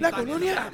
La 0.00 0.10
colonia. 0.10 0.70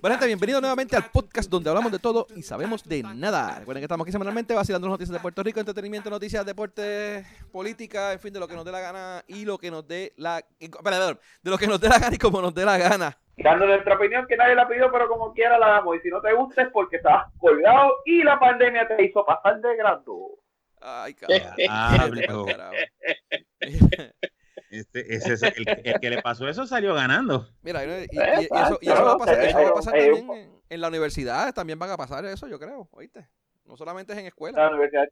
Bueno, 0.00 0.14
gente, 0.14 0.26
bienvenido 0.26 0.60
nuevamente 0.60 0.96
al 0.96 1.10
podcast 1.12 1.48
donde 1.48 1.70
hablamos 1.70 1.92
de 1.92 2.00
todo 2.00 2.26
y 2.34 2.42
sabemos 2.42 2.82
de 2.82 3.04
nada. 3.04 3.60
Recuerden 3.60 3.82
que 3.82 3.84
estamos 3.84 4.04
aquí 4.04 4.10
semanalmente 4.10 4.52
vacilando 4.52 4.88
noticias 4.88 5.12
de 5.12 5.20
Puerto 5.20 5.44
Rico, 5.44 5.60
entretenimiento, 5.60 6.10
noticias, 6.10 6.44
deporte, 6.44 7.24
política, 7.52 8.12
en 8.12 8.18
fin, 8.18 8.32
de 8.32 8.40
lo 8.40 8.48
que 8.48 8.56
nos 8.56 8.64
dé 8.64 8.72
la 8.72 8.80
gana 8.80 9.24
y 9.28 9.44
lo 9.44 9.58
que 9.58 9.70
nos 9.70 9.86
dé 9.86 10.12
la... 10.16 10.44
De 10.58 11.50
lo 11.50 11.56
que 11.56 11.68
nos 11.68 11.80
dé 11.80 11.88
la 11.88 12.00
gana 12.00 12.16
y 12.16 12.18
como 12.18 12.42
nos 12.42 12.52
dé 12.52 12.64
la 12.64 12.78
gana 12.78 13.16
dando 13.36 13.66
nuestra 13.66 13.94
opinión 13.94 14.26
que 14.26 14.36
nadie 14.36 14.54
la 14.54 14.68
pidió, 14.68 14.90
pero 14.90 15.08
como 15.08 15.32
quiera 15.32 15.58
la 15.58 15.68
damos. 15.68 15.96
Y 15.96 16.00
si 16.00 16.08
no 16.08 16.20
te 16.20 16.32
gusta 16.32 16.62
es 16.62 16.68
porque 16.70 16.96
estabas 16.96 17.32
colgado 17.38 17.94
y 18.04 18.22
la 18.22 18.38
pandemia 18.38 18.88
te 18.88 19.04
hizo 19.04 19.24
pasar 19.24 19.60
de 19.60 19.76
grado. 19.76 20.38
Ay, 20.80 21.14
cabrón. 21.14 21.40
Ah, 21.68 22.08
este, 24.70 25.14
ese 25.14 25.32
es 25.34 25.42
el, 25.42 25.64
que 26.00 26.10
le 26.10 26.22
pasó 26.22 26.48
eso 26.48 26.66
salió 26.66 26.94
ganando. 26.94 27.46
Mira, 27.62 27.84
y, 27.84 28.08
eso, 28.10 28.78
y 28.80 28.90
eso, 28.90 29.04
va 29.04 29.12
a 29.12 29.18
pasar, 29.18 29.40
eso 29.40 29.62
va 29.62 29.68
a 29.68 29.74
pasar 29.74 29.92
también 29.94 30.30
en, 30.30 30.50
en, 30.68 30.80
la 30.80 30.88
universidad, 30.88 31.54
también 31.54 31.78
van 31.78 31.90
a 31.90 31.96
pasar 31.96 32.24
eso, 32.24 32.48
yo 32.48 32.58
creo, 32.58 32.88
¿oíste? 32.92 33.28
No 33.64 33.76
solamente 33.76 34.12
es 34.12 34.18
en 34.18 34.26
escuela. 34.26 34.62
La 34.62 34.68
universidad, 34.70 35.08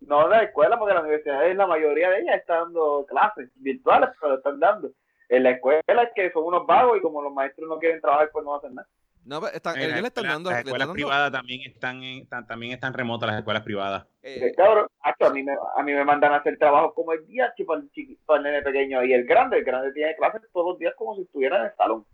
no 0.00 0.28
la 0.28 0.42
escuela, 0.42 0.78
porque 0.78 0.94
la 0.94 1.00
universidad 1.00 1.46
es 1.46 1.56
la 1.56 1.66
mayoría 1.66 2.10
de 2.10 2.20
ellas 2.20 2.36
está 2.36 2.60
dando 2.60 3.04
clases 3.08 3.50
virtuales, 3.56 4.10
pero 4.20 4.36
están 4.36 4.60
dando 4.60 4.92
en 5.28 5.42
la 5.42 5.50
escuela 5.50 5.82
es 5.86 6.10
que 6.14 6.30
son 6.32 6.44
unos 6.44 6.66
vagos 6.66 6.98
y 6.98 7.00
como 7.00 7.22
los 7.22 7.32
maestros 7.32 7.68
no 7.68 7.78
quieren 7.78 8.00
trabajar, 8.00 8.30
pues 8.32 8.44
no 8.44 8.54
hacen 8.54 8.74
nada. 8.74 8.88
No, 9.24 9.44
están, 9.48 9.76
ellos 9.76 10.00
le 10.00 10.06
están 10.06 10.24
dando. 10.24 10.50
Las 10.50 10.64
escuelas 10.64 10.88
privadas 10.90 11.32
también 11.32 11.60
están, 11.62 12.00
también 12.46 12.72
están 12.72 12.94
remotas, 12.94 13.28
las 13.28 13.38
escuelas 13.38 13.64
privadas. 13.64 14.06
Eh, 14.22 14.52
cabrón, 14.56 14.86
a, 15.02 15.30
mí 15.30 15.42
me, 15.42 15.52
a 15.52 15.82
mí 15.82 15.92
me 15.92 16.04
mandan 16.04 16.32
a 16.32 16.36
hacer 16.36 16.56
trabajo 16.58 16.94
como 16.94 17.12
el 17.12 17.26
día 17.26 17.52
para 17.66 17.80
el, 17.80 18.18
para 18.24 18.38
el 18.38 18.44
nene 18.44 18.62
pequeño 18.62 19.02
y 19.02 19.12
el 19.12 19.24
grande. 19.24 19.58
El 19.58 19.64
grande 19.64 19.92
tiene 19.92 20.14
clases 20.14 20.42
todos 20.52 20.68
los 20.70 20.78
días 20.78 20.94
como 20.96 21.16
si 21.16 21.22
estuviera 21.22 21.58
en 21.58 21.64
el 21.64 21.74
salón. 21.74 22.06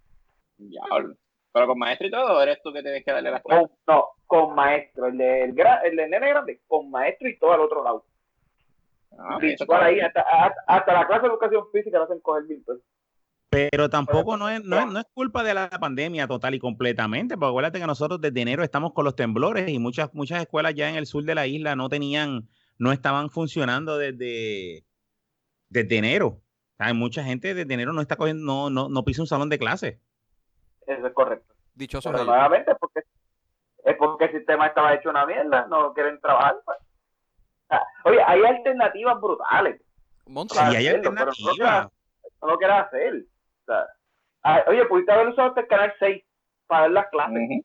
Ya, 0.56 0.80
pero 1.52 1.66
con 1.66 1.78
maestro 1.78 2.06
y 2.06 2.10
todo, 2.10 2.42
¿eres 2.42 2.62
tú 2.62 2.72
que 2.72 2.82
tienes 2.82 3.04
que 3.04 3.12
darle 3.12 3.30
las 3.30 3.42
clases? 3.42 3.70
No, 3.86 4.08
con 4.26 4.54
maestro. 4.54 5.06
El 5.06 5.19
del 5.19 5.54
el 5.84 5.97
de 5.97 6.08
nene 6.08 6.28
grande, 6.30 6.60
con 6.66 6.91
maestro 6.91 7.28
y 7.28 7.38
todo 7.38 7.52
al 7.52 7.60
otro 7.60 7.84
lado. 7.84 8.04
Ah, 9.19 9.38
ahí, 9.82 10.00
hasta, 10.00 10.22
hasta, 10.66 10.92
la 10.94 11.06
clase 11.06 11.22
de 11.22 11.28
educación 11.28 11.64
física 11.70 11.98
lo 11.98 12.04
hacen 12.04 12.20
coger 12.20 12.44
mil 12.44 12.62
pesos. 12.64 12.82
Pero 13.53 13.91
tampoco 13.91 14.39
no 14.39 14.48
es, 14.48 14.64
no, 14.64 14.78
es, 14.78 14.86
no 14.86 14.98
es 14.98 15.05
culpa 15.12 15.42
de 15.42 15.53
la 15.53 15.69
pandemia 15.69 16.27
total 16.27 16.55
y 16.55 16.58
completamente, 16.58 17.36
porque 17.36 17.50
acuérdate 17.50 17.81
que 17.81 17.86
nosotros 17.86 18.19
desde 18.19 18.41
enero 18.41 18.62
estamos 18.62 18.94
con 18.94 19.05
los 19.05 19.14
temblores 19.14 19.69
y 19.69 19.78
muchas, 19.78 20.09
muchas 20.14 20.41
escuelas 20.41 20.75
ya 20.75 20.89
en 20.89 20.97
el 20.97 21.05
sur 21.05 21.22
de 21.25 21.34
la 21.34 21.47
isla 21.47 21.77
no 21.77 21.91
tenían, 21.91 22.48
no 22.78 22.92
estaban 22.92 23.28
funcionando 23.28 23.98
desde, 23.98 24.86
desde 25.69 25.98
enero. 25.98 26.41
Hay 26.78 26.94
mucha 26.94 27.25
gente 27.25 27.53
desde 27.53 27.75
enero 27.75 27.92
no 27.92 28.00
está 28.00 28.17
cogiendo, 28.17 28.42
no, 28.42 28.70
no, 28.70 28.89
no 28.89 29.05
pisa 29.05 29.20
un 29.20 29.28
salón 29.28 29.50
de 29.50 29.59
clase. 29.59 30.00
Eso 30.87 31.06
es 31.06 31.12
correcto. 31.12 31.55
Dichoso. 31.75 32.11
Pero 32.11 32.25
nuevamente 32.25 32.75
porque, 32.77 33.00
es 33.84 33.97
porque 33.98 34.25
el 34.25 34.33
sistema 34.33 34.69
estaba 34.69 34.94
hecho 34.94 35.11
una 35.11 35.27
mierda, 35.27 35.66
no 35.66 35.92
quieren 35.92 36.19
trabajar. 36.22 36.56
Pues. 36.64 36.78
oye, 38.05 38.22
hay 38.27 38.44
alternativas 38.44 39.20
brutales. 39.20 39.78
Sí, 40.27 40.59
hay 40.59 40.89
alternativas. 40.89 41.91
No 42.41 42.48
lo 42.48 42.56
quieras 42.56 42.87
hacer. 42.87 43.27
Ah, 44.42 44.64
oye, 44.66 44.84
pudiste 44.86 45.12
haber 45.12 45.28
usado 45.28 45.48
este 45.48 45.66
canal 45.66 45.94
6 45.98 46.22
para 46.66 46.82
dar 46.82 46.91
las 46.91 47.08
clases. 47.08 47.64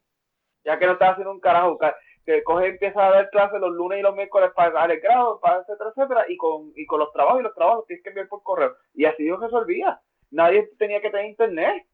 Ya 0.64 0.78
que 0.78 0.86
no 0.86 0.92
estás 0.92 1.12
haciendo 1.12 1.32
un 1.32 1.40
carajo. 1.40 1.78
Que 2.24 2.42
coge 2.42 2.66
y 2.66 2.70
empieza 2.70 3.06
a 3.06 3.10
dar 3.10 3.30
clases 3.30 3.60
los 3.60 3.72
lunes 3.72 3.98
y 3.98 4.02
los 4.02 4.14
miércoles 4.14 4.50
para 4.54 4.70
dar 4.70 4.90
el 4.90 5.00
grado, 5.00 5.40
para 5.40 5.60
etcétera, 5.60 5.90
etcétera. 5.90 6.24
Y 6.28 6.36
con, 6.36 6.72
y 6.76 6.84
con 6.86 7.00
los 7.00 7.12
trabajos 7.12 7.40
y 7.40 7.44
los 7.44 7.54
trabajos 7.54 7.86
tienes 7.86 8.02
que 8.02 8.10
enviar 8.10 8.28
por 8.28 8.42
correo. 8.42 8.76
Y 8.94 9.06
así 9.06 9.26
se 9.26 9.36
resolvía. 9.36 10.00
Nadie 10.30 10.68
tenía 10.78 11.00
que 11.00 11.10
tener 11.10 11.26
internet. 11.26 11.86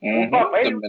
Un 0.00 0.30
papel, 0.30 0.80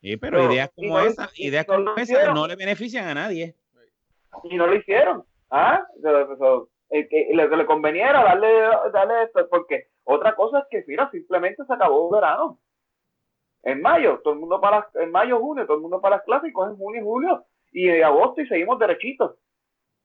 Sí, 0.00 0.16
pero, 0.16 0.50
ideas 0.52 0.68
como 0.74 0.98
esa, 0.98 1.30
ideas 1.36 1.64
como 1.64 1.94
esa 1.94 2.34
no 2.34 2.48
le 2.48 2.56
benefician 2.56 3.06
a 3.06 3.14
nadie. 3.14 3.54
Y 4.44 4.56
no 4.56 4.66
lo 4.66 4.74
hicieron. 4.74 5.24
¿Ah? 5.50 5.84
el 6.90 7.08
que 7.08 7.28
le, 7.32 7.66
conveniera 7.66 8.24
darle, 8.24 8.48
darle 8.92 9.22
esto, 9.24 9.46
porque 9.48 9.88
otra 10.04 10.34
cosa 10.34 10.60
es 10.60 10.64
que, 10.70 10.84
mira, 10.86 11.10
simplemente 11.10 11.64
se 11.64 11.72
acabó 11.72 12.08
el 12.08 12.20
verano. 12.20 12.60
En 13.62 13.80
mayo, 13.80 14.20
todo 14.24 14.34
el 14.34 14.40
mundo 14.40 14.60
para, 14.60 14.88
en 14.94 15.10
mayo, 15.12 15.38
junio, 15.38 15.64
todo 15.66 15.76
el 15.76 15.82
mundo 15.82 16.00
para 16.00 16.16
las 16.16 16.24
clases 16.24 16.50
y 16.50 16.52
cogen 16.52 16.76
junio 16.76 17.00
y 17.00 17.04
julio 17.04 17.46
y 17.70 17.86
de 17.86 18.04
agosto 18.04 18.40
y 18.42 18.48
seguimos 18.48 18.78
derechitos. 18.78 19.36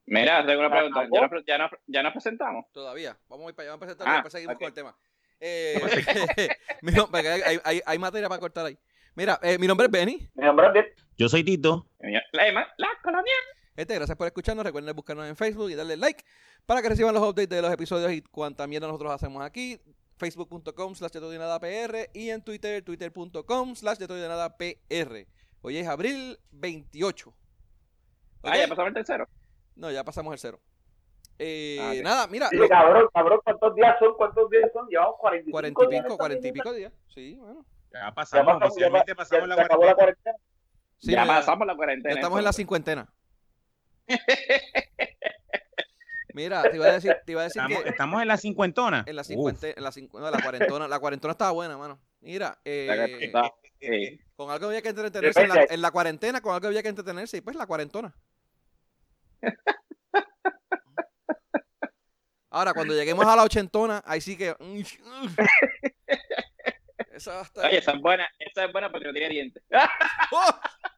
Mira, 0.06 0.46
tengo 0.46 0.60
una 0.60 0.70
pregunta. 0.70 1.08
¿Ya 1.12 1.22
nos, 1.22 1.46
ya, 1.46 1.70
ya 1.88 2.04
nos 2.04 2.14
presentamos? 2.14 2.66
Todavía. 2.72 3.18
Vamos 3.28 3.48
a 3.48 3.50
ir 3.50 3.56
para 3.56 3.64
allá, 3.64 3.72
vamos 3.72 3.84
a 3.84 3.86
presentar 3.86 4.08
y 4.08 4.10
ah, 4.10 4.14
después 4.14 4.34
seguimos 4.34 4.58
con 4.58 4.68
el 4.68 4.74
tema. 4.74 4.96
Eh, 5.40 5.80
hay, 7.46 7.60
hay, 7.64 7.82
hay, 7.86 8.00
materia 8.00 8.30
para 8.30 8.40
cortar 8.40 8.68
ahí. 8.68 8.78
Mira, 9.16 9.40
eh, 9.42 9.58
mi 9.58 9.68
nombre 9.68 9.88
es 9.88 9.92
Benny. 9.92 10.30
Mi 10.36 10.46
nombre 10.46 10.68
es 10.68 10.74
Ben. 10.74 10.86
Yo 11.18 11.28
soy 11.28 11.44
Tito. 11.44 11.88
La, 12.00 12.52
la 12.78 12.88
colonia. 13.04 13.34
Este, 13.78 13.94
gracias 13.94 14.18
por 14.18 14.26
escucharnos. 14.26 14.66
Recuerden 14.66 14.96
buscarnos 14.96 15.28
en 15.28 15.36
Facebook 15.36 15.70
y 15.70 15.76
darle 15.76 15.96
like 15.98 16.26
para 16.66 16.82
que 16.82 16.90
reciban 16.90 17.14
los 17.14 17.24
updates 17.24 17.50
de 17.50 17.62
los 17.62 17.72
episodios 17.72 18.12
y 18.12 18.24
cuanta 18.24 18.66
mierda 18.66 18.88
nosotros 18.88 19.14
hacemos 19.14 19.44
aquí. 19.44 19.80
Facebook.com 20.18 20.96
slash 20.96 21.12
PR 21.12 22.10
y 22.12 22.32
en 22.32 22.42
Twitter, 22.42 22.84
twitter.com 22.84 23.76
slash 23.76 24.00
PR. 24.00 25.28
Hoy 25.62 25.78
es 25.78 25.88
abril 25.88 26.40
28. 26.52 27.34
Ah, 28.42 28.58
ya 28.58 28.68
pasamos 28.68 28.88
el 28.88 28.94
tercero. 28.96 29.28
No, 29.76 29.92
ya 29.92 30.04
pasamos 30.04 30.34
el 30.34 30.40
cero. 30.40 30.60
Eh, 31.38 31.78
ah, 31.80 31.94
Nada, 32.04 32.28
mira. 32.28 32.50
cabrón, 32.68 33.08
cabrón, 33.14 33.40
¿cuántos 33.44 33.76
días 33.76 33.96
son? 34.00 34.16
¿Cuántos 34.18 34.50
días 34.50 34.72
son? 34.74 34.88
Llevamos 34.88 35.18
45 35.20 35.52
40 35.52 35.96
y 35.98 36.02
pico, 36.02 36.18
40 36.18 36.48
y 36.48 36.52
pico 36.52 36.74
días. 36.74 36.94
Sí, 37.14 37.36
bueno. 37.36 37.64
Ya 37.94 38.12
pasamos, 38.12 38.54
ya 38.54 38.60
pasamos, 38.60 39.04
ya 39.08 39.16
pasamos 39.16 39.48
la, 39.48 39.56
cuarentena. 39.56 39.86
la 39.86 39.96
cuarentena. 39.96 40.36
Sí, 40.98 41.12
ya 41.12 41.26
pasamos 41.28 41.68
la 41.68 41.76
cuarentena. 41.76 42.16
estamos 42.16 42.40
en 42.40 42.44
la 42.44 42.54
cincuentena. 42.54 43.08
Mira, 46.34 46.64
te 46.70 46.76
iba 46.76 46.86
a 46.86 46.94
decir, 46.94 47.16
te 47.26 47.32
iba 47.32 47.42
a 47.42 47.46
decir 47.46 47.62
estamos, 47.62 47.84
que. 47.84 47.90
Estamos 47.90 48.22
en 48.22 48.28
la 48.28 48.38
cincuentona. 48.38 49.04
En 49.08 49.16
la 49.16 49.24
en 49.28 49.84
la, 49.84 49.92
no, 50.14 50.32
la 50.32 50.42
cuarentona. 50.42 50.88
La 50.88 51.00
cuarentona 51.00 51.32
estaba 51.32 51.52
buena, 51.52 51.78
mano. 51.78 52.00
Mira, 52.22 52.60
eh, 52.64 53.32
eh, 53.80 54.20
con 54.36 54.52
algo 54.52 54.68
había 54.68 54.82
que 54.82 54.90
entretenerse 54.90 55.42
en 55.42 55.50
la, 55.50 55.66
en 55.70 55.82
la, 55.82 55.92
cuarentena, 55.92 56.42
con 56.42 56.54
algo 56.54 56.68
había 56.68 56.84
que 56.84 56.90
entretenerse 56.90 57.38
y 57.38 57.42
pues 57.42 57.56
la 57.56 57.66
cuarentona. 57.66 58.14
Ahora, 62.50 62.74
cuando 62.74 62.94
lleguemos 62.94 63.26
a 63.26 63.36
la 63.36 63.44
ochentona, 63.44 64.02
ahí 64.06 64.22
sí 64.22 64.38
que. 64.38 64.56
esa 67.14 67.34
va 67.34 67.40
a 67.40 67.44
estar... 67.44 67.66
Oye, 67.66 67.78
esa 67.78 67.92
es 67.92 68.02
buena, 68.02 68.28
esa 68.40 68.66
es 68.66 68.72
buena 68.72 68.92
porque 68.92 69.08
no 69.08 69.14
tiene 69.14 69.30
dientes. 69.30 69.64
¡Oh! 70.32 70.52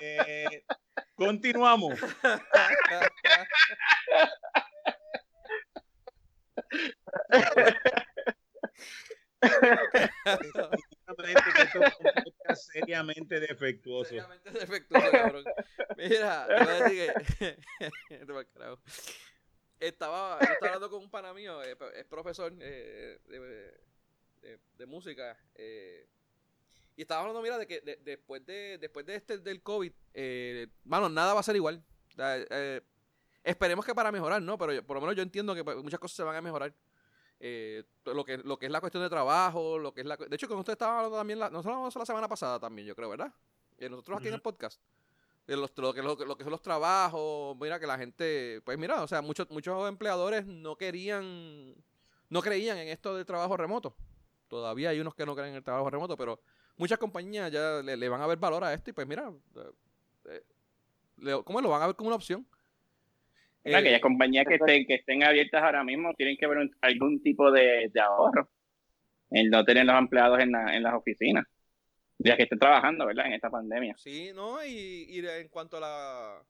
Eh, 0.00 0.64
continuamos. 1.14 1.98
seriamente 12.54 13.40
defectuoso. 13.40 14.08
Seriamente 14.10 14.50
defectuoso, 14.50 15.10
cabrón. 15.10 15.44
Mira, 15.98 16.46
te 16.46 16.54
voy 16.54 16.68
a 16.68 16.82
decir 16.84 17.12
que. 17.38 17.56
estaba, 19.80 20.38
estaba 20.38 20.66
hablando 20.66 20.90
con 20.90 21.02
un 21.02 21.10
pana 21.10 21.34
mío, 21.34 21.62
eh, 21.62 21.76
es 21.94 22.04
profesor 22.04 22.52
eh, 22.60 23.18
de, 23.26 24.58
de, 24.76 24.86
música. 24.86 25.36
Eh, 25.54 26.06
y 26.96 27.02
estaba 27.02 27.20
hablando, 27.20 27.42
mira, 27.42 27.58
de 27.58 27.66
que 27.66 27.80
después 28.04 28.44
de 28.46 28.78
después 28.78 29.06
de 29.06 29.16
este 29.16 29.38
del 29.38 29.62
COVID, 29.62 29.92
eh, 30.14 30.68
mano, 30.84 31.08
nada 31.08 31.34
va 31.34 31.40
a 31.40 31.44
ser 31.44 31.56
igual. 31.56 31.82
Esperemos 33.44 33.84
que 33.84 33.94
para 33.94 34.12
mejorar, 34.12 34.42
¿no? 34.42 34.58
Pero 34.58 34.82
por 34.84 34.96
lo 34.96 35.00
menos 35.00 35.16
yo 35.16 35.22
entiendo 35.22 35.54
que 35.54 35.64
pues, 35.64 35.76
muchas 35.78 36.00
cosas 36.00 36.16
se 36.16 36.22
van 36.22 36.36
a 36.36 36.42
mejorar. 36.42 36.74
Eh, 37.40 37.84
lo 38.04 38.24
que 38.24 38.38
lo 38.38 38.58
que 38.58 38.66
es 38.66 38.72
la 38.72 38.80
cuestión 38.80 39.02
de 39.02 39.08
trabajo, 39.08 39.78
lo 39.78 39.94
que 39.94 40.00
es 40.00 40.06
la 40.06 40.16
de 40.16 40.34
hecho 40.34 40.48
con 40.48 40.58
usted 40.58 40.72
estaba 40.72 40.98
hablando 40.98 41.16
también 41.16 41.38
la, 41.38 41.48
nosotros 41.50 41.94
la 41.94 42.06
semana 42.06 42.26
pasada 42.26 42.58
también, 42.58 42.88
yo 42.88 42.96
creo, 42.96 43.08
¿verdad? 43.10 43.32
Eh, 43.78 43.88
nosotros 43.88 44.18
aquí 44.18 44.28
en 44.28 44.34
el 44.34 44.42
podcast. 44.42 44.80
De 45.48 45.56
los, 45.56 45.72
lo, 45.78 45.94
que, 45.94 46.02
lo, 46.02 46.16
que 46.16 46.44
son 46.44 46.52
los 46.52 46.62
trabajos, 46.62 47.56
mira 47.58 47.80
que 47.80 47.86
la 47.86 47.98
gente, 47.98 48.60
pues 48.64 48.78
mira, 48.78 49.02
o 49.02 49.08
sea, 49.08 49.22
muchos 49.22 49.50
muchos 49.50 49.88
empleadores 49.88 50.46
no 50.46 50.76
querían 50.76 51.74
no 52.28 52.42
creían 52.42 52.78
en 52.78 52.88
esto 52.88 53.16
del 53.16 53.26
trabajo 53.26 53.56
remoto. 53.56 53.96
Todavía 54.48 54.90
hay 54.90 55.00
unos 55.00 55.14
que 55.14 55.26
no 55.26 55.34
creen 55.34 55.50
en 55.50 55.56
el 55.56 55.64
trabajo 55.64 55.90
remoto, 55.90 56.16
pero 56.16 56.40
muchas 56.76 56.98
compañías 56.98 57.50
ya 57.50 57.82
le, 57.82 58.08
van 58.08 58.20
a 58.20 58.26
ver 58.26 58.38
valor 58.38 58.64
a 58.64 58.74
esto 58.74 58.90
y 58.90 58.92
pues 58.92 59.06
mira, 59.06 59.32
eh, 60.26 61.42
¿cómo 61.44 61.60
lo 61.60 61.70
van 61.70 61.82
a 61.82 61.86
ver 61.86 61.96
como 61.96 62.08
una 62.08 62.16
opción? 62.16 62.46
Eh, 63.64 63.74
aquellas 63.74 64.00
compañías 64.00 64.46
que 64.46 64.54
estén, 64.54 64.86
que 64.86 64.94
estén 64.94 65.22
abiertas 65.22 65.62
ahora 65.62 65.84
mismo 65.84 66.14
tienen 66.14 66.36
que 66.36 66.46
ver 66.46 66.70
algún 66.80 67.22
tipo 67.22 67.50
de, 67.50 67.90
ahorro 68.00 68.48
en 69.30 69.50
no 69.50 69.64
tener 69.64 69.84
los 69.84 69.98
empleados 69.98 70.38
en, 70.40 70.54
en 70.54 70.82
las 70.82 70.94
oficinas, 70.94 71.46
ya 72.18 72.36
que 72.36 72.44
estén 72.44 72.58
trabajando, 72.58 73.06
¿verdad? 73.06 73.26
En 73.26 73.34
esta 73.34 73.50
pandemia. 73.50 73.96
Sí, 73.96 74.32
¿no? 74.34 74.64
Y, 74.64 75.06
y 75.08 75.26
en 75.26 75.48
cuanto 75.48 75.76
a 75.76 75.80
la 75.80 76.42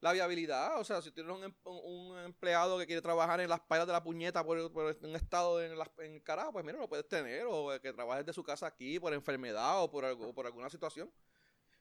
la 0.00 0.12
viabilidad. 0.12 0.78
O 0.78 0.84
sea, 0.84 1.00
si 1.00 1.10
tienes 1.10 1.32
un, 1.32 1.44
em, 1.44 1.52
un, 1.64 2.18
empleado 2.24 2.78
que 2.78 2.86
quiere 2.86 3.02
trabajar 3.02 3.40
en 3.40 3.48
las 3.48 3.60
payas 3.60 3.86
de 3.86 3.92
la 3.92 4.02
puñeta 4.02 4.44
por, 4.44 4.58
un 4.58 5.16
estado 5.16 5.62
en, 5.62 5.72
el 5.72 6.22
carajo, 6.22 6.52
pues 6.52 6.64
mira, 6.64 6.78
lo 6.78 6.88
puedes 6.88 7.08
tener. 7.08 7.44
O 7.48 7.70
que 7.80 7.92
trabajes 7.92 8.26
de 8.26 8.32
su 8.32 8.42
casa 8.42 8.66
aquí 8.66 8.98
por 9.00 9.12
enfermedad 9.12 9.82
o 9.82 9.90
por, 9.90 10.04
algo, 10.04 10.34
por 10.34 10.46
alguna 10.46 10.70
situación. 10.70 11.10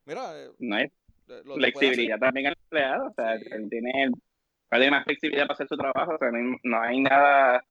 Mira. 0.06 0.44
Eh, 0.44 0.52
no 0.60 0.76
hay 0.76 0.92
flexibilidad 1.56 2.20
también 2.20 2.48
al 2.48 2.58
empleado. 2.62 3.08
O 3.08 3.14
sea, 3.14 3.38
tiene, 3.70 4.12
más 4.92 5.04
flexibilidad 5.04 5.46
para 5.46 5.54
hacer 5.54 5.68
su 5.68 5.78
trabajo. 5.78 6.16
O 6.16 6.18
sea, 6.18 6.30
no 6.32 6.82
hay, 6.82 7.02
nada 7.02 7.64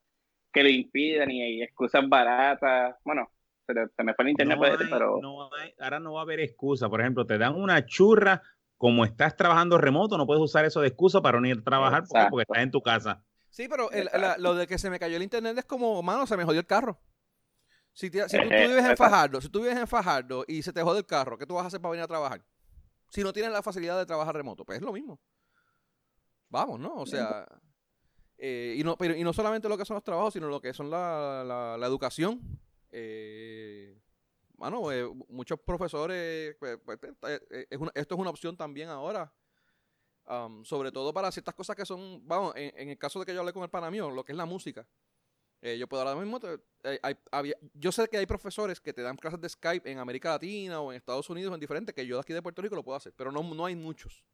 que 0.53 0.63
le 0.63 0.71
impida 0.71 1.27
ni 1.27 1.43
hay 1.43 1.63
excusas 1.63 2.09
baratas. 2.09 2.97
Bueno, 3.05 3.31
se, 3.67 4.05
me 4.05 4.15
fue 4.15 4.25
el 4.25 4.31
internet, 4.31 4.59
pero. 4.91 5.21
ahora 5.81 6.01
no 6.01 6.15
va 6.15 6.21
a 6.21 6.23
haber 6.23 6.41
excusa. 6.41 6.89
Por 6.89 7.01
ejemplo, 7.01 7.27
te 7.27 7.39
dan 7.39 7.55
una 7.55 7.85
churra 7.87 8.43
como 8.77 9.05
estás 9.05 9.37
trabajando 9.37 9.79
remoto, 9.79 10.19
no 10.19 10.27
puedes 10.27 10.43
usar 10.43 10.65
eso 10.65 10.81
de 10.81 10.89
excusa 10.89 11.23
para 11.23 11.41
no 11.41 11.47
ir 11.47 11.59
a 11.59 11.63
trabajar 11.63 12.05
porque, 12.09 12.43
estás 12.43 12.63
en 12.63 12.71
tu 12.71 12.83
casa. 12.83 13.25
Sí, 13.49 13.69
pero 13.69 13.89
lo 14.39 14.55
de 14.55 14.67
que 14.67 14.79
se 14.79 14.91
me 14.91 14.99
cayó 14.99 15.17
el 15.17 15.23
internet 15.23 15.57
es 15.57 15.65
como, 15.65 16.03
mano, 16.03 16.27
se 16.27 16.37
me 16.37 16.45
jodió 16.45 16.61
el 16.61 16.67
carro. 16.67 17.01
Si, 17.93 18.11
tú, 18.11 18.19
vives 18.19 18.85
en 18.85 18.97
Fajardo, 18.97 19.41
si 19.41 19.49
tú 19.49 19.61
vives 19.61 19.79
en 19.79 19.87
Fajardo 19.87 20.45
y 20.49 20.63
se 20.63 20.73
te 20.73 20.83
jode 20.83 20.99
el 20.99 21.07
carro, 21.07 21.39
¿qué 21.39 21.47
tú 21.47 21.55
vas 21.55 21.63
a 21.63 21.69
hacer 21.69 21.81
para 21.81 21.93
venir 21.93 22.03
a 22.03 22.09
trabajar? 22.09 22.45
Si 23.09 23.23
no 23.23 23.33
tienes 23.33 23.53
la 23.53 23.63
facilidad 23.63 23.97
de 23.97 24.05
trabajar 24.05 24.35
remoto, 24.35 24.65
pues 24.65 24.79
es 24.79 24.83
lo 24.83 24.93
mismo. 24.93 25.21
Vamos, 26.49 26.81
¿no? 26.81 26.95
O 26.97 27.07
sea, 27.07 27.47
eh, 28.37 28.75
y, 28.77 28.83
no, 28.83 28.97
pero, 28.97 29.15
y 29.15 29.23
no 29.23 29.33
solamente 29.33 29.69
lo 29.69 29.79
que 29.79 29.85
son 29.85 29.95
los 29.95 30.03
trabajos, 30.03 30.35
sino 30.35 30.49
lo 30.49 30.61
que 30.61 30.75
son 30.75 30.91
la, 30.91 31.45
la, 31.47 31.77
la 31.79 31.87
educación. 31.87 32.41
Eh, 32.97 33.99
bueno, 34.57 34.93
eh, 34.93 35.05
muchos 35.29 35.59
profesores, 35.61 36.57
pues, 36.59 36.79
pues, 36.85 36.99
eh, 37.03 37.41
eh, 37.51 37.67
esto 37.95 38.15
es 38.15 38.21
una 38.21 38.31
opción 38.31 38.57
también 38.57 38.89
ahora. 38.89 39.33
sobre 40.63 40.91
todo 40.91 41.13
para 41.13 41.31
ciertas 41.31 41.55
cosas 41.55 41.77
que 41.77 41.85
son, 41.85 42.27
vamos, 42.27 42.55
en, 42.57 42.89
el 42.89 42.97
caso 42.97 43.21
de 43.21 43.27
que 43.27 43.35
yo 43.35 43.41
hablé 43.41 43.53
con 43.53 43.63
el 43.63 43.69
pana 43.69 43.91
mío, 43.91 44.11
lo 44.11 44.25
que 44.25 44.33
es 44.33 44.39
la 44.39 44.47
música. 44.47 44.87
yo 45.61 45.87
puedo 45.89 46.03
ahora 46.03 46.19
mismo, 46.19 46.41
yo 47.75 47.93
sé 47.93 48.09
que 48.09 48.17
hay 48.17 48.27
profesores 48.27 48.81
que 48.81 48.93
te 48.93 49.03
dan 49.03 49.17
clases 49.17 49.41
de 49.41 49.49
Skype 49.49 49.91
en 49.91 49.99
América 49.99 50.31
Latina 50.31 50.81
o 50.81 50.93
en 50.93 50.97
Estados 50.97 51.29
Unidos, 51.29 51.53
en 51.53 51.61
diferentes, 51.61 51.95
que 51.95 52.07
yo 52.07 52.17
de 52.17 52.23
aquí 52.23 52.33
de 52.33 52.41
Puerto 52.41 52.63
Rico 52.63 52.77
lo 52.77 52.83
puedo 52.83 52.97
hacer, 52.97 53.13
pero 53.17 53.31
no, 53.31 53.43
no 53.43 53.67
hay 53.67 53.77
muchos. 53.77 54.25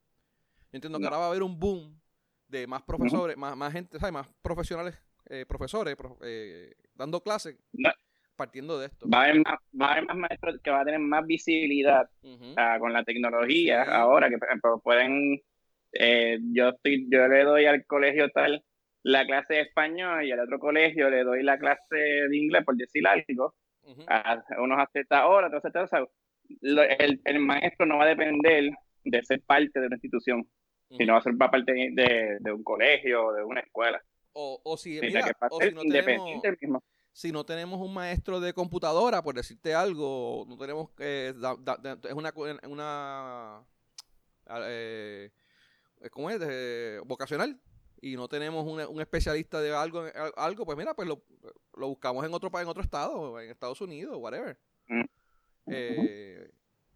Yo 0.70 0.76
entiendo 0.76 0.98
que 0.98 1.06
ahora 1.06 1.18
va 1.18 1.24
a 1.24 1.28
haber 1.28 1.42
un 1.42 1.58
boom 1.58 2.00
de 2.46 2.66
más 2.66 2.82
profesores, 2.82 3.36
más, 3.36 3.56
más 3.56 3.72
gente, 3.72 3.98
¿sabes? 3.98 4.12
más 4.12 4.28
profesionales, 4.42 4.96
profesores 5.48 5.96
dando 6.94 7.20
clases 7.20 7.56
partiendo 8.40 8.78
de 8.78 8.86
esto. 8.86 9.06
Va 9.06 9.18
a 9.18 9.24
haber 9.24 9.42
más, 9.44 9.58
va 9.78 9.86
a 9.86 9.92
haber 9.92 10.06
más 10.06 10.16
maestros 10.16 10.60
que 10.62 10.70
va 10.70 10.80
a 10.80 10.84
tener 10.86 11.00
más 11.00 11.26
visibilidad 11.26 12.08
con 12.78 12.90
la 12.90 13.04
tecnología 13.04 13.82
ahora, 13.82 14.30
que 14.30 14.38
por 14.38 14.48
ejemplo 14.48 14.80
pueden, 14.82 15.42
eh, 15.92 16.38
yo 16.54 16.70
estoy, 16.70 17.06
yo 17.10 17.28
le 17.28 17.44
doy 17.44 17.66
al 17.66 17.84
colegio 17.84 18.30
tal 18.30 18.64
la 19.02 19.26
clase 19.26 19.54
de 19.54 19.60
español 19.60 20.24
y 20.24 20.32
al 20.32 20.40
otro 20.40 20.58
colegio 20.58 21.10
le 21.10 21.22
doy 21.22 21.42
la 21.42 21.58
clase 21.58 21.96
de 21.96 22.36
inglés, 22.36 22.64
por 22.64 22.76
decir 22.76 23.06
algo. 23.06 23.54
a, 24.06 24.42
unos 24.58 24.78
acepta 24.78 25.18
ahora, 25.18 25.48
otros 25.48 25.62
acepta 25.62 26.08
el, 26.62 27.20
el, 27.22 27.38
maestro 27.40 27.84
no 27.84 27.98
va 27.98 28.04
a 28.04 28.14
depender 28.14 28.72
de 29.04 29.22
ser 29.22 29.42
parte 29.42 29.80
de 29.80 29.86
una 29.86 29.96
institución, 29.96 30.48
sino 30.96 31.12
va 31.12 31.18
a 31.18 31.22
ser 31.22 31.36
parte 31.36 31.72
de, 31.72 32.38
de, 32.40 32.52
un 32.52 32.64
colegio, 32.64 33.32
de 33.32 33.44
una 33.44 33.60
escuela. 33.60 34.02
O, 34.32 34.60
o 34.64 34.76
si, 34.78 34.98
mira, 35.00 35.26
o 35.50 35.60
si 35.60 35.72
no 35.72 35.82
independiente 35.82 36.56
mismo 36.60 36.82
si 37.12 37.32
no 37.32 37.44
tenemos 37.44 37.80
un 37.80 37.92
maestro 37.92 38.40
de 38.40 38.52
computadora, 38.52 39.22
por 39.22 39.34
decirte 39.34 39.74
algo, 39.74 40.44
no 40.48 40.56
tenemos 40.56 40.90
que... 40.90 41.28
es 41.28 42.12
una... 42.12 42.32
una 42.66 43.66
eh, 44.46 45.30
¿Cómo 46.10 46.30
es? 46.30 46.40
vocacional. 47.06 47.60
Y 48.02 48.16
no 48.16 48.28
tenemos 48.28 48.66
un, 48.66 49.00
especialista 49.00 49.60
de 49.60 49.74
algo, 49.74 50.04
algo, 50.36 50.64
pues 50.64 50.78
mira, 50.78 50.94
pues 50.94 51.06
lo, 51.06 51.22
buscamos 51.74 52.24
en 52.24 52.32
otro 52.32 52.50
en 52.58 52.68
otro 52.68 52.82
estado, 52.82 53.38
en 53.38 53.50
Estados 53.50 53.80
Unidos, 53.82 54.16
whatever. 54.18 54.58
Mm. 54.88 55.04
Eh, 55.66 56.50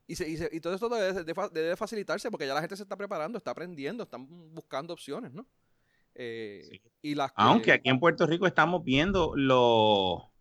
y, 0.07 0.57
y, 0.57 0.61
todo 0.61 0.75
esto 0.75 0.89
debe, 0.89 1.77
facilitarse 1.77 2.31
porque 2.31 2.47
ya 2.47 2.55
la 2.55 2.61
gente 2.61 2.77
se 2.77 2.83
está 2.83 2.97
preparando, 2.97 3.37
está 3.37 3.51
aprendiendo, 3.51 4.05
están 4.05 4.27
buscando 4.55 4.95
opciones, 4.95 5.33
¿no? 5.33 5.47
Eh, 6.15 6.81
y 7.03 7.17
Aunque 7.35 7.73
aquí 7.73 7.89
en 7.89 8.01
Puerto 8.01 8.27
Rico 8.27 8.47
estamos 8.47 8.83
viendo 8.85 9.33
lo, 9.37 10.33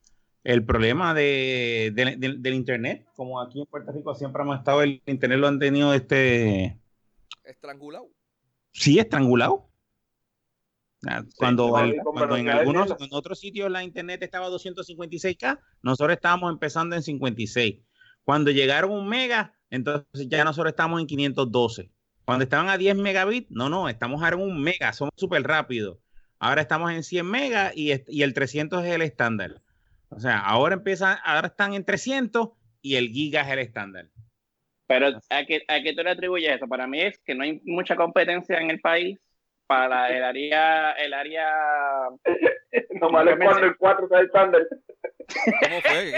el 0.44 0.66
problema 0.66 1.14
de, 1.14 1.92
del 1.94 2.54
Internet, 2.54 3.06
como 3.16 3.42
aquí 3.42 3.62
en 3.62 3.66
Puerto 3.66 3.92
Rico 3.92 4.16
siempre 4.16 4.44
hemos 4.44 4.60
estado, 4.60 4.82
el 4.82 5.02
Internet 5.06 5.40
lo 5.40 5.48
han 5.48 5.60
tenido 5.60 5.94
este... 5.94 6.80
Estrangulado. 7.44 8.10
Sí, 8.72 9.00
estrangulado. 9.00 9.70
Cuando, 11.36 11.70
cuando 12.14 12.38
en 12.38 12.50
algunos 12.50 12.96
en 12.98 13.10
otros 13.12 13.40
sitios 13.40 13.70
la 13.70 13.84
internet 13.84 14.24
estaba 14.24 14.46
a 14.46 14.50
256K, 14.50 15.60
nosotros 15.82 16.16
estábamos 16.16 16.52
empezando 16.52 16.96
en 16.96 17.04
56. 17.04 17.82
Cuando 18.24 18.52
llegaron 18.52 18.92
un 18.92 19.08
mega, 19.10 19.54
entonces 19.70 20.30
ya 20.30 20.46
nosotros 20.46 20.72
estamos 20.72 21.02
en 21.02 21.08
512. 21.08 21.92
Cuando 22.26 22.44
estaban 22.44 22.70
a 22.70 22.78
10 22.78 22.96
megabits, 22.96 23.52
no, 23.52 23.70
no, 23.70 23.90
estamos 23.90 24.24
ahora 24.24 24.38
en 24.38 24.44
un 24.44 24.62
mega, 24.62 24.94
somos 24.94 25.14
súper 25.18 25.44
rápidos. 25.44 25.98
Ahora 26.40 26.62
estamos 26.62 26.92
en 26.92 27.04
100 27.04 27.26
megas 27.26 27.74
y, 27.76 27.92
el 27.92 28.34
300 28.34 28.84
es 28.86 28.94
el 28.94 29.02
estándar. 29.02 29.62
O 30.10 30.20
sea, 30.20 30.40
ahora 30.40 30.76
empiezan, 30.76 31.18
ahora 31.24 31.48
están 31.48 31.74
en 31.74 31.84
300 31.86 32.50
y 32.82 32.96
el 32.96 33.10
giga 33.10 33.42
es 33.42 33.50
el 33.50 33.60
estándar. 33.60 34.08
Pero 34.88 35.08
¿a 35.08 35.46
qué, 35.46 35.64
¿a 35.68 35.82
qué 35.82 35.94
tú 35.94 36.04
le 36.04 36.12
atribuyes 36.12 36.56
eso? 36.56 36.68
Para 36.68 36.88
mí 36.88 37.02
es 37.02 37.20
que 37.26 37.36
no 37.36 37.44
hay 37.44 37.62
mucha 37.66 37.96
competencia 37.96 38.58
en 38.60 38.70
el 38.70 38.80
país 38.80 39.18
para 39.68 40.10
el 40.16 40.24
área, 40.24 40.92
el 40.92 41.14
área... 41.14 41.50
no 43.00 43.30
es 43.30 43.38
cuando 43.38 43.66
el 43.66 43.78
4 43.78 44.06
está 44.06 44.22
estándar. 44.22 44.62
¿Cómo 45.62 45.82
fue? 45.82 46.14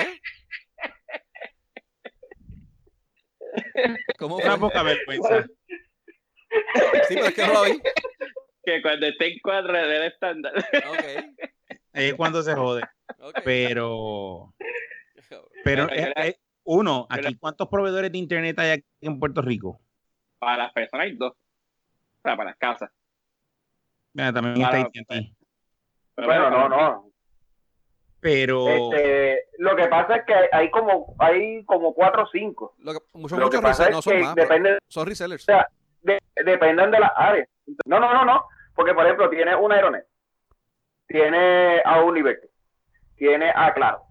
¿Cómo 4.19 4.39
fue? 4.39 4.45
Una 4.45 4.57
poca 4.57 4.83
vergüenza. 4.83 5.45
Sí, 7.07 7.15
pero 7.15 7.27
es 7.27 7.33
que 7.33 7.47
no 7.47 7.53
lo 7.53 7.63
vi. 7.63 7.81
Que 8.63 8.81
cuando 8.81 9.05
esté 9.05 9.33
en 9.33 9.39
cuatro 9.43 9.73
del 9.73 10.03
estándar. 10.03 10.53
Ok. 10.57 11.49
es 11.93 12.13
cuando 12.15 12.41
se 12.41 12.55
jode. 12.55 12.81
Pero. 13.43 14.53
Pero, 15.63 15.87
es, 15.89 16.39
uno, 16.63 17.07
aquí, 17.09 17.35
¿cuántos 17.35 17.67
proveedores 17.69 18.11
de 18.11 18.17
internet 18.17 18.57
hay 18.59 18.71
aquí 18.71 18.85
en 19.01 19.19
Puerto 19.19 19.41
Rico? 19.41 19.81
Para 20.39 20.63
las 20.63 20.73
personas 20.73 21.05
hay 21.05 21.15
dos. 21.15 21.31
O 21.31 22.21
sea, 22.23 22.35
para 22.35 22.51
las 22.51 22.57
casas. 22.57 22.91
Mira, 24.13 24.33
también 24.33 24.61
está 24.61 24.81
AT&T. 24.81 25.35
Bueno, 26.17 26.49
no, 26.49 26.69
no. 26.69 27.11
Pero 28.25 28.67
este, 28.67 29.49
lo 29.59 29.75
que 29.75 29.87
pasa 29.87 30.15
es 30.15 30.25
que 30.25 30.33
hay 30.51 30.71
como 30.71 31.15
hay 31.19 31.63
como 31.65 31.93
cuatro 31.93 32.23
o 32.23 32.27
cinco. 32.31 32.73
Lo 32.79 32.93
que, 32.93 32.99
muchos, 33.13 33.37
lo 33.37 33.51
que 33.51 33.59
pasa 33.59 33.87
es 33.89 34.03
que 34.03 34.23
depende, 34.35 34.79
son 34.87 35.05
resellers. 35.05 35.43
O 35.43 35.45
sea, 35.45 35.67
dependen 36.43 36.91
de 36.91 36.99
las 36.99 37.11
áreas. 37.15 37.47
No, 37.85 37.99
no, 37.99 38.13
no, 38.13 38.25
no. 38.25 38.45
Porque, 38.75 38.93
por 38.93 39.05
ejemplo, 39.05 39.29
tiene 39.29 39.55
un 39.55 39.71
Aeronet, 39.71 40.05
tiene 41.07 41.81
a 41.85 42.01
Universe, 42.03 42.49
tiene 43.15 43.51
a 43.55 43.73
Claro, 43.73 44.03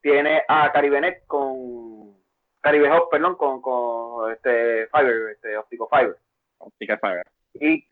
tiene 0.00 0.42
a 0.46 0.70
Caribenet 0.72 1.26
con 1.26 2.16
Caribe 2.60 2.90
Hop, 2.92 3.10
perdón, 3.10 3.36
con, 3.36 3.60
con 3.60 4.32
este 4.32 4.86
Fiber, 4.86 5.30
este 5.32 5.56
óptico 5.56 5.88
Fiber. 5.88 6.16
Optical 6.58 6.98
Fiber. 7.00 7.24
Y, 7.54 7.88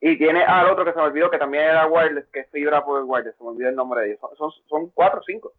y 0.00 0.18
tiene 0.18 0.42
al 0.42 0.68
otro 0.68 0.84
que 0.84 0.92
se 0.92 0.98
me 0.98 1.04
olvidó 1.04 1.30
que 1.30 1.38
también 1.38 1.64
era 1.64 1.86
wireless, 1.86 2.26
que 2.32 2.40
es 2.40 2.50
fibra 2.50 2.84
por 2.84 3.04
wireless, 3.04 3.36
se 3.36 3.44
me 3.44 3.50
olvidó 3.50 3.68
el 3.68 3.76
nombre 3.76 4.00
de 4.00 4.06
ellos. 4.08 4.20
Son, 4.36 4.50
son, 4.68 4.90
cuatro 4.90 5.20
o 5.20 5.22
cinco. 5.22 5.52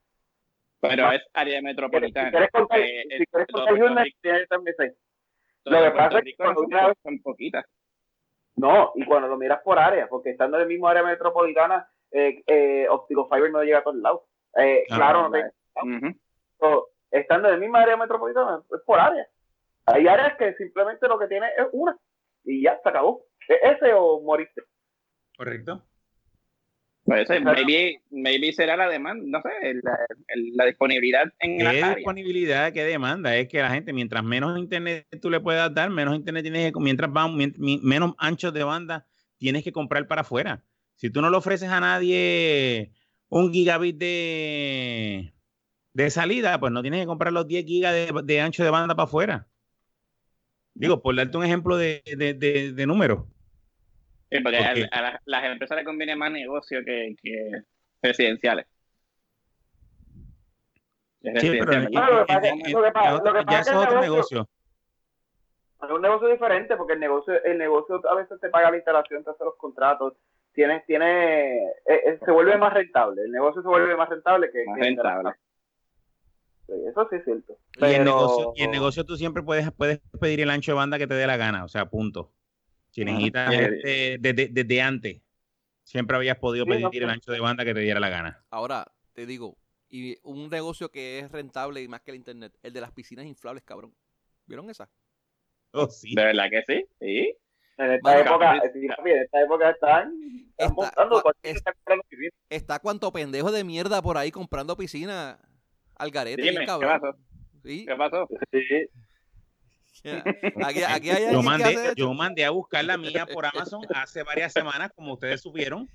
Pero 0.81 1.11
es 1.11 1.21
área 1.33 1.61
metropolitana. 1.61 2.27
Si 2.27 2.31
quieres 2.31 2.51
contar, 2.51 2.79
si 2.79 3.25
quieres 3.27 3.47
contar 3.53 3.75
Hyundai, 3.77 4.15
tiene 4.21 4.47
también 4.47 4.75
seis. 4.77 4.93
Lo 5.65 5.81
que 5.81 5.91
pasa 5.91 6.19
es 6.19 6.23
que 6.23 6.35
cuando 6.35 6.65
son 7.03 7.21
poquitas. 7.21 7.65
No, 8.55 8.91
y 8.95 9.05
cuando 9.05 9.27
lo 9.27 9.37
miras 9.37 9.61
por 9.63 9.79
área, 9.79 10.07
porque 10.07 10.31
estando 10.31 10.57
en 10.57 10.63
el 10.63 10.67
mismo 10.67 10.87
área 10.87 11.03
metropolitana, 11.03 11.87
eh, 12.11 12.43
eh, 12.45 12.87
Optical 12.89 13.25
Fiber 13.29 13.51
no 13.51 13.63
llega 13.63 13.79
a 13.79 13.83
todos 13.83 13.97
lados. 13.97 14.21
Eh, 14.57 14.85
ah, 14.89 14.95
claro, 14.95 15.29
no 15.29 16.87
estando 17.11 17.49
en 17.49 17.55
el 17.55 17.59
mismo 17.59 17.77
área 17.77 17.97
metropolitana, 17.97 18.61
es 18.71 18.81
por 18.85 18.99
área. 18.99 19.27
Hay 19.85 20.07
áreas 20.07 20.37
que 20.37 20.53
simplemente 20.55 21.07
lo 21.07 21.19
que 21.19 21.27
tiene 21.27 21.47
es 21.57 21.67
una 21.71 21.97
y 22.43 22.63
ya 22.63 22.79
se 22.81 22.89
acabó. 22.89 23.25
¿Es 23.47 23.77
ese 23.77 23.93
o 23.93 24.21
moriste? 24.21 24.61
Correcto. 25.37 25.83
Pues 27.03 27.27
maybe, 27.29 27.99
maybe 28.11 28.53
será 28.53 28.77
la 28.77 28.87
demanda, 28.87 29.23
no 29.25 29.41
sé, 29.41 29.73
la, 29.83 29.97
la 30.53 30.65
disponibilidad 30.65 31.23
en 31.39 31.57
¿Qué 31.57 31.63
la 31.63 31.95
disponibilidad, 31.95 32.71
qué 32.71 32.83
demanda? 32.83 33.35
Es 33.35 33.47
que 33.47 33.59
la 33.59 33.71
gente, 33.71 33.91
mientras 33.91 34.23
menos 34.23 34.57
internet 34.59 35.07
tú 35.19 35.31
le 35.31 35.39
puedas 35.39 35.73
dar, 35.73 35.89
menos 35.89 36.15
internet 36.15 36.43
tienes 36.43 36.71
que, 36.71 36.79
mientras 36.79 37.09
va, 37.09 37.27
menos 37.27 38.13
anchos 38.19 38.53
de 38.53 38.63
banda 38.63 39.07
tienes 39.39 39.63
que 39.63 39.71
comprar 39.71 40.07
para 40.07 40.21
afuera. 40.21 40.63
Si 40.95 41.09
tú 41.09 41.21
no 41.21 41.31
le 41.31 41.37
ofreces 41.37 41.69
a 41.69 41.79
nadie 41.79 42.91
un 43.29 43.51
gigabit 43.51 43.97
de, 43.97 45.33
de 45.93 46.09
salida, 46.11 46.59
pues 46.59 46.71
no 46.71 46.83
tienes 46.83 46.99
que 46.99 47.07
comprar 47.07 47.33
los 47.33 47.47
10 47.47 47.65
gigas 47.65 47.95
de, 48.23 48.41
ancho 48.41 48.63
de 48.63 48.69
banda 48.69 48.93
para 48.93 49.05
afuera. 49.05 49.47
Digo, 50.75 51.01
por 51.01 51.15
darte 51.15 51.35
un 51.35 51.45
ejemplo 51.45 51.77
de, 51.77 52.03
de, 52.05 52.73
de 52.73 52.85
número. 52.85 53.27
Sí, 54.31 54.39
porque, 54.39 54.57
a, 54.91 55.19
las 55.25 55.43
empresas 55.43 55.75
les 55.75 55.85
conviene 55.85 56.15
más 56.15 56.31
negocio 56.31 56.79
que, 56.85 57.15
que 57.21 57.63
residenciales. 58.01 58.65
Sí, 61.21 61.59
pero 61.59 61.89
ya 61.89 63.59
es 63.59 63.71
otro 63.73 64.01
negocio. 64.01 64.47
Es 65.83 65.89
un 65.89 66.01
negocio 66.01 66.27
diferente 66.29 66.77
porque 66.77 66.93
el 66.93 66.99
negocio, 66.99 67.43
el 67.43 67.57
negocio 67.57 68.01
a 68.09 68.15
veces 68.15 68.39
te 68.39 68.49
paga 68.49 68.71
la 68.71 68.77
instalación, 68.77 69.23
te 69.23 69.31
hace 69.31 69.43
los 69.43 69.55
contratos, 69.57 70.13
tiene, 70.53 70.83
tiene, 70.87 71.57
eh, 71.57 71.73
eh, 71.85 72.19
se 72.23 72.31
vuelve 72.31 72.57
más 72.57 72.73
rentable. 72.73 73.23
El 73.23 73.31
negocio 73.31 73.61
se 73.61 73.67
vuelve 73.67 73.95
más 73.95 74.09
rentable 74.09 74.49
que, 74.51 74.63
más 74.65 74.79
rentable. 74.79 75.31
eso 76.67 77.07
sí 77.09 77.15
es 77.17 77.25
cierto. 77.25 77.57
Y, 77.77 77.85
el 77.85 78.05
negocio, 78.05 78.53
y 78.55 78.63
el 78.63 78.71
negocio 78.71 79.03
tú 79.03 79.17
siempre 79.17 79.43
puedes, 79.43 79.71
puedes 79.71 79.99
pedir 80.19 80.41
el 80.41 80.51
ancho 80.51 80.71
de 80.71 80.77
banda 80.77 80.97
que 80.97 81.07
te 81.07 81.15
dé 81.15 81.27
la 81.27 81.37
gana, 81.37 81.65
o 81.65 81.67
sea, 81.67 81.85
punto. 81.85 82.31
Si 82.91 83.05
necesitas 83.05 83.49
desde, 84.19 84.81
antes, 84.81 85.21
siempre 85.83 86.17
habías 86.17 86.37
podido 86.37 86.65
pedir 86.65 87.03
el 87.03 87.09
ancho 87.09 87.31
de 87.31 87.39
banda 87.39 87.65
que 87.65 87.73
te 87.73 87.79
diera 87.79 87.99
la 87.99 88.09
gana. 88.09 88.43
Ahora, 88.49 88.85
te 89.13 89.25
digo, 89.25 89.57
y 89.89 90.17
un 90.23 90.49
negocio 90.49 90.89
que 90.89 91.19
es 91.19 91.31
rentable 91.31 91.81
y 91.81 91.87
más 91.87 92.01
que 92.01 92.11
el 92.11 92.17
internet, 92.17 92.53
el 92.63 92.73
de 92.73 92.81
las 92.81 92.91
piscinas 92.91 93.25
inflables, 93.25 93.63
cabrón. 93.63 93.93
¿Vieron 94.45 94.69
esa? 94.69 94.89
Oh, 95.71 95.87
sí. 95.87 96.13
¿De 96.15 96.25
verdad 96.25 96.49
que 96.49 96.63
sí? 96.67 96.85
Sí. 96.99 97.37
En 97.77 97.91
esta, 97.93 98.19
época, 98.19 98.57
en 98.57 99.21
esta 99.21 99.41
época 99.41 99.69
están, 99.71 100.13
está, 100.55 101.73
está, 102.49 102.79
cuanto 102.79 103.11
pendejo 103.11 103.51
de 103.51 103.63
mierda 103.63 104.01
por 104.01 104.17
ahí 104.17 104.29
comprando 104.29 104.77
piscina 104.77 105.39
al 105.95 106.11
garete. 106.11 106.41
Dime, 106.41 106.59
¿qué 106.59 106.65
pasó? 106.65 107.15
¿Sí? 107.63 107.85
¿Qué 107.85 107.95
pasó? 107.95 108.27
Sí. 108.51 108.87
yo, 111.31 111.43
mandé, 111.43 111.93
yo 111.95 112.13
mandé 112.13 112.45
a 112.45 112.49
buscar 112.49 112.83
la 112.85 112.97
mía 112.97 113.25
por 113.25 113.45
Amazon 113.45 113.81
hace 113.93 114.23
varias 114.23 114.53
semanas, 114.53 114.91
como 114.95 115.13
ustedes 115.13 115.41
supieron. 115.41 115.89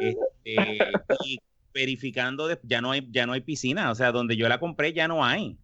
Este, 0.00 0.78
y 1.24 1.38
verificando, 1.72 2.48
ya 2.62 2.80
no 2.80 2.92
hay 2.92 3.06
ya 3.10 3.26
no 3.26 3.32
hay 3.32 3.40
piscina, 3.40 3.90
o 3.90 3.94
sea, 3.94 4.12
donde 4.12 4.36
yo 4.36 4.48
la 4.48 4.60
compré 4.60 4.92
ya 4.92 5.08
no 5.08 5.24
hay. 5.24 5.58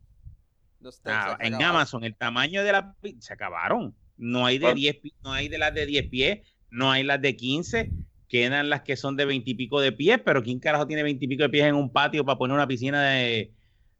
Ah, 1.04 1.36
en 1.40 1.62
Amazon 1.62 2.04
el 2.04 2.16
tamaño 2.16 2.64
de 2.64 2.72
la 2.72 2.94
se 3.20 3.32
acabaron. 3.32 3.94
No 4.16 4.44
hay 4.46 4.58
de 4.58 4.74
10 4.74 4.98
no 5.22 5.32
hay 5.32 5.48
de 5.48 5.58
las 5.58 5.72
de 5.72 5.86
10 5.86 6.08
pies, 6.08 6.40
no 6.70 6.90
hay 6.90 7.04
las 7.04 7.22
de 7.22 7.36
15, 7.36 7.90
quedan 8.28 8.68
las 8.68 8.82
que 8.82 8.96
son 8.96 9.16
de 9.16 9.24
20 9.24 9.50
y 9.50 9.54
pico 9.54 9.80
de 9.80 9.92
pies, 9.92 10.20
pero 10.24 10.42
¿quién 10.42 10.58
carajo 10.58 10.86
tiene 10.86 11.02
20 11.02 11.24
y 11.24 11.28
pico 11.28 11.42
de 11.44 11.48
pies 11.48 11.66
en 11.66 11.74
un 11.74 11.90
patio 11.90 12.24
para 12.24 12.38
poner 12.38 12.54
una 12.54 12.66
piscina 12.66 13.02
de, 13.02 13.52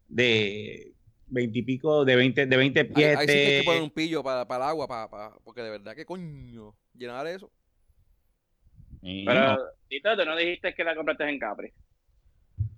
de 0.09 0.90
veintipico, 1.31 2.05
de 2.05 2.15
20, 2.15 2.45
de 2.45 2.57
20 2.57 2.85
pies. 2.85 3.17
Ahí, 3.17 3.27
sí 3.27 3.33
que 3.33 3.39
hay 3.39 3.59
que 3.59 3.65
poner 3.65 3.81
un 3.81 3.89
pillo 3.89 4.21
para, 4.23 4.47
para 4.47 4.65
el 4.65 4.69
agua, 4.69 4.87
para, 4.87 5.09
para, 5.09 5.35
porque 5.43 5.61
de 5.61 5.71
verdad 5.71 5.95
que 5.95 6.05
coño, 6.05 6.75
llenar 6.93 7.25
eso. 7.27 7.51
Pero, 9.01 9.57
Tito, 9.87 10.15
tú 10.15 10.25
no 10.25 10.35
dijiste 10.35 10.75
que 10.75 10.83
la 10.83 10.95
compraste 10.95 11.27
en 11.27 11.39
Capri. 11.39 11.73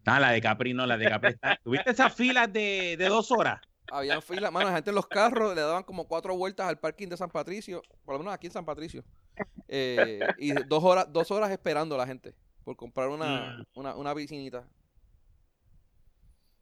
Ah, 0.05 0.19
la 0.19 0.31
de 0.31 0.41
Capri 0.41 0.74
no, 0.74 0.86
la 0.86 0.98
de 0.98 1.10
Capri 1.10 1.29
está. 1.31 1.60
¿Tuviste 1.63 1.91
esas 1.91 2.13
filas 2.13 2.51
de, 2.53 2.95
de 2.98 3.07
dos 3.10 3.31
horas? 3.31 3.60
Habían 3.91 4.22
filas, 4.22 4.51
mano, 4.51 4.67
la 4.67 4.75
gente 4.75 4.91
en 4.91 4.95
los 4.95 5.07
carros 5.07 5.53
le 5.53 5.62
daban 5.62 5.83
como 5.83 6.07
cuatro 6.07 6.36
vueltas 6.38 6.67
al 6.67 6.79
parking 6.79 7.10
de 7.10 7.17
San 7.17 7.29
Patricio, 7.29 7.81
por 8.05 8.15
lo 8.15 8.19
menos 8.19 8.33
aquí 8.33 8.48
en 8.48 8.53
San 8.53 8.65
Patricio. 8.65 9.03
Eh, 9.67 10.19
y 10.38 10.53
dos 10.53 10.83
horas, 10.83 11.12
dos 11.12 11.31
horas 11.31 11.51
esperando 11.51 11.98
la 11.98 12.07
gente 12.07 12.33
por 12.63 12.75
comprar 12.75 13.10
una, 13.10 13.57
mm. 13.57 13.79
una, 13.79 13.95
una 13.95 14.15
piscinita. 14.15 14.65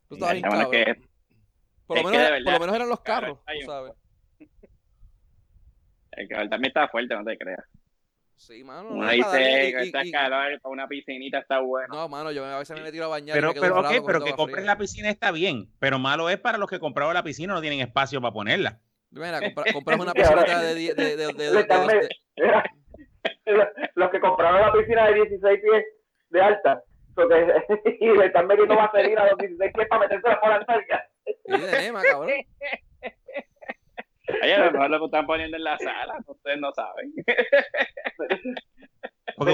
Tú 0.07 0.15
estabas 0.15 0.36
por 1.95 2.03
lo, 2.03 2.10
menos, 2.10 2.43
por 2.43 2.53
lo 2.53 2.60
menos 2.60 2.75
eran 2.75 2.89
los 2.89 3.01
carros, 3.01 3.39
tú 3.45 3.65
sabes. 3.65 3.93
El 6.12 6.27
calor 6.27 6.50
también 6.50 6.69
está 6.69 6.88
fuerte, 6.89 7.15
no 7.15 7.24
te 7.24 7.38
creas. 7.38 7.63
Sí, 8.36 8.63
mano. 8.63 8.89
Uno 8.89 9.05
no, 9.05 9.12
dice 9.12 9.71
que 9.71 9.81
está 9.83 10.01
calor 10.12 10.60
para 10.60 10.74
una 10.74 10.88
piscinita 10.88 11.38
está 11.38 11.60
bueno. 11.60 11.93
No, 11.93 12.10
mano, 12.10 12.31
yo 12.31 12.43
a 12.43 12.57
veces 12.57 12.81
me 12.81 12.89
he 12.89 13.03
a 13.03 13.07
bañar. 13.07 13.36
Pero, 13.36 13.53
pero, 13.53 13.79
okay, 13.79 14.00
pero 14.05 14.24
que 14.24 14.33
compres 14.33 14.65
la 14.65 14.77
piscina 14.77 15.10
está 15.10 15.31
bien. 15.31 15.69
Pero 15.79 16.00
malo 16.00 16.27
es 16.27 16.39
para 16.39 16.57
los 16.57 16.67
que 16.67 16.79
compraron 16.79 17.13
la 17.13 17.24
piscina 17.24 17.53
no 17.53 17.62
tienen 17.62 17.81
espacio 17.81 18.19
para 18.19 18.33
ponerla. 18.33 18.79
Mira, 19.12 19.39
compramos 19.71 20.05
una 20.07 20.13
piscinita 20.13 20.60
de, 20.60 20.74
de, 20.74 20.93
de, 20.95 21.33
de, 21.33 22.10
Los 23.93 24.10
que 24.10 24.19
compraron 24.19 24.62
la 24.62 24.74
piscina 24.74 25.05
de 25.07 25.13
16 25.13 25.60
pies 25.62 25.86
de 26.29 26.41
alta. 26.41 26.83
y 28.00 28.07
le 28.07 28.25
están 28.25 28.48
metiendo 28.48 28.75
vaselina 28.75 29.21
a 29.21 29.29
los 29.29 29.38
16 29.38 29.71
pies 29.74 29.88
para 29.88 30.01
meterse 30.01 30.38
por 30.41 30.50
la. 30.50 30.65
Y 31.45 31.59
de 31.59 31.71
Nema, 31.71 32.01
cabrón. 32.01 32.29
Ay, 34.41 34.51
a 34.51 34.65
lo 34.65 34.71
mejor 34.71 34.89
lo 34.89 35.05
están 35.05 35.25
poniendo 35.25 35.57
en 35.57 35.63
la 35.63 35.77
sala, 35.77 36.23
ustedes 36.25 36.59
no 36.59 36.71
saben. 36.71 37.13
Porque 39.35 39.53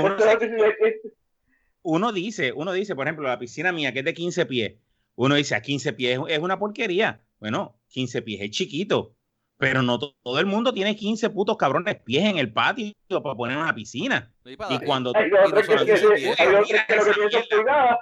uno, 1.84 2.12
dice, 2.12 2.52
uno 2.52 2.74
dice, 2.74 2.96
por 2.96 3.08
ejemplo, 3.08 3.28
la 3.28 3.40
piscina 3.40 3.72
mía 3.72 3.94
que 3.94 4.00
es 4.00 4.06
de 4.06 4.14
15 4.14 4.46
pies, 4.46 4.76
uno 5.16 5.36
dice 5.36 5.56
a 5.56 5.62
15 5.62 5.94
pies 5.94 6.20
es 6.28 6.40
una 6.40 6.60
porquería. 6.60 7.22
Bueno, 7.40 7.80
15 7.90 8.22
pies 8.24 8.42
es 8.42 8.52
chiquito, 8.52 9.16
pero 9.58 9.82
no 9.82 9.98
todo 10.00 10.40
el 10.40 10.46
mundo 10.46 10.74
tiene 10.74 10.96
15 10.96 11.30
putos 11.30 11.58
cabrones 11.58 12.02
pies 12.02 12.26
en 12.26 12.38
el 12.38 12.52
patio 12.52 12.94
para 13.24 13.36
poner 13.36 13.58
una 13.58 13.74
piscina. 13.74 14.32
y 14.46 14.80
cuando 14.86 15.12
hay 15.16 15.32
otros 15.32 15.68
que, 15.68 15.76
que, 15.76 16.52
lo 16.52 16.64
que 16.64 16.80
tienen 16.88 17.32
son 17.32 17.44
pulgadas. 17.50 17.98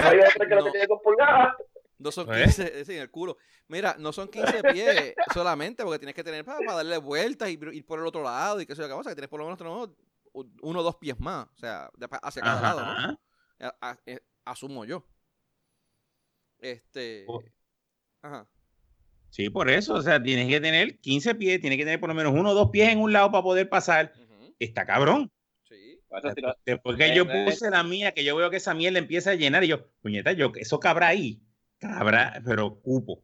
Hay 0.00 0.18
otros 0.18 0.48
que 0.48 0.54
lo 0.54 0.64
que 0.64 0.70
tienen 0.70 0.88
son 0.88 1.00
pulgadas. 1.02 1.54
No 1.98 2.12
son 2.12 2.26
15, 2.26 2.44
pues. 2.44 2.58
es 2.58 2.88
en 2.88 3.00
el 3.00 3.10
culo. 3.10 3.38
Mira, 3.68 3.96
no 3.98 4.12
son 4.12 4.28
15 4.28 4.62
pies 4.72 5.14
solamente 5.34 5.82
porque 5.82 5.98
tienes 5.98 6.14
que 6.14 6.24
tener 6.24 6.44
para, 6.44 6.60
darle 6.74 6.98
vueltas 6.98 7.48
y 7.48 7.52
ir 7.52 7.86
por 7.86 7.98
el 7.98 8.06
otro 8.06 8.22
lado 8.22 8.60
y 8.60 8.66
que 8.66 8.76
sea, 8.76 8.88
que 8.88 9.14
tienes 9.14 9.28
por 9.28 9.40
lo 9.40 9.46
menos 9.46 9.60
uno 10.60 10.80
o 10.80 10.82
dos 10.82 10.96
pies 10.96 11.18
más, 11.18 11.46
o 11.54 11.58
sea, 11.58 11.90
hacia 12.22 12.42
cada 12.42 12.60
lado, 12.60 13.08
¿no? 13.08 13.18
Eh, 14.04 14.20
asumo 14.44 14.84
yo. 14.84 15.06
Este. 16.58 17.26
Ajá. 18.22 18.48
Sí, 19.30 19.50
por 19.50 19.68
eso, 19.68 19.94
o 19.94 20.02
sea, 20.02 20.22
tienes 20.22 20.48
que 20.48 20.60
tener 20.60 20.98
15 20.98 21.34
pies, 21.34 21.60
tienes 21.60 21.78
que 21.78 21.84
tener 21.84 22.00
por 22.00 22.08
lo 22.08 22.14
menos 22.14 22.32
uno 22.32 22.50
o 22.50 22.54
dos 22.54 22.70
pies 22.70 22.90
en 22.90 23.00
un 23.00 23.12
lado 23.12 23.30
para 23.30 23.42
poder 23.42 23.68
pasar. 23.68 24.12
Está 24.58 24.86
cabrón. 24.86 25.30
Sí. 25.68 26.00
Después 26.64 26.96
que 26.96 27.14
yo 27.14 27.26
puse 27.26 27.70
la 27.70 27.82
mía, 27.82 28.12
que 28.12 28.24
yo 28.24 28.36
veo 28.36 28.48
que 28.50 28.56
esa 28.56 28.72
mierda 28.72 28.98
empieza 28.98 29.32
a 29.32 29.34
llenar, 29.34 29.64
y 29.64 29.68
yo, 29.68 29.90
puñeta, 30.00 30.32
yo, 30.32 30.52
eso 30.56 30.80
cabrá 30.80 31.08
ahí. 31.08 31.42
Cabra, 31.78 32.40
pero 32.44 32.80
cupo. 32.80 33.22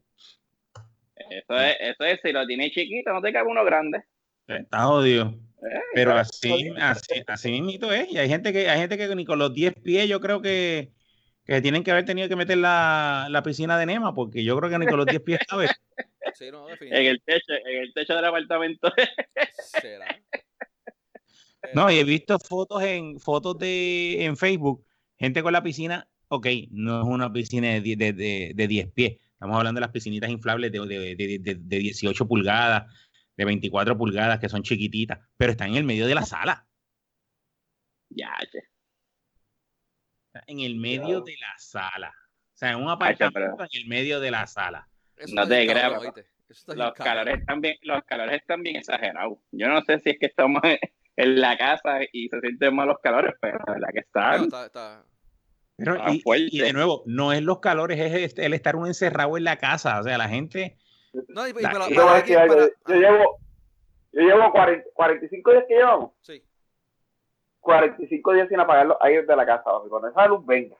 Eso 1.15 1.59
es, 1.59 1.75
eso 1.79 2.03
es, 2.03 2.19
si 2.21 2.31
lo 2.31 2.45
tienes 2.45 2.71
chiquito, 2.71 3.11
no 3.11 3.21
te 3.21 3.33
cabe 3.33 3.49
uno 3.49 3.63
grande. 3.63 4.03
Está 4.47 4.89
odio. 4.89 5.33
Eh, 5.63 5.79
pero 5.93 6.13
así, 6.13 6.71
así, 6.77 7.23
así 7.25 7.51
mismito 7.51 7.91
es. 7.91 8.11
Y 8.11 8.17
hay 8.17 8.27
gente 8.27 8.51
que, 8.51 8.69
hay 8.69 8.79
gente 8.79 8.97
que 8.97 9.15
ni 9.15 9.25
con 9.25 9.39
los 9.39 9.53
10 9.53 9.75
pies, 9.81 10.07
yo 10.07 10.19
creo 10.19 10.41
que, 10.41 10.91
que 11.45 11.61
tienen 11.61 11.83
que 11.83 11.91
haber 11.91 12.05
tenido 12.05 12.27
que 12.27 12.35
meter 12.35 12.57
la, 12.57 13.27
la 13.29 13.43
piscina 13.43 13.77
de 13.77 13.85
Nema, 13.85 14.13
porque 14.13 14.43
yo 14.43 14.57
creo 14.57 14.69
que 14.69 14.79
ni 14.79 14.85
con 14.85 14.97
los 14.97 15.05
10 15.05 15.21
pies 15.21 15.39
cabe. 15.47 15.67
Sí, 16.35 16.49
no, 16.49 16.67
en 16.67 17.05
el 17.05 17.21
techo, 17.21 17.53
en 17.53 17.83
el 17.83 17.93
techo 17.93 18.15
del 18.15 18.25
apartamento. 18.25 18.91
¿Será? 19.79 20.19
No, 21.75 21.91
y 21.91 21.99
he 21.99 22.03
visto 22.03 22.39
fotos 22.39 22.81
en 22.81 23.19
fotos 23.19 23.59
de 23.59 24.25
en 24.25 24.35
Facebook, 24.35 24.83
gente 25.19 25.43
con 25.43 25.53
la 25.53 25.61
piscina 25.61 26.07
ok, 26.33 26.47
no 26.71 27.01
es 27.01 27.07
una 27.07 27.31
piscina 27.31 27.67
de, 27.79 27.95
de, 27.95 28.53
de, 28.55 28.67
10 28.67 28.91
pies, 28.91 29.17
estamos 29.33 29.55
hablando 29.55 29.77
de 29.77 29.81
las 29.81 29.91
piscinitas 29.91 30.31
inflables 30.31 30.71
de, 30.71 30.79
18 31.63 32.27
pulgadas, 32.27 32.91
de 33.37 33.45
24 33.45 33.95
pulgadas, 33.95 34.39
que 34.39 34.49
son 34.49 34.63
chiquititas, 34.63 35.19
pero 35.37 35.51
están 35.51 35.69
en 35.69 35.75
el 35.75 35.83
medio 35.83 36.07
de 36.07 36.15
la 36.15 36.23
sala. 36.23 36.65
Ya, 38.09 38.35
En 40.47 40.59
el 40.59 40.75
medio 40.75 41.21
de 41.21 41.35
la 41.39 41.53
sala. 41.57 42.09
O 42.09 42.57
sea, 42.57 42.71
en 42.71 42.77
un 42.77 42.89
apartamento 42.89 43.63
en 43.63 43.81
el 43.81 43.87
medio 43.87 44.19
de 44.19 44.31
la 44.31 44.47
sala. 44.47 44.87
no 45.33 45.47
te 45.47 45.67
creas. 45.67 45.93
Los 46.75 46.93
calores, 46.93 47.39
están 47.39 47.61
bien, 47.61 47.77
los 47.81 48.03
calores 48.03 48.41
están 48.41 48.61
bien 48.61 48.75
exagerados. 48.75 49.39
Yo 49.51 49.67
no 49.67 49.81
sé 49.81 49.99
si 49.99 50.11
es 50.11 50.19
que 50.19 50.27
estamos 50.27 50.61
en 51.15 51.41
la 51.41 51.57
casa 51.57 51.99
y 52.11 52.27
se 52.29 52.39
sienten 52.41 52.75
más 52.75 52.87
los 52.87 52.99
calores, 52.99 53.33
pero 53.39 53.59
la 53.77 53.91
que 53.91 53.99
están. 53.99 54.45
está, 54.45 55.03
y, 55.77 56.59
de 56.59 56.73
nuevo, 56.73 57.03
no 57.05 57.33
es 57.33 57.41
los 57.41 57.59
calores, 57.59 57.99
es 57.99 58.37
el 58.37 58.53
estar 58.53 58.75
uno 58.75 58.87
encerrado 58.87 59.37
en 59.37 59.43
la 59.43 59.57
casa. 59.57 59.99
O 59.99 60.03
sea, 60.03 60.17
la 60.17 60.29
gente. 60.29 60.77
No, 61.27 61.47
yo, 61.47 61.53
llevo, 62.87 63.39
yo 64.11 64.21
llevo 64.21 64.51
45 64.93 65.51
días 65.51 65.65
que 65.67 65.75
llevamos. 65.75 66.11
Sí. 66.21 66.43
45 67.61 68.33
días 68.33 68.49
sin 68.49 68.59
apagar 68.59 68.97
ahí 68.99 69.13
aires 69.13 69.27
de 69.27 69.35
la 69.35 69.45
casa, 69.45 69.63
cuando 69.89 70.09
esa 70.09 70.27
luz 70.27 70.45
venga. 70.45 70.75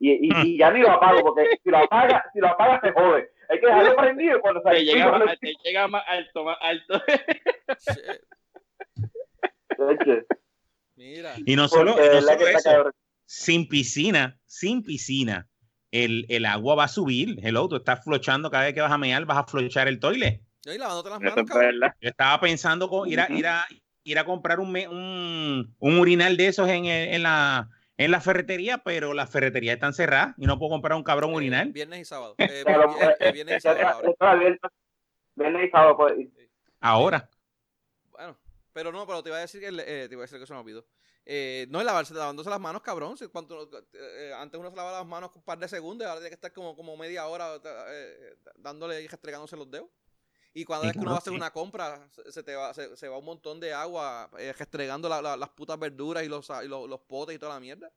Y, 0.00 0.10
y, 0.10 0.30
y, 0.44 0.58
ya 0.58 0.70
ni 0.72 0.80
lo 0.80 0.90
apago, 0.90 1.22
porque 1.22 1.46
si 1.62 1.70
lo 1.70 1.78
apaga, 1.78 2.24
si 2.32 2.40
lo 2.40 2.48
apaga 2.48 2.80
se 2.80 2.90
jode. 2.92 3.30
Hay 3.48 3.60
que 3.60 3.66
dejarlo 3.66 3.96
prendido 3.96 4.40
cuando 4.40 4.60
se 4.62 4.70
te 4.70 4.84
llega, 4.84 5.18
más, 5.18 5.38
te 5.38 5.54
llega 5.62 5.86
más 5.88 6.02
alto, 6.06 6.44
más 6.44 6.58
alto. 6.60 7.00
Mira. 10.96 11.34
Y 11.44 11.56
no 11.56 11.68
solo, 11.68 11.94
no 11.96 11.96
solo 11.96 12.46
eso, 12.48 12.90
sin 13.26 13.68
piscina, 13.68 14.38
sin 14.46 14.82
piscina, 14.82 15.48
el, 15.90 16.26
el, 16.28 16.44
agua 16.46 16.74
va 16.74 16.84
a 16.84 16.88
subir. 16.88 17.38
Hello, 17.42 17.68
tú 17.68 17.76
estás 17.76 18.02
flochando 18.02 18.50
cada 18.50 18.64
vez 18.64 18.74
que 18.74 18.80
vas 18.80 18.92
a 18.92 18.98
mear, 18.98 19.24
vas 19.26 19.38
a 19.38 19.44
flochar 19.44 19.88
el 19.88 20.00
toile. 20.00 20.42
Yo 20.64 22.08
estaba 22.08 22.40
pensando 22.40 22.88
con 22.88 23.08
ir 23.08 23.20
a, 23.20 23.30
ir 23.30 23.46
a, 23.46 23.66
ir 24.02 24.18
a 24.18 24.24
comprar 24.24 24.60
un, 24.60 24.76
un, 24.76 25.74
un 25.78 25.98
urinal 25.98 26.36
de 26.36 26.46
esos 26.48 26.68
en, 26.68 26.86
en, 26.86 27.22
la, 27.22 27.68
en 27.96 28.10
la 28.10 28.20
ferretería, 28.20 28.78
pero 28.78 29.14
las 29.14 29.30
ferreterías 29.30 29.74
están 29.74 29.94
cerradas 29.94 30.34
y 30.38 30.46
no 30.46 30.58
puedo 30.58 30.70
comprar 30.70 30.96
un 30.96 31.04
cabrón 31.04 31.30
eh, 31.32 31.36
urinal. 31.36 31.72
Viernes 31.72 32.00
y 32.00 32.04
sábado. 32.04 32.34
Eh, 32.38 32.64
eh, 32.66 33.14
eh, 33.20 33.32
viernes 33.32 33.58
y 33.58 33.60
sábado. 33.60 34.14
Viernes 35.36 35.68
y 35.68 35.70
sábado. 35.70 36.08
Ahora. 36.80 37.28
Pero 38.74 38.92
no, 38.92 39.06
pero 39.06 39.22
te 39.22 39.30
iba 39.30 39.38
a 39.38 39.40
decir 39.40 39.60
que, 39.60 39.68
eh, 39.68 40.08
te 40.08 40.14
iba 40.14 40.22
a 40.22 40.26
decir 40.26 40.38
que 40.38 40.46
se 40.46 40.52
me 40.52 40.58
olvidó. 40.58 40.84
Eh, 41.24 41.66
no 41.70 41.78
es 41.78 41.86
lavarse, 41.86 42.12
lavándose 42.12 42.50
las 42.50 42.60
manos, 42.60 42.82
cabrón. 42.82 43.16
Si, 43.16 43.26
cuando, 43.28 43.70
eh, 43.94 44.32
antes 44.36 44.60
uno 44.60 44.68
se 44.68 44.76
lavaba 44.76 44.98
las 44.98 45.06
manos 45.06 45.30
un 45.34 45.42
par 45.42 45.58
de 45.58 45.68
segundos, 45.68 46.06
ahora 46.06 46.20
tiene 46.20 46.30
que 46.30 46.34
estar 46.34 46.52
como, 46.52 46.76
como 46.76 46.96
media 46.96 47.26
hora 47.26 47.54
eh, 47.64 48.36
dándole 48.56 49.00
y 49.00 49.06
restregándose 49.06 49.56
los 49.56 49.70
dedos. 49.70 49.88
Y 50.52 50.64
cuando 50.64 50.86
es 50.86 50.92
que 50.92 51.00
uno 51.00 51.10
va 51.10 51.16
a 51.16 51.18
hacer 51.18 51.32
una 51.32 51.50
compra, 51.50 52.08
se, 52.28 52.42
te 52.44 52.54
va, 52.54 52.72
se, 52.74 52.96
se, 52.96 53.08
va 53.08 53.18
un 53.18 53.24
montón 53.24 53.58
de 53.58 53.72
agua 53.72 54.30
eh, 54.38 54.52
restregando 54.56 55.08
la, 55.08 55.20
la, 55.20 55.36
las 55.36 55.48
putas 55.48 55.76
verduras 55.78 56.22
y 56.22 56.28
los, 56.28 56.48
y 56.64 56.68
los, 56.68 56.88
los, 56.88 57.00
potes 57.00 57.34
y 57.34 57.38
toda 57.40 57.54
la 57.54 57.60
mierda. 57.60 57.90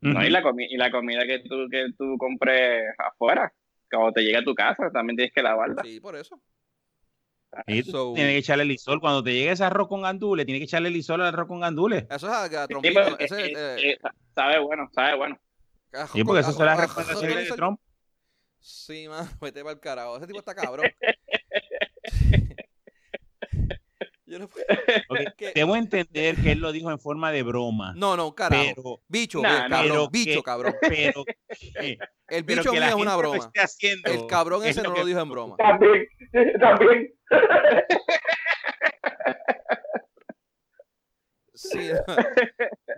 No, 0.00 0.24
y 0.24 0.30
la, 0.30 0.42
comi 0.42 0.64
y 0.64 0.76
la 0.76 0.90
comida 0.90 1.24
que 1.24 1.40
tú, 1.40 1.68
que 1.70 1.86
tú 1.96 2.16
compres 2.18 2.82
afuera, 2.98 3.52
cuando 3.90 4.12
te 4.12 4.22
llega 4.22 4.40
a 4.40 4.44
tu 4.44 4.54
casa, 4.54 4.90
también 4.92 5.16
tienes 5.16 5.32
que 5.32 5.42
lavarla. 5.42 5.82
Sí, 5.84 6.00
por 6.00 6.16
eso. 6.16 6.40
So, 7.90 8.12
tiene 8.14 8.32
que 8.32 8.38
echarle 8.38 8.64
lisol. 8.64 9.00
Cuando 9.00 9.22
te 9.22 9.32
llegue 9.32 9.52
ese 9.52 9.64
arroz 9.64 9.88
con 9.88 10.02
gandules, 10.02 10.46
tiene 10.46 10.58
que 10.58 10.64
echarle 10.64 10.90
lisol 10.90 11.20
al 11.22 11.28
arroz 11.28 11.48
con 11.48 11.60
gandules. 11.60 12.04
Eso 12.10 12.26
es 12.26 12.32
a, 12.32 12.62
a 12.62 12.68
trompito. 12.68 13.04
Sí, 13.04 13.16
ese, 13.18 13.46
eh, 13.46 13.52
eh, 13.54 13.90
eh, 13.92 13.98
sabe 14.34 14.58
bueno, 14.60 14.88
sabe 14.94 15.16
bueno. 15.16 15.38
Sí, 16.12 16.22
porque 16.24 16.40
eso 16.40 16.52
son 16.52 16.66
las 16.66 16.78
recomendaciones 16.78 17.48
de 17.48 17.56
Trump. 17.56 17.80
Sí, 18.60 19.08
man, 19.08 19.28
vete 19.40 19.62
para 19.62 19.72
el 19.72 19.80
carajo. 19.80 20.16
Ese 20.18 20.26
tipo 20.26 20.38
está 20.40 20.54
cabrón. 20.54 20.86
Yo 24.28 24.38
no 24.38 24.46
puedo... 24.46 24.66
okay. 25.32 25.52
Debo 25.54 25.74
entender 25.74 26.36
que 26.36 26.52
él 26.52 26.58
lo 26.58 26.70
dijo 26.70 26.90
en 26.90 26.98
forma 26.98 27.32
de 27.32 27.42
broma. 27.42 27.94
No, 27.96 28.14
no, 28.14 28.34
carajo. 28.34 28.62
Pero, 28.76 29.00
bicho, 29.08 29.40
nah, 29.40 29.68
cabrón, 29.68 29.88
pero 29.88 30.10
bicho, 30.10 30.40
que, 30.40 30.42
cabrón. 30.42 30.74
Pero, 30.82 31.24
el 32.28 32.42
bicho 32.42 32.72
mío 32.72 32.84
es 32.84 32.94
una 32.94 33.16
broma. 33.16 33.50
el 34.04 34.26
cabrón 34.26 34.64
ese 34.64 34.82
no 34.82 34.94
lo 34.94 35.04
dijo 35.06 35.20
en 35.20 35.30
broma. 35.30 35.56
También, 35.56 36.06
también. 36.60 37.14
Sí, 41.54 41.90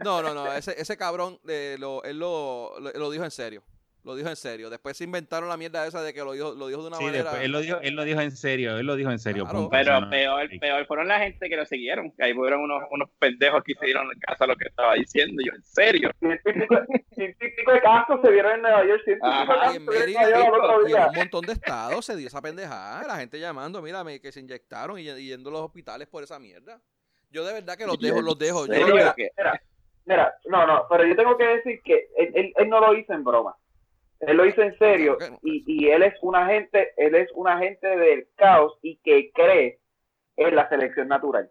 no, 0.05 0.23
no, 0.23 0.35
no, 0.35 0.53
ese, 0.53 0.79
ese 0.81 0.97
cabrón 0.97 1.39
eh, 1.49 1.77
lo, 1.79 2.03
él 2.03 2.19
lo, 2.19 2.75
lo, 2.81 2.93
lo 2.93 3.11
dijo 3.11 3.25
en 3.25 3.31
serio. 3.31 3.63
Lo 4.03 4.15
dijo 4.15 4.29
en 4.29 4.37
serio. 4.37 4.71
Después 4.71 4.97
se 4.97 5.05
inventaron 5.05 5.49
la 5.49 5.57
mierda 5.57 5.87
esa 5.87 6.03
de 6.03 6.15
que 6.15 6.21
lo 6.21 6.33
dijo, 6.33 6.55
lo 6.55 6.69
dijo 6.69 6.81
de 6.83 6.89
una 6.89 6.97
sí, 6.97 7.05
manera. 7.05 7.25
Después, 7.25 7.45
él, 7.45 7.53
lo 7.53 7.61
dijo, 7.61 7.79
él 7.83 7.95
lo 7.95 8.05
dijo 8.05 8.21
en 8.21 8.31
serio, 8.31 8.79
él 8.79 8.87
lo 8.87 8.97
dijo 8.97 9.11
en 9.11 9.19
serio. 9.19 9.45
Claro. 9.45 9.69
Pero 9.71 10.09
peor, 10.09 10.49
peor 10.59 10.87
fueron 10.87 11.09
la 11.09 11.19
gente 11.19 11.49
que 11.49 11.57
lo 11.57 11.67
siguieron. 11.67 12.11
Que 12.13 12.25
ahí 12.25 12.35
fueron 12.35 12.61
unos, 12.61 12.83
unos 12.91 13.11
pendejos 13.19 13.63
que 13.63 13.73
hicieron 13.73 14.09
caso 14.27 14.45
a 14.45 14.47
lo 14.47 14.57
que 14.57 14.69
estaba 14.69 14.95
diciendo. 14.95 15.43
Yo, 15.45 15.53
en 15.55 15.63
serio. 15.63 16.11
Científicos 17.15 17.75
de 17.75 17.81
casos 17.81 18.21
se 18.23 18.31
vieron 18.31 18.55
en 18.55 18.63
Nueva 18.63 18.87
York. 18.87 19.03
Ajá, 19.23 19.73
y 19.73 19.77
en 19.77 21.09
un 21.09 21.15
montón 21.15 21.45
de 21.45 21.53
estados 21.53 22.07
se 22.07 22.17
dio 22.17 22.29
esa 22.29 22.41
pendejada. 22.41 23.07
La 23.07 23.17
gente 23.17 23.39
llamando, 23.39 23.83
mírame, 23.83 24.21
que 24.21 24.33
se 24.33 24.41
inyectaron 24.41 24.99
y, 24.99 25.11
y 25.11 25.29
yendo 25.29 25.51
a 25.51 25.53
los 25.53 25.63
hospitales 25.63 26.09
por 26.09 26.23
esa 26.23 26.39
mierda. 26.39 26.81
Yo 27.31 27.45
de 27.45 27.53
verdad 27.53 27.77
que 27.77 27.87
los 27.87 27.99
dejo, 27.99 28.23
los 28.23 28.39
dejo. 28.39 28.67
Yo 28.67 28.87
mira, 28.87 29.15
mira, 29.17 29.63
mira, 30.05 30.35
no, 30.47 30.67
no, 30.67 30.87
pero 30.89 31.07
yo 31.07 31.15
tengo 31.15 31.37
que 31.37 31.45
decir 31.45 31.81
que 31.85 32.09
él, 32.17 32.33
él, 32.35 32.53
él 32.57 32.69
no 32.69 32.81
lo 32.81 32.95
hizo 32.95 33.13
en 33.13 33.23
broma. 33.23 33.55
Él 34.21 34.37
lo 34.37 34.47
hizo 34.47 34.63
en 34.63 34.77
serio 34.79 35.17
y, 35.43 35.65
y 35.67 35.89
él 35.89 36.03
es 36.03 36.15
un 36.23 36.37
agente, 36.37 36.93
él 36.97 37.15
es 37.15 37.31
un 37.35 37.49
agente 37.49 37.87
del 37.87 38.29
caos 38.37 38.79
y 38.83 38.99
que 38.99 39.31
cree 39.33 39.81
en 40.37 40.55
la 40.55 40.69
selección 40.69 41.09
natural. 41.09 41.51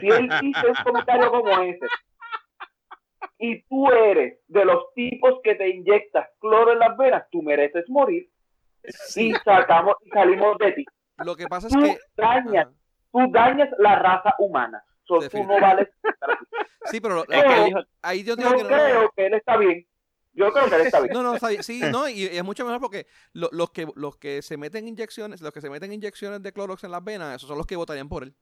Si 0.00 0.06
él 0.08 0.28
dice 0.40 0.66
un 0.66 0.84
comentario 0.84 1.30
como 1.30 1.50
ese 1.62 1.86
y 3.38 3.62
tú 3.64 3.90
eres 3.90 4.38
de 4.46 4.64
los 4.64 4.92
tipos 4.94 5.40
que 5.42 5.56
te 5.56 5.68
inyectas 5.68 6.28
cloro 6.38 6.72
en 6.72 6.78
las 6.78 6.96
venas, 6.96 7.24
tú 7.30 7.42
mereces 7.42 7.88
morir 7.88 8.28
y 9.16 9.32
sacamos 9.44 9.96
y 10.04 10.10
salimos 10.10 10.56
de 10.58 10.72
ti. 10.72 10.84
Lo 11.18 11.36
que 11.36 11.46
pasa 11.46 11.66
es 11.66 11.72
tú 11.72 11.82
que 11.82 11.98
dañas, 12.16 12.68
tú 13.10 13.30
dañas 13.30 13.68
la 13.78 13.98
raza 13.98 14.34
humana. 14.38 14.84
So, 15.04 15.28
tú 15.28 15.44
no 15.44 15.60
vales. 15.60 15.88
Sí, 16.86 17.00
pero 17.00 17.14
no, 17.28 17.84
ahí 18.02 18.24
yo 18.24 18.34
digo 18.34 18.50
no 18.50 18.56
que 18.56 18.62
no, 18.64 18.68
creo 18.68 19.12
que 19.14 19.26
él 19.26 19.34
está 19.34 19.56
bien. 19.56 19.86
Yo 20.34 20.50
creo 20.52 20.68
que 20.68 20.76
él 20.76 20.82
está 20.82 21.00
bien. 21.00 21.12
No, 21.12 21.22
no, 21.22 21.38
sí, 21.62 21.80
no, 21.92 22.08
y 22.08 22.24
es 22.24 22.44
mucho 22.44 22.64
mejor 22.64 22.80
porque 22.80 23.06
lo, 23.32 23.48
los 23.52 23.70
que 23.70 23.86
los 23.94 24.16
que 24.16 24.42
se 24.42 24.56
meten 24.56 24.88
inyecciones, 24.88 25.40
los 25.40 25.52
que 25.52 25.60
se 25.60 25.70
meten 25.70 25.92
inyecciones 25.92 26.42
de 26.42 26.52
Clorox 26.52 26.84
en 26.84 26.90
las 26.90 27.04
venas, 27.04 27.36
esos 27.36 27.48
son 27.48 27.58
los 27.58 27.66
que 27.66 27.76
votarían 27.76 28.08
por 28.08 28.22
él. 28.22 28.34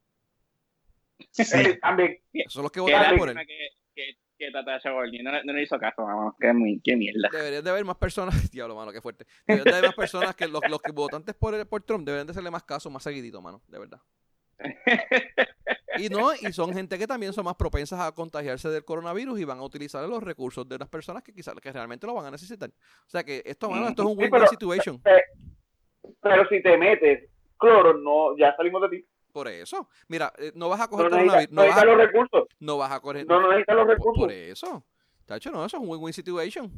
Sí, 1.30 1.78
también. 1.80 2.18
Esos 2.32 2.54
son 2.54 2.62
los 2.62 2.72
que 2.72 2.80
votarían 2.80 3.16
por 3.16 3.28
él. 3.28 3.36
Que, 3.46 3.68
que, 3.94 4.18
que 4.38 4.50
Tata 4.50 4.78
no, 4.84 5.42
no 5.44 5.52
le 5.52 5.62
hizo 5.62 5.78
caso, 5.78 6.02
mamá. 6.02 6.34
Qué, 6.40 6.52
qué 6.82 6.96
mierda. 6.96 7.28
Deberían 7.30 7.64
de 7.64 7.70
haber 7.70 7.84
más 7.84 7.96
personas, 7.96 8.34
diablo, 8.50 8.74
mano, 8.74 8.92
qué 8.92 9.00
fuerte. 9.00 9.26
Deberían 9.46 9.64
de 9.64 9.78
haber 9.78 9.90
más 9.90 9.96
personas 9.96 10.34
que 10.34 10.46
los, 10.46 10.62
los 10.68 10.80
que 10.80 10.92
votantes 10.92 11.34
por, 11.34 11.66
por 11.66 11.82
Trump 11.82 12.06
deberían 12.06 12.26
de 12.26 12.30
hacerle 12.32 12.50
más 12.50 12.62
caso, 12.62 12.88
más 12.90 13.02
seguidito, 13.02 13.42
mano, 13.42 13.62
de 13.68 13.78
verdad. 13.78 14.00
Y 16.00 16.08
no, 16.08 16.32
y 16.34 16.52
son 16.52 16.72
gente 16.72 16.98
que 16.98 17.06
también 17.06 17.32
son 17.32 17.44
más 17.44 17.56
propensas 17.56 18.00
a 18.00 18.12
contagiarse 18.12 18.68
del 18.68 18.84
coronavirus 18.84 19.40
y 19.40 19.44
van 19.44 19.58
a 19.58 19.62
utilizar 19.62 20.08
los 20.08 20.22
recursos 20.22 20.68
de 20.68 20.78
las 20.78 20.88
personas 20.88 21.22
que 21.22 21.32
quizás 21.32 21.54
que 21.60 21.72
realmente 21.72 22.06
lo 22.06 22.14
van 22.14 22.26
a 22.26 22.30
necesitar. 22.30 22.70
O 22.70 23.10
sea 23.10 23.22
que 23.22 23.42
esto, 23.44 23.68
bueno, 23.68 23.88
esto 23.88 24.02
es 24.02 24.08
un 24.08 24.18
win-win 24.18 24.48
situation. 24.48 25.00
Pero, 25.02 25.18
pero 26.20 26.48
si 26.48 26.62
te 26.62 26.76
metes 26.78 27.28
cloro, 27.58 27.94
no, 27.94 28.36
ya 28.36 28.54
salimos 28.56 28.82
de 28.82 28.88
ti. 28.96 29.06
Por 29.32 29.48
eso. 29.48 29.88
Mira, 30.08 30.32
eh, 30.38 30.52
no 30.54 30.68
vas 30.68 30.80
a 30.80 30.88
coger 30.88 31.10
no 31.10 31.18
coronavirus. 31.18 31.52
No, 31.52 31.62
necesitas 31.62 31.86
los 31.86 31.96
recursos. 31.98 32.48
No 32.58 32.78
vas 32.78 32.92
a 32.92 33.00
coger. 33.00 33.26
No, 33.26 33.40
no 33.40 33.48
necesitas 33.48 33.76
los 33.76 33.86
recursos. 33.86 34.18
Por, 34.18 34.28
por 34.28 34.32
eso. 34.32 34.84
Tacho, 35.26 35.50
no, 35.50 35.64
eso 35.64 35.76
es 35.76 35.82
un 35.82 35.88
win-win 35.88 36.12
situation. 36.12 36.70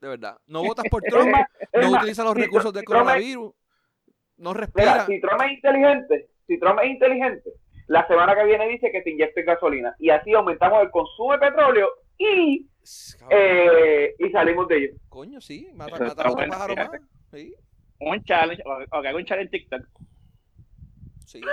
De 0.00 0.08
verdad. 0.08 0.38
No 0.46 0.62
votas 0.62 0.84
por 0.90 1.02
Trump, 1.08 1.34
no 1.72 1.90
utilizas 1.90 2.24
los 2.24 2.36
recursos 2.36 2.72
del 2.72 2.84
coronavirus, 2.84 3.52
no 4.36 4.54
respira. 4.54 4.92
Mira, 4.92 5.06
si 5.06 5.20
Trump 5.20 5.42
es 5.42 5.52
inteligente, 5.52 6.28
si 6.46 6.58
Trump 6.58 6.80
es 6.82 6.90
inteligente, 6.90 7.52
la 7.88 8.06
semana 8.06 8.34
que 8.34 8.44
viene 8.44 8.68
dice 8.68 8.92
que 8.92 9.02
te 9.02 9.10
inyecten 9.10 9.44
gasolina. 9.46 9.96
Y 9.98 10.10
así 10.10 10.32
aumentamos 10.34 10.82
el 10.82 10.90
consumo 10.90 11.32
de 11.32 11.38
petróleo 11.38 11.90
y, 12.18 12.68
eh, 13.30 14.14
y 14.18 14.30
salimos 14.30 14.68
de 14.68 14.76
ello. 14.76 14.92
Coño, 15.08 15.40
sí, 15.40 15.70
mata, 15.74 15.98
mata 15.98 16.22
a 16.22 16.30
otro 16.30 16.46
pájaro 16.48 16.76
más. 16.76 16.90
¿Sí? 17.32 17.54
Un 18.00 18.22
challenge, 18.24 18.62
o, 18.64 18.78
que 19.02 19.08
haga 19.08 19.16
un 19.16 19.24
challenge 19.24 19.56
en 19.56 19.62
TikTok. 19.62 19.80
Sí. 21.26 21.40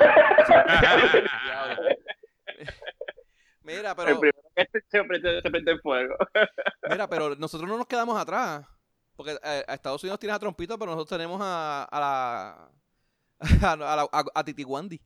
Mira, 3.64 3.96
pero. 3.96 4.10
El 4.10 4.20
primero 4.20 4.50
que 4.56 4.68
se 4.88 5.04
prende, 5.04 5.42
se 5.42 5.50
prende 5.50 5.72
el 5.72 5.82
fuego. 5.82 6.16
Mira, 6.90 7.08
pero 7.08 7.36
nosotros 7.36 7.68
no 7.70 7.78
nos 7.78 7.88
quedamos 7.88 8.20
atrás. 8.20 8.66
Porque 9.16 9.32
eh, 9.32 9.64
a 9.68 9.74
Estados 9.74 10.04
Unidos 10.04 10.20
tiene 10.20 10.34
a 10.34 10.40
Trompito, 10.40 10.78
pero 10.78 10.92
nosotros 10.92 11.18
tenemos 11.18 11.40
a, 11.42 11.86
a 11.86 12.00
la. 12.00 12.70
A, 13.62 13.74
a, 13.74 14.02
a, 14.02 14.24
a 14.34 14.44
Titi 14.46 14.64
Wandy. 14.64 15.02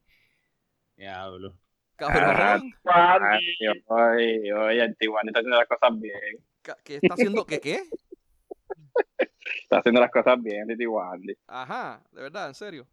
Diablo. 1.00 1.54
Cabrón. 1.96 2.74
Oye, 3.88 4.54
oye, 4.54 4.82
Antiguani 4.84 5.30
está 5.30 5.40
haciendo 5.40 5.58
las 5.58 5.68
cosas 5.68 5.98
bien. 5.98 6.46
¿Qué 6.84 6.96
está 6.96 7.14
haciendo? 7.14 7.46
¿Qué 7.46 7.62
qué? 7.62 7.84
Está 9.64 9.78
haciendo 9.78 10.02
las 10.02 10.12
cosas 10.12 10.44
bien, 10.44 10.68
Titi 10.68 10.86
Wandy. 10.86 11.38
Ajá, 11.48 12.02
de 12.12 12.22
verdad, 12.22 12.50
en 12.50 12.54
serio. 12.54 12.86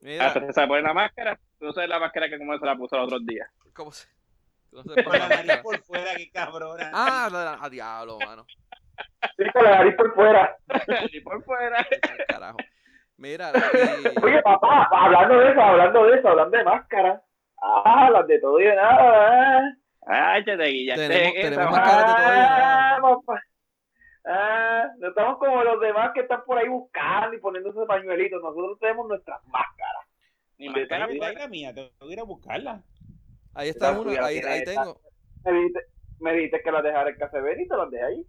Mira. 0.00 0.28
Hasta 0.28 0.46
se 0.46 0.52
sabe 0.54 0.68
poner 0.68 0.84
la 0.84 0.94
máscara. 0.94 1.38
Tú 1.58 1.70
sabes 1.74 1.90
la 1.90 2.00
máscara 2.00 2.30
que 2.30 2.38
como 2.38 2.58
se 2.58 2.64
la 2.64 2.74
puso 2.74 2.96
los 2.96 3.04
otros 3.04 3.26
días. 3.26 3.50
¿Cómo 3.74 3.92
se? 3.92 4.08
¿Cómo 4.70 4.82
se 4.82 5.02
pone 5.04 5.18
la 5.18 5.28
nariz 5.28 5.58
por 5.58 5.78
fuera, 5.82 6.16
qué 6.16 6.30
cabrona. 6.30 6.90
Ah, 6.94 7.28
la, 7.30 7.44
la, 7.44 7.58
a 7.60 7.68
diablo, 7.68 8.18
mano. 8.18 8.46
Sí, 9.36 9.44
con 9.52 9.62
la 9.62 9.70
nariz 9.72 9.94
por 9.94 10.14
fuera. 10.14 10.56
nariz 10.88 11.22
por 11.22 11.44
fuera. 11.44 11.86
Carajo. 12.28 12.56
Mira. 13.18 13.52
Y... 13.52 14.24
Oye, 14.24 14.40
papá, 14.42 14.88
hablando 14.90 15.38
de 15.38 15.50
eso, 15.50 15.60
hablando 15.60 16.04
de 16.06 16.18
eso, 16.18 16.28
hablando 16.28 16.56
de 16.56 16.64
máscara. 16.64 17.22
Ah, 17.84 18.10
las 18.10 18.26
de 18.26 18.38
todo 18.38 18.60
y 18.60 18.64
de 18.64 18.76
nada. 18.76 19.58
¿eh? 19.58 19.74
Ah, 20.06 20.38
te 20.44 20.56
guillaste. 20.56 21.08
Tenemos, 21.08 21.34
tenemos 21.34 21.70
máscaras 21.70 22.06
de 22.06 22.22
todo 22.22 22.32
y 22.32 22.36
de 22.36 22.42
nada. 22.42 23.00
Papá. 23.00 23.42
Ah, 24.28 24.90
no 24.98 25.08
estamos 25.08 25.38
como 25.38 25.62
los 25.62 25.80
demás 25.80 26.10
que 26.14 26.20
están 26.20 26.44
por 26.44 26.58
ahí 26.58 26.68
buscando 26.68 27.36
y 27.36 27.40
poniéndose 27.40 27.86
pañuelitos. 27.86 28.42
Nosotros 28.42 28.78
tenemos 28.80 29.08
nuestras 29.08 29.44
máscaras. 29.46 30.06
Ni 30.58 30.68
máscara 30.68 31.06
traiga 31.06 31.48
mía, 31.48 31.74
tengo 31.74 31.90
que 31.98 32.12
ir 32.12 32.20
a 32.20 32.24
buscarla. 32.24 32.82
Ahí 33.54 33.68
está 33.68 33.98
una, 33.98 34.24
ahí, 34.24 34.38
ahí 34.38 34.64
tengo. 34.64 35.00
me 36.20 36.34
dijiste 36.34 36.60
que 36.62 36.72
las 36.72 36.82
dejara 36.82 37.10
en 37.10 37.16
casa 37.16 37.38
de 37.38 37.42
Benny 37.42 37.62
y 37.64 37.68
te 37.68 37.76
las 37.76 37.90
dejé 37.90 38.04
ahí. 38.04 38.26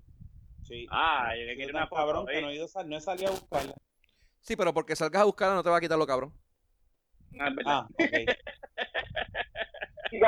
Sí. 0.64 0.88
Ah, 0.92 1.34
yo 1.36 1.58
que 1.58 1.72
una 1.72 1.88
cabrón 1.88 2.26
que 2.26 2.42
no 2.42 2.50
he, 2.50 2.56
ido, 2.56 2.68
no 2.86 2.98
he 2.98 3.02
salido 3.02 3.30
a 3.30 3.32
buscarla. 3.32 3.74
Sí, 4.42 4.56
pero 4.56 4.74
porque 4.74 4.96
salgas 4.96 5.22
a 5.22 5.26
buscarla 5.26 5.56
no 5.56 5.64
te 5.64 5.70
va 5.70 5.78
a 5.78 5.82
quitar 5.82 5.98
lo 5.98 6.06
cabrón. 6.06 6.34
Ah, 7.40 7.50
ah 7.66 7.88
ok. 7.92 8.14
y. 10.12 10.20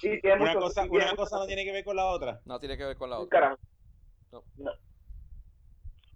Sí, 0.00 0.20
tiene 0.20 0.42
una 0.42 0.54
cosa, 0.54 0.84
una 0.84 1.16
cosa 1.16 1.38
no 1.38 1.46
tiene 1.46 1.64
que 1.64 1.72
ver 1.72 1.84
con 1.84 1.96
la 1.96 2.06
otra. 2.06 2.40
No 2.44 2.60
tiene 2.60 2.76
que 2.76 2.84
ver 2.84 2.96
con 2.96 3.10
la 3.10 3.18
otra. 3.18 3.56
No. 4.30 4.44
no. 4.56 4.72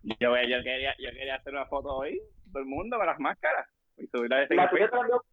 Yo, 0.03 0.17
yo, 0.19 0.62
quería, 0.62 0.95
yo 0.99 1.11
quería 1.11 1.37
hacer 1.37 1.53
una 1.53 1.67
foto 1.67 1.88
hoy, 1.97 2.21
todo 2.53 2.62
el 2.62 2.69
mundo 2.69 2.97
con 2.97 3.07
las 3.07 3.19
máscaras. 3.19 3.69
Y 3.97 4.07
subirla 4.07 4.38
de 4.38 4.55
la 4.55 4.71
tuya 4.71 4.88
te 4.88 4.97
la 4.97 5.03
envió, 5.03 5.25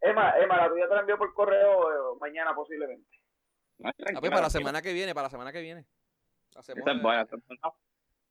Emma, 0.00 0.34
Emma, 0.38 0.56
la 0.56 0.68
tuya 0.68 0.88
te 0.88 0.94
la 0.94 1.00
envió 1.00 1.18
por 1.18 1.32
correo 1.34 1.90
eh, 1.90 2.18
mañana 2.20 2.54
posiblemente. 2.54 3.08
Ah, 3.84 3.92
pues 4.18 4.30
para 4.30 4.42
la 4.42 4.50
semana 4.50 4.82
que 4.82 4.92
viene, 4.92 5.14
para 5.14 5.26
la 5.26 5.30
semana 5.30 5.52
que 5.52 5.60
viene. 5.60 5.86
Hacemos, 6.56 6.84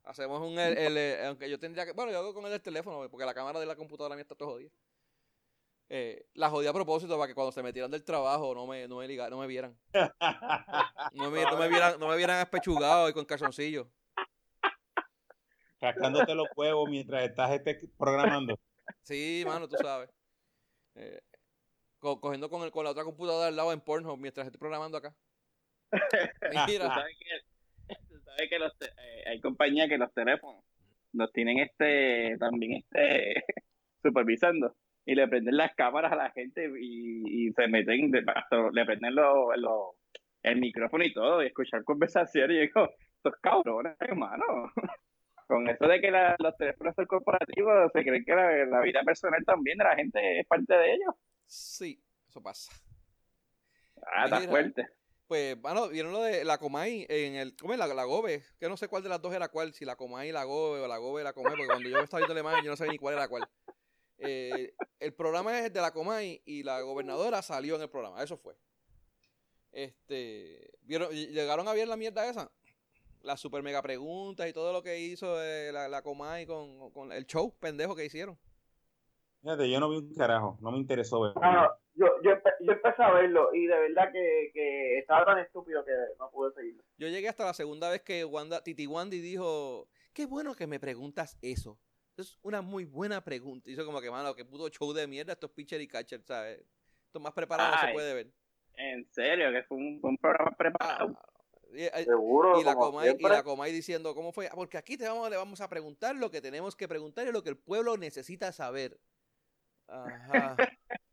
hacemos 0.04 0.40
un, 0.40 0.58
el, 0.58 0.76
el, 0.76 1.26
aunque 1.26 1.48
yo 1.48 1.58
tendría 1.58 1.86
que, 1.86 1.92
bueno, 1.92 2.12
yo 2.12 2.18
hago 2.18 2.34
con 2.34 2.44
el 2.44 2.50
del 2.50 2.62
teléfono, 2.62 3.08
porque 3.10 3.26
la 3.26 3.34
cámara 3.34 3.60
de 3.60 3.66
la 3.66 3.76
computadora 3.76 4.14
mía 4.14 4.22
está 4.22 4.34
todo 4.34 4.50
jodida. 4.50 4.70
Eh, 5.92 6.24
la 6.34 6.48
jodía 6.48 6.70
a 6.70 6.74
propósito 6.74 7.16
para 7.16 7.26
que 7.26 7.34
cuando 7.34 7.50
se 7.50 7.62
metieran 7.64 7.90
del 7.90 8.04
trabajo 8.04 8.54
no 8.54 8.66
me, 8.66 8.86
no 8.86 8.98
me, 8.98 9.08
no 9.08 9.38
me 9.38 9.46
vieran. 9.46 9.76
No 11.12 11.30
me, 11.30 11.42
no 11.42 11.56
me 11.56 11.68
vieran. 11.68 11.98
No 11.98 12.06
me 12.06 12.16
vieran 12.16 12.40
espechugado 12.40 13.08
y 13.08 13.12
con 13.12 13.24
calzoncillos 13.24 13.88
rascándote 15.80 16.34
los 16.34 16.48
huevos 16.56 16.88
mientras 16.88 17.24
estás 17.24 17.50
este 17.52 17.80
programando. 17.98 18.58
Sí, 19.02 19.44
mano, 19.46 19.68
tú 19.68 19.76
sabes. 19.76 20.10
Eh, 20.94 21.20
cogiendo 21.98 22.50
con, 22.50 22.62
el, 22.62 22.70
con 22.70 22.84
la 22.84 22.90
otra 22.90 23.04
computadora 23.04 23.48
al 23.48 23.56
lado 23.56 23.72
en 23.72 23.80
Pornhub 23.80 24.18
mientras 24.18 24.46
estoy 24.46 24.58
programando 24.58 24.98
acá. 24.98 25.14
Mira. 26.66 27.06
Sabes 28.30 28.50
que, 28.50 28.58
los 28.58 28.72
eh, 28.82 29.24
hay 29.26 29.40
compañías 29.40 29.88
que 29.88 29.98
los 29.98 30.12
teléfonos 30.12 30.64
los 31.12 31.32
tienen 31.32 31.58
este 31.58 32.36
también 32.38 32.74
este 32.74 33.44
supervisando 34.02 34.76
y 35.04 35.14
le 35.14 35.26
prenden 35.28 35.56
las 35.56 35.74
cámaras 35.74 36.12
a 36.12 36.16
la 36.16 36.30
gente 36.30 36.70
y, 36.80 37.50
se 37.52 37.66
meten, 37.66 38.12
le 38.12 38.84
prenden 38.84 39.14
el 40.42 40.60
micrófono 40.60 41.04
y 41.04 41.12
todo 41.12 41.42
y 41.42 41.46
escuchar 41.46 41.84
conversaciones 41.84 42.56
y 42.56 42.60
digo, 42.60 42.88
estos 43.16 43.34
cabrones, 43.40 43.96
hermano 44.00 44.72
con 45.50 45.68
eso 45.68 45.84
de 45.84 46.00
que 46.00 46.12
los 46.38 46.56
teléfonos 46.56 46.94
son 46.94 47.06
corporativos, 47.06 47.90
se 47.92 48.04
cree 48.04 48.24
que 48.24 48.34
la, 48.34 48.80
vida 48.82 49.02
personal 49.02 49.44
también 49.44 49.78
de 49.78 49.84
la 49.84 49.96
gente 49.96 50.40
es 50.40 50.46
parte 50.46 50.72
de 50.72 50.92
ellos. 50.92 51.14
Sí, 51.44 52.00
eso 52.28 52.40
pasa. 52.40 52.72
Ah, 54.14 54.26
está 54.26 54.40
fuerte. 54.42 54.86
Pues, 55.30 55.62
bueno, 55.62 55.88
vieron 55.88 56.10
lo 56.10 56.22
de 56.22 56.44
la 56.44 56.58
Comay 56.58 57.06
en 57.08 57.36
el. 57.36 57.54
¿Cómo 57.54 57.72
es? 57.72 57.78
La, 57.78 57.86
la 57.86 58.02
Gobe. 58.02 58.42
Que 58.58 58.68
no 58.68 58.76
sé 58.76 58.88
cuál 58.88 59.04
de 59.04 59.08
las 59.08 59.22
dos 59.22 59.32
era 59.32 59.46
cuál. 59.46 59.72
Si 59.72 59.84
la 59.84 59.94
Comay 59.94 60.30
y 60.30 60.32
la 60.32 60.42
Gobe 60.42 60.80
o 60.80 60.88
la 60.88 60.98
Gobe 60.98 61.20
y 61.20 61.24
la 61.24 61.32
Comay. 61.32 61.52
Porque 61.52 61.68
cuando 61.68 61.88
yo 61.88 62.00
estaba 62.00 62.18
viendo 62.18 62.32
alemán, 62.32 62.64
yo 62.64 62.70
no 62.72 62.76
sabía 62.76 62.90
ni 62.90 62.98
cuál 62.98 63.14
era 63.14 63.28
cuál. 63.28 63.48
Eh, 64.18 64.74
el 64.98 65.14
programa 65.14 65.56
es 65.60 65.72
de 65.72 65.80
la 65.80 65.92
Comay 65.92 66.42
y 66.44 66.64
la 66.64 66.80
gobernadora 66.80 67.42
salió 67.42 67.76
en 67.76 67.82
el 67.82 67.88
programa. 67.88 68.20
Eso 68.20 68.36
fue. 68.38 68.56
Este. 69.70 70.72
¿vieron, 70.80 71.12
¿Llegaron 71.12 71.68
a 71.68 71.74
ver 71.74 71.86
la 71.86 71.96
mierda 71.96 72.28
esa? 72.28 72.50
las 73.22 73.38
super 73.38 73.62
mega 73.62 73.82
preguntas 73.82 74.48
y 74.48 74.52
todo 74.52 74.72
lo 74.72 74.82
que 74.82 74.98
hizo 74.98 75.40
eh, 75.40 75.70
la, 75.70 75.86
la 75.86 76.02
Comay 76.02 76.44
con, 76.44 76.90
con, 76.90 77.12
el 77.12 77.24
show 77.26 77.54
pendejo 77.60 77.94
que 77.94 78.04
hicieron. 78.04 78.36
Fíjate, 79.42 79.70
yo 79.70 79.78
no 79.78 79.90
vi 79.90 79.98
un 79.98 80.12
carajo, 80.12 80.58
no 80.60 80.72
me 80.72 80.78
interesó 80.78 81.20
ver. 81.20 81.34
No, 81.36 81.68
yo, 82.00 82.06
yo, 82.22 82.30
yo, 82.60 82.72
empecé 82.72 83.02
a 83.02 83.12
verlo 83.12 83.54
y 83.54 83.66
de 83.66 83.78
verdad 83.78 84.10
que, 84.10 84.50
que, 84.54 84.98
estaba 84.98 85.26
tan 85.26 85.38
estúpido 85.38 85.84
que 85.84 85.92
no 86.18 86.30
pude 86.30 86.52
seguirlo. 86.54 86.82
Yo 86.96 87.08
llegué 87.08 87.28
hasta 87.28 87.44
la 87.44 87.52
segunda 87.52 87.90
vez 87.90 88.00
que 88.02 88.24
Wanda, 88.24 88.62
Titi 88.62 88.86
Wandy 88.86 89.20
dijo, 89.20 89.86
qué 90.14 90.24
bueno 90.24 90.54
que 90.54 90.66
me 90.66 90.80
preguntas 90.80 91.36
eso. 91.42 91.78
Es 92.16 92.38
una 92.42 92.62
muy 92.62 92.86
buena 92.86 93.22
pregunta. 93.22 93.70
Hizo 93.70 93.84
como 93.84 94.00
que, 94.00 94.10
mano, 94.10 94.34
que 94.34 94.46
puto 94.46 94.68
show 94.70 94.92
de 94.94 95.06
mierda, 95.06 95.34
estos 95.34 95.50
pitcher 95.50 95.80
y 95.80 95.88
catcher, 95.88 96.22
¿sabes? 96.22 96.64
Esto 97.06 97.20
más 97.20 97.34
preparado 97.34 97.74
no 97.74 97.80
se 97.80 97.92
puede 97.92 98.14
ver. 98.14 98.30
En 98.74 99.04
serio, 99.12 99.52
que 99.52 99.62
fue 99.64 99.76
un, 99.76 100.00
un 100.02 100.16
programa 100.16 100.52
preparado. 100.56 101.14
Ah, 101.16 101.30
eh, 101.74 102.04
Seguro. 102.04 102.60
Y 102.60 102.64
la, 102.64 102.74
Comay, 102.74 103.14
y 103.18 103.22
la 103.22 103.42
Comay 103.42 103.72
diciendo, 103.72 104.14
¿cómo 104.14 104.32
fue? 104.32 104.48
Porque 104.54 104.78
aquí 104.78 104.96
te 104.96 105.06
vamos, 105.06 105.28
le 105.28 105.36
vamos 105.36 105.60
a 105.60 105.68
preguntar 105.68 106.16
lo 106.16 106.30
que 106.30 106.40
tenemos 106.40 106.74
que 106.76 106.88
preguntar 106.88 107.26
y 107.26 107.32
lo 107.32 107.42
que 107.42 107.50
el 107.50 107.58
pueblo 107.58 107.96
necesita 107.98 108.52
saber. 108.52 108.98
Ajá. 109.86 110.56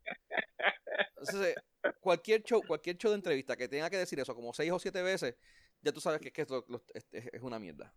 Entonces, 1.20 1.54
cualquier 2.00 2.42
show, 2.42 2.62
cualquier 2.66 2.96
show 2.96 3.10
de 3.10 3.16
entrevista 3.16 3.56
que 3.56 3.68
tenga 3.68 3.90
que 3.90 3.96
decir 3.96 4.18
eso 4.20 4.34
como 4.34 4.52
seis 4.52 4.70
o 4.70 4.78
siete 4.78 5.02
veces, 5.02 5.36
ya 5.82 5.92
tú 5.92 6.00
sabes 6.00 6.20
que, 6.20 6.32
que 6.32 6.42
esto, 6.42 6.66
es, 7.12 7.42
una 7.42 7.58
mierda. 7.58 7.94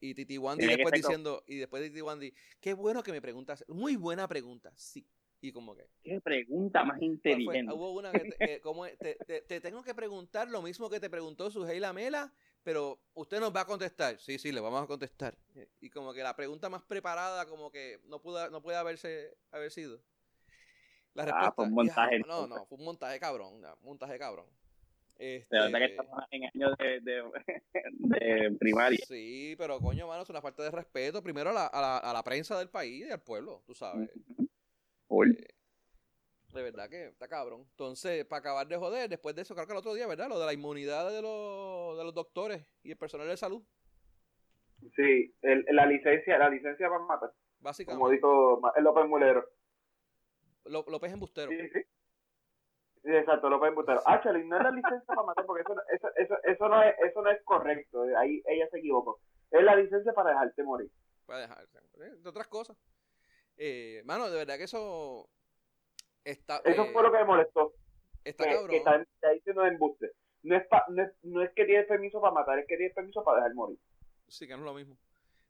Y 0.00 0.14
Titi 0.14 0.36
Wandy 0.38 0.66
después 0.66 0.92
diciendo, 0.92 1.42
y 1.46 1.56
después 1.56 1.82
de 1.82 1.88
Titi 1.88 2.02
Wandy, 2.02 2.32
qué 2.60 2.74
bueno 2.74 3.02
que 3.02 3.12
me 3.12 3.22
preguntas, 3.22 3.64
muy 3.68 3.96
buena 3.96 4.28
pregunta, 4.28 4.72
sí. 4.76 5.06
Y 5.40 5.52
como 5.52 5.76
que... 5.76 5.86
Qué 6.02 6.20
pregunta 6.20 6.82
más 6.82 7.00
inteligente. 7.00 7.72
Hubo 7.72 7.92
una 7.92 8.10
que, 8.10 8.60
como, 8.62 8.86
te, 8.86 9.16
te, 9.46 9.60
tengo 9.60 9.82
que 9.82 9.94
preguntar 9.94 10.48
lo 10.48 10.62
mismo 10.62 10.88
que 10.88 10.98
te 10.98 11.10
preguntó 11.10 11.50
su 11.50 11.64
Mela, 11.94 12.32
pero 12.62 13.00
usted 13.14 13.38
nos 13.38 13.54
va 13.54 13.60
a 13.60 13.66
contestar. 13.66 14.18
Sí, 14.18 14.38
sí, 14.38 14.50
le 14.50 14.60
vamos 14.60 14.82
a 14.82 14.86
contestar. 14.86 15.36
Y 15.80 15.90
como 15.90 16.12
que 16.14 16.22
la 16.22 16.34
pregunta 16.34 16.68
más 16.68 16.82
preparada, 16.82 17.46
como 17.46 17.70
que 17.70 18.00
no 18.06 18.20
pudo, 18.20 18.50
no 18.50 18.62
puede 18.62 18.78
haberse 18.78 19.36
haber 19.52 19.70
sido. 19.70 20.02
La 21.16 21.22
ah, 21.22 21.26
respuesta. 21.26 21.52
fue 21.52 21.64
un 21.64 21.72
montaje. 21.72 22.18
no, 22.20 22.46
no, 22.46 22.66
fue 22.66 22.78
un 22.78 22.84
montaje 22.84 23.18
cabrón. 23.18 23.54
Un 23.54 23.84
montaje 23.84 24.18
cabrón. 24.18 24.44
Este... 25.18 25.56
De 25.56 25.62
verdad 25.62 25.78
que 25.78 25.84
estamos 25.86 26.24
en 26.30 26.44
años 26.44 26.76
de, 26.78 27.00
de, 27.90 28.56
primaria. 28.58 28.98
Sí, 29.08 29.54
pero 29.56 29.80
coño, 29.80 30.06
mano, 30.06 30.22
es 30.22 30.28
una 30.28 30.42
falta 30.42 30.62
de 30.62 30.70
respeto. 30.70 31.22
Primero 31.22 31.50
a 31.50 31.52
la, 31.54 31.66
a 31.66 31.80
la, 31.80 31.98
a 31.98 32.12
la 32.12 32.22
prensa 32.22 32.58
del 32.58 32.68
país 32.68 33.06
y 33.06 33.10
al 33.10 33.22
pueblo, 33.22 33.62
tú 33.66 33.74
sabes. 33.74 34.10
Eh, 35.08 35.46
de 36.52 36.62
verdad 36.62 36.90
que 36.90 37.06
está 37.06 37.28
cabrón. 37.28 37.64
Entonces, 37.70 38.24
para 38.24 38.40
acabar 38.40 38.66
de 38.66 38.76
joder, 38.76 39.08
después 39.08 39.34
de 39.36 39.42
eso, 39.42 39.54
creo 39.54 39.66
que 39.66 39.72
el 39.72 39.78
otro 39.78 39.94
día, 39.94 40.06
¿verdad? 40.06 40.28
Lo 40.28 40.38
de 40.38 40.46
la 40.46 40.52
inmunidad 40.52 41.10
de 41.10 41.22
los, 41.22 41.96
de 41.96 42.04
los 42.04 42.12
doctores 42.12 42.66
y 42.82 42.90
el 42.90 42.96
personal 42.96 43.28
de 43.28 43.36
salud. 43.36 43.62
Sí, 44.94 45.34
el, 45.42 45.64
la 45.70 45.86
licencia, 45.86 46.36
la 46.38 46.50
licencia 46.50 46.88
para 46.88 47.04
matar. 47.04 47.32
Básicamente. 47.60 47.98
Como 47.98 48.10
dijo 48.10 48.60
el 48.76 48.84
López 48.84 49.06
Mulero. 49.06 49.44
López 50.68 51.12
Embustero. 51.12 51.50
Sí, 51.50 51.68
sí. 51.72 51.80
Sí, 53.02 53.12
exacto, 53.14 53.48
López 53.48 53.68
Embustero. 53.68 54.00
Ah, 54.04 54.20
no 54.24 54.56
es 54.56 54.62
la 54.62 54.70
licencia 54.70 55.06
para 55.06 55.22
matar 55.22 55.46
porque 55.46 55.62
eso, 55.62 55.74
eso, 55.92 56.08
eso, 56.16 56.34
eso, 56.42 56.68
no 56.68 56.82
es, 56.82 56.94
eso 57.08 57.22
no 57.22 57.30
es 57.30 57.42
correcto. 57.44 58.04
Ahí 58.18 58.42
ella 58.46 58.68
se 58.70 58.78
equivocó. 58.78 59.20
Es 59.50 59.62
la 59.62 59.76
licencia 59.76 60.12
para 60.12 60.30
dejarte 60.30 60.62
morir. 60.64 60.90
Para 61.24 61.40
dejarte 61.40 61.80
morir. 61.92 62.18
De 62.18 62.28
otras 62.28 62.48
cosas. 62.48 62.76
Eh, 63.56 64.02
mano, 64.04 64.28
de 64.28 64.38
verdad 64.38 64.58
que 64.58 64.64
eso 64.64 65.28
está. 66.24 66.60
Eso 66.64 66.86
fue 66.86 67.02
lo 67.02 67.12
que 67.12 67.18
me 67.18 67.24
molestó. 67.24 67.74
Está 68.24 68.44
que, 68.44 68.50
cabrón. 68.50 68.70
Que 68.70 68.76
está, 68.78 69.30
diciendo 69.32 69.64
embuste. 69.64 70.10
No 70.42 70.56
es, 70.56 70.66
no, 70.88 71.02
es, 71.02 71.12
no 71.22 71.42
es 71.42 71.52
que 71.54 71.64
tienes 71.64 71.86
permiso 71.86 72.20
para 72.20 72.34
matar, 72.34 72.58
es 72.58 72.66
que 72.66 72.76
tienes 72.76 72.94
permiso 72.94 73.24
para 73.24 73.38
dejar 73.38 73.54
morir. 73.54 73.78
Sí, 74.28 74.46
que 74.46 74.52
no 74.54 74.60
es 74.60 74.64
lo 74.64 74.74
mismo. 74.74 74.98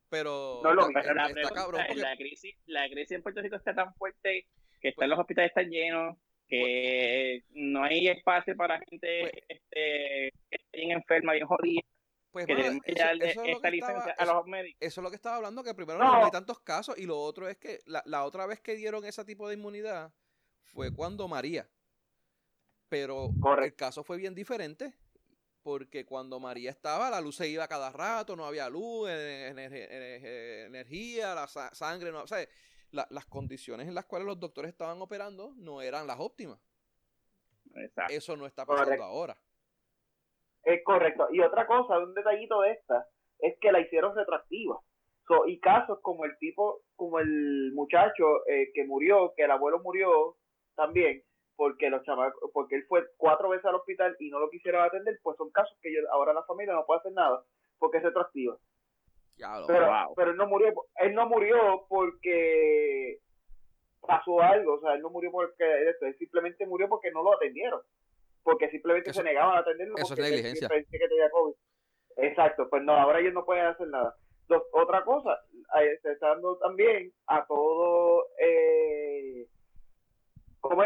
Pero, 0.08 0.60
no 0.62 0.70
es 0.70 0.76
lo 0.76 0.86
mismo. 0.88 1.00
está, 1.00 1.54
cabrón. 1.54 1.82
La, 1.96 2.16
crisis, 2.16 2.54
la 2.66 2.88
crisis 2.88 3.12
en 3.12 3.22
Puerto 3.22 3.40
Rico 3.40 3.56
está 3.56 3.74
tan 3.74 3.94
fuerte 3.94 4.46
que 4.80 4.88
están 4.88 5.10
los 5.10 5.18
hospitales 5.18 5.50
están 5.50 5.70
llenos, 5.70 6.16
que 6.48 7.44
no 7.50 7.84
hay 7.84 8.08
espacio 8.08 8.56
para 8.56 8.78
gente 8.80 9.20
pues, 9.20 9.32
este, 9.48 10.32
que 10.50 10.56
esté 10.56 10.78
bien 10.78 10.92
enferma, 10.92 11.32
bien 11.32 11.46
jodida. 11.46 11.82
Pues 12.30 12.46
eso, 12.50 12.58
es 14.78 14.96
lo 14.98 15.08
que 15.08 15.16
estaba 15.16 15.36
hablando, 15.36 15.64
que 15.64 15.72
primero 15.72 15.98
no, 15.98 16.24
hay 16.24 16.30
tantos 16.30 16.60
casos 16.60 16.98
y 16.98 17.06
lo 17.06 17.18
otro 17.18 17.48
es 17.48 17.56
que 17.56 17.80
la, 17.86 18.24
otra 18.24 18.44
vez 18.44 18.60
que 18.60 18.76
dieron 18.76 19.06
ese 19.06 19.24
tipo 19.24 19.48
de 19.48 19.54
inmunidad 19.54 20.12
fue 20.60 20.92
cuando 20.92 21.28
María. 21.28 21.66
Pero 22.90 23.30
el 23.62 23.74
caso 23.74 24.04
fue 24.04 24.18
bien 24.18 24.34
diferente 24.34 24.92
porque 25.62 26.04
cuando 26.04 26.38
María 26.38 26.70
estaba, 26.70 27.08
la 27.08 27.22
luz 27.22 27.36
se 27.36 27.48
iba 27.48 27.66
cada 27.68 27.90
rato, 27.90 28.36
no 28.36 28.44
había 28.44 28.68
luz, 28.68 29.08
energía, 30.68 31.34
la 31.34 31.48
sangre, 31.48 32.12
no, 32.12 32.22
o 32.22 32.26
sea, 32.26 32.46
las 32.90 33.26
condiciones 33.26 33.88
en 33.88 33.94
las 33.94 34.06
cuales 34.06 34.26
los 34.26 34.40
doctores 34.40 34.70
estaban 34.70 35.00
operando 35.00 35.52
no 35.56 35.82
eran 35.82 36.06
las 36.06 36.18
óptimas. 36.18 36.58
Eso 38.08 38.36
no 38.36 38.46
está 38.46 38.64
pasando 38.64 39.04
ahora. 39.04 39.36
Es 40.64 40.82
correcto. 40.84 41.28
Y 41.30 41.40
otra 41.40 41.66
cosa, 41.66 41.98
un 41.98 42.14
detallito 42.14 42.60
de 42.62 42.72
esta, 42.72 43.06
es 43.38 43.58
que 43.60 43.72
la 43.72 43.80
hicieron 43.80 44.16
retractiva. 44.16 44.80
y 45.46 45.58
casos 45.60 45.98
como 46.02 46.24
el 46.24 46.36
tipo, 46.38 46.82
como 46.96 47.18
el 47.18 47.72
muchacho 47.74 48.46
eh, 48.48 48.70
que 48.74 48.84
murió, 48.84 49.32
que 49.36 49.44
el 49.44 49.50
abuelo 49.50 49.80
murió 49.80 50.36
también, 50.74 51.22
porque 51.56 51.90
los 51.90 52.02
porque 52.52 52.76
él 52.76 52.84
fue 52.88 53.04
cuatro 53.16 53.48
veces 53.48 53.66
al 53.66 53.76
hospital 53.76 54.16
y 54.20 54.30
no 54.30 54.38
lo 54.38 54.50
quisieron 54.50 54.84
atender, 54.84 55.18
pues 55.22 55.36
son 55.36 55.50
casos 55.50 55.76
que 55.82 55.92
ahora 56.12 56.32
la 56.32 56.44
familia 56.44 56.74
no 56.74 56.86
puede 56.86 57.00
hacer 57.00 57.12
nada 57.12 57.44
porque 57.78 57.98
es 57.98 58.04
retroactiva. 58.04 58.56
Pero, 59.66 59.88
pero 60.16 60.30
él 60.30 60.36
no 60.36 60.46
murió, 60.46 60.72
él 60.96 61.14
no 61.14 61.26
murió 61.26 61.86
porque 61.88 63.18
pasó 64.00 64.40
algo, 64.40 64.74
o 64.74 64.80
sea, 64.80 64.94
él 64.94 65.02
no 65.02 65.10
murió 65.10 65.30
porque 65.30 65.64
él 65.64 66.16
simplemente 66.18 66.66
murió 66.66 66.88
porque 66.88 67.10
no 67.10 67.22
lo 67.22 67.34
atendieron 67.34 67.80
porque 68.46 68.70
simplemente 68.70 69.12
se 69.12 69.24
negaban 69.24 69.56
a 69.56 69.58
atenderlo. 69.58 69.96
Eso 69.98 70.14
es 70.14 70.20
negligencia. 70.20 70.68
Que 70.68 70.84
tenía 70.84 71.28
COVID. 71.30 71.54
Exacto, 72.18 72.68
pues 72.70 72.80
no, 72.84 72.92
ahora 72.92 73.18
ellos 73.18 73.34
no 73.34 73.44
pueden 73.44 73.66
hacer 73.66 73.88
nada. 73.88 74.14
otra 74.72 75.04
cosa, 75.04 75.36
se 76.00 76.12
está 76.12 76.28
dando 76.28 76.56
también 76.58 77.12
a 77.26 77.44
todo, 77.44 78.24
eh, 78.38 79.48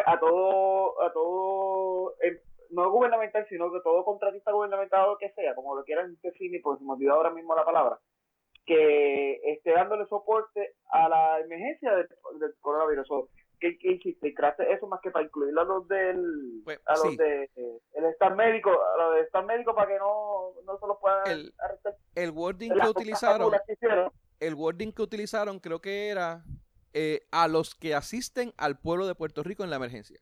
a 0.06 0.18
todo, 0.18 1.02
a 1.02 1.12
todo, 1.12 2.14
eh, 2.22 2.40
no 2.70 2.90
gubernamental, 2.90 3.46
sino 3.50 3.70
que 3.70 3.80
todo 3.80 4.06
contratista 4.06 4.52
gubernamental 4.52 5.10
o 5.10 5.18
que 5.18 5.30
sea, 5.32 5.54
como 5.54 5.76
lo 5.76 5.84
quieran 5.84 6.16
definir, 6.22 6.62
porque 6.62 6.78
se 6.78 6.84
me 6.86 6.94
olvidó 6.94 7.12
ahora 7.12 7.30
mismo 7.30 7.54
la 7.54 7.66
palabra, 7.66 7.98
que 8.66 9.40
esté 9.52 9.72
dándole 9.72 10.06
soporte 10.06 10.74
a 10.90 11.08
la 11.08 11.40
emergencia 11.40 11.94
del, 11.94 12.08
coronavirus. 12.60 13.08
¿Qué, 13.58 13.78
¿Qué, 13.78 13.92
hiciste? 13.92 14.32
¿Creaste 14.32 14.72
eso 14.72 14.86
más 14.86 15.00
que 15.02 15.10
para 15.10 15.26
incluirlo 15.26 15.60
a 15.60 15.64
los 15.64 15.88
del 15.88 16.62
pues, 16.64 16.80
a 16.86 16.96
los 16.96 17.16
de 17.16 17.50
el 17.94 18.04
staff 18.06 18.34
médico, 18.34 18.70
a 18.70 19.02
los 19.02 19.14
del 19.16 19.24
staff 19.26 19.44
médico 19.44 19.74
para 19.74 19.88
que 19.88 19.98
no, 19.98 20.54
no 20.64 20.78
se 20.78 20.86
los 20.86 20.98
puedan 20.98 21.26
el, 21.26 21.52
El 22.14 22.30
wording 22.30 22.70
que 22.70 22.88
utilizaron, 22.88 23.52
el 24.40 24.54
wording 24.54 24.92
que 24.92 25.02
utilizaron 25.02 25.58
creo 25.58 25.80
que 25.80 26.08
era 26.08 26.42
eh, 26.94 27.20
a 27.30 27.48
los 27.48 27.74
que 27.74 27.94
asisten 27.94 28.54
al 28.56 28.78
pueblo 28.78 29.06
de 29.06 29.14
Puerto 29.14 29.42
Rico 29.42 29.62
en 29.62 29.70
la 29.70 29.76
emergencia. 29.76 30.20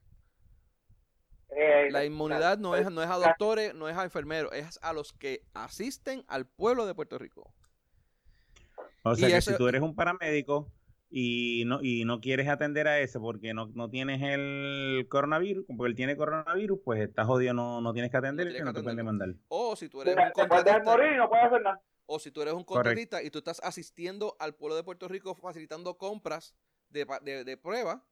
Eh, 1.51 1.89
la 1.91 2.05
inmunidad 2.05 2.59
no 2.59 2.77
es, 2.77 2.91
no 2.91 3.03
es 3.03 3.09
a 3.09 3.17
doctores, 3.17 3.75
no 3.75 3.89
es 3.89 3.97
a 3.97 4.05
enfermeros, 4.05 4.53
es 4.53 4.79
a 4.83 4.93
los 4.93 5.13
que 5.13 5.43
asisten 5.55 6.25
al 6.29 6.47
pueblo 6.47 6.87
de 6.87 6.95
Puerto 6.95 7.19
Rico. 7.19 7.55
O 9.03 9.15
sea 9.15 9.29
que 9.29 9.41
si 9.41 9.57
tú 9.57 9.69
eres 9.69 9.83
un 9.83 9.95
paramédico 9.95 10.71
y 11.11 11.65
no, 11.67 11.81
y 11.83 12.05
no 12.05 12.21
quieres 12.21 12.49
atender 12.49 12.87
a 12.87 13.01
ese 13.01 13.19
porque 13.19 13.55
no, 13.55 13.67
no 13.75 13.89
tienes 13.89 14.21
el 14.23 15.07
coronavirus, 15.09 15.65
porque 15.77 15.91
él 15.91 15.97
tiene 15.97 16.17
coronavirus, 16.17 16.81
pues 16.85 17.01
estás 17.01 17.27
jodido, 17.27 17.55
no, 17.55 17.81
no 17.81 17.93
tienes 17.93 18.11
que 18.11 18.17
atender 18.17 18.55
y 18.55 18.61
no 18.61 18.73
te 18.73 18.83
pueden 18.83 18.97
demandar. 18.97 19.35
O 19.49 19.77
si 19.77 19.89
tú 19.89 20.03
eres 20.03 20.17
un 20.17 20.33
contratista. 20.33 21.81
O 22.11 22.19
si 22.19 22.31
tú 22.31 22.41
eres 22.41 22.55
un 22.55 22.65
contratista 22.65 23.23
y 23.23 23.31
tú 23.31 23.39
estás 23.39 23.61
asistiendo 23.63 24.35
al 24.39 24.55
pueblo 24.55 24.77
de 24.77 24.83
Puerto 24.83 25.09
Rico 25.09 25.35
facilitando 25.35 25.99
compras 25.99 26.55
de, 26.89 27.07
de, 27.23 27.45
de 27.45 27.57
prueba, 27.59 28.03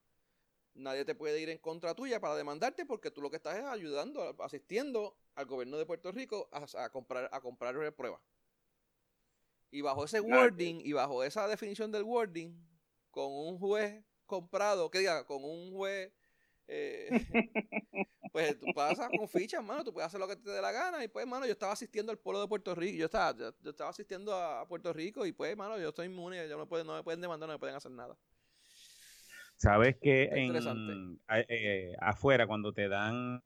nadie 0.77 1.05
te 1.05 1.15
puede 1.15 1.39
ir 1.41 1.49
en 1.49 1.57
contra 1.57 1.95
tuya 1.95 2.19
para 2.19 2.35
demandarte 2.35 2.85
porque 2.85 3.11
tú 3.11 3.21
lo 3.21 3.29
que 3.29 3.37
estás 3.37 3.57
es 3.57 3.65
ayudando, 3.65 4.35
asistiendo 4.39 5.17
al 5.35 5.45
gobierno 5.45 5.77
de 5.77 5.85
Puerto 5.85 6.11
Rico 6.11 6.49
a, 6.51 6.89
comprar 6.89 7.29
a 7.31 7.41
comprar 7.41 7.75
pruebas. 7.93 8.21
Y 9.69 9.81
bajo 9.81 10.05
ese 10.05 10.21
wording 10.21 10.81
y 10.83 10.93
bajo 10.93 11.23
esa 11.23 11.47
definición 11.47 11.91
del 11.91 12.03
wording, 12.03 12.53
con 13.11 13.31
un 13.31 13.59
juez 13.59 14.03
comprado, 14.25 14.89
que 14.89 14.99
diga, 14.99 15.25
con 15.25 15.43
un 15.43 15.71
juez, 15.71 16.11
eh, 16.67 17.07
pues 18.31 18.59
tú 18.59 18.67
pasas 18.75 19.09
con 19.09 19.27
fichas, 19.27 19.63
mano, 19.63 19.83
tú 19.83 19.93
puedes 19.93 20.07
hacer 20.07 20.19
lo 20.19 20.27
que 20.27 20.35
te 20.35 20.51
dé 20.51 20.61
la 20.61 20.71
gana. 20.71 21.03
Y 21.03 21.07
pues, 21.07 21.25
mano, 21.25 21.45
yo 21.45 21.53
estaba 21.53 21.73
asistiendo 21.73 22.11
al 22.11 22.19
pueblo 22.19 22.41
de 22.41 22.47
Puerto 22.47 22.75
Rico, 22.75 22.97
yo 22.97 23.05
estaba, 23.05 23.35
yo, 23.37 23.69
estaba 23.69 23.89
asistiendo 23.89 24.35
a, 24.35 24.67
Puerto 24.67 24.93
Rico 24.93 25.25
y 25.25 25.31
pues, 25.31 25.55
mano, 25.57 25.79
yo 25.79 25.89
estoy 25.89 26.07
inmune, 26.07 26.47
yo 26.47 26.57
no, 26.57 26.67
pueden, 26.67 26.85
no 26.85 26.95
me 26.95 27.03
pueden 27.03 27.21
demandar, 27.21 27.47
no 27.47 27.53
me 27.55 27.59
pueden 27.59 27.75
hacer 27.75 27.91
nada. 27.91 28.17
Sabes 29.55 29.97
que 29.99 30.25
en, 30.25 31.19
eh, 31.29 31.95
afuera, 31.99 32.45
cuando 32.45 32.73
te 32.73 32.87
dan, 32.87 33.41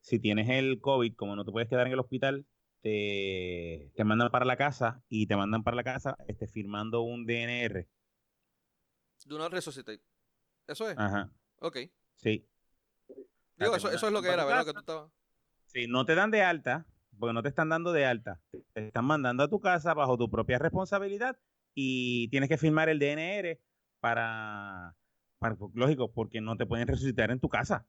si 0.00 0.20
tienes 0.20 0.48
el 0.48 0.80
COVID, 0.80 1.16
como 1.16 1.34
no 1.34 1.44
te 1.44 1.50
puedes 1.50 1.68
quedar 1.68 1.88
en 1.88 1.94
el 1.94 1.98
hospital, 1.98 2.46
te, 2.86 3.90
te 3.96 4.04
mandan 4.04 4.30
para 4.30 4.44
la 4.44 4.56
casa 4.56 5.02
y 5.08 5.26
te 5.26 5.34
mandan 5.34 5.64
para 5.64 5.74
la 5.74 5.82
casa 5.82 6.16
este, 6.28 6.46
firmando 6.46 7.02
un 7.02 7.26
DNR. 7.26 7.88
Do 9.24 9.38
not 9.38 9.52
resuscitate. 9.52 10.00
¿Eso 10.68 10.88
es? 10.88 10.96
Ajá. 10.96 11.32
Ok. 11.58 11.78
Sí. 12.14 12.48
Digo, 13.56 13.74
eso, 13.74 13.90
eso 13.90 14.06
es 14.06 14.12
lo 14.12 14.22
que 14.22 14.28
era, 14.28 14.44
¿verdad? 14.44 14.64
Que 14.64 14.72
tú 14.72 14.78
estabas... 14.78 15.10
Sí, 15.64 15.88
no 15.88 16.04
te 16.04 16.14
dan 16.14 16.30
de 16.30 16.42
alta, 16.42 16.86
porque 17.18 17.32
no 17.32 17.42
te 17.42 17.48
están 17.48 17.70
dando 17.70 17.92
de 17.92 18.06
alta. 18.06 18.40
Te 18.72 18.86
están 18.86 19.04
mandando 19.04 19.42
a 19.42 19.48
tu 19.48 19.58
casa 19.58 19.92
bajo 19.92 20.16
tu 20.16 20.30
propia 20.30 20.60
responsabilidad 20.60 21.36
y 21.74 22.28
tienes 22.28 22.48
que 22.48 22.56
firmar 22.56 22.88
el 22.88 23.00
DNR 23.00 23.58
para 23.98 24.94
lógico, 25.74 26.12
porque 26.12 26.40
no 26.40 26.56
te 26.56 26.66
pueden 26.66 26.86
resucitar 26.86 27.32
en 27.32 27.40
tu 27.40 27.48
casa. 27.48 27.84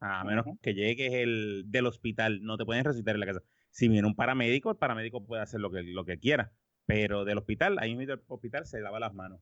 A 0.00 0.24
menos 0.24 0.46
que 0.62 0.72
llegues 0.72 1.12
el 1.12 1.64
del 1.66 1.86
hospital, 1.86 2.42
no 2.42 2.56
te 2.56 2.64
pueden 2.64 2.84
resucitar 2.84 3.14
en 3.14 3.20
la 3.20 3.26
casa. 3.26 3.42
Si 3.72 3.88
viene 3.88 4.06
un 4.06 4.14
paramédico, 4.14 4.70
el 4.70 4.76
paramédico 4.76 5.24
puede 5.24 5.42
hacer 5.42 5.58
lo 5.58 5.70
que, 5.70 5.82
lo 5.82 6.04
que 6.04 6.18
quiera. 6.18 6.52
Pero 6.86 7.24
del 7.24 7.38
hospital, 7.38 7.78
ahí 7.80 7.96
mismo 7.96 8.14
del 8.14 8.24
hospital 8.28 8.66
se 8.66 8.80
lava 8.80 9.00
las 9.00 9.14
manos. 9.14 9.40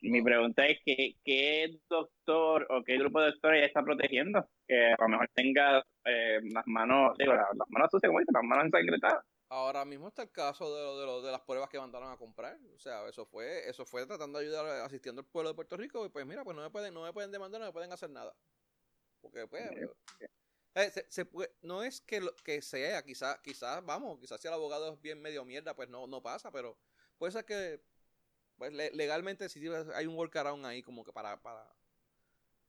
Mi 0.00 0.22
pregunta 0.22 0.64
es 0.66 0.78
que, 0.84 1.14
qué 1.24 1.78
doctor 1.90 2.66
o 2.70 2.82
qué 2.84 2.96
grupo 2.96 3.20
de 3.20 3.32
doctores 3.32 3.66
está 3.66 3.82
protegiendo 3.82 4.48
que 4.66 4.92
a 4.92 4.96
lo 5.02 5.08
mejor 5.08 5.28
tenga 5.34 5.84
eh, 6.04 6.40
las 6.54 6.66
manos, 6.66 7.18
digo, 7.18 7.34
las, 7.34 7.48
manos 7.68 7.90
sucias, 7.90 8.08
como 8.08 8.20
las 8.20 8.44
manos 8.44 8.64
ensangrentadas. 8.66 9.24
Ahora 9.50 9.84
mismo 9.84 10.08
está 10.08 10.22
el 10.22 10.30
caso 10.30 10.72
de, 10.74 11.06
de, 11.06 11.26
de, 11.26 11.32
las 11.32 11.40
pruebas 11.40 11.68
que 11.68 11.78
mandaron 11.78 12.10
a 12.12 12.16
comprar. 12.16 12.56
O 12.74 12.78
sea, 12.78 13.06
eso 13.08 13.26
fue 13.26 13.68
eso 13.68 13.84
fue 13.84 14.06
tratando 14.06 14.38
de 14.38 14.46
ayudar, 14.46 14.66
asistiendo 14.82 15.22
al 15.22 15.26
pueblo 15.26 15.50
de 15.50 15.54
Puerto 15.56 15.76
Rico. 15.76 16.06
Y 16.06 16.10
pues 16.10 16.24
mira, 16.26 16.44
pues 16.44 16.56
no 16.56 16.62
me 16.62 16.70
pueden, 16.70 16.94
no 16.94 17.02
me 17.02 17.12
pueden 17.12 17.32
demandar, 17.32 17.60
no 17.60 17.66
me 17.66 17.72
pueden 17.72 17.92
hacer 17.92 18.10
nada. 18.10 18.34
Porque 19.20 19.46
pues... 19.48 19.68
Eh, 20.78 20.92
se, 21.08 21.24
puede, 21.24 21.50
no 21.62 21.82
es 21.82 22.00
que, 22.00 22.20
lo, 22.20 22.34
que 22.36 22.62
sea, 22.62 23.02
quizás, 23.02 23.40
quizás, 23.40 23.84
vamos, 23.84 24.18
quizás 24.20 24.40
si 24.40 24.46
el 24.46 24.54
abogado 24.54 24.94
es 24.94 25.02
bien 25.02 25.20
medio 25.20 25.44
mierda, 25.44 25.74
pues 25.74 25.88
no, 25.88 26.06
no 26.06 26.22
pasa, 26.22 26.52
pero 26.52 26.78
puede 27.18 27.32
ser 27.32 27.44
que 27.44 27.80
pues, 28.56 28.72
legalmente 28.72 29.48
sí 29.48 29.60
hay 29.94 30.06
un 30.06 30.14
workaround 30.14 30.64
ahí 30.64 30.82
como 30.82 31.04
que 31.04 31.12
para, 31.12 31.40
para, 31.42 31.66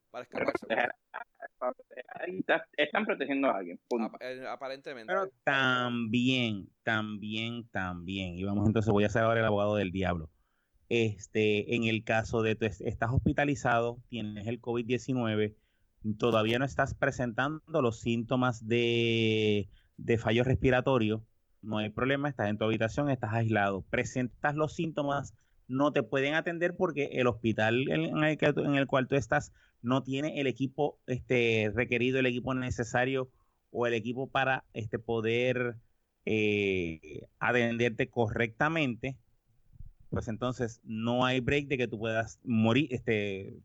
para 0.09 0.23
escaparse. 0.23 0.65
Están 2.77 3.05
protegiendo 3.05 3.47
a 3.49 3.57
alguien. 3.57 3.79
Eh, 4.21 4.43
aparentemente. 4.47 5.13
Pero 5.13 5.29
también, 5.43 6.67
también, 6.81 7.67
también. 7.69 8.35
Y 8.35 8.43
vamos 8.43 8.67
entonces, 8.67 8.91
voy 8.91 9.03
a 9.03 9.09
ser 9.09 9.23
ahora 9.23 9.41
el 9.41 9.45
abogado 9.45 9.75
del 9.75 9.91
diablo. 9.91 10.31
Este, 10.89 11.75
en 11.75 11.83
el 11.83 12.03
caso 12.03 12.41
de 12.41 12.55
tú 12.55 12.65
estás 12.65 13.11
hospitalizado, 13.11 13.99
tienes 14.09 14.47
el 14.47 14.59
COVID-19, 14.59 15.55
todavía 16.17 16.59
no 16.59 16.65
estás 16.65 16.93
presentando 16.93 17.81
los 17.81 17.99
síntomas 17.99 18.67
de, 18.67 19.69
de 19.97 20.17
fallo 20.17 20.43
respiratorio, 20.43 21.25
no 21.61 21.77
hay 21.77 21.89
problema, 21.89 22.29
estás 22.29 22.49
en 22.49 22.57
tu 22.57 22.65
habitación, 22.65 23.09
estás 23.09 23.33
aislado, 23.33 23.81
presentas 23.89 24.55
los 24.55 24.73
síntomas, 24.73 25.33
no 25.67 25.91
te 25.91 26.03
pueden 26.03 26.33
atender 26.33 26.75
porque 26.75 27.09
el 27.13 27.27
hospital 27.27 27.89
en 27.89 28.23
el, 28.23 28.37
en 28.41 28.75
el 28.75 28.87
cual 28.87 29.07
tú 29.07 29.15
estás 29.15 29.51
no 29.81 30.03
tiene 30.03 30.39
el 30.39 30.47
equipo 30.47 30.99
este, 31.05 31.71
requerido, 31.73 32.19
el 32.19 32.25
equipo 32.25 32.53
necesario 32.53 33.29
o 33.71 33.85
el 33.85 33.93
equipo 33.93 34.29
para 34.29 34.65
este, 34.73 34.99
poder 34.99 35.75
eh, 36.25 37.27
atenderte 37.39 38.09
correctamente, 38.09 39.17
pues 40.09 40.27
entonces 40.27 40.81
no 40.83 41.25
hay 41.25 41.39
break 41.39 41.67
de 41.67 41.77
que 41.77 41.87
tú 41.87 41.99
puedas 41.99 42.39
morir, 42.43 42.87
este, 42.91 43.59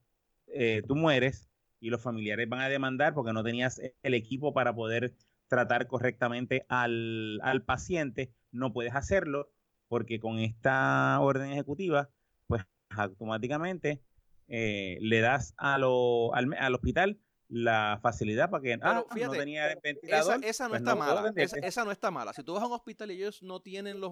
eh, 0.48 0.82
tú 0.86 0.94
mueres 0.96 1.48
y 1.84 1.90
los 1.90 2.00
familiares 2.00 2.48
van 2.48 2.60
a 2.60 2.68
demandar 2.70 3.12
porque 3.12 3.34
no 3.34 3.44
tenías 3.44 3.78
el 4.02 4.14
equipo 4.14 4.54
para 4.54 4.74
poder 4.74 5.14
tratar 5.48 5.86
correctamente 5.86 6.64
al, 6.70 7.38
al 7.42 7.62
paciente, 7.62 8.32
no 8.52 8.72
puedes 8.72 8.94
hacerlo 8.94 9.52
porque 9.88 10.18
con 10.18 10.38
esta 10.38 11.20
orden 11.20 11.52
ejecutiva, 11.52 12.08
pues 12.46 12.62
automáticamente 12.88 14.00
eh, 14.48 14.96
le 15.02 15.20
das 15.20 15.52
a 15.58 15.76
lo, 15.76 16.34
al, 16.34 16.54
al, 16.58 16.74
hospital 16.74 17.20
la 17.48 17.98
facilidad 18.00 18.48
para 18.48 18.62
que 18.62 18.78
ah, 18.80 19.04
no 19.14 19.30
tenía 19.32 19.78
ventilador. 19.82 20.36
Esa, 20.36 20.48
esa 20.48 20.64
no 20.64 20.70
pues 20.70 20.80
está 20.80 20.94
mala. 20.94 21.32
Esa, 21.36 21.84
no 21.84 21.92
está 21.92 22.10
mala. 22.10 22.32
Si 22.32 22.42
tú 22.42 22.54
vas 22.54 22.62
a 22.62 22.66
un 22.66 22.72
hospital 22.72 23.10
y 23.10 23.16
ellos 23.16 23.42
no 23.42 23.60
tienen 23.60 24.00
los, 24.00 24.10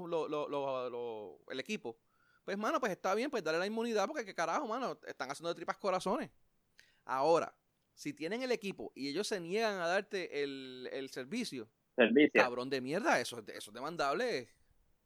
el 1.51 1.59
equipo, 1.59 1.99
pues, 2.45 2.59
mano, 2.59 2.81
pues 2.81 2.93
está 2.93 3.15
bien, 3.15 3.31
pues 3.31 3.43
dale 3.43 3.59
la 3.59 3.67
inmunidad 3.67 4.07
porque 4.07 4.27
qué 4.27 4.35
carajo, 4.35 4.69
mano, 4.69 5.01
están 5.07 5.31
haciendo 5.31 5.49
de 5.49 5.55
tripas 5.55 5.79
corazones. 5.79 6.31
Ahora, 7.05 7.55
si 7.95 8.13
tienen 8.13 8.43
el 8.43 8.53
equipo 8.53 8.93
y 8.95 9.09
ellos 9.09 9.29
se 9.29 9.41
niegan 9.41 9.81
a 9.81 9.87
darte 9.87 10.43
el, 10.43 10.89
el 10.93 11.11
servicio, 11.11 11.69
servicio, 11.95 12.43
cabrón 12.43 12.71
de 12.71 12.81
mierda, 12.81 13.21
eso, 13.21 13.39
eso 13.39 13.71
es 13.71 13.75
demandable. 13.75 14.49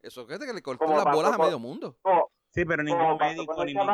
Eso 0.02 0.26
es 0.28 0.38
que 0.38 0.52
le 0.52 0.62
cortó 0.62 0.86
las 0.86 1.04
bolas 1.04 1.32
a 1.32 1.38
medio 1.38 1.58
mundo. 1.58 1.98
sí, 2.50 2.64
pero 2.64 2.82
ningún 2.82 3.16
médico, 3.16 3.64
ningún, 3.64 3.86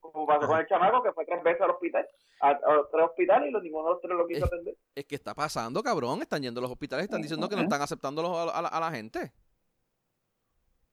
como 0.00 0.26
pasó 0.26 0.46
con 0.46 0.60
el 0.60 0.66
chamaco 0.66 1.02
que 1.02 1.12
fue 1.12 1.24
tres 1.24 1.42
veces 1.42 1.60
al 1.62 1.70
hospital, 1.70 2.06
a, 2.40 2.58
tres 2.58 3.04
hospitales 3.04 3.48
y 3.48 3.52
los, 3.52 3.62
ninguno 3.62 3.88
de 3.88 3.94
los 3.94 4.00
tres 4.00 4.16
lo 4.16 4.26
quiso 4.26 4.44
atender. 4.44 4.76
Es 4.94 5.04
que 5.06 5.14
está 5.14 5.34
pasando, 5.34 5.82
cabrón. 5.82 6.22
Están 6.22 6.42
yendo 6.42 6.60
a 6.60 6.62
los 6.62 6.70
hospitales 6.70 7.04
y 7.04 7.06
están 7.06 7.22
diciendo 7.22 7.48
que 7.48 7.56
no 7.56 7.62
están 7.62 7.82
aceptando 7.82 8.38
a, 8.38 8.62
la, 8.62 8.68
a 8.68 8.80
la 8.80 8.90
gente. 8.90 9.32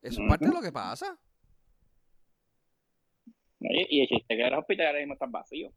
Eso 0.01 0.21
es 0.21 0.29
parte 0.29 0.47
de 0.47 0.53
lo 0.53 0.61
que 0.61 0.71
pasa. 0.71 1.19
Y 3.59 4.01
el 4.01 4.07
chiste 4.07 4.35
que 4.35 4.49
los 4.49 4.59
hospitales 4.59 4.89
ahora 4.89 4.99
mismo 4.99 5.13
están 5.13 5.31
vacíos. 5.31 5.73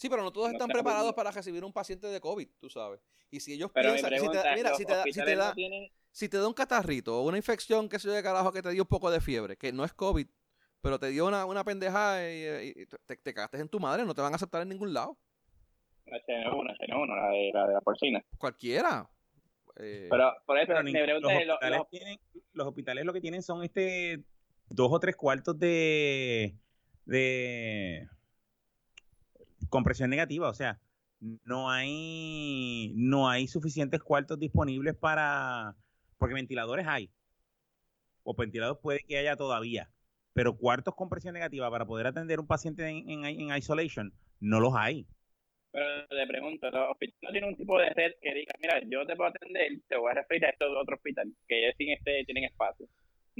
Sí, 0.00 0.08
pero 0.08 0.22
no 0.22 0.32
todos 0.32 0.50
están 0.50 0.68
preparados 0.68 1.12
para 1.12 1.30
recibir 1.30 1.62
un 1.62 1.74
paciente 1.74 2.06
de 2.06 2.20
COVID, 2.22 2.48
tú 2.58 2.70
sabes. 2.70 3.02
Y 3.30 3.38
si 3.38 3.52
ellos 3.52 3.70
piensan, 3.70 4.10
si 4.10 4.30
te, 4.30 4.38
mira, 4.56 4.74
si 4.74 4.86
te, 4.86 4.94
da, 4.94 5.02
si 5.04 5.12
te 5.12 5.36
da, 5.36 5.54
si 6.10 6.28
te 6.30 6.38
da 6.38 6.48
un 6.48 6.54
catarrito 6.54 7.20
o 7.20 7.28
una 7.28 7.36
infección, 7.36 7.86
que 7.86 7.98
se 7.98 8.08
de 8.08 8.22
carajo, 8.22 8.50
que 8.50 8.62
te 8.62 8.70
dio 8.70 8.84
un 8.84 8.88
poco 8.88 9.10
de 9.10 9.20
fiebre, 9.20 9.58
que 9.58 9.74
no 9.74 9.84
es 9.84 9.92
COVID, 9.92 10.26
pero 10.80 10.98
te 10.98 11.08
dio 11.08 11.26
una, 11.26 11.44
una 11.44 11.64
pendejada 11.64 12.32
y, 12.32 12.86
te, 12.86 13.16
te, 13.18 13.34
cagaste 13.34 13.58
en 13.58 13.68
tu 13.68 13.78
madre, 13.78 14.06
no 14.06 14.14
te 14.14 14.22
van 14.22 14.32
a 14.32 14.36
aceptar 14.36 14.62
en 14.62 14.70
ningún 14.70 14.94
lado. 14.94 15.18
La 16.06 16.16
HN1, 16.16 16.78
HN1, 16.78 17.06
la 17.06 17.28
de 17.28 17.50
la, 17.52 17.66
de 17.66 17.74
la 17.74 17.80
porcina. 17.82 18.24
Cualquiera. 18.38 19.06
Eh, 19.76 20.08
pero 20.10 20.34
por 20.46 20.58
eso 20.58 20.72
me 20.82 21.06
los, 21.20 21.30
hospitales 21.30 21.82
Tienen, 21.90 22.18
los 22.54 22.66
hospitales 22.66 23.04
lo 23.04 23.12
que 23.12 23.20
tienen 23.20 23.42
son 23.42 23.62
este 23.64 24.24
dos 24.70 24.90
o 24.90 24.98
tres 24.98 25.14
cuartos 25.14 25.58
de 25.58 26.54
de 27.04 28.08
compresión 29.70 30.10
negativa, 30.10 30.48
o 30.48 30.54
sea, 30.54 30.80
no 31.20 31.70
hay 31.70 32.92
no 32.96 33.28
hay 33.28 33.46
suficientes 33.46 34.02
cuartos 34.02 34.38
disponibles 34.38 34.96
para 34.96 35.76
porque 36.18 36.34
ventiladores 36.34 36.86
hay 36.86 37.10
o 38.22 38.34
ventiladores 38.34 38.80
puede 38.82 39.00
que 39.06 39.18
haya 39.18 39.36
todavía, 39.36 39.90
pero 40.32 40.56
cuartos 40.56 40.94
con 40.94 41.08
presión 41.08 41.34
negativa 41.34 41.70
para 41.70 41.86
poder 41.86 42.06
atender 42.06 42.40
un 42.40 42.46
paciente 42.46 42.86
en, 42.86 43.08
en, 43.10 43.24
en 43.24 43.56
isolation 43.56 44.12
no 44.40 44.60
los 44.60 44.74
hay. 44.76 45.06
Pero 45.72 45.86
le 46.10 46.26
pregunto, 46.26 46.70
¿los 46.70 46.90
hospitales 46.90 47.32
tienen 47.32 47.50
un 47.50 47.56
tipo 47.56 47.78
de 47.78 47.90
red 47.90 48.12
que 48.20 48.34
diga, 48.34 48.52
mira, 48.60 48.80
yo 48.88 49.06
te 49.06 49.14
puedo 49.14 49.30
atender, 49.30 49.80
te 49.88 49.96
voy 49.96 50.10
a 50.10 50.14
referir 50.14 50.44
a 50.46 50.50
estos 50.50 50.68
otro 50.76 50.96
hospital, 50.96 51.32
que 51.46 51.62
ya 51.62 51.72
sin 51.76 51.90
este 51.90 52.24
tienen 52.24 52.44
espacio? 52.44 52.86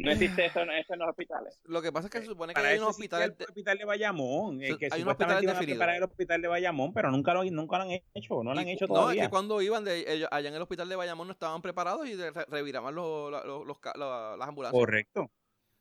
No 0.04 0.12
existe 0.12 0.46
eso, 0.46 0.60
eso, 0.60 0.94
en 0.94 0.98
los 0.98 1.08
hospitales. 1.08 1.60
Lo 1.64 1.82
que 1.82 1.92
pasa 1.92 2.06
es 2.06 2.12
que 2.12 2.20
se 2.20 2.26
supone 2.26 2.54
que 2.54 2.60
hay 2.60 2.78
un 2.78 2.84
hospital. 2.84 3.34
El 3.38 3.44
hospital 3.44 3.78
de 3.78 3.84
Bayamón. 3.84 4.58
que 4.58 4.88
hay 4.90 5.02
un 5.02 5.08
hospital 5.08 5.44
definido. 5.44 5.78
Para 5.78 5.96
el 5.96 6.02
hospital 6.02 6.42
de 6.42 6.48
Bayamón, 6.48 6.92
pero 6.92 7.10
nunca 7.10 7.34
lo, 7.34 7.44
nunca 7.44 7.78
lo 7.78 7.84
han 7.84 7.90
hecho. 7.90 8.42
No 8.42 8.54
lo 8.54 8.60
han 8.60 8.68
hecho 8.68 8.86
todavía. 8.86 9.06
No, 9.06 9.20
es 9.20 9.26
que 9.26 9.30
cuando 9.30 9.62
iban 9.62 9.84
de, 9.84 10.04
ellos, 10.12 10.28
allá 10.30 10.48
en 10.48 10.54
el 10.54 10.62
hospital 10.62 10.88
de 10.88 10.96
Bayamón 10.96 11.28
no 11.28 11.32
estaban 11.32 11.62
preparados 11.62 12.08
y 12.08 12.16
reviraban 12.48 12.94
los, 12.94 13.30
los, 13.30 13.66
los, 13.66 13.78
las 13.94 14.48
ambulancias. 14.48 14.78
Correcto. 14.78 15.30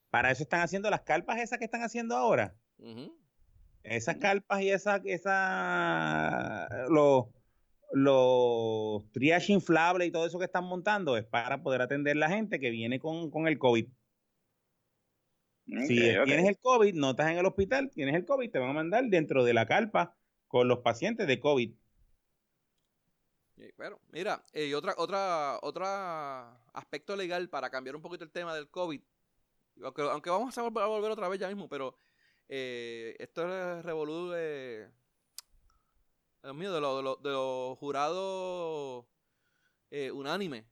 Para 0.10 0.32
eso 0.32 0.44
están 0.44 0.62
haciendo 0.62 0.90
las 0.90 1.02
carpas 1.02 1.40
esas 1.40 1.60
que 1.60 1.66
están 1.66 1.84
haciendo 1.84 2.16
ahora. 2.16 2.56
Esas 3.84 4.18
carpas 4.18 4.62
y 4.62 4.72
esa, 4.72 5.02
esa 5.06 6.68
los, 6.90 7.26
los 7.92 9.12
triage 9.12 9.54
inflables 9.54 10.08
y 10.08 10.12
todo 10.12 10.26
eso 10.26 10.40
que 10.40 10.46
están 10.46 10.66
montando 10.66 11.18
es 11.18 11.26
para 11.26 11.62
poder 11.62 11.82
atender 11.82 12.16
la 12.16 12.30
gente 12.30 12.60
que 12.60 12.70
viene 12.72 13.00
con, 13.00 13.30
con 13.30 13.48
el 13.48 13.58
COVID. 13.58 13.88
Si 15.88 15.96
tienes 16.26 16.48
el 16.48 16.58
COVID, 16.60 16.94
no 16.96 17.12
estás 17.12 17.32
en 17.32 17.38
el 17.38 17.46
hospital, 17.46 17.90
tienes 17.94 18.16
el 18.16 18.26
COVID, 18.26 18.50
te 18.52 18.60
van 18.60 18.70
a 18.70 18.74
mandar 18.74 19.06
dentro 19.06 19.44
de 19.44 19.54
la 19.54 19.66
carpa 19.66 20.16
con 20.48 20.68
los 20.68 20.80
pacientes 20.80 21.28
de 21.28 21.40
COVID. 21.40 21.74
Bueno, 23.78 24.00
mira, 24.12 24.44
y 24.54 24.74
otra, 24.74 24.94
otra, 24.98 25.60
otra 25.62 26.62
aspecto 26.74 27.16
legal 27.16 27.50
para 27.50 27.70
cambiar 27.70 27.96
un 27.96 28.02
poquito 28.02 28.24
el 28.24 28.32
tema 28.32 28.56
del 28.56 28.70
COVID, 28.70 29.02
aunque, 29.84 30.02
aunque 30.02 30.30
vamos 30.30 30.58
a 30.58 30.62
volver 30.62 31.12
otra 31.12 31.28
vez 31.28 31.40
ya 31.40 31.48
mismo, 31.48 31.68
pero 31.68 31.98
eh, 32.48 33.16
esto 33.20 33.44
es 33.48 33.86
revolú 33.86 34.30
de. 34.30 34.90
Dios 36.42 36.56
mío, 36.56 36.74
de 36.74 36.82
los 36.82 37.22
de 37.22 37.30
lo, 37.30 37.76
jurados 37.76 39.06
eh, 39.92 40.12
unánime. 40.12 40.66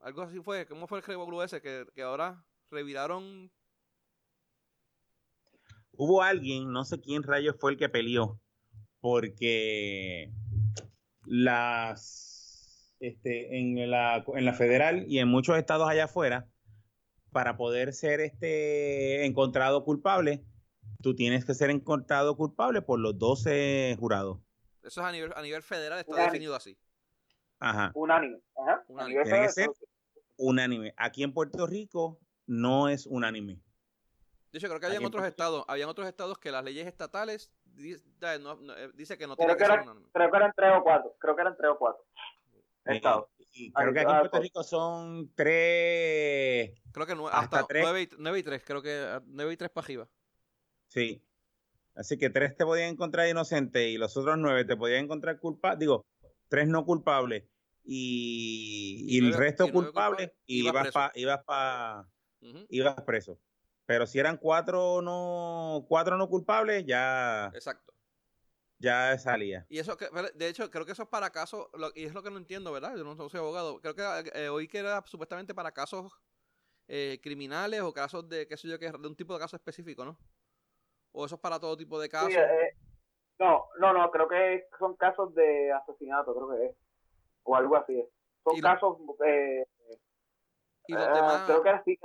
Algo 0.00 0.22
así 0.22 0.40
fue. 0.40 0.66
¿Cómo 0.66 0.86
fue 0.86 0.98
el 0.98 1.04
revolú 1.04 1.42
ese? 1.42 1.60
Que, 1.60 1.86
que 1.94 2.02
ahora 2.02 2.44
reviraron. 2.70 3.50
Hubo 5.96 6.22
alguien, 6.22 6.72
no 6.72 6.84
sé 6.84 7.00
quién 7.00 7.22
rayos 7.22 7.56
fue 7.58 7.72
el 7.72 7.78
que 7.78 7.88
peleó, 7.88 8.40
porque 9.00 10.30
las 11.24 12.92
este, 13.00 13.58
en 13.58 13.90
la, 13.90 14.24
en 14.34 14.44
la 14.44 14.52
federal 14.52 15.04
y 15.08 15.18
en 15.18 15.28
muchos 15.28 15.58
estados 15.58 15.88
allá 15.88 16.04
afuera, 16.04 16.48
para 17.30 17.56
poder 17.56 17.92
ser 17.92 18.20
este 18.20 19.26
encontrado 19.26 19.84
culpable, 19.84 20.42
tú 21.02 21.14
tienes 21.14 21.44
que 21.44 21.54
ser 21.54 21.70
encontrado 21.70 22.36
culpable 22.36 22.80
por 22.80 22.98
los 22.98 23.18
12 23.18 23.96
jurados. 23.98 24.38
Eso 24.82 25.00
es 25.00 25.06
a 25.06 25.12
nivel, 25.12 25.32
a 25.34 25.42
nivel 25.42 25.62
federal, 25.62 25.98
está 25.98 26.24
definido 26.24 26.54
así. 26.54 26.78
Ajá. 27.58 27.90
Unánime. 27.94 28.40
Ajá. 28.56 28.84
Unánime. 28.88 29.22
Tiene 29.24 29.42
que 29.42 29.48
ser 29.50 29.70
unánime. 30.36 30.94
Aquí 30.96 31.22
en 31.22 31.32
Puerto 31.32 31.66
Rico 31.66 32.20
no 32.46 32.88
es 32.88 33.06
unánime. 33.06 33.60
De 34.52 34.58
hecho, 34.58 34.68
creo 34.68 34.80
que 34.80 34.86
había 34.86 34.98
en 34.98 35.04
otros 35.04 35.24
estados, 35.24 35.64
habían 35.68 35.88
otros 35.88 36.06
estados 36.06 36.38
que 36.38 36.50
las 36.50 36.64
leyes 36.64 36.86
estatales 36.86 37.52
dice, 37.64 38.04
eh, 38.22 38.90
dice 38.94 39.18
que 39.18 39.26
no 39.26 39.36
tiene 39.36 39.56
que, 39.56 39.64
ser 39.64 39.80
unánime. 39.80 40.06
Creo 40.12 40.30
que 40.30 40.36
eran 40.36 40.52
tres 40.56 40.70
o 40.78 40.82
cuatro. 40.82 41.16
Creo 41.18 41.34
que 41.34 41.40
eran 41.42 41.56
tres 41.56 41.70
o 41.70 41.78
cuatro. 41.78 42.04
Estados. 42.84 43.26
creo 43.74 43.92
que 43.92 44.00
aquí 44.00 44.12
en 44.12 44.18
Puerto 44.20 44.40
Rico 44.40 44.62
son 44.62 45.32
tres. 45.34 46.72
Creo 46.92 47.06
que 47.06 47.16
hasta, 47.32 47.66
nueve, 47.68 48.02
y, 48.02 48.08
nueve 48.18 48.38
y 48.38 48.42
tres. 48.42 48.62
Creo 48.64 48.80
que 48.80 49.20
nueve 49.26 49.52
y 49.52 49.56
tres 49.56 49.70
para 49.70 49.84
arriba. 49.84 50.08
Sí. 50.88 51.22
Así 51.94 52.18
que 52.18 52.30
tres 52.30 52.56
te 52.56 52.64
podían 52.64 52.90
encontrar 52.90 53.26
inocente 53.28 53.88
y 53.88 53.96
los 53.96 54.16
otros 54.16 54.36
nueve 54.38 54.64
te 54.64 54.76
podían 54.76 55.04
encontrar 55.04 55.40
culpable. 55.40 55.78
Digo, 55.78 56.06
tres 56.48 56.68
no 56.68 56.84
culpables 56.84 57.44
y, 57.84 59.18
el 59.18 59.32
resto 59.32 59.70
culpable 59.70 60.34
y 60.46 60.66
ibas 60.66 60.92
para 60.92 61.12
ibas 61.14 61.44
pa, 61.44 62.08
ibas 62.68 63.00
preso. 63.02 63.38
Pero 63.86 64.06
si 64.06 64.18
eran 64.18 64.36
cuatro 64.36 65.00
no 65.00 65.84
cuatro 65.88 66.16
no 66.16 66.28
culpables, 66.28 66.84
ya 66.84 67.50
Exacto. 67.54 67.94
Ya 68.78 69.16
salía. 69.16 69.64
Y 69.70 69.78
eso 69.78 69.96
de 70.34 70.48
hecho 70.48 70.70
creo 70.70 70.84
que 70.84 70.92
eso 70.92 71.04
es 71.04 71.08
para 71.08 71.30
casos 71.30 71.68
y 71.94 72.04
es 72.04 72.12
lo 72.12 72.22
que 72.22 72.30
no 72.30 72.36
entiendo, 72.36 72.72
¿verdad? 72.72 72.94
Yo 72.96 73.04
no 73.04 73.28
soy 73.28 73.40
abogado. 73.40 73.80
Creo 73.80 73.94
que 73.94 74.02
eh, 74.34 74.48
oí 74.50 74.68
que 74.68 74.78
era 74.78 75.02
supuestamente 75.06 75.54
para 75.54 75.72
casos 75.72 76.12
eh, 76.88 77.18
criminales 77.22 77.80
o 77.80 77.92
casos 77.92 78.28
de 78.28 78.46
qué 78.46 78.56
sé 78.56 78.68
yo 78.68 78.78
que 78.78 78.90
de 78.90 79.08
un 79.08 79.16
tipo 79.16 79.32
de 79.32 79.40
caso 79.40 79.56
específico, 79.56 80.04
¿no? 80.04 80.18
¿O 81.12 81.24
eso 81.24 81.36
es 81.36 81.40
para 81.40 81.58
todo 81.58 81.76
tipo 81.76 81.98
de 81.98 82.08
casos? 82.08 82.34
Eh, 82.34 82.76
no, 83.38 83.66
no, 83.78 83.92
no, 83.92 84.10
creo 84.10 84.28
que 84.28 84.68
son 84.78 84.94
casos 84.96 85.34
de 85.34 85.72
asesinato, 85.72 86.34
creo 86.34 86.48
que 86.50 86.66
es. 86.66 86.76
O 87.44 87.56
algo 87.56 87.76
así. 87.76 88.04
Son 88.44 88.60
casos... 88.60 88.98
Eh, 89.26 89.66
y 90.88 90.92
los 90.92 91.14
demás, 91.14 91.42
creo 91.46 91.62
que 91.62 91.70
así 91.70 91.98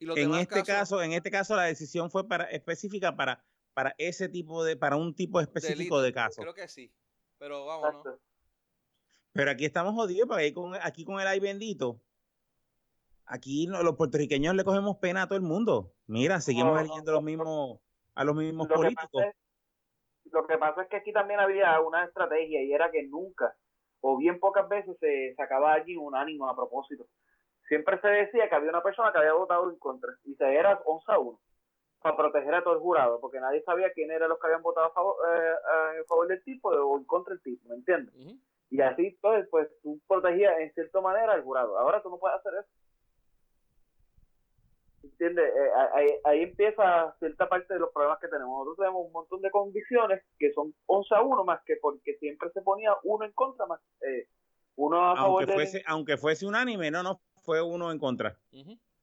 en 0.00 0.34
este 0.34 0.62
caso, 0.62 1.02
en 1.02 1.12
este 1.12 1.30
caso 1.30 1.56
la 1.56 1.64
decisión 1.64 2.10
fue 2.10 2.26
para 2.26 2.44
específica 2.44 3.16
para 3.16 3.44
para 3.74 3.94
ese 3.98 4.28
tipo 4.28 4.64
de 4.64 4.76
para 4.76 4.96
un 4.96 5.14
tipo 5.14 5.40
específico 5.40 6.00
de 6.00 6.12
casos. 6.12 6.42
Creo 6.42 6.54
que 6.54 6.68
sí. 6.68 6.92
Pero 7.38 7.64
vamos, 7.64 8.04
Pero 9.32 9.50
aquí 9.50 9.64
estamos 9.64 9.94
jodidos 9.94 10.28
porque 10.28 10.44
aquí 10.44 10.54
con, 10.54 10.74
aquí 10.74 11.04
con 11.04 11.20
el 11.20 11.26
ay 11.26 11.40
bendito. 11.40 12.00
Aquí 13.24 13.66
los 13.68 13.96
puertorriqueños 13.96 14.54
le 14.54 14.64
cogemos 14.64 14.96
pena 14.98 15.22
a 15.22 15.26
todo 15.28 15.36
el 15.36 15.44
mundo. 15.44 15.94
Mira, 16.06 16.40
seguimos 16.40 16.80
eligiendo 16.80 17.12
los 17.12 17.22
mismos 17.22 17.80
a 18.14 18.24
los 18.24 18.34
mismos 18.34 18.66
políticos. 18.66 19.24
lo 20.24 20.46
que 20.46 20.58
pasa 20.58 20.82
es 20.82 20.88
que 20.88 20.96
aquí 20.96 21.12
también 21.12 21.40
había 21.40 21.80
una 21.80 22.04
estrategia 22.04 22.62
y 22.62 22.72
era 22.72 22.90
que 22.90 23.04
nunca 23.04 23.56
o 24.00 24.16
bien 24.16 24.40
pocas 24.40 24.68
veces 24.68 24.96
se 24.98 25.34
sacaba 25.36 25.74
allí 25.74 25.96
un 25.96 26.14
ánimo 26.16 26.48
a 26.48 26.56
propósito. 26.56 27.06
Siempre 27.70 28.00
se 28.00 28.08
decía 28.08 28.48
que 28.48 28.54
había 28.56 28.70
una 28.70 28.82
persona 28.82 29.12
que 29.12 29.18
había 29.18 29.32
votado 29.32 29.70
en 29.70 29.78
contra 29.78 30.10
y 30.24 30.34
se 30.34 30.56
era 30.56 30.82
11 30.84 31.12
a 31.12 31.18
1 31.20 31.40
para 32.02 32.16
proteger 32.16 32.52
a 32.52 32.64
todo 32.64 32.74
el 32.74 32.80
jurado, 32.80 33.20
porque 33.20 33.38
nadie 33.38 33.62
sabía 33.62 33.92
quién 33.92 34.10
eran 34.10 34.28
los 34.28 34.40
que 34.40 34.48
habían 34.48 34.62
votado 34.62 34.88
a 34.88 34.92
favor, 34.92 35.14
eh, 35.28 35.98
en 35.98 36.04
favor 36.06 36.26
del 36.26 36.42
tipo 36.42 36.70
o 36.70 36.98
en 36.98 37.04
contra 37.04 37.32
del 37.32 37.42
tipo, 37.44 37.68
¿me 37.68 37.76
entiendes? 37.76 38.12
Y 38.70 38.80
así, 38.80 39.06
entonces, 39.06 39.46
pues 39.52 39.68
tú 39.84 40.00
protegías 40.08 40.58
en 40.58 40.72
cierta 40.72 41.00
manera 41.00 41.32
al 41.32 41.44
jurado. 41.44 41.78
Ahora 41.78 42.02
tú 42.02 42.10
no 42.10 42.18
puedes 42.18 42.40
hacer 42.40 42.54
eso. 42.54 42.68
¿Entiendes? 45.04 45.44
Eh, 45.54 46.20
ahí, 46.24 46.42
empieza 46.42 47.14
cierta 47.20 47.48
parte 47.48 47.74
de 47.74 47.78
los 47.78 47.92
problemas 47.92 48.18
que 48.18 48.26
tenemos. 48.26 48.50
Nosotros 48.50 48.78
tenemos 48.78 49.06
un 49.06 49.12
montón 49.12 49.42
de 49.42 49.50
convicciones 49.52 50.24
que 50.40 50.52
son 50.54 50.74
11 50.86 51.14
a 51.14 51.22
1 51.22 51.44
más 51.44 51.62
que 51.64 51.76
porque 51.80 52.16
siempre 52.16 52.50
se 52.50 52.62
ponía 52.62 52.96
uno 53.04 53.24
en 53.24 53.32
contra 53.32 53.66
más. 53.66 53.80
Eh, 54.00 54.26
uno 54.74 55.00
a 55.00 55.10
aunque 55.10 55.46
favor 55.46 55.52
fuese, 55.52 55.82
Aunque 55.86 56.16
fuese 56.16 56.46
unánime, 56.46 56.90
no, 56.90 57.02
no, 57.02 57.20
fue 57.50 57.60
uno 57.60 57.90
en 57.90 57.98
contra. 57.98 58.38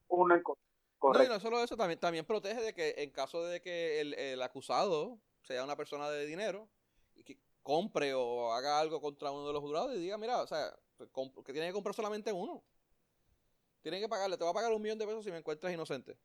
Uno 0.08 0.36
en 0.36 0.42
contra. 0.42 1.22
No, 1.22 1.24
y 1.26 1.28
no 1.28 1.38
solo 1.42 1.62
eso, 1.62 1.76
también, 1.76 2.00
también 2.00 2.24
protege 2.24 2.62
de 2.62 2.74
que 2.74 2.96
en 3.00 3.12
caso 3.12 3.44
de 3.44 3.62
que 3.62 4.00
el, 4.00 4.14
el 4.14 4.42
acusado 4.42 5.20
sea 5.42 5.66
una 5.66 5.76
persona 5.76 6.10
de 6.10 6.26
dinero 6.26 6.70
y 7.14 7.26
que 7.26 7.38
compre 7.62 8.14
o 8.14 8.54
haga 8.54 8.80
algo 8.80 9.02
contra 9.02 9.32
uno 9.32 9.48
de 9.48 9.52
los 9.52 9.62
jurados 9.62 9.94
y 9.94 10.00
diga, 10.00 10.18
mira, 10.18 10.42
o 10.42 10.48
sea, 10.48 10.74
pues, 10.96 11.10
que 11.46 11.52
tiene 11.52 11.68
que 11.68 11.74
comprar 11.74 11.94
solamente 11.94 12.32
uno. 12.32 12.64
Tienen 13.82 14.00
que 14.00 14.08
pagarle, 14.08 14.38
te 14.38 14.46
va 14.46 14.52
a 14.52 14.54
pagar 14.54 14.72
un 14.72 14.82
millón 14.82 14.98
de 14.98 15.06
pesos 15.06 15.26
si 15.26 15.32
me 15.32 15.40
encuentras 15.40 15.74
inocente. 15.74 16.18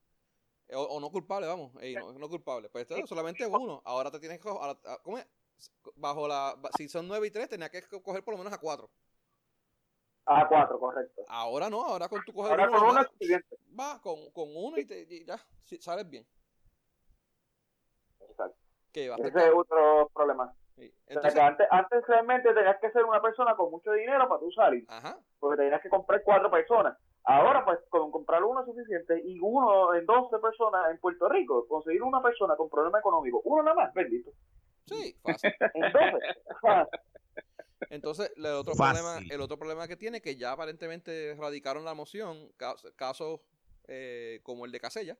Eh, 0.69 0.77
o, 0.77 1.01
no 1.01 1.11
culpable, 1.11 1.49
vamos, 1.49 1.73
no, 1.75 2.29
culpable. 2.29 2.69
Pues 2.69 2.83
esto 2.83 2.95
es 2.95 3.09
solamente 3.09 3.45
uno. 3.45 3.83
Ahora 3.85 4.13
te 4.13 4.21
tienes 4.21 4.39
que 4.39 4.45
coger, 4.45 4.79
ah, 4.85 5.01
¿cómo 5.03 5.19
es? 5.19 5.27
Bajo 5.97 6.29
la, 6.29 6.57
si 6.77 6.89
son 6.89 7.09
nueve 7.09 7.27
y 7.27 7.31
tres, 7.33 7.49
tenía 7.49 7.69
que 7.69 7.83
coger 8.01 8.23
por 8.23 8.35
lo 8.35 8.39
menos 8.39 8.53
a 8.53 8.59
cuatro. 8.59 8.89
A 10.27 10.47
cuatro, 10.49 10.79
correcto. 10.79 11.23
Ahora 11.29 11.69
no, 11.69 11.83
ahora 11.83 12.09
con 12.09 12.25
tu 12.25 12.33
coger 12.33 12.53
ahora 12.53 12.69
con 12.71 12.89
uno 12.89 13.01
va 13.79 14.01
con, 14.01 14.31
con 14.31 14.49
uno 14.55 14.79
y, 14.79 14.85
te, 14.85 15.25
ya, 15.25 15.37
sales 15.81 16.09
bien. 16.09 16.25
Exacto. 18.21 18.57
Ese 18.93 19.39
es 19.39 19.53
otro 19.55 20.11
problema. 20.15 20.55
antes, 21.23 21.67
antes 21.71 22.07
realmente 22.07 22.53
tenías 22.53 22.79
que 22.81 22.91
ser 22.91 23.05
una 23.05 23.21
persona 23.21 23.57
con 23.57 23.71
mucho 23.71 23.91
dinero 23.93 24.29
para 24.29 24.41
tú 24.41 24.51
salir. 24.53 24.85
Ajá. 24.89 25.19
Porque 25.41 25.63
tenías 25.63 25.83
que 25.83 25.89
comprar 25.89 26.23
cuatro 26.23 26.51
personas. 26.51 26.97
Ahora, 27.25 27.65
pues, 27.65 27.79
con 27.89 28.11
comprar 28.11 28.43
uno 28.43 28.61
es 28.61 28.67
suficiente 28.67 29.21
y 29.25 29.39
uno 29.41 29.95
en 29.95 30.05
12 30.05 30.39
personas 30.39 30.91
en 30.91 30.99
Puerto 30.99 31.29
Rico, 31.29 31.67
conseguir 31.69 32.03
una 32.03 32.21
persona 32.21 32.57
con 32.57 32.69
problema 32.69 32.99
económico, 32.99 33.41
uno 33.45 33.63
nada 33.63 33.77
más, 33.77 33.95
bendito. 33.95 34.31
Sí, 34.87 35.17
fácil. 35.23 35.53
Entonces, 35.75 36.21
Entonces, 37.91 38.33
el 38.37 38.47
otro, 38.47 38.75
problema, 38.75 39.19
el 39.31 39.41
otro 39.41 39.59
problema 39.59 39.89
que 39.89 39.97
tiene 39.97 40.21
que 40.21 40.37
ya 40.37 40.53
aparentemente 40.53 41.35
radicaron 41.39 41.85
la 41.85 41.95
moción, 41.95 42.53
casos 42.97 43.41
eh, 43.89 44.41
como 44.43 44.65
el 44.65 44.73
de 44.73 44.81
Casella, 44.81 45.19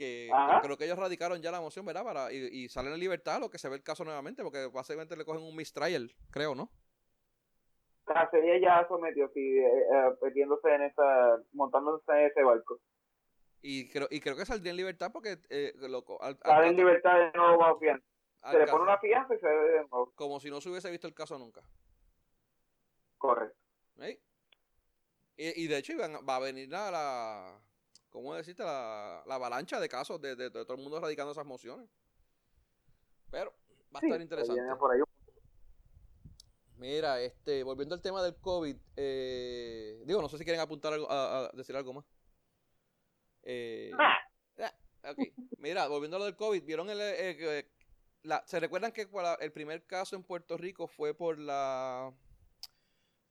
que, 0.00 0.30
creo 0.62 0.78
que 0.78 0.84
ellos 0.86 0.98
radicaron 0.98 1.42
ya 1.42 1.50
la 1.50 1.60
moción, 1.60 1.84
¿verdad? 1.84 2.04
Para, 2.04 2.32
y, 2.32 2.68
salen 2.68 2.94
en 2.94 3.00
libertad 3.00 3.38
lo 3.38 3.50
que 3.50 3.58
se 3.58 3.68
ve 3.68 3.76
el 3.76 3.82
caso 3.82 4.02
nuevamente, 4.04 4.42
porque 4.42 4.66
básicamente 4.66 5.16
le 5.16 5.26
cogen 5.26 5.42
un 5.42 5.54
mistrial, 5.54 6.10
creo, 6.30 6.54
¿no? 6.54 6.70
Casella 8.06 8.58
ya 8.58 8.88
sometió, 8.88 9.30
sí, 9.34 9.58
eh, 9.58 9.62
eh, 9.62 10.10
metiéndose 10.22 10.74
en 10.74 10.82
esa, 10.82 11.38
montándose 11.52 12.10
en 12.12 12.26
ese 12.26 12.42
barco. 12.42 12.80
Y 13.62 13.90
creo, 13.90 14.08
y 14.10 14.20
creo 14.20 14.36
que 14.36 14.46
saldría 14.46 14.70
en 14.70 14.78
libertad 14.78 15.10
porque, 15.12 15.36
eh, 15.50 15.74
loco, 15.76 16.18
Sale 16.42 16.68
en 16.68 16.76
libertad 16.76 17.18
de 17.18 17.38
nuevo. 17.38 17.78
Se 18.48 18.58
le 18.58 18.66
pone 18.66 18.84
una 18.84 18.98
fianza 18.98 19.34
y 19.34 19.38
se 19.38 19.46
ve 19.46 19.70
de 19.70 19.80
nuevo. 19.88 20.12
Como 20.14 20.40
si 20.40 20.50
no 20.50 20.60
se 20.60 20.70
hubiese 20.70 20.90
visto 20.90 21.06
el 21.06 21.14
caso 21.14 21.38
nunca. 21.38 21.62
Correcto. 23.18 23.58
Y, 25.36 25.64
y, 25.64 25.66
de 25.66 25.78
hecho 25.78 25.92
va 25.96 26.36
a 26.36 26.40
venir 26.40 26.68
la, 26.68 26.90
la 26.90 27.60
¿cómo 28.10 28.34
decirte? 28.34 28.62
La, 28.62 29.22
la 29.26 29.34
avalancha 29.34 29.78
de 29.78 29.88
casos 29.88 30.20
de, 30.20 30.36
de, 30.36 30.50
todo 30.50 30.74
el 30.74 30.82
mundo 30.82 31.00
radicando 31.00 31.32
esas 31.32 31.46
mociones. 31.46 31.88
Pero 33.30 33.54
va 33.94 34.00
a 34.02 34.06
estar 34.06 34.20
interesante. 34.20 34.60
Mira, 36.76 37.20
este, 37.20 37.62
volviendo 37.62 37.94
al 37.94 38.00
tema 38.00 38.22
del 38.22 38.36
COVID, 38.36 38.76
eh, 38.96 40.02
digo, 40.06 40.22
no 40.22 40.30
sé 40.30 40.38
si 40.38 40.44
quieren 40.44 40.62
apuntar 40.62 40.94
algo, 40.94 41.06
a, 41.10 41.50
decir 41.52 41.76
algo 41.76 41.92
más. 41.92 42.06
Eh, 43.42 43.90
ah. 43.98 44.18
Mira, 45.58 45.88
volviendo 45.88 46.16
a 46.16 46.20
lo 46.20 46.24
del 46.24 46.36
COVID, 46.36 46.64
¿vieron 46.64 46.88
el, 46.88 47.00
la, 48.22 48.42
¿Se 48.46 48.60
recuerdan 48.60 48.92
que 48.92 49.08
el 49.40 49.52
primer 49.52 49.86
caso 49.86 50.16
en 50.16 50.22
Puerto 50.22 50.56
Rico 50.56 50.86
fue 50.86 51.14
por 51.14 51.38
la... 51.38 52.12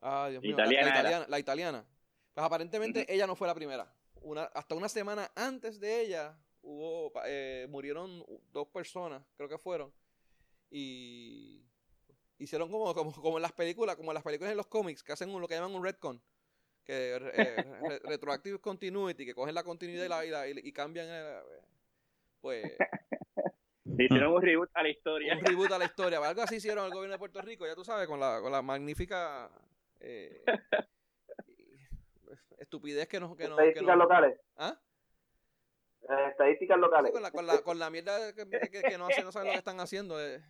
Ah, 0.02 0.28
Dios 0.30 0.42
mío, 0.42 0.54
italiana, 0.54 1.26
la, 1.28 1.40
italiana, 1.40 1.86
Pues 2.34 2.46
aparentemente 2.46 3.06
ella 3.14 3.28
no 3.28 3.36
fue 3.36 3.48
la 3.48 3.56
primera. 3.56 3.94
Una, 4.22 4.44
hasta 4.44 4.76
una 4.76 4.90
semana 4.90 5.30
antes 5.36 5.80
de 5.80 6.02
ella 6.02 6.38
hubo 6.62 7.12
eh, 7.26 7.68
murieron 7.70 8.26
dos 8.52 8.68
personas, 8.70 9.24
creo 9.36 9.50
que 9.50 9.58
fueron. 9.58 9.94
Y 10.72 11.66
hicieron 12.38 12.72
como, 12.72 12.94
como, 12.94 13.12
como 13.14 13.38
en 13.38 13.42
las 13.42 13.52
películas, 13.52 13.96
como 13.96 14.12
en 14.12 14.16
las 14.16 14.24
películas 14.24 14.52
en 14.52 14.58
los 14.58 14.68
cómics, 14.68 15.04
que 15.04 15.12
hacen 15.12 15.32
lo 15.32 15.48
que 15.48 15.56
llaman 15.56 15.76
un 15.76 15.84
retcon, 15.84 16.22
que 16.84 17.16
eh, 17.16 18.00
retroactive 18.06 18.60
continuity, 18.60 19.26
que 19.26 19.36
cogen 19.36 19.54
la 19.54 19.64
continuidad 19.64 20.24
y, 20.24 20.30
la, 20.30 20.48
y, 20.48 20.72
cambian, 20.72 21.08
eh, 21.10 21.40
pues... 22.42 22.72
Hicieron 24.06 24.34
un 24.34 24.42
reboot 24.42 24.70
a 24.74 24.84
la 24.84 24.90
historia. 24.90 25.38
Un 25.38 25.46
reboot 25.46 25.72
a 25.72 25.78
la 25.78 25.86
historia. 25.86 26.20
Algo 26.24 26.42
así 26.42 26.56
hicieron 26.56 26.86
el 26.86 26.92
gobierno 26.92 27.14
de 27.14 27.20
Puerto 27.20 27.42
Rico, 27.42 27.66
ya 27.66 27.76
tú 27.76 27.84
sabes, 27.84 28.08
con 28.08 28.20
la, 28.20 28.40
con 28.42 28.52
la 28.52 28.62
magnífica 28.62 29.50
eh, 30.00 30.44
estupidez 32.58 33.08
que 33.08 33.20
nos... 33.20 33.36
Que 33.36 33.46
Estadísticas 33.46 33.98
locales. 33.98 34.40
¿Ah? 34.58 34.78
estadísticas 36.32 36.80
locales. 36.80 37.12
con, 37.12 37.22
la, 37.22 37.32
con, 37.32 37.46
la, 37.46 37.62
con 37.62 37.78
la 37.78 37.90
mierda 37.90 38.34
que, 38.34 38.50
que, 38.50 38.98
no, 38.98 39.08
hacen, 39.08 39.26
no 39.26 39.32
saben 39.32 39.48
lo 39.48 39.54
que 39.54 39.60
están 39.60 39.80
haciendo. 39.80 40.20
Eh. 40.20 40.42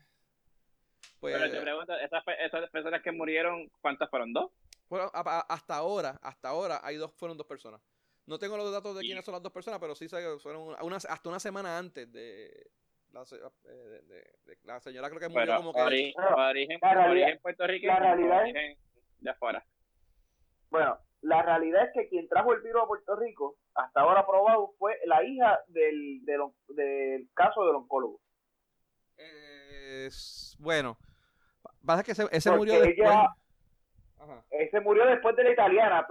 Pues, 1.19 1.37
Pero 1.37 1.51
te 1.51 1.61
pregunto, 1.61 1.93
¿esas, 1.97 2.23
esas 2.39 2.69
personas 2.69 3.01
que 3.01 3.11
murieron, 3.11 3.69
¿cuántas 3.81 4.09
fueron? 4.09 4.31
¿Dos? 4.31 4.51
Bueno, 4.87 5.11
hasta 5.13 5.75
ahora, 5.75 6.17
hasta 6.21 6.49
ahora 6.49 6.79
hay 6.81 6.95
dos, 6.95 7.13
fueron 7.13 7.37
dos 7.37 7.45
personas. 7.45 7.81
No 8.25 8.39
tengo 8.39 8.57
los 8.57 8.71
datos 8.71 8.95
de 8.95 9.01
quiénes 9.01 9.25
son 9.25 9.33
las 9.33 9.43
dos 9.43 9.51
personas, 9.51 9.79
pero 9.79 9.95
sí 9.95 10.07
sé 10.07 10.17
que 10.17 10.39
fueron 10.39 10.75
una, 10.81 10.95
hasta 10.95 11.29
una 11.29 11.39
semana 11.39 11.77
antes 11.77 12.11
de 12.11 12.71
la, 13.12 13.22
eh, 13.22 14.01
de, 14.45 14.57
la 14.64 14.80
señora 14.80 15.10
creo 15.10 15.20
que 15.20 15.30
murió 15.30 15.55
como 15.57 15.74
que 15.74 15.82
origen, 15.82 16.14
origen, 16.24 16.80
origen 16.84 17.39
Puerto 17.41 17.68
Rico 17.68 17.88
la 17.88 17.99
realidad 17.99 18.41
origen 18.41 18.78
de 19.20 19.30
afuera. 19.30 19.66
Bueno, 20.70 20.97
la 21.22 21.41
realidad 21.41 21.86
es 21.86 21.93
que 21.93 22.10
quien 22.10 22.28
trajo 22.28 22.53
el 22.53 22.62
virus 22.62 22.84
a 22.84 22.88
Puerto 22.88 23.16
Rico, 23.16 23.57
hasta 23.74 24.01
ahora 24.01 24.26
probado, 24.26 24.74
fue 24.78 24.97
la 25.05 25.24
hija 25.24 25.60
del, 25.68 26.24
del, 26.26 26.41
del 26.70 27.28
caso 27.34 27.66
del 27.66 27.76
oncólogo. 27.76 28.22
bueno, 30.60 30.97
Pasa 31.86 32.03
que 32.03 32.12
ese, 32.12 32.28
ese 32.32 32.51
murió 32.51 32.80
después. 32.82 33.10
Ese 34.51 34.80
murió 34.82 35.05
después 35.05 35.36
de 35.36 35.43
la 35.45 35.51
italiana, 35.51 36.05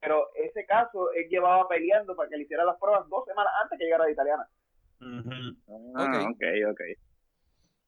pero, 0.00 0.28
ese 0.34 0.66
caso 0.66 1.10
él 1.12 1.28
llevaba 1.30 1.66
peleando 1.66 2.14
para 2.14 2.28
que 2.28 2.36
le 2.36 2.42
hiciera 2.42 2.64
las 2.64 2.78
pruebas 2.78 3.08
dos 3.08 3.24
semanas 3.24 3.52
antes 3.62 3.78
que 3.78 3.84
llegara 3.84 4.04
la 4.04 4.10
italiana. 4.10 4.48
Ah, 5.00 6.28
okay. 6.30 6.64
ok, 6.64 6.80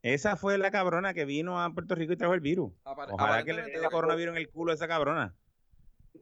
Esa 0.02 0.36
fue 0.36 0.58
la 0.58 0.70
cabrona 0.70 1.14
que 1.14 1.24
vino 1.24 1.62
a 1.62 1.72
Puerto 1.72 1.94
Rico 1.94 2.12
y 2.12 2.16
trajo 2.16 2.34
el 2.34 2.40
virus. 2.40 2.72
Ojalá 2.84 3.44
que 3.44 3.52
le 3.52 3.62
dé 3.62 3.74
el 3.74 3.90
coronavirus 3.90 4.36
en 4.36 4.42
el 4.42 4.48
culo 4.50 4.72
a 4.72 4.74
esa 4.74 4.88
cabrona. 4.88 5.34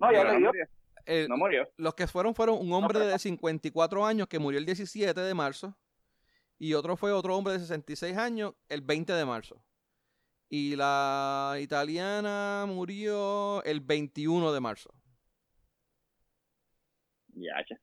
No, 0.01 0.13
ya 0.13 0.25
le 0.25 0.39
dio. 0.39 1.29
no 1.29 1.37
murió. 1.37 1.69
Los 1.77 1.95
que 1.95 2.07
fueron 2.07 2.35
fueron 2.35 2.59
un 2.59 2.73
hombre 2.73 3.01
de 3.01 3.19
54 3.19 4.07
años 4.07 4.29
que 4.29 4.39
murió 4.39 4.59
el 4.59 4.67
17 4.67 5.21
de 5.21 5.35
marzo 5.35 5.77
y 6.59 6.75
otro 6.75 6.97
fue 6.97 7.13
otro 7.13 7.37
hombre 7.37 7.55
de 7.55 7.61
66 7.61 8.17
años 8.17 8.55
el 8.69 8.81
20 8.81 9.13
de 9.13 9.25
marzo. 9.25 9.63
Y 10.49 10.77
la 10.77 11.57
italiana 11.61 12.65
murió 12.69 13.63
el 13.65 13.81
21 13.81 14.53
de 14.53 14.61
marzo. 14.61 14.95
Ya, 17.35 17.55
ya. 17.69 17.77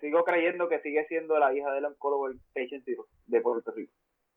Sigo 0.00 0.24
creyendo 0.24 0.68
que 0.68 0.80
sigue 0.80 1.06
siendo 1.06 1.38
la 1.38 1.54
hija 1.54 1.72
del 1.72 1.84
oncólogo 1.84 2.28
el 2.28 2.40
patient 2.54 2.84
de 3.26 3.40
Puerto 3.40 3.72
Rico. 3.72 3.92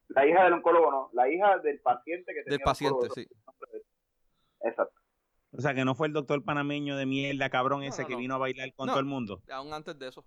La 0.09 0.25
hija 0.25 0.43
del 0.43 0.53
oncólogo 0.53 0.91
no, 0.91 1.09
la 1.13 1.29
hija 1.29 1.59
del 1.59 1.79
paciente 1.79 2.33
que 2.33 2.43
tenía 2.43 2.57
Del 2.57 2.63
paciente, 2.63 3.07
sí. 3.15 3.27
Exacto. 4.63 4.99
O 5.53 5.61
sea, 5.61 5.73
que 5.73 5.83
no 5.83 5.95
fue 5.95 6.07
el 6.07 6.13
doctor 6.13 6.43
panameño 6.43 6.95
de 6.95 7.05
mierda, 7.05 7.49
cabrón, 7.49 7.83
ese 7.83 8.05
que 8.05 8.15
vino 8.15 8.35
a 8.35 8.37
bailar 8.37 8.73
con 8.73 8.87
todo 8.87 8.99
el 8.99 9.05
mundo. 9.05 9.41
Aún 9.49 9.73
antes 9.73 9.97
de 9.99 10.07
eso. 10.07 10.25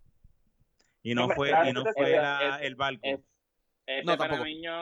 Y 1.03 1.15
no 1.15 1.29
fue, 1.31 1.51
y 1.51 1.73
no 1.73 1.85
fue 1.95 2.19
el 2.63 2.75
barco. 2.77 3.01
Este 3.87 4.05
no, 4.05 4.17
panameño 4.17 4.73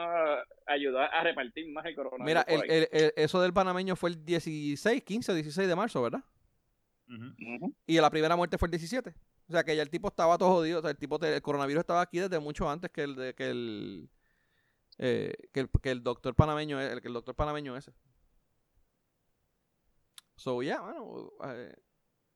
ayudó 0.65 0.99
a 0.99 1.23
repartir 1.23 1.69
más 1.73 1.85
el 1.85 1.95
coronavirus. 1.95 2.25
Mira, 2.25 2.41
el, 2.47 2.87
el, 2.89 3.13
eso 3.17 3.41
del 3.41 3.51
panameño 3.51 3.97
fue 3.97 4.11
el 4.11 4.23
16, 4.23 5.03
15 5.03 5.31
o 5.31 5.35
16 5.35 5.67
de 5.67 5.75
marzo, 5.75 6.01
¿verdad? 6.01 6.23
Y 7.85 7.99
la 7.99 8.09
primera 8.09 8.35
muerte 8.37 8.57
fue 8.57 8.67
el 8.67 8.71
17. 8.71 9.13
O 9.49 9.51
sea 9.51 9.63
que 9.63 9.75
ya 9.75 9.81
el 9.81 9.89
tipo 9.89 10.07
estaba 10.07 10.37
todo 10.37 10.49
jodido. 10.49 10.79
O 10.79 10.81
sea, 10.81 10.91
el 10.91 10.97
tipo 10.97 11.19
el 11.21 11.41
coronavirus 11.41 11.81
estaba 11.81 12.01
aquí 12.01 12.19
desde 12.19 12.39
mucho 12.39 12.69
antes 12.69 12.91
que 12.91 13.03
el 13.03 13.15
de, 13.15 13.33
que 13.35 13.49
el, 13.49 14.09
eh, 14.97 15.33
que 15.51 15.61
el 15.61 15.69
que 15.69 15.91
el 15.91 16.03
doctor 16.03 16.35
panameño 16.35 16.79
el 16.79 17.01
que 17.01 17.07
el 17.07 17.13
doctor 17.13 17.35
panameño 17.35 17.75
ese. 17.75 17.93
So 20.35 20.61
ya, 20.63 20.81
bueno, 20.81 21.31
eh, 21.45 21.75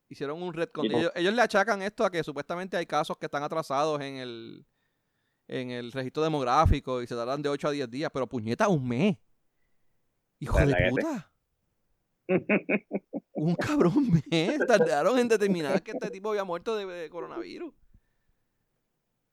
hicieron 0.09 0.41
un 0.41 0.53
red 0.53 0.69
con 0.69 0.85
ellos, 0.85 1.11
ellos 1.15 1.33
le 1.33 1.41
achacan 1.41 1.81
esto 1.81 2.05
a 2.05 2.11
que 2.11 2.23
supuestamente 2.23 2.77
hay 2.77 2.85
casos 2.85 3.17
que 3.17 3.25
están 3.25 3.43
atrasados 3.43 3.99
en 4.01 4.17
el 4.17 4.65
en 5.47 5.71
el 5.71 5.91
registro 5.91 6.23
demográfico 6.23 7.01
y 7.01 7.07
se 7.07 7.15
tardan 7.15 7.41
de 7.41 7.49
8 7.49 7.69
a 7.69 7.71
10 7.71 7.89
días, 7.89 8.11
pero 8.13 8.27
puñeta, 8.27 8.67
un 8.67 8.87
mes. 8.87 9.17
Hijo 10.39 10.59
de 10.59 10.89
puta. 10.89 11.31
un 13.33 13.55
cabrón 13.55 14.11
mes. 14.11 14.59
Tardaron 14.67 15.19
en 15.19 15.27
determinar 15.27 15.81
que 15.81 15.91
este 15.91 16.09
tipo 16.09 16.29
había 16.29 16.43
muerto 16.43 16.75
de, 16.75 17.09
coronavirus. 17.09 17.73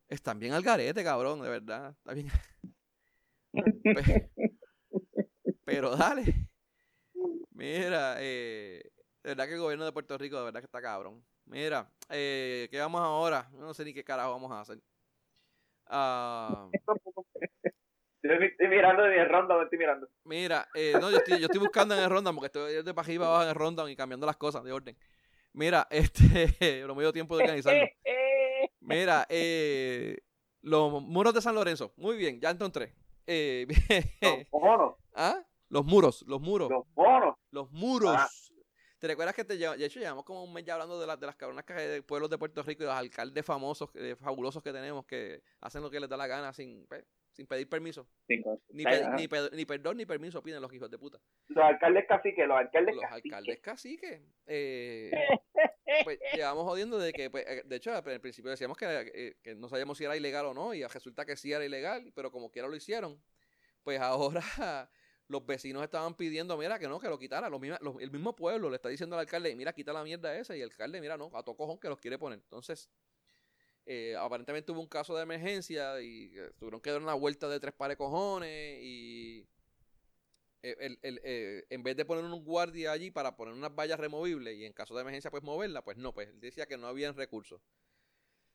Están 0.09 0.39
bien 0.39 0.53
al 0.53 0.63
garete, 0.63 1.03
cabrón, 1.03 1.41
de 1.43 1.49
verdad. 1.49 1.97
Está 1.99 2.15
bien. 2.15 2.29
pero, 5.65 5.97
dale. 5.97 6.49
Mira, 7.51 8.17
eh, 8.19 8.91
de 9.23 9.31
verdad 9.31 9.47
que 9.47 9.55
el 9.55 9.61
gobierno 9.61 9.85
de 9.85 9.93
Puerto 9.93 10.19
Rico, 10.19 10.39
de 10.39 10.45
verdad 10.45 10.61
que 10.61 10.67
está 10.67 10.83
cabrón. 10.83 11.25
Mira, 11.47 11.91
eh, 12.11 12.69
¿qué 12.71 12.79
vamos 12.79 13.01
ahora? 13.01 13.49
No 13.55 13.75
sé 13.75 13.85
ni 13.85 13.95
qué 13.95 14.05
carajo 14.05 14.33
vamos 14.33 14.53
a 14.53 14.61
hacer. 14.61 14.81
Uh, 15.87 16.71
estoy 18.25 18.69
mirando 18.69 19.03
de 19.03 19.19
mi 19.19 19.25
ronda, 19.25 19.63
estoy 19.63 19.79
mirando. 19.79 20.09
Mira, 20.25 20.67
eh, 20.75 20.95
no, 21.01 21.11
yo 21.11 21.19
estoy, 21.19 21.39
yo 21.39 21.47
estoy 21.47 21.61
buscando 21.61 21.95
en 21.95 22.03
el 22.03 22.11
ronda 22.11 22.33
porque 22.33 22.47
estoy 22.47 22.83
de 22.83 22.95
para 22.95 23.05
arriba 23.05 23.27
abajo 23.27 23.43
en 23.43 23.49
el 23.51 23.55
ronda 23.55 23.91
y 23.91 23.97
cambiando 23.97 24.27
las 24.27 24.37
cosas 24.37 24.65
de 24.65 24.73
orden. 24.73 24.97
Mira, 25.53 25.87
este, 25.91 26.85
no 26.87 26.95
me 26.95 27.03
dio 27.03 27.13
tiempo 27.13 27.37
de 27.37 27.45
organizarlo. 27.45 27.87
Mira, 28.81 29.27
eh, 29.29 30.19
los 30.63 31.03
muros 31.03 31.35
de 31.35 31.41
San 31.41 31.55
Lorenzo. 31.55 31.93
Muy 31.97 32.17
bien, 32.17 32.41
ya 32.41 32.51
encontré. 32.51 32.95
Eh, 33.27 33.67
los 34.53 34.63
monos. 34.63 34.95
¿Ah? 35.15 35.43
Los 35.69 35.85
muros, 35.85 36.25
los 36.27 36.41
muros. 36.41 36.71
Los 36.71 36.87
monos. 36.95 37.37
Los 37.51 37.71
muros. 37.71 38.17
Ah. 38.17 38.29
¿Te 38.99 39.09
recuerdas 39.09 39.35
que 39.35 39.45
te 39.45 39.57
de 39.57 39.85
hecho 39.85 40.01
llevamos 40.01 40.25
como 40.25 40.45
un 40.45 40.53
mes 40.53 40.65
ya 40.65 40.75
hablando 40.75 40.99
de, 40.99 41.17
de 41.17 41.27
las 41.27 41.37
cabronas 41.37 41.67
de 41.67 42.03
pueblos 42.03 42.31
de 42.31 42.39
Puerto 42.39 42.63
Rico 42.63 42.85
y 42.85 42.87
los 42.87 42.95
alcaldes 42.95 43.45
famosos, 43.45 43.91
eh, 43.97 44.17
fabulosos 44.17 44.63
que 44.63 44.73
tenemos 44.73 45.05
que 45.05 45.43
hacen 45.61 45.83
lo 45.83 45.91
que 45.91 46.01
les 46.01 46.09
da 46.09 46.17
la 46.17 46.27
gana 46.27 46.55
sin, 46.55 46.87
pues, 46.87 47.05
sin 47.35 47.47
pedir 47.47 47.69
permiso? 47.69 48.09
ni, 48.29 48.85
ni, 49.53 49.67
perdón 49.67 49.97
ni 49.97 50.07
permiso 50.07 50.43
piden 50.43 50.63
los 50.63 50.73
hijos 50.73 50.91
de 50.91 50.99
puta. 50.99 51.21
Los 51.49 51.65
alcaldes 51.65 52.07
caciques, 52.07 52.47
los 52.47 52.57
alcaldes 52.57 52.95
los 52.95 53.05
alcaldes 53.05 53.61
caciques. 53.61 54.23
Eh, 54.47 55.11
pues 56.05 56.19
llevamos 56.35 56.65
jodiendo 56.65 56.99
de 56.99 57.13
que, 57.13 57.29
pues, 57.31 57.45
eh, 57.47 57.63
de 57.65 57.77
hecho, 57.77 57.93
al 57.93 58.21
principio 58.21 58.51
decíamos 58.51 58.79
que, 58.79 59.37
que 59.43 59.55
no 59.57 59.69
sabíamos 59.69 59.99
si 59.99 60.05
era 60.05 60.17
ilegal 60.17 60.47
o 60.47 60.55
no 60.55 60.75
y 60.75 60.85
resulta 60.85 61.25
que 61.25 61.37
sí 61.37 61.53
era 61.53 61.65
ilegal, 61.65 62.13
pero 62.15 62.31
como 62.31 62.51
quiera 62.51 62.69
lo 62.69 62.77
hicieron. 62.77 63.21
Pues 63.83 64.01
ahora 64.01 64.41
los 65.29 65.45
vecinos 65.45 65.83
estaban 65.83 66.15
pidiendo, 66.15 66.57
mira, 66.57 66.79
que 66.79 66.89
no, 66.89 67.01
que 67.01 67.09
lo 67.09 67.19
quitara. 67.19 67.49
el 67.49 68.11
mismo 68.11 68.37
pueblo 68.37 68.71
le 68.71 68.77
está 68.77 68.89
diciendo 68.89 69.17
al 69.17 69.21
alcalde, 69.21 69.55
mira, 69.57 69.73
quita 69.73 69.93
la 69.93 70.05
mierda 70.05 70.37
esa. 70.39 70.57
Y 70.57 70.61
el 70.61 70.71
alcalde, 70.71 71.01
mira, 71.01 71.17
no, 71.17 71.31
a 71.35 71.43
todo 71.43 71.57
cojón 71.57 71.79
que 71.79 71.89
los 71.89 71.99
quiere 71.99 72.19
poner. 72.19 72.39
Entonces, 72.39 72.89
eh, 73.87 74.17
aparentemente 74.19 74.73
hubo 74.73 74.81
un 74.81 74.89
caso 74.89 75.15
de 75.15 75.23
emergencia 75.23 76.01
y 76.01 76.33
eh, 76.35 76.51
tuvieron 76.59 76.81
que 76.81 76.91
dar 76.91 77.03
una 77.03 77.15
vuelta 77.15 77.49
de 77.49 77.61
tres 77.61 77.75
pares 77.75 77.97
cojones 77.97 78.79
y 78.83 79.47
el, 80.63 80.99
el, 81.03 81.21
eh, 81.23 81.67
en 81.69 81.83
vez 81.83 81.95
de 81.95 82.07
poner 82.07 82.25
un 82.25 82.43
guardia 82.43 82.93
allí 82.93 83.11
para 83.11 83.37
poner 83.37 83.53
unas 83.53 83.75
vallas 83.75 84.01
removibles 84.01 84.57
y 84.57 84.65
en 84.65 84.73
caso 84.73 84.95
de 84.95 85.03
emergencia 85.03 85.31
pues 85.31 85.43
moverla, 85.43 85.83
pues 85.83 85.99
no, 85.99 86.15
pues 86.15 86.29
él 86.29 86.41
decía 86.41 86.67
que 86.67 86.79
no 86.79 86.87
habían 86.87 87.15
recursos. 87.15 87.61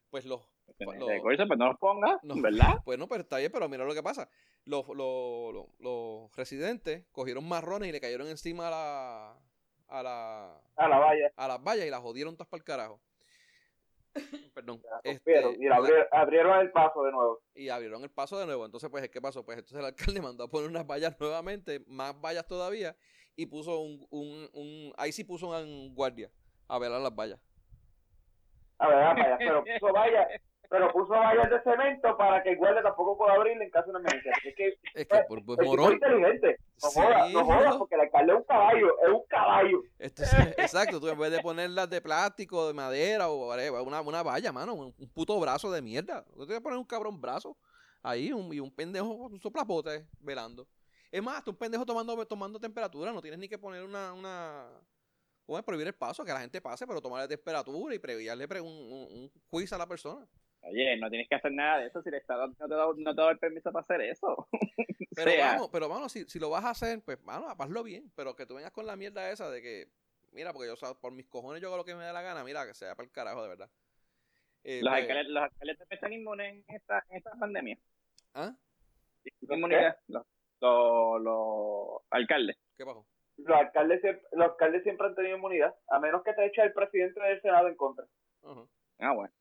Pues 0.10 0.26
los... 0.26 0.42
Pues 0.66 1.00
recursos, 1.00 1.46
pues 1.48 1.60
no 1.60 1.68
los 1.68 1.78
ponga, 1.78 2.20
¿verdad? 2.24 2.78
Pues 2.84 2.98
no, 2.98 3.08
pero 3.08 3.22
está 3.22 3.38
bien, 3.38 3.52
pero 3.52 3.70
mira 3.70 3.86
lo 3.86 3.94
que 3.94 4.02
pasa. 4.02 4.28
Los, 4.66 4.88
los, 4.88 5.68
los, 5.80 6.36
residentes 6.36 7.06
cogieron 7.12 7.48
marrones 7.48 7.90
y 7.90 7.92
le 7.92 8.02
cayeron 8.02 8.28
encima 8.28 8.70
a 8.70 8.72
la... 8.72 9.38
A 9.92 10.04
la, 10.04 10.62
a 10.76 10.88
la 10.88 11.00
valla. 11.00 11.32
A 11.36 11.48
las 11.48 11.64
vallas 11.64 11.86
y 11.86 11.90
las 11.90 12.02
jodieron 12.02 12.36
todas 12.36 12.48
para 12.48 12.60
el 12.60 12.64
carajo. 12.64 13.02
Perdón. 14.54 14.82
Este, 15.04 15.32
y 15.60 15.68
abrieron, 16.12 16.60
el 16.60 16.72
paso 16.72 17.04
de 17.04 17.12
nuevo. 17.12 17.42
Y 17.54 17.70
abrieron 17.70 18.04
el 18.04 18.10
paso 18.10 18.40
de 18.40 18.46
nuevo. 18.46 18.66
Entonces, 18.66 18.90
pues, 18.90 19.10
¿qué 19.10 19.22
pasó? 19.22 19.46
Pues 19.46 19.58
entonces 19.58 19.80
el 19.80 19.86
alcalde 19.86 20.22
mandó 20.22 20.44
a 20.44 20.50
poner 20.50 20.70
unas 20.70 20.86
vallas 20.86 21.20
nuevamente, 21.20 21.82
más 21.88 22.20
vallas 22.20 22.48
todavía, 22.48 22.96
y 23.36 23.46
puso 23.46 23.80
un, 23.80 24.06
un, 24.10 24.50
un 24.54 24.94
ahí 24.98 25.12
sí 25.12 25.24
puso 25.24 25.50
un 25.50 25.94
guardia 25.96 26.30
a 26.68 26.80
velar 26.80 27.02
las 27.02 27.16
vallas. 27.16 27.40
A 28.80 28.88
ver 28.88 28.98
las 28.98 29.16
vallas, 29.16 29.38
pero 29.40 29.64
puso 29.64 29.94
vallas, 29.94 30.28
pero 30.70 30.92
puso 30.94 31.14
vallas 31.14 31.50
de 31.50 31.62
cemento 31.64 32.16
para 32.16 32.44
que 32.44 32.52
el 32.52 32.58
guardia 32.58 32.84
tampoco 32.84 33.18
pueda 33.18 33.34
abrirle 33.34 33.66
en 33.66 33.72
caso 33.72 33.92
de 33.92 33.98
una 33.98 34.00
emergencia. 34.00 34.32
Es 34.46 34.56
que, 34.56 34.80
es 34.94 35.08
que 35.08 35.24
por, 35.28 35.44
por, 35.44 35.60
es 35.64 35.92
inteligente. 35.92 36.58
No 36.82 36.90
jodas, 36.90 37.32
no 37.32 37.46
jodas, 37.46 37.76
porque 37.78 37.96
el 37.96 38.02
alcalde 38.02 38.34
es 38.34 38.38
un 38.38 38.44
caballo, 38.44 39.02
es 39.02 39.10
un 39.10 39.24
caballo. 39.28 39.82
Esto 39.98 40.24
es, 40.24 40.34
exacto, 40.58 41.00
tú 41.00 41.10
en 41.10 41.18
vez 41.18 41.32
de 41.32 41.42
ponerlas 41.42 41.90
de 41.90 42.02
plástico, 42.02 42.68
de 42.68 42.74
madera 42.74 43.30
o 43.30 43.52
una, 43.84 44.02
una 44.02 44.24
valla, 44.24 44.52
mano, 44.52 44.76
un, 44.76 44.94
puto 45.14 45.40
brazo 45.40 45.72
de 45.72 45.82
mierda. 45.82 46.24
Tú 46.26 46.46
tienes 46.46 46.58
que 46.58 46.62
poner 46.62 46.78
un 46.78 46.86
cabrón 46.86 47.20
brazo 47.20 47.58
ahí 48.04 48.32
un, 48.32 48.54
y 48.54 48.60
un 48.60 48.74
pendejo, 48.74 49.08
un 49.08 49.42
soplapote 49.42 50.06
velando. 50.20 50.68
Es 51.12 51.24
más, 51.24 51.44
tú 51.44 51.52
un 51.52 51.58
pendejo 51.58 51.84
tomando, 51.84 52.24
tomando 52.28 52.60
temperatura, 52.60 53.12
no 53.12 53.22
tienes 53.22 53.40
ni 53.40 53.50
que 53.50 53.58
poner 53.58 53.84
una, 53.84 54.14
una 54.14 54.68
a 55.58 55.64
prohibir 55.64 55.88
el 55.88 55.96
paso, 55.96 56.24
que 56.24 56.32
la 56.32 56.42
gente 56.42 56.62
pase, 56.62 56.86
pero 56.86 57.02
tomar 57.02 57.22
la 57.22 57.28
temperatura 57.28 57.96
y 57.96 58.00
previarle 58.00 58.46
un, 58.62 58.68
un, 58.68 59.32
quiz 59.50 59.72
a 59.74 59.78
la 59.78 59.88
persona. 59.88 60.28
Oye, 60.62 60.98
no 60.98 61.10
tienes 61.10 61.28
que 61.30 61.36
hacer 61.36 61.52
nada 61.54 61.80
de 61.80 61.88
eso 61.88 62.02
si 62.02 62.10
el 62.10 62.16
Estado 62.16 62.48
no 62.48 62.68
te 62.68 62.76
da, 62.76 62.86
no 62.96 63.16
te 63.16 63.22
da 63.22 63.32
el 63.32 63.40
permiso 63.40 63.72
para 63.72 63.84
hacer 63.84 64.02
eso. 64.02 64.48
Pero 65.16 65.32
vamos, 65.38 65.70
pero 65.70 65.90
vamos, 65.90 66.12
si, 66.14 66.24
si 66.26 66.40
lo 66.40 66.50
vas 66.50 66.64
a 66.64 66.70
hacer, 66.70 67.02
pues 67.04 67.18
vamos, 67.26 67.54
hazlo 67.58 67.84
bien. 67.84 68.10
Pero 68.16 68.38
que 68.38 68.46
tú 68.46 68.56
vengas 68.56 68.72
con 68.72 68.86
la 68.86 68.96
mierda 68.96 69.30
esa 69.30 69.50
de 69.50 69.62
que, 69.62 69.90
mira, 70.32 70.54
porque 70.54 70.70
yo, 70.70 71.00
por 71.02 71.12
mis 71.12 71.28
cojones 71.28 71.62
yo 71.62 71.68
hago 71.68 71.78
lo 71.78 71.84
que 71.84 71.96
me 71.96 72.06
dé 72.06 72.14
la 72.14 72.22
gana, 72.22 72.42
mira, 72.46 72.66
que 72.66 72.74
sea 72.74 72.96
para 72.96 73.06
el 73.06 73.12
carajo, 73.12 73.42
de 73.44 73.50
verdad. 73.50 73.70
Eh, 74.64 74.82
los, 74.82 74.92
pues 74.92 75.02
alcaldes, 75.02 75.28
los 75.28 75.44
alcaldes 75.44 75.78
están 75.90 76.14
inmunes 76.14 76.54
en 76.54 76.76
esta, 76.76 77.04
en 77.10 77.18
esta 77.18 77.32
pandemia. 77.32 77.78
¿Ah? 78.34 78.56
Inmunidad. 79.42 79.98
Los, 80.08 80.26
los, 80.62 81.22
los 81.22 82.02
alcaldes. 82.12 82.58
¿Qué 82.78 82.86
pasó? 82.86 83.06
Los 83.38 83.58
alcaldes, 83.58 84.02
los 84.32 84.52
alcaldes 84.52 84.84
siempre 84.84 85.08
han 85.08 85.16
tenido 85.16 85.36
inmunidad, 85.36 85.76
a 85.90 86.00
menos 86.00 86.24
que 86.24 86.34
te 86.34 86.46
eche 86.46 86.62
el 86.62 86.74
presidente 86.74 87.20
del 87.22 87.42
Senado 87.42 87.68
en 87.68 87.76
contra. 87.76 88.06
Ah, 89.00 89.14
bueno. 89.14 89.34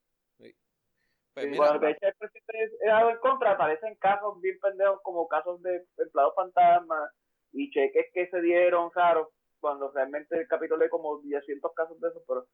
Pues 1.40 1.56
cuando 1.56 1.80
te 1.80 1.90
echa 1.90 2.08
el 2.08 2.14
presidente 2.14 2.86
dado 2.86 3.10
en 3.10 3.18
contra, 3.18 3.52
aparecen 3.52 3.94
casos 3.96 4.40
bien 4.40 4.58
pendejos 4.60 5.00
como 5.02 5.28
casos 5.28 5.62
de 5.62 5.84
empleados 5.98 6.34
fantasma 6.34 7.10
y 7.52 7.70
cheques 7.70 8.06
que 8.12 8.28
se 8.28 8.40
dieron 8.40 8.90
claro 8.90 9.30
cuando 9.60 9.90
realmente 9.90 10.38
el 10.38 10.48
capítulo 10.48 10.82
hay 10.82 10.88
como 10.88 11.20
200 11.22 11.72
casos 11.74 12.00
de 12.00 12.08
eso, 12.08 12.22
pero 12.26 12.46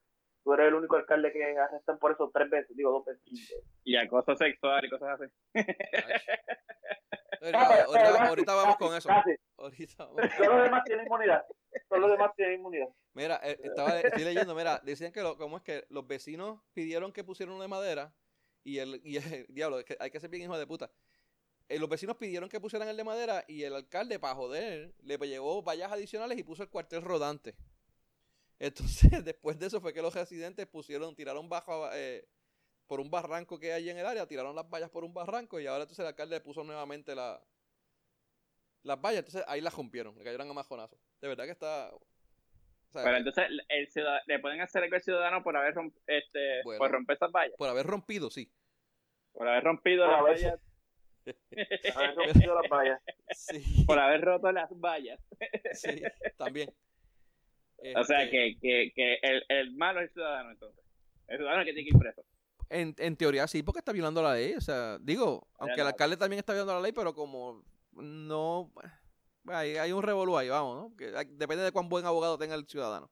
tú 0.43 0.55
eres 0.55 0.68
el 0.68 0.74
único 0.74 0.97
alcalde 0.97 1.32
que 1.32 1.59
arrestan 1.59 1.99
por 1.99 2.12
eso 2.12 2.30
tres 2.32 2.51
veces, 2.51 2.76
digo 2.76 2.91
dos 2.91 3.05
veces. 3.05 3.22
Y 3.85 3.97
acoso 3.97 4.35
sexual 4.37 4.85
y 4.85 4.91
cosas 4.91 5.20
así. 5.20 5.32
ahorita, 8.26 8.55
vamos 8.55 8.76
con 8.76 8.97
eso. 8.97 9.11
Ahorita 9.59 10.07
Todos 10.07 10.55
los 10.55 10.64
demás 10.64 10.85
tienen 10.85 11.07
inmunidad. 11.07 11.45
Todos 11.89 12.03
los 12.03 12.11
demás 12.12 12.30
tienen 12.37 12.61
inmunidad. 12.61 12.89
Mira, 13.14 13.41
eh, 13.43 13.59
estaba, 13.62 14.01
estoy 14.01 14.24
leyendo, 14.24 14.55
mira, 14.55 14.80
decían 14.82 15.12
que 15.12 15.22
lo, 15.22 15.37
cómo 15.37 15.59
es 15.59 15.62
que 15.62 15.85
los 15.91 16.07
vecinos 16.07 16.61
pidieron 16.72 17.12
que 17.12 17.24
pusieran 17.24 17.55
una 17.55 17.64
de 17.64 17.68
madera 17.68 18.12
y 18.64 18.78
el, 18.78 19.00
y 19.04 19.16
el 19.16 19.46
diablo, 19.48 19.82
hay 20.00 20.10
que 20.10 20.20
ser 20.20 20.30
bien 20.30 20.42
hijo 20.42 20.58
de 20.58 20.66
puta. 20.66 20.90
Eh, 21.68 21.78
los 21.78 21.88
vecinos 21.88 22.16
pidieron 22.16 22.48
que 22.48 22.60
pusieran 22.60 22.88
el 22.88 22.96
de 22.96 23.04
madera 23.04 23.44
y 23.48 23.62
el 23.62 23.74
alcalde, 23.74 24.18
para 24.18 24.34
joder, 24.34 24.94
le 25.02 25.16
llevó 25.18 25.62
vallas 25.62 25.92
adicionales 25.92 26.38
y 26.38 26.42
puso 26.42 26.62
el 26.62 26.68
cuartel 26.68 27.02
rodante. 27.02 27.54
Entonces, 28.58 29.10
después 29.24 29.58
de 29.58 29.66
eso 29.66 29.80
fue 29.80 29.92
que 29.92 30.02
los 30.02 30.14
residentes 30.14 30.66
pusieron, 30.66 31.14
tiraron 31.14 31.48
bajo 31.48 31.88
eh, 31.92 32.26
por 32.86 33.00
un 33.00 33.10
barranco 33.10 33.58
que 33.58 33.72
hay 33.72 33.90
en 33.90 33.98
el 33.98 34.06
área, 34.06 34.26
tiraron 34.26 34.54
las 34.54 34.68
vallas 34.68 34.90
por 34.90 35.04
un 35.04 35.14
barranco 35.14 35.58
y 35.58 35.66
ahora 35.66 35.82
entonces 35.82 36.00
el 36.00 36.06
alcalde 36.06 36.40
puso 36.40 36.64
nuevamente 36.64 37.14
la, 37.14 37.42
las 38.82 39.00
vallas. 39.00 39.20
Entonces 39.20 39.44
ahí 39.48 39.60
las 39.60 39.74
rompieron, 39.74 40.16
le 40.16 40.24
cayeron 40.24 40.48
a 40.50 40.52
majonazo. 40.52 40.98
De 41.20 41.28
verdad 41.28 41.44
que 41.44 41.52
está. 41.52 41.92
Pero 43.03 43.16
entonces 43.16 43.45
el 43.68 43.88
le 44.26 44.38
pueden 44.38 44.61
hacer 44.61 44.84
algo 44.84 44.95
al 44.95 45.03
ciudadano 45.03 45.42
por 45.42 45.57
haber 45.57 45.74
este, 46.07 46.62
por 46.62 46.90
romper 46.90 47.16
esas 47.16 47.32
vallas. 47.32 47.57
Por 47.59 47.68
haber 47.68 47.86
rompido, 47.86 48.30
sí. 48.30 48.51
Por 49.32 49.49
haber 49.49 49.64
rompido 49.64 50.07
las 50.07 50.22
vallas. 50.22 50.61
haber 51.97 52.14
rompido 52.16 52.61
las 52.61 52.70
vallas. 52.70 53.01
Sí. 53.32 53.84
Por 53.84 53.99
haber 53.99 54.20
roto 54.20 54.53
las 54.53 54.70
vallas. 54.78 55.20
Sí, 55.72 56.03
también. 56.36 56.70
O 57.97 58.05
sea 58.05 58.22
este 58.22 58.30
que, 58.30 58.59
que, 58.61 58.92
que 58.95 59.18
el, 59.22 59.45
el, 59.49 59.72
malo 59.74 60.01
es 60.01 60.07
el 60.07 60.12
ciudadano 60.14 60.53
entonces. 60.53 60.84
El 61.26 61.38
ciudadano 61.38 61.64
que 61.64 61.72
tiene 61.72 61.88
que 61.88 61.97
ir 61.97 62.01
preso. 62.01 62.24
En, 62.70 62.95
en 62.99 63.16
teoría 63.16 63.47
sí, 63.47 63.62
porque 63.62 63.80
está 63.80 63.92
violando 63.92 64.22
la 64.22 64.34
ley. 64.34 64.55
O 64.55 64.61
sea, 64.61 64.99
digo, 65.01 65.49
aunque 65.59 65.80
el 65.80 65.86
alcalde 65.88 66.16
también 66.16 66.38
está 66.38 66.53
violando 66.53 66.74
la 66.74 66.80
ley, 66.80 66.92
pero 66.92 67.12
como 67.12 67.64
no 67.92 68.72
hay, 69.49 69.76
hay 69.76 69.92
un 69.92 70.03
revolú 70.03 70.36
ahí, 70.36 70.49
vamos, 70.49 70.76
¿no? 70.76 70.97
Que 70.97 71.11
depende 71.30 71.64
de 71.64 71.72
cuán 71.72 71.88
buen 71.88 72.07
abogado 72.07 72.38
tenga 72.38 72.55
el 72.55 72.66
ciudadano. 72.66 73.11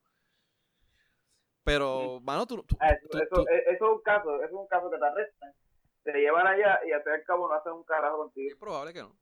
Pero, 1.65 2.21
mano, 2.23 2.47
tú, 2.47 2.65
ah, 2.81 2.89
eso, 2.89 3.47
es 3.49 3.81
un 3.81 4.01
caso, 4.03 4.37
eso 4.37 4.47
es 4.47 4.53
un 4.53 4.67
caso 4.67 4.91
que 4.91 4.99
te 4.99 5.07
arrestan, 5.07 5.55
te 6.03 6.13
llevan 6.13 6.47
allá 6.47 6.81
y 6.85 6.91
al 6.91 7.03
cabo 7.25 7.49
no 7.49 7.55
hacen 7.55 7.73
un 7.73 7.85
carajo 7.85 8.19
contigo. 8.19 8.49
Es 8.51 8.57
probable 8.57 8.93
que 8.93 9.01
no. 9.01 9.17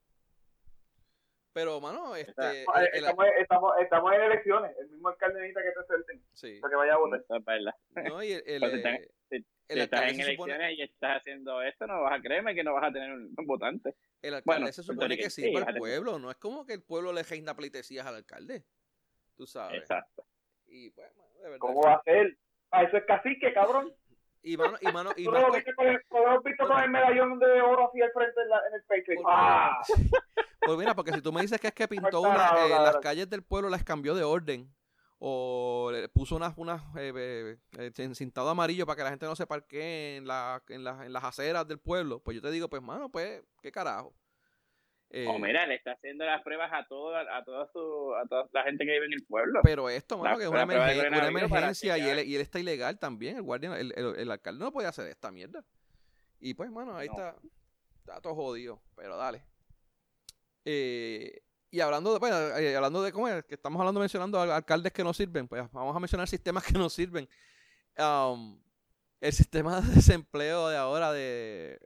Pero, 1.52 1.80
mano, 1.80 2.14
este... 2.14 2.62
estamos, 2.92 3.26
estamos, 3.38 3.72
estamos, 3.80 4.12
en 4.12 4.20
elecciones. 4.22 4.76
El 4.78 4.88
mismo 4.88 5.08
alcalde 5.08 5.40
necesita 5.40 5.62
que 5.62 5.80
te 5.80 5.86
suelten 5.86 6.22
sí. 6.32 6.58
para 6.60 6.70
que 6.70 6.76
vaya 6.76 6.94
a 6.94 6.98
votar. 6.98 7.24
No, 8.08 8.22
y 8.22 8.32
el, 8.32 8.42
el, 8.46 8.60
pues 8.60 9.08
si, 9.28 9.44
estás 9.68 10.12
en 10.12 10.20
elecciones 10.20 10.78
y 10.78 10.82
estás 10.82 11.16
haciendo 11.18 11.60
esto, 11.62 11.86
no 11.86 12.02
vas 12.02 12.18
a 12.18 12.22
creerme 12.22 12.54
que 12.54 12.62
no 12.62 12.74
vas 12.74 12.84
a 12.84 12.92
tener 12.92 13.12
un, 13.12 13.34
votante. 13.46 13.96
El 14.22 14.34
alcalde 14.34 14.72
se 14.72 14.82
supone 14.82 15.16
que, 15.16 15.28
sí 15.28 15.50
para 15.52 15.72
el 15.72 15.78
pueblo. 15.78 16.18
No 16.18 16.30
es 16.30 16.36
como 16.36 16.64
que 16.64 16.74
el 16.74 16.82
pueblo 16.82 17.12
le 17.12 17.24
reina 17.24 17.54
pleitesías 17.54 18.06
al 18.06 18.14
alcalde. 18.14 18.64
Tú 19.36 19.46
sabes. 19.46 19.80
Exacto. 19.80 20.24
Y, 20.66 20.90
pues, 20.90 21.08
de 21.42 21.42
verdad. 21.42 21.58
¿Cómo 21.58 21.82
va 21.82 21.94
a 21.94 22.02
ser? 22.04 22.36
Ah, 22.70 22.84
eso 22.84 22.96
es 22.96 23.04
cacique, 23.06 23.52
cabrón. 23.52 23.92
Y 24.42 24.56
mano, 24.56 24.76
y 24.80 24.86
mano, 24.86 25.10
y 25.16 25.24
¿Tú 25.24 25.32
lo 25.32 25.52
viste 25.52 25.74
con 25.74 25.86
el, 25.86 26.00
con 26.08 26.82
el 26.82 26.90
medallón 26.90 27.38
de 27.38 27.60
oro 27.60 27.88
así 27.88 28.00
al 28.00 28.10
frente 28.12 28.40
en, 28.40 28.48
la, 28.48 28.60
en 28.68 28.74
el 28.74 28.82
pecho? 28.84 29.12
¡Ah! 29.26 29.80
Pues 30.62 30.78
mira, 30.78 30.94
porque 30.94 31.12
si 31.12 31.22
tú 31.22 31.32
me 31.32 31.40
dices 31.40 31.58
que 31.58 31.68
es 31.68 31.72
que 31.72 31.88
pintó 31.88 32.20
una, 32.20 32.50
eh, 32.66 32.68
las 32.68 32.98
calles 32.98 33.30
del 33.30 33.42
pueblo, 33.42 33.70
las 33.70 33.82
cambió 33.82 34.14
de 34.14 34.24
orden, 34.24 34.70
o 35.18 35.90
le 35.90 36.08
puso 36.08 36.36
unas, 36.36 36.52
unas 36.56 36.82
eh, 36.96 37.12
eh, 37.16 37.56
eh 37.78 37.92
encintado 37.96 38.50
amarillo 38.50 38.86
para 38.86 38.96
que 38.96 39.02
la 39.04 39.10
gente 39.10 39.26
no 39.26 39.34
se 39.34 39.46
parquee 39.46 40.16
en, 40.16 40.26
la, 40.26 40.62
en, 40.68 40.84
la, 40.84 41.06
en 41.06 41.12
las 41.12 41.24
aceras 41.24 41.66
del 41.66 41.78
pueblo, 41.78 42.20
pues 42.20 42.34
yo 42.34 42.42
te 42.42 42.50
digo, 42.50 42.68
pues 42.68 42.82
mano, 42.82 43.08
pues, 43.08 43.42
qué 43.62 43.72
carajo. 43.72 44.14
Eh, 45.12 45.26
o 45.26 45.38
mira, 45.40 45.66
le 45.66 45.74
está 45.74 45.92
haciendo 45.92 46.24
las 46.24 46.40
pruebas 46.42 46.70
a 46.72 46.86
toda, 46.86 47.22
a 47.36 47.44
toda, 47.44 47.68
su, 47.72 48.14
a 48.14 48.26
toda 48.28 48.48
la 48.52 48.62
gente 48.62 48.84
que 48.84 48.92
vive 48.92 49.06
en 49.06 49.12
el 49.14 49.24
pueblo. 49.26 49.60
Pero 49.64 49.90
esto, 49.90 50.16
mano, 50.18 50.38
que 50.38 50.44
es 50.44 50.50
una, 50.50 50.64
una 50.64 51.28
emergencia 51.28 51.98
y 51.98 52.02
él, 52.02 52.28
y 52.28 52.36
él 52.36 52.40
está 52.40 52.60
ilegal 52.60 52.98
también. 52.98 53.36
El 53.36 53.42
guardia, 53.42 53.76
el, 53.76 53.92
el, 53.96 54.30
alcalde 54.30 54.64
no 54.64 54.70
puede 54.70 54.86
hacer 54.86 55.08
esta 55.08 55.32
mierda. 55.32 55.64
Y 56.38 56.54
pues, 56.54 56.70
mano, 56.70 56.96
ahí 56.96 57.08
está, 57.08 57.34
está 57.98 58.20
todo 58.20 58.36
jodido. 58.36 58.80
Pero 58.94 59.16
dale. 59.16 59.42
Eh, 60.64 61.42
y 61.72 61.80
hablando 61.80 62.12
de, 62.12 62.18
bueno, 62.20 62.36
eh, 62.56 62.76
hablando 62.76 63.02
de 63.02 63.12
cómo 63.12 63.26
es, 63.28 63.44
que 63.44 63.54
estamos 63.54 63.80
hablando 63.80 63.98
mencionando 63.98 64.40
alcaldes 64.40 64.92
que 64.92 65.02
no 65.02 65.12
sirven, 65.12 65.48
pues 65.48 65.70
vamos 65.72 65.96
a 65.96 66.00
mencionar 66.00 66.28
sistemas 66.28 66.64
que 66.66 66.74
no 66.74 66.88
sirven. 66.88 67.28
Um, 67.98 68.60
el 69.20 69.32
sistema 69.32 69.80
de 69.80 69.94
desempleo 69.94 70.68
de 70.68 70.76
ahora 70.76 71.12
de 71.12 71.80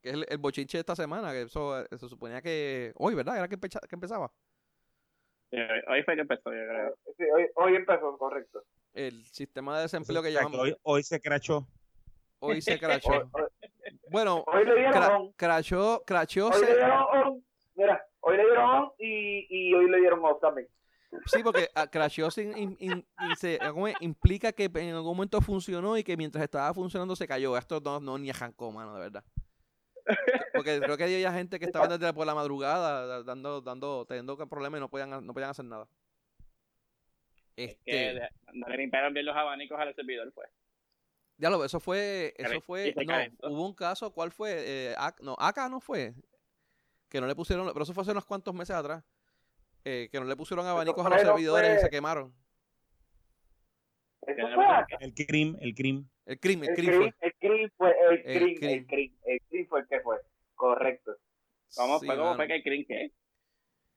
que 0.00 0.10
es 0.10 0.16
el, 0.28 0.38
bochinche 0.38 0.78
de 0.78 0.80
esta 0.80 0.96
semana, 0.96 1.32
que 1.32 1.42
eso 1.42 1.80
eh, 1.80 1.86
se 1.90 2.08
suponía 2.08 2.40
que 2.42 2.92
hoy, 2.96 3.14
¿verdad? 3.14 3.36
Era 3.36 3.48
que, 3.48 3.58
que 3.58 3.94
empezaba. 3.94 4.32
hoy 5.52 6.02
fue 6.04 6.14
que 6.14 6.20
empezó, 6.20 6.52
yo 6.52 6.66
creo. 6.68 6.94
Sí, 7.16 7.24
hoy, 7.34 7.46
hoy 7.54 7.76
empezó, 7.76 8.16
correcto. 8.18 8.62
El 8.94 9.24
sistema 9.26 9.76
de 9.76 9.82
desempleo 9.82 10.22
que 10.22 10.32
llamamos. 10.32 10.60
Hoy, 10.60 10.76
hoy 10.82 11.02
se 11.02 11.20
crachó. 11.20 11.66
Hoy 12.40 12.60
se 12.60 12.78
crachó. 12.78 13.10
bueno, 14.10 14.44
hoy 14.46 14.64
le 14.64 14.74
dieron 14.74 15.32
crachó, 15.32 16.02
crachó. 16.06 16.48
Hoy 16.48 16.60
le 16.60 16.74
dieron, 16.74 17.44
mira, 17.74 18.06
hoy 18.20 18.36
le 18.36 18.44
dieron 18.44 18.66
dieron 18.66 18.92
y, 18.98 19.46
y 19.48 19.74
hoy 19.74 19.90
le 19.90 19.98
dieron 19.98 20.24
off 20.24 20.40
también. 20.40 20.68
Sí, 21.26 21.42
porque 21.42 21.68
uh, 21.74 21.88
crasheó 21.90 22.30
sin, 22.30 22.76
implica 24.00 24.52
que 24.52 24.70
en 24.74 24.94
algún 24.94 25.16
momento 25.16 25.40
funcionó 25.40 25.96
y 25.96 26.04
que 26.04 26.16
mientras 26.16 26.44
estaba 26.44 26.72
funcionando 26.74 27.16
se 27.16 27.26
cayó. 27.26 27.56
Esto 27.56 27.80
no, 27.80 27.98
no 28.00 28.18
ni 28.18 28.30
arrancó, 28.30 28.70
mano, 28.70 28.94
de 28.94 29.00
verdad. 29.00 29.24
Porque 30.54 30.80
creo 30.80 30.96
que 30.96 31.04
había 31.04 31.32
gente 31.32 31.58
que 31.58 31.66
estaba 31.66 31.88
desde 31.88 32.12
por 32.12 32.26
la 32.26 32.34
madrugada 32.34 33.22
dando, 33.22 33.60
dando, 33.60 34.06
teniendo 34.06 34.36
problemas 34.48 34.78
y 34.78 34.80
no 34.80 34.88
podían, 34.88 35.24
no 35.24 35.32
podían 35.32 35.50
hacer 35.50 35.64
nada. 35.64 35.88
Este... 37.56 38.20
no 38.52 38.68
le 38.68 38.76
limpiaron 38.76 39.12
bien 39.12 39.26
los 39.26 39.36
abanicos 39.36 39.78
al 39.80 39.94
servidor, 39.94 40.32
pues. 40.32 40.48
Ya 41.38 41.50
lo, 41.50 41.64
eso 41.64 41.78
fue, 41.78 42.34
eso 42.36 42.60
fue, 42.60 42.92
no, 42.96 43.50
hubo 43.50 43.66
un 43.66 43.74
caso, 43.74 44.12
¿cuál 44.12 44.32
fue? 44.32 44.56
Eh, 44.58 44.96
no, 45.20 45.36
acá 45.38 45.68
no 45.68 45.80
fue, 45.80 46.12
que 47.08 47.20
no 47.20 47.28
le 47.28 47.36
pusieron, 47.36 47.68
pero 47.72 47.84
eso 47.84 47.94
fue 47.94 48.02
hace 48.02 48.10
unos 48.10 48.24
cuantos 48.24 48.52
meses 48.54 48.74
atrás, 48.74 49.04
eh, 49.84 50.08
que 50.10 50.18
no 50.18 50.26
le 50.26 50.34
pusieron 50.34 50.66
abanicos 50.66 51.06
a 51.06 51.10
los 51.10 51.20
servidores 51.20 51.78
y 51.78 51.80
se 51.80 51.90
quemaron. 51.90 52.34
El 55.00 55.14
CRIM, 55.14 55.56
el 55.60 55.74
CRIM. 55.74 56.08
El 56.28 56.38
CRIM, 56.38 56.62
el 56.64 56.74
CRIM. 56.74 57.12
El 57.20 57.34
CRIM 57.40 57.70
fue 57.74 57.96
el 58.10 58.22
CRIM, 58.22 58.58
el 58.60 58.86
CRIM, 58.86 59.16
el 59.24 59.40
CRIM 59.48 59.66
fue 59.66 59.80
el 59.80 59.88
que 59.88 60.00
fue, 60.00 60.18
correcto. 60.54 61.16
¿Cómo, 61.74 61.98
¿cómo 61.98 62.36
fue 62.36 62.46
que 62.46 62.56
el 62.56 62.62
CRIM 62.62 62.84
qué? 62.86 63.12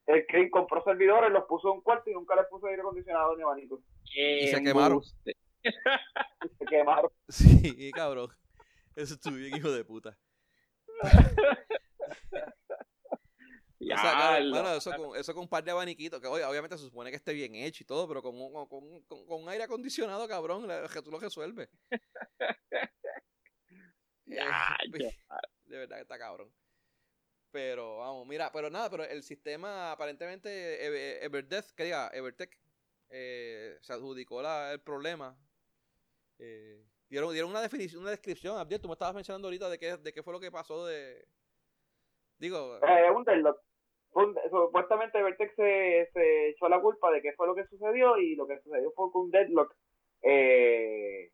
El 0.06 0.26
CRIM 0.26 0.48
compró 0.48 0.82
servidores, 0.82 1.30
los 1.30 1.44
puso 1.44 1.68
en 1.68 1.74
un 1.74 1.82
cuarto 1.82 2.08
y 2.08 2.14
nunca 2.14 2.34
les 2.34 2.46
puso 2.46 2.68
aire 2.68 2.80
acondicionado 2.80 3.36
ni 3.36 3.42
abanicos. 3.42 3.80
Y 4.04 4.48
se 4.48 4.62
quemaron. 4.62 5.02
se 5.62 6.64
quemaron. 6.70 7.10
Sí, 7.28 7.90
cabrón. 7.92 8.28
Eso 8.96 9.12
estuvo 9.12 9.34
bien, 9.34 9.54
hijo 9.54 9.70
de 9.70 9.84
puta. 9.84 10.16
Ya, 13.84 14.38
eso, 14.76 14.92
con, 14.96 15.16
eso 15.16 15.34
con 15.34 15.42
un 15.42 15.48
par 15.48 15.64
de 15.64 15.72
abaniquitos, 15.72 16.20
que 16.20 16.26
obviamente 16.28 16.78
se 16.78 16.84
supone 16.84 17.10
que 17.10 17.16
esté 17.16 17.32
bien 17.32 17.54
hecho 17.54 17.82
y 17.82 17.86
todo, 17.86 18.06
pero 18.06 18.22
con, 18.22 18.36
con, 18.68 19.02
con, 19.02 19.26
con 19.26 19.48
aire 19.48 19.64
acondicionado, 19.64 20.28
cabrón, 20.28 20.68
que 20.92 21.02
tú 21.02 21.10
lo 21.10 21.18
resuelves. 21.18 21.68
ya, 24.26 24.76
de 25.64 25.78
verdad 25.78 25.96
que 25.96 26.02
está 26.02 26.18
cabrón. 26.18 26.52
Pero 27.50 27.98
vamos, 27.98 28.26
mira, 28.26 28.50
pero 28.52 28.70
nada, 28.70 28.88
pero 28.88 29.04
el 29.04 29.22
sistema 29.22 29.92
aparentemente 29.92 31.24
Everdeath, 31.24 31.72
que 31.72 31.84
diga, 31.84 32.08
Evertech, 32.14 32.58
eh, 33.10 33.76
se 33.82 33.92
adjudicó 33.92 34.40
la, 34.40 34.72
el 34.72 34.80
problema. 34.80 35.36
Eh, 36.38 36.82
dieron, 37.10 37.30
dieron 37.32 37.50
una 37.50 37.60
definición, 37.60 38.00
una 38.00 38.10
descripción. 38.10 38.56
Abdiel, 38.56 38.80
tú 38.80 38.88
me 38.88 38.94
estabas 38.94 39.14
mencionando 39.14 39.48
ahorita 39.48 39.68
de 39.68 39.78
qué, 39.78 39.96
de 39.98 40.12
qué 40.12 40.22
fue 40.22 40.32
lo 40.32 40.40
que 40.40 40.50
pasó 40.50 40.86
de. 40.86 41.26
Digo. 42.38 42.78
Eh, 42.78 43.10
un 43.10 43.24
deadlock. 43.24 43.60
Supuestamente 44.12 45.22
Vertex 45.22 45.54
se, 45.54 46.10
se 46.12 46.48
echó 46.50 46.68
la 46.68 46.80
culpa 46.80 47.10
de 47.10 47.22
qué 47.22 47.32
fue 47.32 47.46
lo 47.46 47.54
que 47.54 47.66
sucedió 47.66 48.18
y 48.18 48.34
lo 48.36 48.46
que 48.46 48.60
sucedió 48.60 48.90
fue 48.92 49.10
que 49.10 49.18
un 49.18 49.30
deadlock. 49.30 49.74
Eh, 50.22 51.30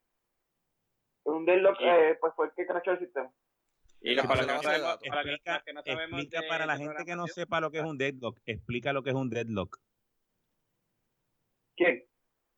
un 1.25 1.45
deadlock 1.45 1.77
eh, 1.81 2.17
pues 2.21 2.33
fue 2.35 2.47
el 2.47 2.53
que 2.53 2.67
crashó 2.67 2.93
el 2.93 2.99
sistema. 3.01 3.31
Y 4.01 4.15
para, 4.17 4.41
que 4.41 4.47
no 4.47 4.63
sabemos, 4.63 4.99
para, 5.09 5.21
explica, 5.23 5.63
que 5.65 5.73
no 5.73 5.83
sabemos 5.83 6.21
explica 6.21 6.49
para 6.49 6.67
la 6.67 6.77
gente 6.77 7.05
que 7.05 7.17
no 7.17 7.27
sepa 7.27 7.61
lo 7.61 7.71
que 7.71 7.79
es 7.79 7.85
un 7.85 7.99
deadlock, 7.99 8.39
explica 8.47 8.93
lo 8.93 9.03
que 9.03 9.11
es 9.11 9.17
un 9.17 9.29
deadlock. 9.29 9.77
¿Quién? 11.77 12.05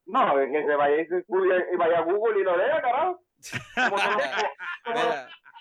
No, 0.07 0.35
que 0.37 0.65
se 0.67 0.77
vaya 0.77 1.03
y 1.03 1.77
vaya 1.77 1.99
a 1.99 2.03
Google 2.03 2.41
y 2.41 2.45
lo 2.45 2.57
lea, 2.57 2.83
carajo. 2.83 3.23
Como, 3.75 3.97
como, 4.85 5.01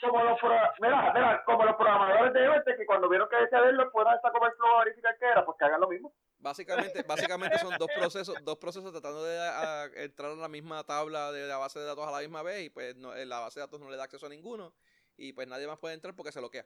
los, 0.08 0.40
mira, 0.80 1.14
mira, 1.14 1.44
como 1.46 1.66
los 1.66 1.76
programadores 1.76 2.34
de 2.34 2.46
Evertech 2.46 2.78
que 2.78 2.86
cuando 2.86 3.10
vieron 3.10 3.28
que 3.30 3.38
decía 3.38 3.62
deadlock 3.62 3.92
fueron 3.92 4.16
esta 4.16 4.32
comer 4.32 4.52
a 4.52 4.84
verificar 4.84 5.18
qué 5.20 5.26
era, 5.26 5.46
pues 5.46 5.58
que 5.58 5.66
hagan 5.66 5.82
lo 5.82 5.90
mismo. 5.90 6.14
Básicamente, 6.40 7.04
básicamente 7.08 7.58
son 7.58 7.78
dos 7.78 7.90
procesos, 7.96 8.36
dos 8.44 8.58
procesos 8.58 8.92
tratando 8.92 9.24
de 9.24 10.04
entrar 10.04 10.32
a 10.32 10.36
la 10.36 10.48
misma 10.48 10.84
tabla 10.84 11.32
de 11.32 11.48
la 11.48 11.58
base 11.58 11.80
de 11.80 11.86
datos 11.86 12.08
a 12.08 12.12
la 12.12 12.20
misma 12.20 12.44
vez 12.44 12.66
y 12.66 12.70
pues 12.70 12.96
no, 12.96 13.14
la 13.14 13.40
base 13.40 13.60
de 13.60 13.66
datos 13.66 13.80
no 13.80 13.90
le 13.90 13.98
da 13.98 14.06
acceso 14.06 14.26
a 14.26 14.30
ninguno 14.30 14.74
y 15.18 15.34
pues 15.34 15.48
nadie 15.48 15.68
más 15.68 15.80
puede 15.80 15.96
entrar 15.96 16.16
porque 16.16 16.32
se 16.32 16.40
bloquea. 16.40 16.66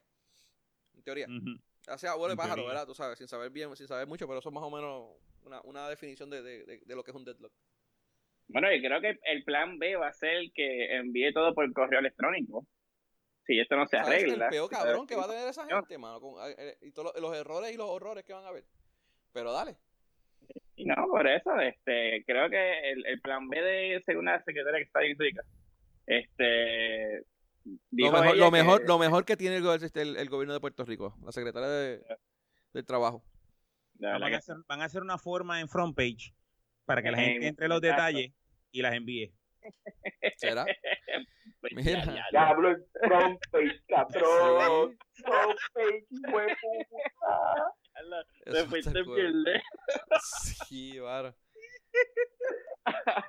En 0.93 1.03
teoría. 1.03 1.27
O 1.89 1.97
sea, 1.97 2.15
vuelve 2.15 2.35
pájaro, 2.35 2.65
¿verdad? 2.65 2.85
Tú 2.85 2.93
sabes, 2.93 3.17
sin 3.17 3.27
saber 3.27 3.49
bien, 3.49 3.75
sin 3.75 3.87
saber 3.87 4.07
mucho, 4.07 4.27
pero 4.27 4.39
eso 4.39 4.49
es 4.49 4.55
más 4.55 4.63
o 4.63 4.69
menos 4.69 5.09
una, 5.43 5.61
una 5.61 5.89
definición 5.89 6.29
de, 6.29 6.41
de, 6.41 6.79
de, 6.79 6.95
lo 6.95 7.03
que 7.03 7.11
es 7.11 7.17
un 7.17 7.25
deadlock. 7.25 7.51
Bueno, 8.47 8.71
y 8.71 8.81
creo 8.81 9.01
que 9.01 9.19
el 9.23 9.43
plan 9.43 9.79
B 9.79 9.95
va 9.95 10.07
a 10.07 10.13
ser 10.13 10.51
que 10.53 10.95
envíe 10.95 11.33
todo 11.33 11.53
por 11.53 11.71
correo 11.73 11.99
electrónico. 11.99 12.65
Si 13.45 13.59
esto 13.59 13.75
no 13.75 13.85
se 13.85 13.97
arregla. 13.97 14.45
el 14.45 14.51
peor 14.51 14.69
cabrón 14.69 15.05
que 15.05 15.15
va 15.15 15.25
a 15.25 15.29
tener 15.29 15.47
esa 15.47 15.65
gente, 15.65 15.97
mano. 15.97 16.21
Con, 16.21 16.35
eh, 16.57 16.77
y 16.81 16.91
todos 16.91 17.13
los 17.19 17.35
errores 17.35 17.73
y 17.73 17.77
los 17.77 17.89
horrores 17.89 18.23
que 18.23 18.33
van 18.33 18.45
a 18.45 18.51
ver. 18.51 18.63
Pero 19.33 19.51
dale. 19.51 19.77
Y 20.75 20.85
no, 20.85 20.95
por 21.09 21.27
eso, 21.27 21.59
este, 21.59 22.23
creo 22.25 22.49
que 22.49 22.91
el, 22.91 23.05
el 23.05 23.21
plan 23.21 23.47
B 23.49 23.61
de 23.61 24.01
según 24.05 24.25
la 24.25 24.41
secretaria 24.43 24.79
que 24.79 24.85
está 24.85 24.99
ahí 24.99 25.15
este, 26.05 27.25
lo 27.91 28.11
mejor, 28.11 28.37
lo, 28.37 28.51
mejor, 28.51 28.81
que... 28.81 28.87
lo 28.87 28.99
mejor 28.99 29.25
que 29.25 29.37
tiene 29.37 29.61
este, 29.81 30.01
el, 30.01 30.17
el, 30.17 30.29
gobierno 30.29 30.53
de 30.53 30.59
Puerto 30.59 30.83
Rico, 30.83 31.15
la 31.23 31.31
secretaria 31.31 31.69
de, 31.69 32.03
del 32.73 32.85
Trabajo. 32.85 33.23
Van 33.99 34.21
a, 34.21 34.37
hacer, 34.37 34.57
van 34.67 34.81
a, 34.81 34.85
hacer, 34.85 35.01
una 35.01 35.17
forma 35.17 35.61
en 35.61 35.69
front 35.69 35.95
page 35.95 36.33
para 36.85 37.01
que 37.01 37.11
la 37.11 37.19
gente 37.19 37.47
entre 37.47 37.67
los 37.69 37.79
detalles 37.79 38.33
y 38.71 38.81
las 38.81 38.93
envíe. 38.95 39.33
¿Será? 40.37 40.65
Pues 41.61 41.73
Mira. 41.75 42.03
Ya, 42.05 42.25
ya, 42.31 42.49
hablo 42.49 42.71
en 42.71 42.85
front 43.01 43.39
page, 43.51 43.81
cabrón. 43.87 44.97
Front 45.13 45.59
page, 45.73 46.05
hueputa. 46.33 47.73
Te 48.45 48.65
fuiste 48.65 49.03
bien 49.03 49.43
lejos. 49.43 50.67
Sí, 50.67 50.99
vara. 50.99 51.33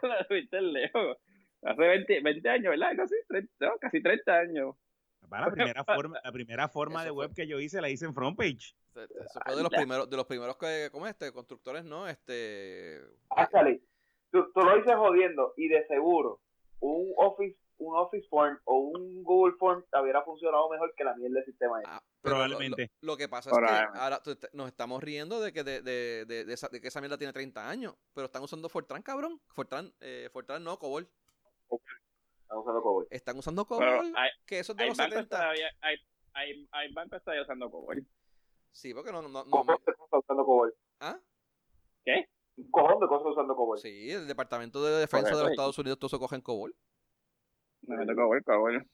Te 0.01 0.25
fuiste 0.27 0.61
lejos. 0.61 1.17
Hace 1.63 1.81
20, 1.81 2.21
20 2.21 2.49
años, 2.51 2.71
¿verdad? 2.71 2.97
Casi 2.97 3.15
30, 3.29 3.67
no, 3.67 3.79
casi 3.79 4.03
30 4.03 4.33
años. 4.35 4.77
la 5.31 5.51
primera 5.51 5.85
forma, 5.85 6.21
la 6.23 6.33
primera 6.33 6.69
forma 6.69 7.05
de 7.05 7.11
web 7.11 7.35
que 7.35 7.47
yo 7.47 7.59
hice 7.61 7.81
la 7.81 7.89
hice 7.89 8.05
en 8.05 8.15
frontpage. 8.15 8.75
Eso 8.95 9.41
fue 9.45 9.57
de 9.57 9.63
los 9.63 9.71
primeros, 9.71 10.11
de 10.11 10.17
los 10.17 10.27
primeros 10.27 10.57
que, 10.57 10.89
como 10.93 11.07
este, 11.07 11.33
constructores, 11.33 11.85
¿no? 11.85 12.07
Este. 12.07 13.01
Actually, 13.31 13.83
tú, 14.35 14.51
tú 14.53 14.61
lo 14.61 14.77
dices 14.77 14.97
jodiendo 14.97 15.55
y 15.57 15.69
de 15.69 15.87
seguro 15.87 16.41
un 16.81 17.13
Office 17.17 17.57
un 17.79 17.97
Office 17.97 18.27
Form 18.29 18.59
o 18.65 18.79
un 18.79 19.23
Google 19.25 19.57
Form 19.59 19.85
hubiera 20.01 20.23
funcionado 20.23 20.69
mejor 20.71 20.95
que 20.97 21.03
la 21.03 21.15
mierda 21.17 21.37
del 21.37 21.45
sistema. 21.45 21.81
Ah, 21.87 22.01
Probablemente. 22.21 22.91
Lo, 23.01 23.17
que 23.17 23.29
pasa 23.29 23.51
es 23.51 23.57
que 23.57 23.99
ahora 23.99 24.23
nos 24.53 24.69
estamos 24.69 25.03
riendo 25.03 25.41
de 25.41 25.53
que, 25.53 25.65
de, 25.65 25.83
de, 25.83 26.25
de, 26.25 26.53
esa, 26.53 26.69
de 26.69 26.81
que 26.81 26.89
esa 26.89 27.01
mierda 27.01 27.19
tiene 27.19 27.33
30 27.33 27.69
años, 27.69 27.97
pero 28.15 28.27
están 28.27 28.43
usando 28.43 28.69
Fortran, 28.69 29.03
cabrón. 29.03 29.41
Fortran, 29.49 29.93
eh, 30.01 30.31
Fortran 30.33 30.63
no, 30.63 30.79
Cobol. 30.79 31.09
Están 32.45 32.59
usando 32.59 32.83
COBOL. 32.83 33.07
Están 33.11 33.39
usando 33.39 33.65
COBOL, 33.67 34.15
que 34.47 34.61
eso 34.61 34.73
es 34.73 34.79
de 34.79 34.87
los 34.87 34.97
70. 34.97 35.51
hay, 35.51 35.97
hay, 36.33 36.69
hay 36.71 36.93
bancos 36.93 37.19
están 37.19 37.41
usando 37.41 37.71
COBOL. 37.71 38.07
Sí, 38.71 38.95
porque 38.95 39.11
no... 39.11 39.23
no, 39.23 39.29
no, 39.29 39.45
¿Cómo 39.51 39.65
no 39.73 39.75
está 39.77 40.19
usando 40.19 40.45
COBOL? 40.45 40.75
¿Ah? 41.01 41.19
¿Qué? 42.05 42.29
Un 42.57 42.71
cojón 42.71 43.01
de 43.01 43.07
cosas 43.07 43.27
usando 43.33 43.57
COBOL. 43.57 43.79
Sí, 43.79 44.11
el 44.11 44.27
Departamento 44.27 44.85
de 44.85 45.01
Defensa 45.01 45.37
de 45.37 45.43
los 45.43 45.51
Estados 45.51 45.79
Unidos 45.79 45.99
todo 45.99 46.09
se 46.09 46.19
coge 46.19 46.37
en 46.37 46.43
COBOL. 46.43 46.75
No, 47.83 48.05
no 48.05 48.15
COBOL, 48.15 48.45
COBOL. 48.45 48.87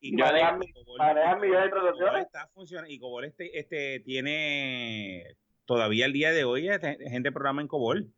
Y, 0.00 0.12
manejan 0.12 0.58
millones 1.40 1.64
de 1.64 1.70
transacciones. 1.70 2.26
Está 2.26 2.48
funcionando. 2.54 2.92
Y 2.92 2.98
COBOL 2.98 3.24
este, 3.24 3.58
este 3.58 4.00
tiene 4.00 5.36
todavía 5.64 6.06
el 6.06 6.12
día 6.12 6.30
de 6.30 6.44
hoy 6.44 6.68
gente 7.08 7.32
programa 7.32 7.62
en 7.62 7.68
COBOL 7.68 8.12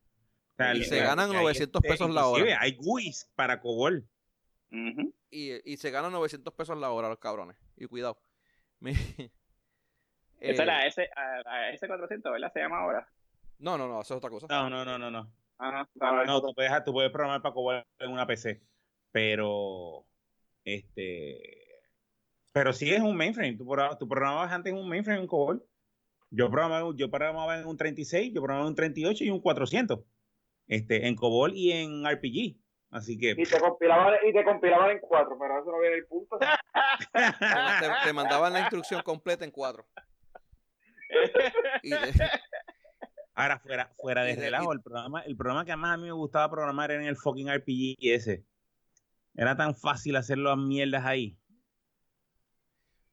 y 0.74 0.84
se 0.84 1.00
ganan 1.00 1.32
900 1.32 1.82
pesos 1.82 2.10
la 2.10 2.26
hora. 2.26 2.58
Hay 2.60 2.76
GUIs 2.76 3.30
para 3.34 3.60
COBOL. 3.60 4.06
y, 5.30 5.72
y, 5.72 5.76
se 5.76 5.90
ganan 5.90 6.12
900 6.12 6.52
pesos 6.54 6.78
la 6.78 6.90
hora 6.90 7.08
los 7.08 7.18
cabrones. 7.18 7.56
Y 7.76 7.86
cuidado. 7.86 8.18
Esa 10.40 10.62
es 10.62 10.66
la 10.66 10.86
S, 10.86 11.10
a, 11.16 11.86
400 11.86 12.32
¿verdad? 12.32 12.52
Se 12.52 12.60
llama 12.60 12.78
ahora. 12.78 13.06
No, 13.60 13.76
no, 13.76 13.86
no, 13.86 14.00
eso 14.00 14.14
es 14.14 14.18
otra 14.18 14.30
cosa. 14.30 14.46
No, 14.48 14.68
no, 14.70 14.84
no, 14.84 14.98
no. 14.98 15.10
No, 15.10 15.32
Ajá, 15.58 15.86
no 16.26 16.40
tú, 16.40 16.54
puedes, 16.54 16.72
tú 16.84 16.92
puedes 16.92 17.10
programar 17.10 17.42
para 17.42 17.52
COBOL 17.52 17.84
en 17.98 18.10
una 18.10 18.26
PC. 18.26 18.62
Pero, 19.12 20.06
este. 20.64 21.38
Pero 22.52 22.72
sí 22.72 22.90
es 22.92 23.00
un 23.00 23.16
mainframe. 23.16 23.56
Tú, 23.56 23.66
tú 23.98 24.08
programabas 24.08 24.50
antes 24.52 24.72
en 24.72 24.78
un 24.78 24.88
mainframe 24.88 25.20
en 25.20 25.26
COBOL. 25.26 25.62
Yo 26.30 26.50
programaba, 26.50 26.90
yo 26.96 27.10
programaba 27.10 27.58
en 27.58 27.66
un 27.66 27.76
36, 27.76 28.32
yo 28.32 28.40
programaba 28.40 28.66
en 28.66 28.70
un 28.70 28.76
38 28.76 29.24
y 29.24 29.30
un 29.30 29.40
400 29.40 30.00
este, 30.68 31.06
en 31.08 31.16
COBOL 31.16 31.54
y 31.54 31.72
en 31.72 32.04
RPG. 32.04 32.56
Así 32.90 33.18
que. 33.18 33.34
Y 33.36 33.44
te 33.44 33.60
compilaban, 33.60 34.14
y 34.26 34.32
te 34.32 34.44
compilaban 34.44 34.90
en 34.90 34.98
cuatro, 35.00 35.36
pero 35.38 35.60
eso 35.60 35.70
no 35.70 35.78
viene 35.80 35.96
el 35.96 36.06
punto. 36.06 36.38
te, 38.04 38.12
mandaban 38.12 38.52
la 38.52 38.60
instrucción 38.60 39.02
completa 39.02 39.44
en 39.44 39.50
cuatro. 39.50 39.86
Ahora, 43.40 43.58
fuera, 43.58 43.92
fuera 43.96 44.22
de, 44.24 44.36
relajo, 44.36 44.72
el 44.72 44.80
programa, 44.80 45.20
el 45.22 45.36
programa 45.36 45.64
que 45.64 45.74
más 45.76 45.94
a 45.94 45.96
mí 45.96 46.04
me 46.04 46.12
gustaba 46.12 46.50
programar 46.50 46.90
era 46.90 47.02
en 47.02 47.08
el 47.08 47.16
fucking 47.16 47.50
RPG 47.50 47.96
ese. 48.00 48.44
Era 49.34 49.56
tan 49.56 49.74
fácil 49.74 50.16
hacer 50.16 50.38
las 50.38 50.58
mierdas 50.58 51.04
ahí. 51.04 51.38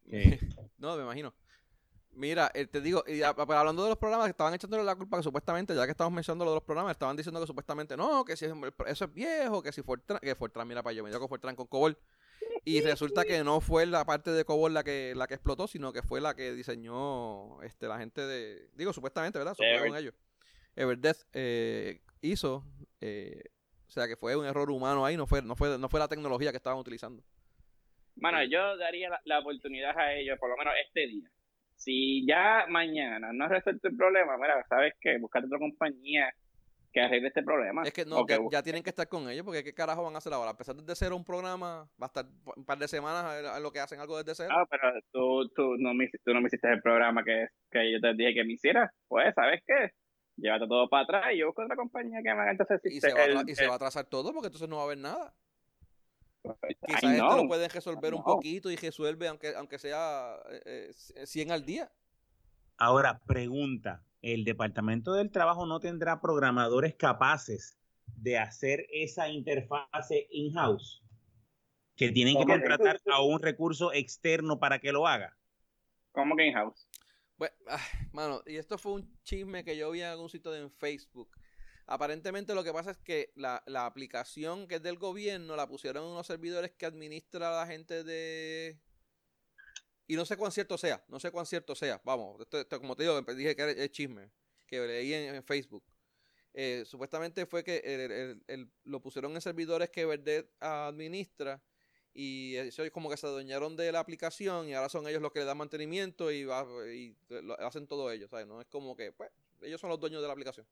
No, 0.79 0.95
me 0.95 1.01
imagino. 1.01 1.33
Mira, 2.11 2.51
eh, 2.53 2.67
te 2.67 2.81
digo, 2.81 3.03
y 3.07 3.23
hablando 3.23 3.83
de 3.83 3.89
los 3.89 3.97
programas, 3.97 4.27
que 4.27 4.31
estaban 4.31 4.53
echándole 4.53 4.83
la 4.83 4.95
culpa 4.95 5.17
que 5.17 5.23
supuestamente, 5.23 5.75
ya 5.75 5.85
que 5.85 5.91
estamos 5.91 6.13
mencionando 6.13 6.45
lo 6.45 6.51
de 6.51 6.55
los 6.55 6.63
programas, 6.63 6.91
estaban 6.91 7.17
diciendo 7.17 7.39
que 7.39 7.47
supuestamente 7.47 7.97
no, 7.97 8.23
que 8.23 8.37
si 8.37 8.45
eso 8.45 9.05
es 9.05 9.13
viejo, 9.13 9.63
que 9.63 9.71
si 9.71 9.81
Fortran, 9.81 10.19
que 10.19 10.35
Fortran, 10.35 10.67
mira 10.67 10.83
para 10.83 10.93
yo, 10.93 11.03
me 11.03 11.09
dio 11.09 11.19
con 11.19 11.29
Fortran 11.29 11.55
con 11.55 11.65
Cobol. 11.65 11.97
Y 12.67 12.81
resulta 12.81 13.23
que 13.23 13.45
no 13.45 13.61
fue 13.61 13.85
la 13.85 14.03
parte 14.03 14.31
de 14.31 14.43
Cobol 14.43 14.73
la 14.73 14.83
que, 14.83 15.13
la 15.15 15.25
que 15.27 15.35
explotó, 15.35 15.67
sino 15.67 15.93
que 15.93 16.01
fue 16.01 16.19
la 16.19 16.35
que 16.35 16.51
diseñó 16.51 17.61
este, 17.63 17.87
la 17.87 17.97
gente 17.97 18.19
de, 18.19 18.67
digo, 18.75 18.91
supuestamente, 18.91 19.39
¿verdad? 19.39 19.53
Supongo 19.53 19.95
ellos. 19.95 20.13
Everdeath 20.75 21.25
eh, 21.31 22.01
hizo, 22.19 22.65
eh, 22.99 23.41
o 23.87 23.89
sea 23.89 24.05
que 24.09 24.17
fue 24.17 24.35
un 24.35 24.45
error 24.45 24.69
humano 24.69 25.05
ahí, 25.05 25.15
no 25.15 25.27
fue, 25.27 25.41
no 25.41 25.55
fue, 25.55 25.79
no 25.79 25.87
fue 25.87 26.01
la 26.01 26.09
tecnología 26.09 26.51
que 26.51 26.57
estaban 26.57 26.77
utilizando. 26.77 27.23
Bueno, 28.15 28.43
yo 28.43 28.75
daría 28.75 29.17
la 29.23 29.39
oportunidad 29.39 29.97
a 29.97 30.13
ellos, 30.15 30.37
por 30.37 30.49
lo 30.49 30.57
menos 30.57 30.73
este 30.85 31.07
día 31.07 31.29
si 31.77 32.25
ya 32.25 32.65
mañana 32.67 33.31
no 33.31 33.47
resuelto 33.47 33.87
el 33.87 33.95
problema, 33.95 34.35
mira, 34.37 34.65
¿sabes 34.67 34.93
qué? 34.99 35.17
Buscar 35.19 35.45
otra 35.45 35.59
compañía 35.59 36.33
que 36.97 37.03
arregle 37.03 37.27
este 37.27 37.43
problema. 37.43 37.83
Es 37.83 37.93
que 37.93 38.05
no, 38.05 38.25
ya, 38.49 38.63
tienen 38.63 38.81
que 38.81 38.89
estar 38.89 39.07
con 39.07 39.29
ellos, 39.29 39.45
porque 39.45 39.63
¿qué 39.63 39.73
carajo 39.73 40.03
van 40.03 40.15
a 40.15 40.17
hacer 40.17 40.33
ahora? 40.33 40.51
A 40.51 40.57
pesar 40.57 40.75
de 40.75 40.95
cero 40.95 41.15
un 41.15 41.23
programa, 41.23 41.87
va 42.01 42.05
a 42.05 42.07
estar 42.07 42.25
un 42.55 42.65
par 42.65 42.79
de 42.79 42.87
semanas 42.87 43.55
en 43.55 43.63
lo 43.63 43.71
que 43.71 43.79
hacen 43.79 43.99
algo 43.99 44.17
desde 44.17 44.33
cero. 44.33 44.55
Ah, 44.57 44.65
pero 44.67 44.93
tú, 45.11 45.47
tú, 45.49 45.77
no 45.77 45.93
me, 45.93 46.09
tú 46.23 46.33
no 46.33 46.41
me 46.41 46.47
hiciste 46.47 46.67
el 46.71 46.81
programa 46.81 47.23
que, 47.23 47.49
que 47.69 47.91
yo 47.91 48.01
te 48.01 48.15
dije 48.15 48.33
que 48.33 48.43
me 48.43 48.53
hiciera. 48.53 48.91
Pues, 49.07 49.33
¿sabes 49.35 49.61
qué? 49.65 49.91
Llévate 50.37 50.67
todo 50.67 50.89
para 50.89 51.03
atrás 51.03 51.25
y 51.33 51.39
yo 51.39 51.47
busco 51.47 51.63
otra 51.63 51.75
compañía 51.75 52.19
que 52.23 52.33
me 52.33 52.41
haga 52.41 52.51
entonces... 52.51 52.81
Y, 52.85 52.99
se 52.99 53.13
va, 53.13 53.43
y 53.45 53.53
se 53.53 53.67
va 53.67 53.73
a 53.73 53.75
atrasar 53.75 54.05
todo 54.05 54.33
porque 54.33 54.47
entonces 54.47 54.67
no 54.67 54.77
va 54.77 54.81
a 54.83 54.85
haber 54.85 54.97
nada. 54.97 55.33
Quizás 56.87 57.13
esto 57.13 57.37
lo 57.37 57.47
pueden 57.47 57.69
resolver 57.69 58.13
un 58.13 58.23
poquito 58.23 58.71
y 58.71 58.75
resuelve 58.75 59.27
aunque, 59.27 59.53
aunque 59.55 59.77
sea 59.77 60.37
100 61.25 61.49
eh, 61.49 61.53
al 61.53 61.65
día. 61.65 61.91
Ahora, 62.77 63.19
pregunta, 63.25 64.03
¿el 64.33 64.43
Departamento 64.43 65.13
del 65.13 65.31
Trabajo 65.31 65.65
no 65.65 65.79
tendrá 65.79 66.21
programadores 66.21 66.95
capaces 66.95 67.77
de 68.05 68.37
hacer 68.37 68.85
esa 68.91 69.29
interfase 69.29 70.27
in-house? 70.31 71.03
Que 71.95 72.11
tienen 72.11 72.37
que 72.37 72.45
contratar 72.45 73.01
a 73.11 73.21
un 73.23 73.39
recurso 73.39 73.91
externo 73.93 74.59
para 74.59 74.79
que 74.79 74.91
lo 74.91 75.07
haga. 75.07 75.37
¿Cómo 76.11 76.35
que 76.35 76.47
in-house? 76.47 76.87
Bueno, 77.37 77.55
ah, 77.69 77.79
mano, 78.11 78.41
y 78.45 78.57
esto 78.57 78.77
fue 78.77 78.93
un 78.93 79.17
chisme 79.23 79.63
que 79.63 79.77
yo 79.77 79.91
vi 79.91 80.01
en 80.01 80.07
algún 80.07 80.29
sitio 80.29 80.51
de 80.51 80.61
en 80.61 80.71
Facebook 80.71 81.29
Aparentemente 81.87 82.53
lo 82.53 82.65
que 82.65 82.73
pasa 82.73 82.91
es 82.91 82.97
que 82.97 83.31
la, 83.35 83.63
aplicación 83.85 84.67
que 84.67 84.75
es 84.75 84.83
del 84.83 84.97
gobierno 84.97 85.55
la 85.55 85.67
pusieron 85.67 86.03
en 86.03 86.11
unos 86.11 86.27
servidores 86.27 86.71
que 86.71 86.85
administra 86.85 87.49
la 87.49 87.65
gente 87.65 88.03
de... 88.03 88.77
Y 90.07 90.15
no 90.15 90.25
sé 90.25 90.37
cuán 90.37 90.51
cierto 90.51 90.77
sea, 90.77 91.03
no 91.09 91.19
sé 91.19 91.31
cuán 91.31 91.45
cierto 91.45 91.75
sea. 91.75 91.99
Vamos, 92.03 92.39
esto, 92.39 92.79
como 92.79 92.95
te 92.95 93.03
digo, 93.03 93.21
dije 93.21 93.55
que 93.55 93.61
era 93.61 93.89
chisme, 93.89 94.31
que 94.65 94.79
leí 94.79 95.13
en, 95.13 95.43
Facebook. 95.43 95.83
Eh, 96.53 96.83
supuestamente 96.85 97.45
fue 97.45 97.63
que 97.63 98.39
lo 98.85 99.01
pusieron 99.01 99.33
en 99.33 99.41
servidores 99.41 99.89
que 99.89 100.05
Verde 100.05 100.49
administra 100.59 101.61
y 102.19 102.55
eso 102.55 102.81
es 102.83 102.89
como 102.89 103.11
que 103.11 103.17
se 103.17 103.27
adueñaron 103.27 103.75
de 103.75 103.91
la 103.91 103.99
aplicación 103.99 104.67
y 104.67 104.73
ahora 104.73 104.89
son 104.89 105.07
ellos 105.07 105.21
los 105.21 105.31
que 105.31 105.39
le 105.39 105.45
dan 105.45 105.57
mantenimiento 105.57 106.31
y, 106.31 106.49
hacen 107.59 107.85
todo 107.85 108.09
ellos, 108.11 108.31
No 108.47 108.59
es 108.59 108.67
como 108.67 108.95
que, 108.95 109.11
pues, 109.11 109.29
ellos 109.61 109.79
son 109.79 109.91
los 109.91 109.99
dueños 109.99 110.21
de 110.21 110.27
la 110.27 110.33
aplicación. 110.33 110.65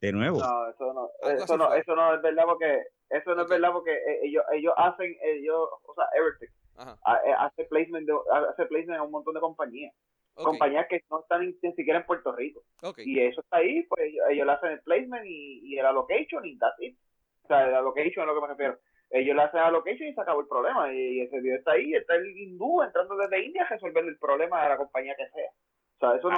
De 0.00 0.12
nuevo. 0.12 0.38
No, 0.38 0.68
eso 0.68 0.92
no, 0.92 1.10
eso 1.30 1.56
no, 1.56 1.74
eso 1.74 1.96
no 1.96 2.14
es 2.14 2.22
verdad 2.22 2.44
porque, 2.44 2.84
eso 3.10 3.34
no 3.34 3.42
es 3.42 3.48
verdad 3.48 3.72
porque 3.72 3.92
eh, 3.92 4.20
ellos, 4.22 4.44
ellos 4.52 4.72
hacen, 4.76 5.16
ellos, 5.20 5.68
o 5.82 5.94
sea, 5.94 6.04
Evertech, 6.14 6.52
eh, 6.78 7.34
hace 7.38 7.64
placement, 7.64 8.06
de, 8.06 8.14
hace 8.50 8.66
placement 8.66 9.00
a 9.00 9.02
un 9.02 9.10
montón 9.10 9.34
de 9.34 9.40
compañías. 9.40 9.94
Compañías 10.34 10.86
que 10.88 11.02
no 11.10 11.20
están 11.20 11.46
ni, 11.46 11.72
siquiera 11.72 12.00
en 12.00 12.06
Puerto 12.06 12.30
Rico. 12.32 12.62
Y 12.98 13.20
eso 13.20 13.40
está 13.40 13.58
ahí, 13.58 13.84
pues 13.84 14.02
ellos, 14.30 14.46
le 14.46 14.52
hacen 14.52 14.72
el 14.72 14.80
placement 14.80 15.24
y, 15.24 15.60
y 15.64 15.78
el 15.78 15.86
allocation 15.86 16.44
y 16.44 16.58
that's 16.58 16.76
it. 16.80 16.96
O 17.44 17.46
sea, 17.48 17.66
el 17.66 17.74
allocation 17.74 18.22
es 18.22 18.26
lo 18.26 18.34
que 18.34 18.40
me 18.40 18.52
refiero. 18.52 18.78
Ellos 19.10 19.36
le 19.36 19.42
hacen 19.42 19.60
allocation 19.60 20.08
y 20.08 20.14
se 20.14 20.20
acabó 20.20 20.40
el 20.40 20.48
problema. 20.48 20.92
Y, 20.92 21.20
ese 21.20 21.40
video 21.40 21.56
está 21.56 21.72
ahí, 21.72 21.94
está 21.94 22.16
el 22.16 22.26
hindú 22.36 22.82
entrando 22.82 23.16
desde 23.16 23.44
India 23.44 23.62
a 23.62 23.68
resolver 23.68 24.04
el 24.04 24.18
problema 24.18 24.62
de 24.62 24.68
la 24.68 24.76
compañía 24.76 25.14
que 25.16 25.28
sea. 25.28 25.50
O 25.98 25.98
sea, 25.98 26.16
eso 26.16 26.28
no, 26.28 26.36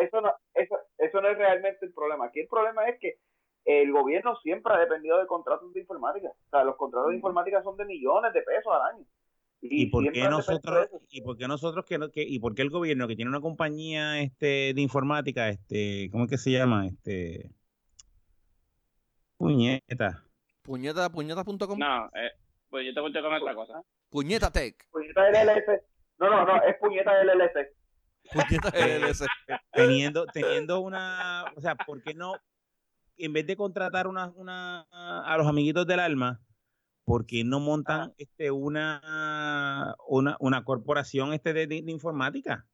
eso, 0.00 0.20
no, 0.20 0.34
eso, 0.54 0.78
eso 0.98 1.20
no 1.20 1.28
es 1.28 1.38
realmente 1.38 1.86
el 1.86 1.94
problema. 1.94 2.26
Aquí 2.26 2.40
el 2.40 2.48
problema 2.48 2.86
es 2.88 2.98
que 2.98 3.14
el 3.68 3.92
gobierno 3.92 4.34
siempre 4.42 4.72
ha 4.74 4.78
dependido 4.78 5.18
de 5.18 5.26
contratos 5.26 5.72
de 5.74 5.80
informática. 5.80 6.28
O 6.28 6.50
sea, 6.50 6.64
los 6.64 6.76
contratos 6.76 7.10
de 7.10 7.16
informática 7.16 7.62
son 7.62 7.76
de 7.76 7.84
millones 7.84 8.32
de 8.32 8.42
pesos 8.42 8.72
al 8.74 8.94
año. 8.94 9.04
¿Y, 9.60 9.86
por 9.90 10.10
qué 10.12 10.28
nosotros 10.28 10.88
y 11.10 11.20
por 11.20 11.36
qué 11.36 11.48
nosotros 11.48 11.84
que, 11.84 11.98
que, 12.12 12.22
y 12.22 12.38
por 12.38 12.54
qué 12.54 12.62
el 12.62 12.70
gobierno 12.70 13.08
que 13.08 13.16
tiene 13.16 13.28
una 13.28 13.40
compañía 13.40 14.20
este 14.20 14.72
de 14.72 14.80
informática 14.80 15.48
este 15.48 16.08
cómo 16.12 16.24
es 16.24 16.30
que 16.30 16.38
se 16.38 16.52
llama 16.52 16.86
este 16.86 17.50
puñeta. 19.36 20.22
Puñeta 20.62 21.10
puñeta.com 21.10 21.76
no 21.76 22.06
eh, 22.14 22.30
puñeta.com 22.70 23.34
es 23.34 23.42
otra 23.42 23.54
cosa. 23.56 23.82
Puñeta 24.08 24.52
tech. 24.52 24.76
Puñeta 24.92 25.28
LLC 25.28 25.82
no 26.20 26.30
no 26.30 26.46
no 26.46 26.62
es 26.62 26.76
puñeta 26.78 27.20
LLC 27.24 27.68
teniendo, 29.72 30.26
teniendo 30.26 30.80
una, 30.80 31.44
o 31.56 31.60
sea, 31.60 31.74
¿por 31.74 32.02
qué 32.02 32.14
no, 32.14 32.34
en 33.18 33.32
vez 33.32 33.46
de 33.46 33.56
contratar 33.56 34.06
una, 34.06 34.32
una, 34.36 34.86
a 34.90 35.36
los 35.36 35.46
amiguitos 35.46 35.86
del 35.86 36.00
alma, 36.00 36.40
¿por 37.04 37.26
qué 37.26 37.44
no 37.44 37.60
montan 37.60 38.14
este, 38.16 38.50
una, 38.50 39.94
una, 40.06 40.36
una 40.40 40.64
corporación 40.64 41.32
este 41.32 41.52
de, 41.52 41.82
informática? 41.86 42.66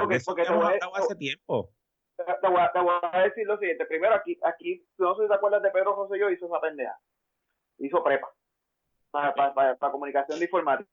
porque, 0.00 0.16
hace 0.16 1.14
tiempo. 1.16 1.72
Te 2.16 2.48
voy, 2.48 2.60
a, 2.60 3.22
decir 3.22 3.46
lo 3.46 3.58
siguiente. 3.58 3.86
Primero, 3.86 4.14
aquí, 4.14 4.36
aquí 4.42 4.84
no 4.98 5.14
sé 5.14 5.22
si 5.22 5.28
te 5.28 5.34
acuerdas 5.34 5.62
de 5.62 5.70
Pedro 5.70 5.94
José 5.94 6.18
yo, 6.18 6.30
hizo 6.30 6.46
esa 6.46 6.60
pendeja. 6.60 6.98
Hizo 7.78 8.02
prepa. 8.02 8.28
Para, 9.10 9.34
para, 9.34 9.76
para 9.76 9.92
comunicación 9.92 10.38
de 10.38 10.44
informática. 10.44 10.90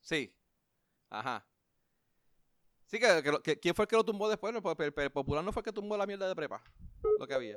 Sí. 0.00 0.32
Ajá. 1.10 1.44
Sí, 2.96 3.42
que, 3.42 3.58
¿quién 3.58 3.74
fue 3.74 3.84
el 3.84 3.88
que 3.88 3.96
lo 3.96 4.04
tumbó 4.04 4.28
después? 4.28 4.54
El, 4.54 5.10
Popular 5.10 5.44
no 5.44 5.52
fue 5.52 5.60
el 5.60 5.64
que 5.64 5.72
tumbó 5.72 5.96
la 5.96 6.06
mierda 6.06 6.28
de 6.28 6.34
prepa, 6.34 6.62
lo 7.18 7.26
que 7.26 7.34
había. 7.34 7.54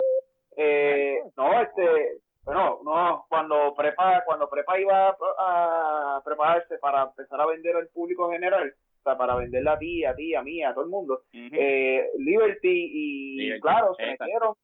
Eh, 0.58 1.20
no, 1.38 1.62
este, 1.62 2.20
bueno, 2.44 2.80
no, 2.84 3.26
cuando 3.30 3.74
prepa, 3.74 4.24
cuando 4.26 4.50
prepa 4.50 4.80
iba 4.80 5.16
a, 5.38 6.22
prepararse 6.26 6.78
para 6.80 7.04
empezar 7.04 7.40
a 7.40 7.46
vender 7.46 7.76
al 7.78 7.88
público 7.88 8.30
general, 8.30 8.74
o 9.00 9.04
sea, 9.04 9.18
para 9.18 9.36
venderla 9.36 9.74
a 9.74 9.80
ti, 9.80 10.04
a 10.04 10.14
ti, 10.14 10.36
a 10.36 10.42
mí, 10.42 10.62
a 10.62 10.74
todo 10.74 10.84
el 10.84 10.90
mundo, 10.90 11.22
eh, 11.32 12.10
Liberty 12.18 12.92
y 12.94 13.60
claro, 13.62 13.96
se 13.96 14.06
metieron, 14.06 14.56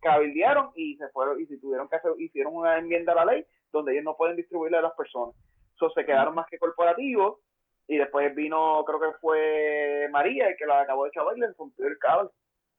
cabildearon 0.00 0.70
y 0.74 0.96
se 0.96 1.08
fueron 1.08 1.38
y 1.38 1.46
si 1.46 1.60
tuvieron 1.60 1.88
que 1.88 1.96
hacer, 1.96 2.12
hicieron 2.18 2.56
una 2.56 2.78
enmienda 2.78 3.12
a 3.12 3.16
la 3.16 3.32
ley 3.32 3.44
donde 3.72 3.92
ellos 3.92 4.04
no 4.04 4.16
pueden 4.16 4.36
distribuirle 4.36 4.78
a 4.78 4.82
las 4.82 4.94
personas. 4.94 5.34
Eso 5.74 5.90
se 5.90 6.06
quedaron 6.06 6.34
más 6.34 6.46
que 6.48 6.58
corporativos 6.58 7.40
y 7.86 7.98
después 7.98 8.34
vino, 8.34 8.82
creo 8.84 9.00
que 9.00 9.18
fue 9.18 10.08
María, 10.10 10.48
el 10.48 10.56
que 10.56 10.66
la 10.66 10.80
acabó 10.80 11.04
de 11.04 11.10
chaval 11.10 11.36
y 11.36 11.40
le 11.40 11.52
rompió 11.52 11.86
el 11.86 11.98
cable 11.98 12.30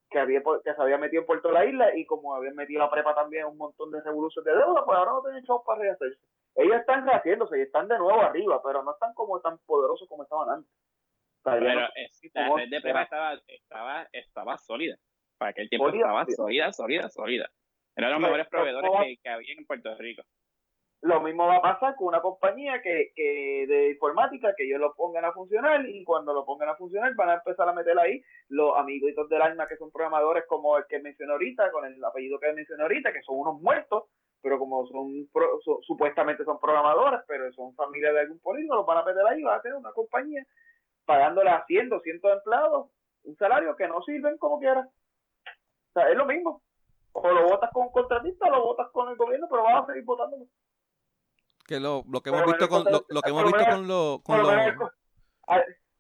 que 0.09 0.19
había 0.19 0.41
que 0.63 0.73
se 0.73 0.81
había 0.81 0.97
metido 0.97 1.21
en 1.21 1.27
Puerto 1.27 1.51
la 1.51 1.65
Isla 1.65 1.95
y 1.95 2.05
como 2.05 2.35
habían 2.35 2.55
metido 2.55 2.79
la 2.79 2.89
prepa 2.91 3.15
también 3.15 3.45
un 3.45 3.57
montón 3.57 3.91
de 3.91 4.01
revoluciones 4.01 4.45
de 4.45 4.59
deuda, 4.59 4.85
pues 4.85 4.97
ahora 4.97 5.11
no 5.11 5.23
tienen 5.23 5.43
chavos 5.43 5.63
para 5.65 5.81
rehacerse. 5.81 6.19
Ellos 6.55 6.77
están 6.77 7.05
rehaciéndose 7.05 7.57
y 7.57 7.61
están 7.63 7.87
de 7.87 7.97
nuevo 7.97 8.21
arriba, 8.21 8.61
pero 8.63 8.83
no 8.83 8.93
están 8.93 9.13
como 9.13 9.41
tan 9.41 9.57
poderosos 9.65 10.07
como 10.07 10.23
estaban 10.23 10.49
antes. 10.49 10.71
pero 11.43 11.65
la 11.65 11.91
red 12.55 12.69
de 12.69 12.81
prepa 12.81 13.03
estaba, 13.03 13.33
estaba, 13.47 14.07
estaba 14.11 14.57
sólida. 14.57 14.95
Para 15.37 15.51
aquel 15.51 15.69
tiempo 15.69 15.89
estaba 15.89 16.25
sólida, 16.27 16.71
sólida, 16.71 17.09
sólida. 17.09 17.49
Eran 17.97 18.11
los 18.11 18.21
mejores 18.21 18.47
proveedores 18.47 18.91
que, 19.03 19.17
que 19.21 19.29
había 19.29 19.53
en 19.57 19.65
Puerto 19.65 19.95
Rico. 19.95 20.23
Lo 21.05 21.21
mismo 21.21 21.45
va 21.45 21.57
a 21.57 21.61
pasar 21.61 21.95
con 21.95 22.07
una 22.07 22.19
compañía 22.19 22.81
que, 22.81 23.11
que 23.15 23.67
de 23.67 23.91
informática, 23.91 24.55
que 24.57 24.63
ellos 24.63 24.79
lo 24.79 24.95
pongan 24.95 25.23
a 25.23 25.33
funcionar 25.33 25.87
y 25.87 26.03
cuando 26.03 26.33
lo 26.33 26.43
pongan 26.45 26.69
a 26.69 26.75
funcionar 26.75 27.13
van 27.13 27.29
a 27.29 27.33
empezar 27.35 27.69
a 27.69 27.73
meter 27.73 27.97
ahí 27.99 28.23
los 28.49 28.75
amiguitos 28.75 29.29
del 29.29 29.43
alma 29.43 29.67
que 29.67 29.77
son 29.77 29.91
programadores 29.91 30.45
como 30.47 30.75
el 30.79 30.85
que 30.87 30.97
mencioné 30.97 31.33
ahorita, 31.33 31.69
con 31.69 31.85
el 31.85 32.03
apellido 32.03 32.39
que 32.39 32.51
mencioné 32.53 32.81
ahorita, 32.81 33.13
que 33.13 33.21
son 33.21 33.37
unos 33.37 33.61
muertos, 33.61 34.05
pero 34.41 34.57
como 34.57 34.87
son, 34.87 35.29
supuestamente 35.83 36.43
son 36.43 36.59
programadores, 36.59 37.19
pero 37.27 37.53
son 37.53 37.75
familia 37.75 38.11
de 38.11 38.21
algún 38.21 38.39
político, 38.39 38.73
los 38.73 38.87
van 38.87 38.97
a 38.97 39.05
meter 39.05 39.27
ahí, 39.27 39.43
va 39.43 39.57
a 39.57 39.61
tener 39.61 39.77
una 39.77 39.91
compañía 39.91 40.43
pagándole 41.05 41.51
a 41.51 41.65
100, 41.67 41.87
200 41.87 42.31
empleados 42.31 42.89
un 43.25 43.37
salario 43.37 43.75
que 43.75 43.87
no 43.87 44.01
sirven 44.01 44.39
como 44.39 44.57
quieran. 44.57 44.87
O 44.87 45.93
sea, 45.93 46.09
es 46.09 46.17
lo 46.17 46.25
mismo. 46.25 46.63
O 47.13 47.29
lo 47.29 47.43
votas 47.43 47.69
con 47.71 47.83
un 47.83 47.91
contratista 47.91 48.47
o 48.47 48.49
lo 48.49 48.63
votas 48.63 48.89
con 48.91 49.07
el 49.09 49.15
gobierno, 49.15 49.47
pero 49.47 49.61
vas 49.61 49.83
a 49.83 49.85
seguir 49.85 50.03
votándolo 50.03 50.45
que 51.67 51.79
lo, 51.79 52.03
lo 52.09 52.21
que 52.21 52.29
hemos 52.29 52.45
visto 52.45 52.69
con 52.69 52.83
lo, 52.85 53.21
que 53.21 53.29
hemos 53.29 53.45
visto 53.45 53.65
con 53.65 53.87
lo, 53.87 54.21
con 54.23 54.39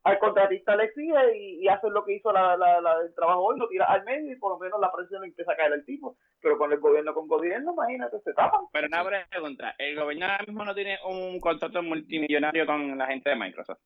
al 0.05 0.19
contratista 0.19 0.75
le 0.75 0.83
exige 0.83 1.35
y, 1.35 1.63
y 1.63 1.67
hace 1.67 1.89
lo 1.89 2.05
que 2.05 2.13
hizo 2.13 2.31
la, 2.31 2.55
la, 2.55 2.77
el 3.03 3.13
trabajo 3.15 3.41
hoy, 3.41 3.59
lo 3.59 3.67
tira 3.67 3.85
al 3.85 4.03
medio 4.03 4.31
y 4.31 4.35
por 4.35 4.51
lo 4.51 4.59
menos 4.59 4.79
la 4.79 4.91
presión 4.91 5.23
empieza 5.23 5.51
a 5.51 5.55
caer 5.55 5.73
el 5.73 5.83
tipo. 5.83 6.15
Pero 6.41 6.59
con 6.59 6.71
el 6.71 6.79
gobierno 6.79 7.11
con 7.15 7.27
gobierno, 7.27 7.73
imagínate, 7.73 8.19
se 8.19 8.31
tapan. 8.33 8.61
Pero 8.71 8.87
una 8.87 9.03
pregunta, 9.27 9.73
¿el 9.79 9.95
gobierno 9.95 10.27
ahora 10.27 10.45
mismo 10.45 10.63
no 10.63 10.75
tiene 10.75 10.99
un 11.09 11.39
contrato 11.39 11.81
multimillonario 11.81 12.67
con 12.67 12.95
la 12.95 13.07
gente 13.07 13.31
de 13.31 13.35
Microsoft? 13.35 13.79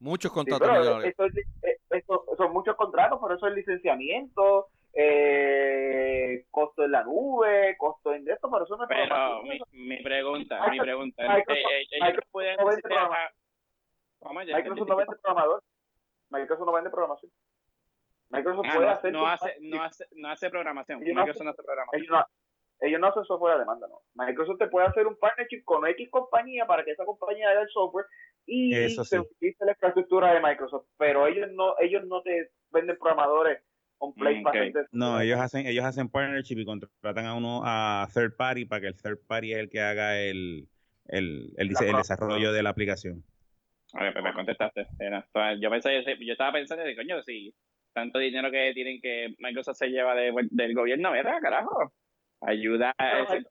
Muchos 0.00 0.32
contratos 0.32 1.04
eh, 1.04 1.14
son 2.36 2.52
muchos 2.52 2.74
contratos, 2.74 3.20
por 3.20 3.32
eso 3.32 3.46
el 3.46 3.54
licenciamiento, 3.54 4.66
eh, 4.92 6.44
costo 6.50 6.84
en 6.84 6.92
la 6.92 7.04
nube, 7.04 7.76
costo 7.78 8.12
en 8.12 8.28
esto, 8.28 8.50
pero 8.50 8.64
eso 8.64 8.76
no 8.76 8.84
es 8.84 8.88
Pero 8.88 9.42
mi, 9.42 9.60
mi, 9.72 10.02
pregunta, 10.02 10.68
mi 10.70 10.78
pregunta, 10.78 11.22
Microsoft, 11.22 11.72
eh, 11.72 11.86
ellos 11.90 12.24
pueden 12.30 12.56
Microsoft 14.20 14.88
no 14.88 14.96
vende 14.96 15.16
programador. 15.22 15.62
Microsoft 16.30 16.66
no 16.66 16.72
vende 16.72 16.90
programación. 16.90 17.32
Microsoft 18.30 18.66
ah, 18.68 18.74
puede 18.74 18.86
no, 18.86 18.92
hacer. 18.92 19.12
No 19.12 19.26
hace, 19.26 19.56
no, 19.60 19.82
hace, 19.82 20.06
no 20.16 20.28
hace 20.28 20.50
programación. 20.50 21.02
Ellos 21.02 21.14
Microsoft 21.14 21.44
no 21.44 21.50
hace, 21.50 21.62
programación. 21.62 22.02
Ellos 22.02 22.10
no, 22.10 22.26
ellos 22.80 23.00
no 23.00 23.06
hacen 23.08 23.24
software 23.24 23.54
a 23.54 23.58
demanda, 23.58 23.88
no. 23.88 24.00
Microsoft 24.14 24.58
te 24.58 24.68
puede 24.68 24.86
hacer 24.86 25.06
un 25.06 25.16
partnership 25.16 25.62
con 25.64 25.86
X 25.86 26.08
compañía 26.10 26.66
para 26.66 26.84
que 26.84 26.92
esa 26.92 27.04
compañía 27.04 27.50
haga 27.50 27.62
el 27.62 27.68
software 27.70 28.06
y 28.46 28.88
se 28.88 29.18
utilice 29.18 29.64
la 29.64 29.72
infraestructura 29.72 30.32
de 30.32 30.40
Microsoft. 30.40 30.86
Pero 30.96 31.26
ellos 31.26 31.50
no, 31.52 31.74
ellos 31.78 32.04
no 32.06 32.22
te 32.22 32.50
venden 32.70 32.98
programadores 32.98 33.62
play 34.16 34.42
okay. 34.44 34.72
No, 34.92 35.20
ellos 35.20 35.38
hacen, 35.40 35.66
ellos 35.66 35.84
hacen 35.84 36.08
partnership 36.08 36.58
y 36.58 36.64
contratan 36.64 37.26
a 37.26 37.34
uno 37.34 37.62
a 37.64 38.08
third 38.12 38.36
party 38.36 38.64
para 38.64 38.80
que 38.80 38.86
el 38.88 38.94
third 38.94 39.18
party 39.26 39.52
es 39.52 39.58
el 39.58 39.70
que 39.70 39.80
haga 39.80 40.18
el, 40.18 40.68
el, 41.06 41.52
el, 41.56 41.68
el 41.68 41.96
desarrollo 41.96 42.52
de 42.52 42.62
la 42.62 42.70
aplicación. 42.70 43.24
A 43.94 44.12
pues 44.12 44.22
me 44.22 44.34
contestaste. 44.34 44.86
Yo, 45.60 45.70
pensé, 45.70 46.04
yo 46.04 46.32
estaba 46.32 46.52
pensando 46.52 46.84
de 46.84 46.94
coño, 46.94 47.22
si 47.22 47.54
tanto 47.94 48.18
dinero 48.18 48.50
que 48.50 48.72
tienen 48.74 49.00
que 49.00 49.34
Microsoft 49.38 49.78
se 49.78 49.88
lleva 49.88 50.14
de, 50.14 50.32
del 50.50 50.74
gobierno, 50.74 51.10
¿verdad, 51.10 51.40
carajo? 51.40 51.92
Ayuda 52.42 52.92
al 52.98 53.44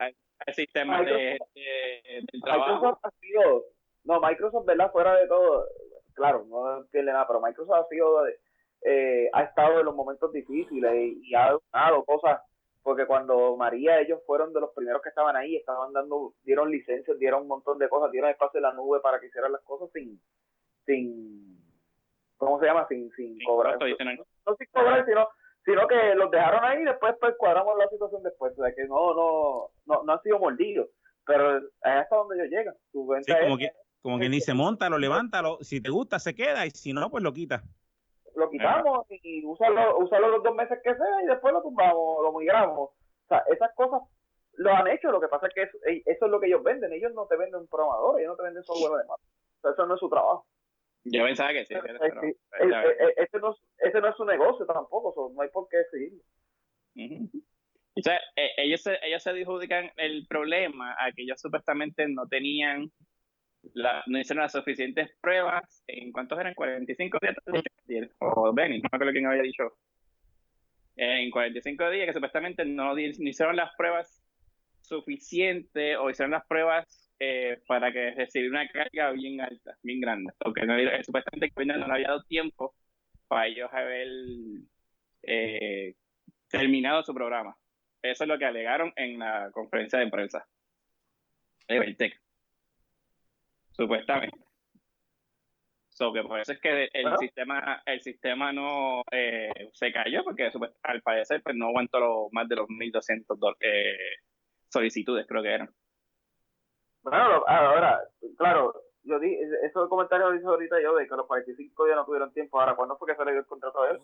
sistema 0.53 1.01
de, 1.01 1.39
del 1.55 2.41
trabajo. 2.43 2.75
Microsoft 2.75 2.99
ha 3.03 3.11
sido, 3.19 3.63
no, 4.03 4.21
Microsoft, 4.21 4.65
¿verdad? 4.65 4.91
Fuera 4.91 5.15
de 5.15 5.27
todo, 5.27 5.65
claro, 6.13 6.45
no 6.47 6.85
tiene 6.91 7.11
nada, 7.11 7.25
pero 7.27 7.41
Microsoft 7.41 7.85
ha 7.85 7.87
sido, 7.89 8.23
eh, 8.87 9.29
ha 9.33 9.43
estado 9.43 9.79
en 9.79 9.85
los 9.85 9.95
momentos 9.95 10.31
difíciles 10.31 10.93
y, 10.95 11.29
y 11.29 11.35
ha 11.35 11.57
dado 11.73 12.05
cosas 12.05 12.39
porque 12.87 13.05
cuando 13.05 13.57
María, 13.57 13.99
ellos 13.99 14.21
fueron 14.25 14.53
de 14.53 14.61
los 14.61 14.69
primeros 14.73 15.01
que 15.01 15.09
estaban 15.09 15.35
ahí, 15.35 15.57
estaban 15.57 15.91
dando, 15.91 16.31
dieron 16.45 16.71
licencias, 16.71 17.19
dieron 17.19 17.41
un 17.41 17.49
montón 17.49 17.77
de 17.79 17.89
cosas, 17.89 18.13
dieron 18.13 18.29
espacio 18.29 18.59
en 18.59 18.63
la 18.63 18.71
nube 18.71 19.01
para 19.01 19.19
que 19.19 19.27
hicieran 19.27 19.51
las 19.51 19.61
cosas 19.63 19.89
sin, 19.91 20.17
sin, 20.85 21.61
¿cómo 22.37 22.57
se 22.61 22.65
llama? 22.65 22.87
Sin, 22.87 23.11
sin, 23.11 23.37
cobrar. 23.45 23.77
No, 23.77 24.55
sin 24.55 24.67
cobrar, 24.71 25.05
sino, 25.05 25.27
sino 25.65 25.85
que 25.85 26.15
los 26.15 26.31
dejaron 26.31 26.63
ahí 26.63 26.81
y 26.81 26.85
después 26.85 27.13
pues 27.19 27.35
cuadramos 27.37 27.77
la 27.77 27.89
situación 27.89 28.23
después, 28.23 28.57
o 28.57 28.63
sea 28.63 28.73
que 28.73 28.85
no, 28.85 29.13
no, 29.13 29.69
no, 29.85 30.03
no 30.03 30.13
han 30.13 30.21
sido 30.21 30.39
mordidos, 30.39 30.87
pero 31.25 31.57
es 31.57 31.63
hasta 31.81 32.15
donde 32.15 32.37
ellos 32.37 32.49
llegan. 32.49 32.75
sí, 33.21 33.33
como, 33.41 33.57
que, 33.57 33.69
como 34.01 34.17
quien 34.17 34.31
dice, 34.31 34.53
montalo, 34.53 34.97
levántalo, 34.97 35.57
si 35.59 35.81
te 35.81 35.89
gusta 35.89 36.19
se 36.19 36.33
queda 36.33 36.65
y 36.65 36.69
si 36.69 36.93
no, 36.93 37.11
pues 37.11 37.21
lo 37.21 37.33
quita 37.33 37.63
lo 38.37 38.49
quitamos 38.49 39.05
y 39.09 39.43
úsalo, 39.45 39.97
úsalo 39.97 40.29
los 40.29 40.43
dos 40.43 40.55
meses 40.55 40.79
que 40.83 40.93
sea 40.95 41.23
y 41.23 41.25
después 41.25 41.53
lo 41.53 41.61
tumbamos, 41.61 42.23
lo 42.23 42.31
migramos. 42.37 42.89
O 42.89 43.27
sea, 43.27 43.43
esas 43.51 43.73
cosas 43.75 44.01
lo 44.53 44.71
han 44.71 44.87
hecho, 44.87 45.11
lo 45.11 45.19
que 45.19 45.27
pasa 45.27 45.47
es 45.47 45.53
que 45.53 45.61
eso, 45.63 45.77
eso 46.05 46.25
es 46.25 46.31
lo 46.31 46.39
que 46.39 46.47
ellos 46.47 46.63
venden, 46.63 46.93
ellos 46.93 47.13
no 47.13 47.25
te 47.25 47.35
venden 47.35 47.61
un 47.61 47.67
programador, 47.67 48.19
ellos 48.19 48.31
no 48.31 48.35
te 48.37 48.43
venden 48.43 48.63
software 48.63 49.01
de 49.01 49.07
más. 49.07 49.19
O 49.19 49.61
sea, 49.61 49.71
eso 49.71 49.85
no 49.85 49.95
es 49.95 49.99
su 49.99 50.09
trabajo. 50.09 50.45
Yo 51.03 51.23
pensaba 51.23 51.51
que 51.51 51.65
sí. 51.65 51.73
Pero, 51.73 51.99
ese, 53.17 53.39
no, 53.39 53.55
ese 53.77 54.01
no 54.01 54.07
es 54.07 54.15
su 54.15 54.25
negocio 54.25 54.65
tampoco, 54.65 55.31
no 55.33 55.41
hay 55.41 55.49
por 55.49 55.67
qué 55.69 55.77
seguirlo. 55.91 56.21
O 57.95 58.01
sea, 58.01 58.19
e, 58.35 58.49
ellos, 58.57 58.81
se, 58.83 58.97
ellos 59.01 59.23
se 59.23 59.29
adjudican 59.31 59.91
el 59.97 60.27
problema 60.27 60.95
a 60.99 61.11
que 61.11 61.23
ellos 61.23 61.41
supuestamente 61.41 62.07
no 62.07 62.27
tenían 62.27 62.91
no 63.73 64.19
hicieron 64.19 64.43
las 64.43 64.51
suficientes 64.51 65.11
pruebas. 65.21 65.83
¿En 65.87 66.11
cuántos 66.11 66.39
eran? 66.39 66.53
45 66.53 67.19
días. 67.87 68.09
O 68.19 68.53
Benny, 68.53 68.77
no 68.79 68.89
me 68.91 68.95
acuerdo 68.95 69.13
quién 69.13 69.25
había 69.25 69.43
dicho. 69.43 69.77
En 70.95 71.29
45 71.29 71.89
días 71.91 72.07
que 72.07 72.13
supuestamente 72.13 72.65
no, 72.65 72.97
hicieron 72.97 73.55
las 73.55 73.75
pruebas 73.75 74.23
suficientes 74.81 75.97
o 75.97 76.09
hicieron 76.09 76.31
las 76.31 76.45
pruebas 76.47 77.11
eh, 77.19 77.59
para 77.67 77.91
que 77.91 78.11
recibir 78.11 78.49
una 78.49 78.67
carga 78.69 79.11
bien 79.11 79.41
alta, 79.41 79.77
bien 79.83 80.01
grande. 80.01 80.33
Porque 80.39 80.65
no, 80.65 80.75
supuestamente 81.03 81.51
no 81.65 81.93
había 81.93 82.07
dado 82.07 82.23
tiempo 82.23 82.73
para 83.27 83.47
ellos 83.47 83.69
haber 83.71 84.07
eh, 85.23 85.95
terminado 86.49 87.03
su 87.03 87.13
programa. 87.13 87.55
Eso 88.01 88.23
es 88.23 88.27
lo 88.27 88.37
que 88.37 88.45
alegaron 88.45 88.93
en 88.95 89.19
la 89.19 89.51
conferencia 89.51 89.99
de 89.99 90.07
prensa 90.07 90.47
de 91.67 91.79
Beltec 91.79 92.26
supuestamente. 93.77 94.37
So 95.89 96.13
que 96.13 96.21
por 96.21 96.39
eso 96.39 96.51
es 96.51 96.59
que 96.59 96.89
el 96.93 97.17
sistema 97.17 97.81
el 97.85 98.01
sistema 98.01 98.51
no 98.51 99.01
eh, 99.11 99.69
se 99.73 99.91
cayó 99.91 100.23
porque 100.23 100.51
al 100.83 101.01
parecer 101.01 101.41
pues 101.41 101.55
no 101.55 101.67
aguantó 101.67 101.99
lo, 101.99 102.27
más 102.31 102.47
de 102.47 102.55
los 102.55 102.69
1200 102.69 103.37
eh, 103.61 103.97
solicitudes 104.69 105.25
creo 105.27 105.41
que 105.41 105.53
eran. 105.53 105.69
Bueno, 107.01 107.43
ahora, 107.47 107.99
claro, 108.37 108.73
yo 109.03 109.17
di, 109.19 109.33
esos 109.63 109.89
comentarios 109.89 110.29
lo 110.29 110.35
hice 110.35 110.45
ahorita 110.45 110.81
yo 110.81 110.93
de 110.95 111.07
que 111.07 111.15
los 111.15 111.25
45 111.25 111.85
días 111.85 111.95
no 111.95 112.05
tuvieron 112.05 112.33
tiempo. 112.33 112.59
Ahora, 112.59 112.75
¿cuándo 112.75 112.97
fue 112.97 113.07
que 113.07 113.15
se 113.15 113.25
le 113.25 113.31
dio 113.31 113.39
el 113.39 113.47
contrato 113.47 113.81
a 113.81 113.91
él? 113.91 113.99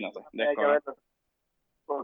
no 0.00 0.12
sé, 0.12 0.20
porque 0.54 0.78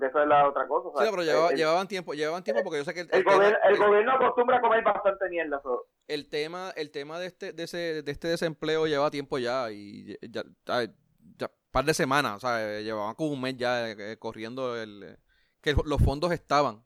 eso 0.08 0.22
es 0.22 0.28
la 0.28 0.48
otra 0.48 0.66
cosa. 0.66 0.88
Sí, 1.04 1.10
pero 1.10 1.50
llevaban 1.52 1.88
tiempo, 1.88 2.14
llevaban 2.14 2.42
tiempo 2.42 2.62
porque 2.62 2.78
yo 2.78 2.84
sé 2.84 2.94
que 2.94 3.00
el, 3.00 3.24
gobierno, 3.24 4.12
acostumbra 4.12 4.58
a 4.58 4.60
comer 4.60 4.82
bastante 4.82 5.28
mierda. 5.28 5.60
El 6.06 6.28
tema, 6.28 6.72
el 6.76 6.90
tema 6.90 7.18
de 7.18 7.26
este, 7.26 7.52
de 7.52 7.64
ese, 7.64 8.02
de 8.02 8.12
este 8.12 8.28
desempleo 8.28 8.86
lleva 8.86 9.10
tiempo 9.10 9.38
ya 9.38 9.70
y 9.70 10.16
ya, 10.22 10.42
ya, 10.64 11.50
par 11.70 11.84
de 11.84 11.94
semanas, 11.94 12.36
o 12.36 12.40
sea, 12.40 12.80
llevaban 12.80 13.14
como 13.14 13.32
un 13.32 13.40
mes 13.40 13.56
ya 13.56 13.90
eh, 13.90 14.16
corriendo 14.18 14.80
el 14.80 15.18
que 15.60 15.74
los 15.84 16.02
fondos 16.02 16.32
estaban. 16.32 16.84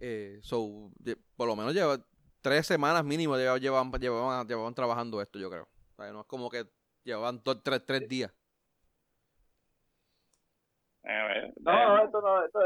Eh, 0.00 0.40
so, 0.42 0.90
por 1.36 1.46
lo 1.46 1.54
menos 1.54 1.74
lleva 1.74 2.04
tres 2.40 2.66
semanas 2.66 3.04
mínimo 3.04 3.36
llevaban, 3.36 3.60
llevaban, 4.00 4.46
llevaban, 4.46 4.74
trabajando 4.74 5.22
esto, 5.22 5.38
yo 5.38 5.48
creo. 5.48 5.68
no 5.96 6.20
es 6.20 6.26
como 6.26 6.50
que 6.50 6.66
llevaban 7.04 7.42
tres, 7.42 7.82
tres 7.86 8.08
días. 8.08 8.32
Eh, 11.04 11.52
no, 11.60 11.72
no, 11.72 12.04
esto 12.04 12.20
no, 12.20 12.44
esto, 12.44 12.60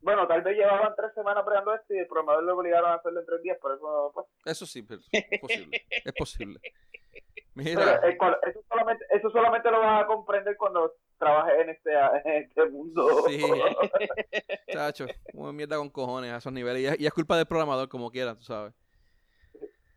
bueno, 0.00 0.26
tal 0.26 0.42
vez 0.42 0.56
llevaban 0.56 0.94
tres 0.96 1.12
semanas 1.14 1.44
pregando 1.44 1.74
esto 1.74 1.94
y 1.94 1.98
el 1.98 2.06
programador 2.06 2.44
le 2.44 2.52
obligaron 2.52 2.90
a 2.90 2.94
hacerlo 2.94 3.20
en 3.20 3.26
tres 3.26 3.42
días, 3.42 3.58
por 3.60 3.72
eso 3.74 4.10
pues. 4.14 4.26
Eso 4.44 4.66
sí, 4.66 4.82
pero 4.82 5.00
es 5.12 5.40
posible, 5.40 5.82
es 5.90 6.12
posible. 6.12 6.60
Mira. 7.54 8.00
eso, 8.48 8.62
solamente, 8.66 9.04
eso 9.10 9.30
solamente 9.30 9.70
lo 9.70 9.78
vas 9.80 10.02
a 10.02 10.06
comprender 10.06 10.56
cuando 10.56 10.94
trabajes 11.18 11.54
en 11.60 11.68
este, 11.68 11.92
en 12.24 12.42
este 12.42 12.64
mundo. 12.70 13.24
Sí, 13.28 13.42
chacho, 14.72 15.06
una 15.34 15.52
mierda 15.52 15.76
con 15.76 15.90
cojones 15.90 16.32
a 16.32 16.38
esos 16.38 16.52
niveles. 16.52 16.98
Y 16.98 17.06
es, 17.06 17.12
culpa 17.12 17.36
del 17.36 17.46
programador, 17.46 17.88
como 17.88 18.10
quiera, 18.10 18.34
tú 18.34 18.42
sabes. 18.42 18.72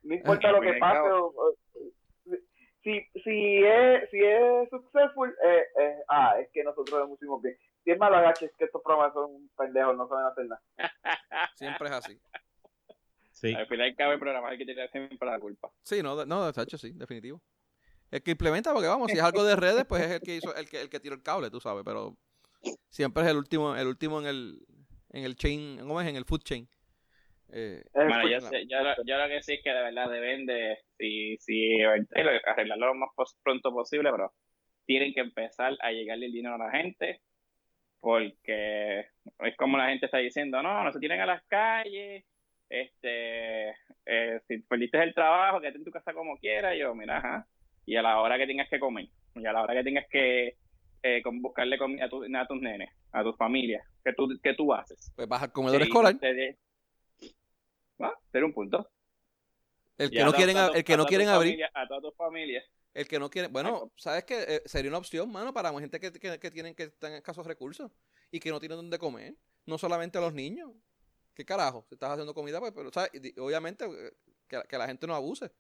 No 0.04 0.14
importa 0.14 0.52
lo 0.52 0.62
que 0.62 0.74
pase, 0.74 1.10
si, 2.86 3.02
si, 3.22 3.66
es, 3.66 4.10
si 4.12 4.24
es 4.24 4.70
successful, 4.70 5.36
eh, 5.44 5.64
eh, 5.82 5.96
ah, 6.08 6.36
es 6.40 6.50
que 6.52 6.64
nosotros 6.64 7.02
lo 7.02 7.10
pusimos 7.10 7.42
bien 7.42 7.58
si 7.86 7.92
es 7.92 8.00
malo 8.00 8.18
es 8.30 8.40
que 8.40 8.66
estos 8.66 8.82
programas 8.82 9.14
son 9.14 9.48
pendejos, 9.56 9.96
no 9.96 10.10
saben 10.10 10.26
hacer 10.26 10.46
nada. 10.48 10.62
Siempre 11.56 11.88
es 11.88 11.94
así. 11.94 12.20
Sí. 13.32 13.54
Al 13.54 13.68
final 13.68 13.96
cabe 13.96 14.18
programar 14.18 14.58
que 14.58 14.66
tiene 14.66 14.88
siempre 14.88 15.30
la 15.30 15.40
culpa. 15.40 15.70
Sí, 15.84 16.02
no, 16.02 16.26
no, 16.26 16.52
de 16.52 16.64
hecho 16.64 16.78
sí, 16.78 16.94
definitivo. 16.94 17.42
El 18.10 18.24
que 18.24 18.32
implementa, 18.32 18.72
porque 18.74 18.88
vamos, 18.88 19.12
si 19.12 19.18
es 19.18 19.24
algo 19.24 19.44
de 19.44 19.58
redes, 19.58 19.86
pues 19.86 20.04
es 20.04 20.12
el 20.12 20.22
que 20.22 20.38
hizo, 20.38 20.56
el 20.56 20.70
que, 20.70 20.82
el 20.82 20.90
que 20.90 21.02
tiró 21.02 21.16
el 21.16 21.22
cable, 21.22 21.52
tú 21.52 21.60
sabes, 21.60 21.84
pero 21.84 22.16
siempre 22.88 23.24
es 23.24 23.30
el 23.30 23.38
último, 23.38 23.76
el 23.76 23.88
último 23.88 24.20
en 24.22 24.28
el, 24.28 24.66
en 25.10 25.26
el 25.26 25.36
chain, 25.36 25.80
¿cómo 25.80 26.00
es? 26.00 26.08
En 26.08 26.16
el 26.16 26.24
food 26.24 26.44
chain. 26.44 26.68
Eh, 27.58 27.82
bueno, 27.94 28.28
yo, 28.28 28.42
sé, 28.42 28.68
yo, 28.68 28.78
yo, 29.06 29.18
lo 29.18 29.30
que 29.30 29.42
sí 29.42 29.54
es 29.54 29.64
que 29.64 29.70
de 29.70 29.82
verdad 29.82 30.10
deben 30.10 30.46
de, 30.46 30.78
si, 30.98 31.38
si 31.38 31.82
arreglarlo 31.82 32.88
lo 32.88 32.96
más 32.96 33.10
pronto 33.42 33.72
posible, 33.72 34.12
pero 34.12 34.34
tienen 34.86 35.14
que 35.14 35.22
empezar 35.22 35.74
a 35.80 35.92
llegarle 35.92 36.26
el 36.26 36.34
dinero 36.34 36.56
a 36.56 36.66
la 36.66 36.72
gente 36.72 37.22
porque 38.02 39.00
es 39.40 39.58
como 39.58 39.78
la 39.78 39.88
gente 39.88 40.06
está 40.06 40.18
diciendo, 40.18 40.62
no, 40.62 40.84
no 40.84 40.92
se 40.92 41.00
tienen 41.00 41.22
a 41.22 41.26
las 41.26 41.44
calles, 41.46 42.24
este, 42.70 43.70
eh, 44.06 44.40
si 44.48 44.60
perdiste 44.60 45.02
el 45.02 45.16
trabajo, 45.16 45.62
quédate 45.62 45.78
en 45.78 45.86
tu 45.86 45.92
casa 45.92 46.14
como 46.14 46.38
quieras, 46.38 46.76
yo, 46.78 46.94
mira, 46.94 47.18
ajá, 47.18 47.48
y 47.86 47.96
a 47.96 48.02
la 48.02 48.20
hora 48.20 48.38
que 48.38 48.48
tengas 48.48 48.70
que 48.70 48.80
comer, 48.80 49.08
y 49.34 49.46
a 49.46 49.54
la 49.54 49.64
hora 49.64 49.74
que 49.74 49.84
tengas 49.84 50.06
que 50.10 50.56
eh, 51.04 51.24
buscarle 51.26 51.78
comida 51.78 52.04
a, 52.04 52.42
a, 52.42 52.48
tus 52.48 52.62
nenes, 52.62 52.90
a 53.12 53.24
tus 53.24 53.36
familias, 53.38 53.84
¿qué 54.04 54.14
tú, 54.14 54.28
qué 54.44 54.54
tú 54.54 54.74
haces? 54.74 55.12
Pues 55.16 55.28
vas 55.28 55.42
al 55.42 55.52
comedor 55.52 55.82
escolar. 55.82 56.16
Va, 58.02 58.18
ser 58.32 58.44
un 58.44 58.54
punto. 58.54 58.90
El 59.98 60.12
que 60.12 60.24
no 60.24 60.34
quieren, 60.34 60.58
el 60.74 60.84
que 60.84 60.98
no 60.98 61.06
quieren 61.06 61.30
abrir. 61.30 61.64
a 61.74 61.88
toda 61.88 62.02
tu 62.02 62.12
familia. 62.12 62.64
El 62.94 63.08
que 63.08 63.20
no 63.20 63.30
quiere, 63.30 63.50
bueno, 63.50 63.92
¿sabes 63.98 64.24
qué? 64.24 64.46
Eh, 64.48 64.62
sería 64.66 64.90
una 64.90 65.00
opción, 65.00 65.30
mano, 65.30 65.54
para 65.54 65.78
gente 65.80 66.00
que, 66.00 66.14
que, 66.14 66.40
que 66.40 66.52
tienen 66.52 66.74
que 66.74 66.84
estar 66.84 67.12
en 67.12 67.18
escasos 67.18 67.46
recursos 67.46 67.92
y 68.32 68.40
que 68.40 68.50
no 68.50 68.60
tienen 68.60 68.78
dónde 68.78 68.98
comer. 68.98 69.36
No 69.66 69.78
solamente 69.78 70.18
a 70.18 70.22
los 70.22 70.34
niños. 70.34 70.72
¿Qué 71.34 71.44
carajo? 71.44 71.86
Si 71.90 71.96
estás 71.96 72.12
haciendo 72.12 72.34
comida, 72.34 72.60
pues, 72.60 72.72
pero, 72.74 72.92
¿sabes? 72.92 73.12
obviamente, 73.38 73.86
eh, 73.86 74.14
que, 74.48 74.78
la 74.78 74.88
gente 74.88 75.06
no 75.06 75.16
abuse. 75.16 75.52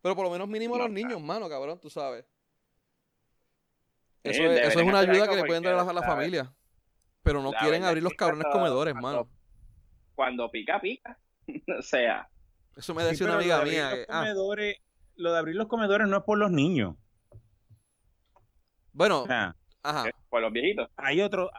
Pero 0.00 0.14
por 0.14 0.24
lo 0.24 0.30
menos 0.30 0.46
mínimo 0.46 0.76
a 0.76 0.78
los 0.78 0.90
niños, 0.90 1.20
mano, 1.20 1.48
cabrón, 1.48 1.80
tú 1.80 1.90
sabes. 1.90 2.24
Eso, 4.22 4.42
es, 4.44 4.68
eso 4.68 4.80
es 4.80 4.86
una 4.86 5.00
ayuda 5.00 5.28
que 5.28 5.36
le 5.36 5.44
pueden 5.44 5.62
dar 5.62 5.74
a 5.74 5.92
la, 5.92 6.02
familia. 6.02 6.54
Pero 7.22 7.42
no 7.42 7.50
quieren 7.52 7.82
abrir 7.82 8.02
los 8.02 8.14
cabrones 8.14 8.46
comedores, 8.52 8.94
mano. 8.94 9.28
Cuando 10.14 10.48
pica, 10.50 10.80
pica. 10.80 11.18
o 11.78 11.82
sea. 11.82 12.28
Eso 12.76 12.94
me 12.94 13.04
decía 13.04 13.26
una 13.26 13.36
amiga 13.36 13.62
mía. 13.64 13.90
Ah. 14.08 14.32
lo 15.16 15.32
de 15.32 15.38
abrir 15.38 15.56
los 15.56 15.66
comedores 15.66 16.06
no 16.08 16.18
es 16.18 16.22
por 16.24 16.38
los 16.38 16.50
niños. 16.50 16.94
Bueno, 18.92 19.24
ajá. 19.28 20.10
por 20.28 20.42
los 20.42 20.52
viejitos. 20.52 20.88
Hay 20.96 21.20
otro, 21.20 21.50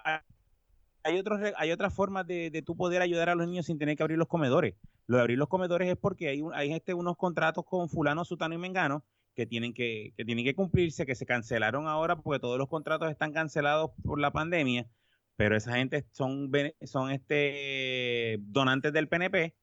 hay 1.04 1.18
otros, 1.18 1.40
hay 1.56 1.72
otras 1.72 1.94
formas 1.94 2.26
de, 2.28 2.50
de 2.50 2.62
tú 2.62 2.76
poder 2.76 3.02
ayudar 3.02 3.30
a 3.30 3.36
los 3.36 3.48
niños 3.48 3.66
sin 3.66 3.78
tener 3.78 3.96
que 3.96 4.04
abrir 4.04 4.18
los 4.18 4.28
comedores. 4.28 4.76
Lo 5.08 5.18
de 5.18 5.22
abrir 5.22 5.38
los 5.38 5.48
comedores 5.48 5.90
es 5.90 5.98
porque 5.98 6.30
hay, 6.30 6.42
hay 6.54 6.74
este, 6.74 6.94
unos 6.94 7.16
contratos 7.16 7.64
con 7.66 7.90
fulano, 7.90 8.26
sutano 8.26 8.54
y 8.54 8.58
mengano 8.58 9.04
que 9.38 9.46
tienen 9.46 9.74
que, 9.74 10.14
que 10.18 10.26
tienen 10.26 10.44
que 10.44 10.56
cumplirse, 10.56 11.06
que 11.06 11.14
se 11.14 11.28
cancelaron 11.28 11.88
ahora 11.88 12.16
porque 12.16 12.40
todos 12.40 12.58
los 12.58 12.68
contratos 12.68 13.12
están 13.12 13.34
cancelados 13.34 13.92
por 14.04 14.20
la 14.20 14.32
pandemia, 14.32 14.88
pero 15.36 15.56
esa 15.56 15.76
gente 15.76 16.06
son, 16.12 16.52
son 16.82 17.12
este 17.12 18.38
donantes 18.40 18.92
del 18.92 19.08
PNP 19.08 19.54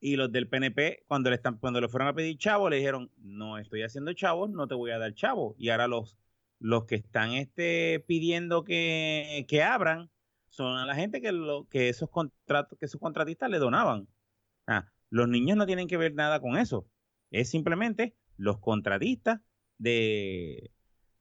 y 0.00 0.16
los 0.16 0.30
del 0.30 0.48
PNP 0.48 1.04
cuando 1.06 1.30
le 1.30 1.36
están 1.36 1.58
cuando 1.58 1.80
le 1.80 1.88
fueron 1.88 2.08
a 2.08 2.14
pedir 2.14 2.36
chavo 2.38 2.68
le 2.68 2.76
dijeron 2.76 3.10
no 3.16 3.58
estoy 3.58 3.82
haciendo 3.82 4.12
chavos 4.12 4.50
no 4.50 4.68
te 4.68 4.74
voy 4.74 4.90
a 4.90 4.98
dar 4.98 5.14
chavo 5.14 5.54
y 5.58 5.70
ahora 5.70 5.88
los 5.88 6.18
los 6.58 6.84
que 6.86 6.96
están 6.96 7.32
este 7.32 8.04
pidiendo 8.06 8.64
que, 8.64 9.44
que 9.48 9.62
abran 9.62 10.10
son 10.48 10.78
a 10.78 10.86
la 10.86 10.94
gente 10.94 11.20
que 11.20 11.32
lo 11.32 11.68
que 11.68 11.88
esos 11.88 12.10
contratos 12.10 12.78
que 12.78 12.86
esos 12.86 13.00
contratistas 13.00 13.50
le 13.50 13.58
donaban. 13.58 14.08
Ah, 14.66 14.90
los 15.10 15.28
niños 15.28 15.56
no 15.56 15.66
tienen 15.66 15.86
que 15.86 15.96
ver 15.96 16.14
nada 16.14 16.40
con 16.40 16.56
eso. 16.56 16.88
Es 17.30 17.50
simplemente 17.50 18.16
los 18.36 18.58
contratistas 18.58 19.40
de 19.78 20.72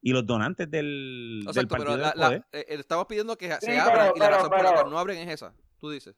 y 0.01 0.11
los 0.11 0.26
donantes 0.26 0.69
del, 0.69 1.45
del 1.53 1.67
partido 1.67 1.97
pero 2.13 2.32
eh, 2.51 2.65
estamos 2.69 3.07
pidiendo 3.07 3.38
que 3.38 3.51
se 3.59 3.78
abran 3.78 4.11
y 4.15 4.19
la 4.19 4.30
razón 4.30 4.49
por 4.49 4.63
la 4.63 4.84
no 4.84 4.99
abren 4.99 5.17
es 5.17 5.34
esa 5.34 5.55
tú 5.80 5.89
dices 5.89 6.15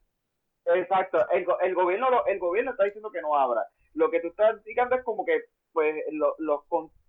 Exacto, 0.76 1.26
el, 1.32 1.46
el 1.62 1.76
gobierno 1.76 2.26
el 2.26 2.40
gobierno 2.40 2.72
está 2.72 2.84
diciendo 2.84 3.12
que 3.12 3.22
no 3.22 3.36
abra. 3.36 3.66
Lo 3.94 4.12
que 4.12 4.20
tú 4.20 4.28
estás 4.28 4.58
indicando 4.58 4.96
es 4.96 5.04
como 5.04 5.26
que 5.26 5.44
pues 5.72 5.96
los 6.10 6.36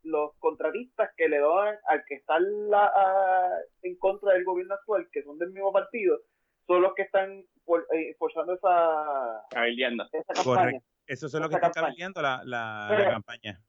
los 0.02 0.34
contratistas 0.38 1.10
que 1.16 1.28
le 1.28 1.38
dan 1.40 1.76
al 1.86 2.04
que 2.06 2.14
está 2.14 2.38
la, 2.38 3.60
en 3.82 3.96
contra 3.98 4.32
del 4.32 4.44
gobierno 4.44 4.74
actual, 4.74 5.08
que 5.10 5.22
son 5.22 5.38
del 5.38 5.50
mismo 5.50 5.72
partido, 5.72 6.18
son 6.66 6.82
los 6.82 6.94
que 6.94 7.02
están 7.02 7.30
eh, 7.40 8.14
forzando 8.18 8.54
esa, 8.54 9.42
esa 9.50 10.34
campaña. 10.34 10.78
Eso 11.06 11.26
es 11.26 11.34
lo 11.34 11.48
que 11.48 11.54
está 11.54 11.70
cabildeando 11.70 12.22
la, 12.22 12.42
la, 12.44 13.08
campaña. 13.10 13.60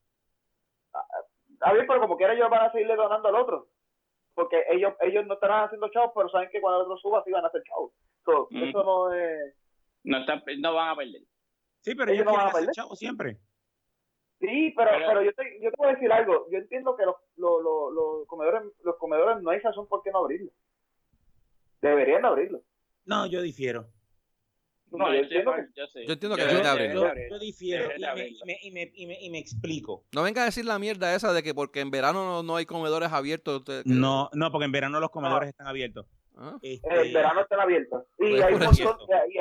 A 1.62 1.74
ver, 1.74 1.88
pero 1.88 2.02
como 2.02 2.18
quiera 2.18 2.34
ellos 2.34 2.50
van 2.50 2.64
a 2.66 2.72
seguirle 2.72 2.96
donando 2.96 3.30
al 3.30 3.36
otro. 3.36 3.70
Porque 4.34 4.64
ellos 4.70 4.94
ellos 5.02 5.26
no 5.26 5.34
están 5.34 5.52
haciendo 5.64 5.90
chavos, 5.90 6.12
pero 6.16 6.30
saben 6.30 6.50
que 6.52 6.62
cuando 6.62 6.80
el 6.82 6.86
otro 6.86 6.98
suba 6.98 7.24
sí 7.24 7.32
van 7.32 7.44
a 7.44 7.48
hacer 7.48 7.64
chavos. 7.64 7.92
Eso 8.52 8.84
no 8.84 9.14
es 9.14 9.56
no, 10.04 10.18
están, 10.20 10.44
no 10.60 10.74
van 10.74 10.90
a 10.90 10.96
perder. 10.96 11.22
Sí, 11.82 11.96
pero 11.96 12.12
ellos, 12.12 12.26
no 12.26 12.34
van 12.34 12.48
a 12.48 12.52
perder. 12.52 12.74
siempre. 12.96 13.38
Sí, 14.40 14.74
pero, 14.76 14.92
pero, 15.06 15.24
yo, 15.24 15.34
te, 15.34 15.44
yo 15.62 15.70
te 15.70 15.76
voy 15.78 15.90
a 15.90 15.94
decir 15.94 16.12
algo. 16.12 16.48
Yo 16.50 16.60
entiendo 16.60 16.96
que 16.96 17.06
los, 17.06 17.16
los, 17.36 17.62
los, 17.62 18.28
comedores 18.28 18.64
los 18.84 18.96
comedores 18.98 19.42
no 19.42 19.50
hay 19.50 19.60
razón 19.60 19.88
por 19.88 20.02
qué 20.02 20.12
no 20.12 20.20
abrirlo. 20.20 20.52
Deberían 21.82 22.24
abrirlo. 22.24 22.62
No, 23.06 23.26
yo 23.26 23.42
difiero. 23.42 23.88
No, 24.92 25.14
yo, 25.14 25.20
entiendo 25.20 25.54
que, 25.54 25.62
yo, 25.76 25.86
yo 26.08 26.14
entiendo 26.14 26.36
que 26.36 26.46
deben 26.46 26.66
abrirlo. 26.66 27.14
Yo, 27.30 27.40
difiero 27.40 27.90
y 27.96 28.00
me, 28.02 28.28
y, 28.28 28.44
me, 28.46 28.60
y, 28.62 28.72
me, 28.72 28.92
y, 28.94 29.06
me, 29.06 29.22
y, 29.22 29.30
me, 29.30 29.38
explico. 29.38 30.06
No 30.14 30.24
venga 30.24 30.42
a 30.42 30.46
decir 30.46 30.66
la 30.66 30.80
mierda 30.80 31.14
esa 31.14 31.32
de 31.32 31.44
que 31.44 31.54
porque 31.54 31.82
en 31.82 31.92
verano 31.92 32.42
no, 32.42 32.56
hay 32.56 32.66
comedores 32.66 33.12
abiertos. 33.12 33.64
No, 33.86 34.30
no, 34.34 34.52
porque 34.52 34.66
en 34.66 34.72
verano 34.72 35.00
los 35.00 35.12
comedores 35.12 35.50
están 35.50 35.68
abiertos. 35.68 36.08
Ah. 36.36 36.58
Este... 36.62 37.08
En 37.08 37.14
verano 37.14 37.42
están 37.42 37.60
abiertos. 37.60 38.04
Y 38.18 38.32
pues 38.32 38.44
hay 38.44 38.54
un 38.54 38.60
montón, 38.62 38.98
y, 39.30 39.38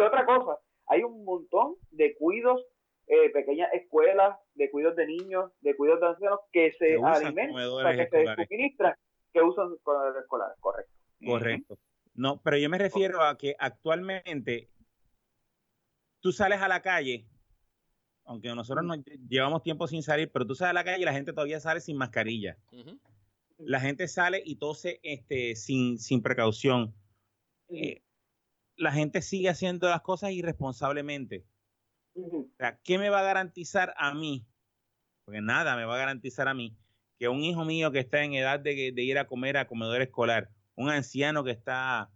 otra 0.00 0.26
cosa, 0.26 0.58
hay 0.86 1.02
un 1.02 1.24
montón 1.24 1.76
de 1.90 2.14
cuidos, 2.16 2.64
eh, 3.06 3.30
pequeñas 3.30 3.72
escuelas, 3.74 4.36
de 4.54 4.70
cuidos 4.70 4.96
de 4.96 5.06
niños, 5.06 5.50
de 5.60 5.76
cuidos 5.76 6.00
de 6.00 6.06
ancianos 6.06 6.40
que 6.52 6.72
se 6.72 6.96
alimentan, 7.02 7.96
que 7.96 8.08
se 8.10 8.24
suministran, 8.34 8.94
que 9.32 9.42
usan 9.42 9.76
comedores 9.82 10.22
escolares, 10.22 10.56
correcto. 10.60 10.92
Correcto. 11.24 11.78
No, 12.14 12.40
pero 12.42 12.56
yo 12.56 12.70
me 12.70 12.78
refiero 12.78 13.22
a 13.22 13.36
que 13.36 13.56
actualmente 13.58 14.70
tú 16.20 16.32
sales 16.32 16.60
a 16.62 16.68
la 16.68 16.80
calle, 16.80 17.26
aunque 18.24 18.54
nosotros 18.54 18.84
no 18.84 18.94
llevamos 19.28 19.62
tiempo 19.62 19.86
sin 19.86 20.02
salir, 20.02 20.30
pero 20.30 20.46
tú 20.46 20.54
sales 20.54 20.70
a 20.70 20.74
la 20.74 20.84
calle 20.84 21.02
y 21.02 21.04
la 21.04 21.12
gente 21.12 21.32
todavía 21.32 21.60
sale 21.60 21.80
sin 21.80 21.96
mascarilla. 21.96 22.56
La 23.58 23.80
gente 23.80 24.08
sale 24.08 24.42
y 24.44 24.56
tose 24.56 25.00
este, 25.02 25.56
sin, 25.56 25.98
sin 25.98 26.22
precaución 26.22 26.94
la 28.76 28.92
gente 28.92 29.22
sigue 29.22 29.48
haciendo 29.48 29.88
las 29.88 30.02
cosas 30.02 30.32
irresponsablemente. 30.32 31.44
O 32.14 32.48
sea, 32.58 32.78
¿qué 32.82 32.98
me 32.98 33.10
va 33.10 33.20
a 33.20 33.24
garantizar 33.24 33.94
a 33.96 34.14
mí? 34.14 34.46
Porque 35.24 35.40
nada 35.40 35.76
me 35.76 35.84
va 35.84 35.94
a 35.94 35.98
garantizar 35.98 36.48
a 36.48 36.54
mí 36.54 36.76
que 37.18 37.28
un 37.28 37.42
hijo 37.42 37.64
mío 37.64 37.90
que 37.92 38.00
está 38.00 38.22
en 38.22 38.34
edad 38.34 38.60
de, 38.60 38.92
ir 38.96 39.18
a 39.18 39.26
comer 39.26 39.56
a 39.56 39.66
comedor 39.66 40.02
escolar, 40.02 40.50
un 40.74 40.90
anciano 40.90 41.44
que 41.44 41.52
está, 41.52 42.10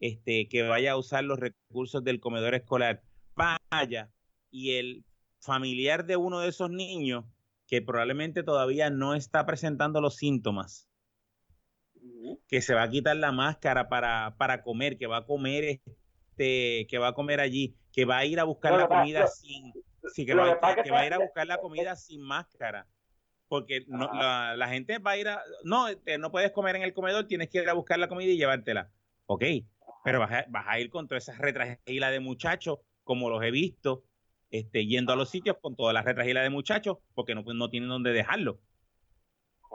este, 0.00 0.48
que 0.48 0.62
vaya 0.62 0.92
a 0.92 0.96
usar 0.96 1.24
los 1.24 1.38
recursos 1.38 2.02
del 2.04 2.20
comedor 2.20 2.54
escolar, 2.54 3.02
vaya 3.34 4.10
y 4.50 4.76
el 4.76 5.04
familiar 5.40 6.06
de 6.06 6.16
uno 6.16 6.40
de 6.40 6.48
esos 6.48 6.70
niños 6.70 7.24
que 7.66 7.82
probablemente 7.82 8.42
todavía 8.42 8.90
no 8.90 9.14
está 9.14 9.44
presentando 9.46 10.00
los 10.00 10.16
síntomas, 10.16 10.88
que 12.46 12.60
se 12.60 12.74
va 12.74 12.84
a 12.84 12.90
quitar 12.90 13.16
la 13.16 13.32
máscara 13.32 13.88
para, 13.88 14.36
para 14.38 14.62
comer, 14.62 14.96
que 14.98 15.06
va 15.06 15.18
a 15.18 15.26
comer 15.26 15.80
este, 16.34 16.86
que 16.88 16.98
va 16.98 17.08
a 17.08 17.14
comer 17.14 17.40
allí, 17.40 17.74
que 17.92 18.04
va 18.04 18.18
a 18.18 18.24
ir 18.24 18.40
a 18.40 18.44
buscar 18.44 18.72
la 18.72 18.88
comida 18.88 19.26
sin, 19.28 19.72
que, 20.16 20.34
va, 20.34 20.46
a 20.46 21.06
ir 21.06 21.14
a 21.14 21.18
buscar 21.18 21.46
la 21.46 21.58
comida 21.58 21.94
sin 21.94 22.22
máscara. 22.22 22.86
Porque 23.46 23.84
la, 23.88 24.66
gente 24.68 24.98
va 24.98 25.12
a 25.12 25.16
ir 25.16 25.28
a, 25.28 25.40
no, 25.62 25.86
este, 25.86 26.18
no 26.18 26.32
puedes 26.32 26.50
comer 26.50 26.74
en 26.76 26.82
el 26.82 26.92
comedor, 26.92 27.28
tienes 27.28 27.50
que 27.50 27.58
ir 27.58 27.68
a 27.68 27.74
buscar 27.74 27.98
la 27.98 28.08
comida 28.08 28.32
y 28.32 28.36
llevártela. 28.36 28.90
Ok, 29.26 29.44
pero 30.02 30.18
vas 30.18 30.32
a, 30.32 30.44
vas 30.48 30.64
a 30.66 30.80
ir 30.80 30.90
con 30.90 31.06
todas 31.06 31.22
esas 31.22 31.38
retragilas 31.38 32.10
de 32.10 32.20
muchachos, 32.20 32.80
como 33.04 33.30
los 33.30 33.42
he 33.44 33.52
visto, 33.52 34.02
este, 34.50 34.86
yendo 34.86 35.12
a 35.12 35.16
los 35.16 35.30
sitios 35.30 35.58
con 35.60 35.76
todas 35.76 35.94
las 35.94 36.04
retragilas 36.04 36.42
de 36.42 36.50
muchachos, 36.50 36.98
porque 37.14 37.34
no, 37.34 37.42
no 37.42 37.70
tienen 37.70 37.88
dónde 37.88 38.12
dejarlo. 38.12 38.58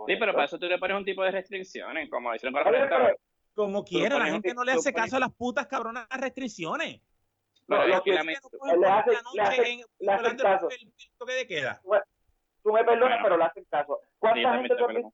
Sí, 0.07 0.15
pero 0.19 0.33
para 0.33 0.45
eso 0.45 0.59
tú 0.59 0.65
le 0.65 0.77
pones 0.77 0.97
un 0.97 1.05
tipo 1.05 1.23
de 1.23 1.31
restricciones, 1.31 2.09
como 2.09 2.33
dicen 2.33 2.51
para 2.51 2.69
como 3.59 3.83
quiera, 3.83 4.17
la 4.17 4.27
gente 4.27 4.53
no 4.53 4.63
le 4.63 4.71
hace 4.71 4.93
caso 4.93 5.17
a 5.17 5.19
las 5.19 5.33
putas 5.33 5.67
cabronas 5.67 6.07
restricciones. 6.11 7.01
No, 7.67 7.85
lo 7.85 8.01
que 8.01 8.11
le 8.11 8.19
hacen 8.19 8.35
caso. 10.37 10.67
de 11.27 11.47
queda. 11.47 11.81
Tú 12.63 12.71
me 12.71 12.83
perdonas, 12.85 13.19
pero 13.21 13.37
le 13.37 13.43
hacen 13.43 13.65
caso. 13.69 13.99
¿Cuánta 14.17 14.53
gente 14.55 14.75
tú 14.75 14.85
has 14.85 14.95
visto, 14.95 15.13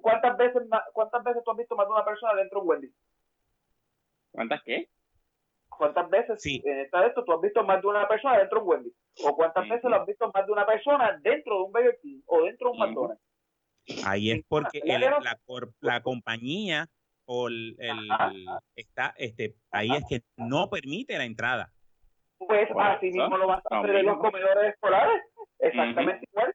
cuántas, 0.00 0.36
veces, 0.38 0.62
¿Cuántas 0.92 1.24
veces 1.24 1.42
tú 1.44 1.50
has 1.50 1.56
visto 1.56 1.76
más 1.76 1.86
de 1.86 1.92
una 1.92 2.04
persona 2.04 2.34
dentro 2.34 2.60
de 2.60 2.62
un 2.62 2.70
Wendy? 2.70 2.94
¿Cuántas 4.32 4.62
qué? 4.62 4.88
¿Cuántas 5.68 6.08
veces 6.08 6.40
sí. 6.40 6.62
en 6.64 6.80
esta 6.80 7.02
de 7.02 7.08
esto 7.08 7.24
tú 7.24 7.32
has 7.34 7.40
visto 7.42 7.62
más 7.62 7.82
de 7.82 7.88
una 7.88 8.08
persona 8.08 8.38
dentro 8.38 8.60
de 8.60 8.64
un 8.64 8.70
Wendy? 8.70 8.92
¿O 9.24 9.36
cuántas 9.36 9.68
veces 9.68 9.84
lo 9.84 9.96
has 9.96 10.06
visto 10.06 10.30
más 10.32 10.46
de 10.46 10.52
una 10.52 10.64
persona 10.64 11.18
dentro 11.22 11.58
de 11.58 11.62
un 11.64 11.72
Burger 11.72 11.98
King 12.00 12.20
o 12.24 12.42
dentro 12.42 12.70
de 12.70 12.72
un 12.72 12.78
McDonald's? 12.78 13.22
Ahí 14.04 14.30
es 14.30 14.44
porque 14.48 14.80
la, 14.84 15.38
la 15.80 16.02
compañía 16.02 16.88
o 17.26 17.48
el, 17.48 17.76
está 18.74 19.14
este 19.16 19.54
ahí 19.70 19.90
es 19.90 20.04
que 20.08 20.20
no 20.36 20.68
permite 20.70 21.18
la 21.18 21.24
entrada. 21.24 21.72
Pues 22.38 22.68
así 22.76 23.06
mismo 23.06 23.36
lo 23.36 23.48
vas 23.48 23.62
a 23.70 23.80
hacer 23.80 23.96
en 23.96 24.06
los 24.06 24.18
comedores 24.18 24.74
escolares, 24.74 25.22
exactamente 25.58 26.26
igual. 26.30 26.54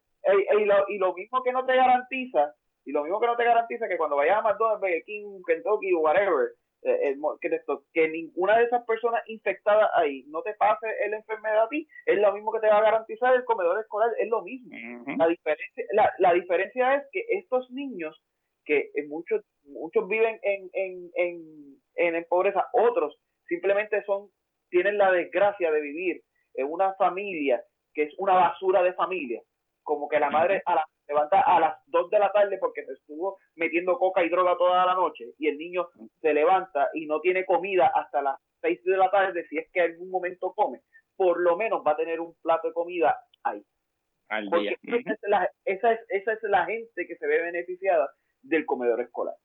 y, 0.60 0.66
lo, 0.66 0.90
y 0.90 0.98
lo 0.98 1.14
mismo 1.14 1.44
que 1.44 1.52
no 1.52 1.66
te 1.66 1.76
garantiza, 1.76 2.54
y 2.86 2.92
lo 2.92 3.04
mismo 3.04 3.20
que 3.20 3.28
no 3.28 3.36
te 3.36 3.46
garantiza 3.46 3.88
que 3.88 3.98
cuando 3.98 4.16
vayas 4.16 4.38
a 4.38 4.42
McDonald's, 4.42 4.82
Burger 4.82 5.04
King, 5.04 5.42
Kentucky 5.46 5.94
o 5.94 6.00
whatever, 6.00 6.52
eh, 6.84 7.16
que, 7.42 7.62
que 7.94 8.10
ninguna 8.10 8.58
de 8.58 8.66
esas 8.66 8.84
personas 8.86 9.22
infectadas 9.28 9.90
ahí 9.96 10.24
no 10.28 10.42
te 10.42 10.54
pase 10.54 10.88
la 11.10 11.18
enfermedad 11.18 11.64
a 11.64 11.70
ti, 11.70 11.88
es 12.06 12.20
lo 12.20 12.32
mismo 12.34 12.52
que 12.52 12.60
te 12.60 12.68
va 12.68 12.78
a 12.78 12.84
garantizar 12.84 13.36
el 13.36 13.44
comedor 13.46 13.80
escolar, 13.80 14.10
es 14.20 14.30
lo 14.30 14.42
mismo. 14.44 14.72
la, 15.18 15.28
diferencia, 15.28 15.86
la, 15.94 16.12
la 16.20 16.34
diferencia 16.34 16.96
es 16.96 17.04
que 17.12 17.26
estos 17.30 17.70
niños 17.72 18.20
que 18.66 18.92
muchos 19.08 19.44
muchos 19.64 20.08
viven 20.08 20.40
en, 20.44 20.70
en, 20.74 21.12
en, 21.16 22.16
en, 22.16 22.26
pobreza, 22.30 22.68
otros 22.74 23.18
simplemente 23.48 24.04
son 24.06 24.30
tienen 24.70 24.98
la 24.98 25.12
desgracia 25.12 25.72
de 25.72 25.82
vivir 25.82 26.22
en 26.56 26.72
una 26.72 26.94
familia 26.96 27.64
que 27.94 28.04
es 28.04 28.14
una 28.18 28.34
basura 28.34 28.82
de 28.84 28.94
familia, 28.94 29.42
como 29.84 30.08
que 30.08 30.20
la 30.20 30.30
madre 30.30 30.62
a 30.66 30.76
la, 30.76 30.86
levanta 31.08 31.42
a 31.42 31.60
las 31.60 31.78
2 31.88 32.10
de 32.10 32.20
la 32.20 32.32
tarde 32.32 32.58
porque 32.58 32.86
se 32.86 32.94
estuvo 32.94 33.38
metiendo 33.56 33.98
coca 33.98 34.24
y 34.24 34.30
droga 34.30 34.58
toda 34.58 34.86
la 34.86 34.94
noche 34.94 35.26
y 35.38 35.48
el 35.48 35.58
niño 35.58 35.90
se 36.22 36.34
levanta 36.34 36.90
y 36.94 37.06
no 37.06 37.20
tiene 37.20 37.46
comida 37.46 37.92
hasta 37.94 38.22
las 38.22 38.38
6 38.62 38.84
de 38.84 38.98
la 38.98 39.12
tarde 39.12 39.46
si 39.50 39.58
es 39.58 39.70
que 39.74 39.82
en 39.82 39.92
algún 39.92 40.10
momento 40.10 40.54
come, 40.56 40.82
por 41.18 41.42
lo 41.42 41.58
menos 41.58 41.84
va 41.86 41.92
a 41.92 41.98
tener 41.98 42.22
un 42.22 42.34
plato 42.42 42.70
de 42.70 42.74
comida 42.74 43.20
ahí. 43.44 43.62
Al 44.30 44.48
Porque 44.50 44.78
día. 44.82 44.98
esa, 45.00 45.12
es 45.12 45.20
la, 45.24 45.52
esa, 45.66 45.92
es, 45.92 46.00
esa 46.08 46.34
es 46.34 46.40
la 46.44 46.66
gente 46.66 47.06
que 47.06 47.18
se 47.18 47.28
ve 47.28 47.42
beneficiada 47.42 48.10
del 48.42 48.66
comedor 48.66 49.02
escolar. 49.02 49.36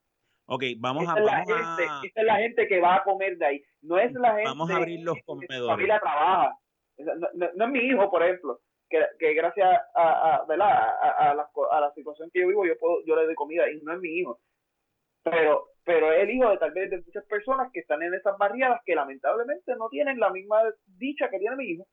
Ok, 0.45 0.63
vamos 0.79 1.07
a, 1.09 1.17
es 1.19 1.25
la 1.25 1.31
vamos 1.31 1.47
gente, 1.47 1.83
a, 1.83 2.01
esa 2.05 2.19
es 2.21 2.25
la 2.25 2.35
gente 2.37 2.67
que 2.67 2.79
va 2.79 2.95
a 2.95 3.03
comer 3.03 3.37
de 3.37 3.45
ahí. 3.45 3.63
No 3.81 3.97
es 3.99 4.11
la 4.13 4.29
gente 4.31 4.45
Vamos 4.45 4.69
a 4.71 4.77
abrir 4.77 5.01
los 5.03 5.17
comedores. 5.25 5.67
familia 5.67 5.99
trabaja. 5.99 6.57
No, 6.99 7.13
no- 7.33 7.49
no 7.53 7.65
es 7.65 7.71
mi 7.71 7.79
hijo, 7.79 8.09
por 8.09 8.23
ejemplo, 8.23 8.59
que, 8.89 9.03
que 9.19 9.33
gracias 9.33 9.67
a, 9.93 10.35
a, 10.35 10.45
¿verdad? 10.45 10.69
A, 10.69 11.31
a 11.31 11.35
la, 11.35 11.49
a 11.71 11.81
la 11.81 11.91
situación 11.93 12.29
que 12.33 12.41
yo 12.41 12.47
vivo, 12.47 12.65
yo 12.65 12.77
puedo, 12.79 13.03
yo 13.05 13.15
le 13.17 13.25
doy 13.25 13.35
comida 13.35 13.69
y 13.69 13.81
no 13.81 13.93
es 13.93 13.99
mi 13.99 14.09
hijo. 14.09 14.39
Pero, 15.23 15.65
pero 15.83 16.13
es 16.13 16.23
el 16.23 16.31
hijo 16.31 16.49
de 16.49 16.57
tal 16.57 16.71
vez 16.71 16.89
de 16.89 17.01
muchas 17.01 17.25
personas 17.25 17.69
que 17.73 17.81
están 17.81 18.01
en 18.01 18.13
esas 18.13 18.37
barriadas 18.37 18.79
que 18.85 18.95
lamentablemente 18.95 19.75
no 19.75 19.89
tienen 19.89 20.19
la 20.19 20.29
misma 20.29 20.59
dicha 20.85 21.29
que 21.29 21.39
tiene 21.39 21.57
mi 21.57 21.65
hijo. 21.71 21.85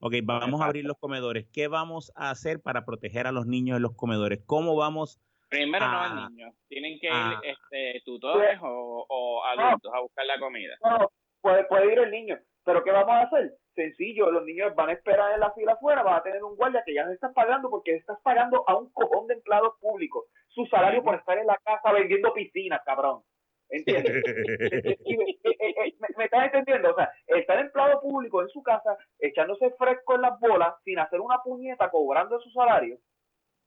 Ok, 0.00 0.14
vamos 0.24 0.62
a 0.62 0.64
abrir 0.64 0.86
los 0.86 0.96
comedores. 0.96 1.46
¿Qué 1.52 1.68
vamos 1.68 2.10
a 2.16 2.30
hacer 2.30 2.60
para 2.62 2.86
proteger 2.86 3.26
a 3.26 3.32
los 3.32 3.46
niños 3.46 3.76
en 3.76 3.82
los 3.82 3.94
comedores? 3.94 4.40
¿Cómo 4.46 4.74
vamos? 4.74 5.20
Primero 5.50 5.86
no 5.86 5.92
Ah. 5.98 6.04
al 6.04 6.30
niño. 6.32 6.52
Tienen 6.68 6.98
que 7.00 7.06
ir 7.08 7.12
Ah. 7.12 7.40
este, 7.42 8.00
tutores 8.04 8.58
o, 8.62 9.04
o 9.08 9.44
adultos 9.44 9.92
a 9.92 10.00
buscar 10.00 10.24
la 10.26 10.38
comida. 10.38 10.74
No, 10.82 11.10
puede, 11.42 11.64
puede 11.64 11.92
ir 11.92 11.98
el 11.98 12.10
niño. 12.10 12.38
Pero 12.64 12.84
¿qué 12.84 12.90
vamos 12.92 13.10
a 13.10 13.22
hacer? 13.22 13.52
Sencillo, 13.74 14.30
los 14.30 14.44
niños 14.44 14.74
van 14.74 14.90
a 14.90 14.92
esperar 14.92 15.32
en 15.32 15.40
la 15.40 15.52
fila 15.52 15.72
afuera, 15.72 16.02
van 16.02 16.16
a 16.16 16.22
tener 16.22 16.42
un 16.44 16.54
guardia 16.56 16.82
que 16.84 16.94
ya 16.94 17.06
se 17.06 17.14
estás 17.14 17.32
pagando 17.32 17.70
porque 17.70 17.96
estás 17.96 18.18
pagando 18.22 18.62
a 18.68 18.76
un 18.76 18.90
cojón 18.92 19.26
de 19.28 19.34
empleados 19.34 19.74
públicos 19.80 20.24
su 20.48 20.66
salario 20.66 21.02
por 21.02 21.14
estar 21.14 21.38
en 21.38 21.46
la 21.46 21.56
casa 21.64 21.92
vendiendo 21.92 22.32
piscinas, 22.34 22.80
cabrón. 22.84 23.22
¿Entiendes? 23.70 24.22
Y 25.06 25.16
me, 25.16 25.24
me- 25.24 26.08
me 26.16 26.24
estás 26.24 26.44
entendiendo, 26.46 26.90
o 26.90 26.94
sea, 26.94 27.10
estar 27.26 27.58
empleado 27.58 28.00
público 28.00 28.42
en 28.42 28.48
su 28.48 28.62
casa, 28.62 28.96
echándose 29.18 29.70
fresco 29.78 30.16
en 30.16 30.22
las 30.22 30.38
bolas, 30.40 30.74
sin 30.84 30.98
hacer 30.98 31.20
una 31.20 31.38
puñeta, 31.42 31.88
cobrando 31.90 32.40
su 32.40 32.50
salario, 32.50 32.98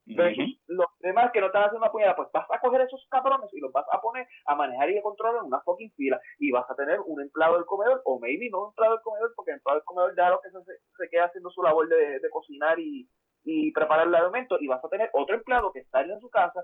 los 0.06 0.88
demás 1.00 1.32
que 1.32 1.40
no 1.40 1.48
están 1.48 1.64
haciendo 1.64 1.86
una 1.86 1.92
puñeta, 1.92 2.16
pues 2.16 2.30
vas 2.34 2.46
a 2.50 2.60
coger 2.60 2.82
esos 2.82 3.06
cabrones 3.10 3.54
y 3.54 3.60
los 3.60 3.72
vas 3.72 3.86
a 3.92 4.02
poner 4.02 4.28
a 4.46 4.56
manejar 4.56 4.90
y 4.90 4.98
a 4.98 5.02
controlar 5.02 5.38
en 5.42 5.48
una 5.48 5.62
fucking 5.62 5.92
fila 5.94 6.20
y 6.40 6.52
vas 6.52 6.70
a 6.70 6.76
tener 6.76 7.00
un 7.06 7.22
empleado 7.22 7.56
del 7.56 7.66
comedor, 7.66 8.02
o 8.06 8.20
maybe 8.20 8.50
no 8.50 8.64
un 8.64 8.70
empleado 8.70 8.96
del 8.96 9.04
comedor, 9.04 9.34
porque 9.36 9.52
el 9.52 9.58
empleado 9.58 9.80
del 9.80 9.86
comedor 9.86 10.16
ya 10.16 10.30
lo 10.30 10.42
que 10.42 10.50
se, 10.50 10.60
se 10.98 11.10
queda 11.10 11.26
haciendo 11.26 11.50
su 11.52 11.64
labor 11.64 11.88
de, 11.88 12.20
de 12.20 12.30
cocinar 12.30 12.80
y, 12.80 13.08
y 13.44 13.72
preparar 13.72 14.08
el 14.08 14.16
alimento, 14.16 14.58
y 14.60 14.68
vas 14.68 14.84
a 14.84 14.90
tener 14.90 15.10
otro 15.14 15.36
empleado 15.36 15.72
que 15.72 15.80
está 15.80 16.02
en 16.02 16.20
su 16.20 16.30
casa 16.30 16.64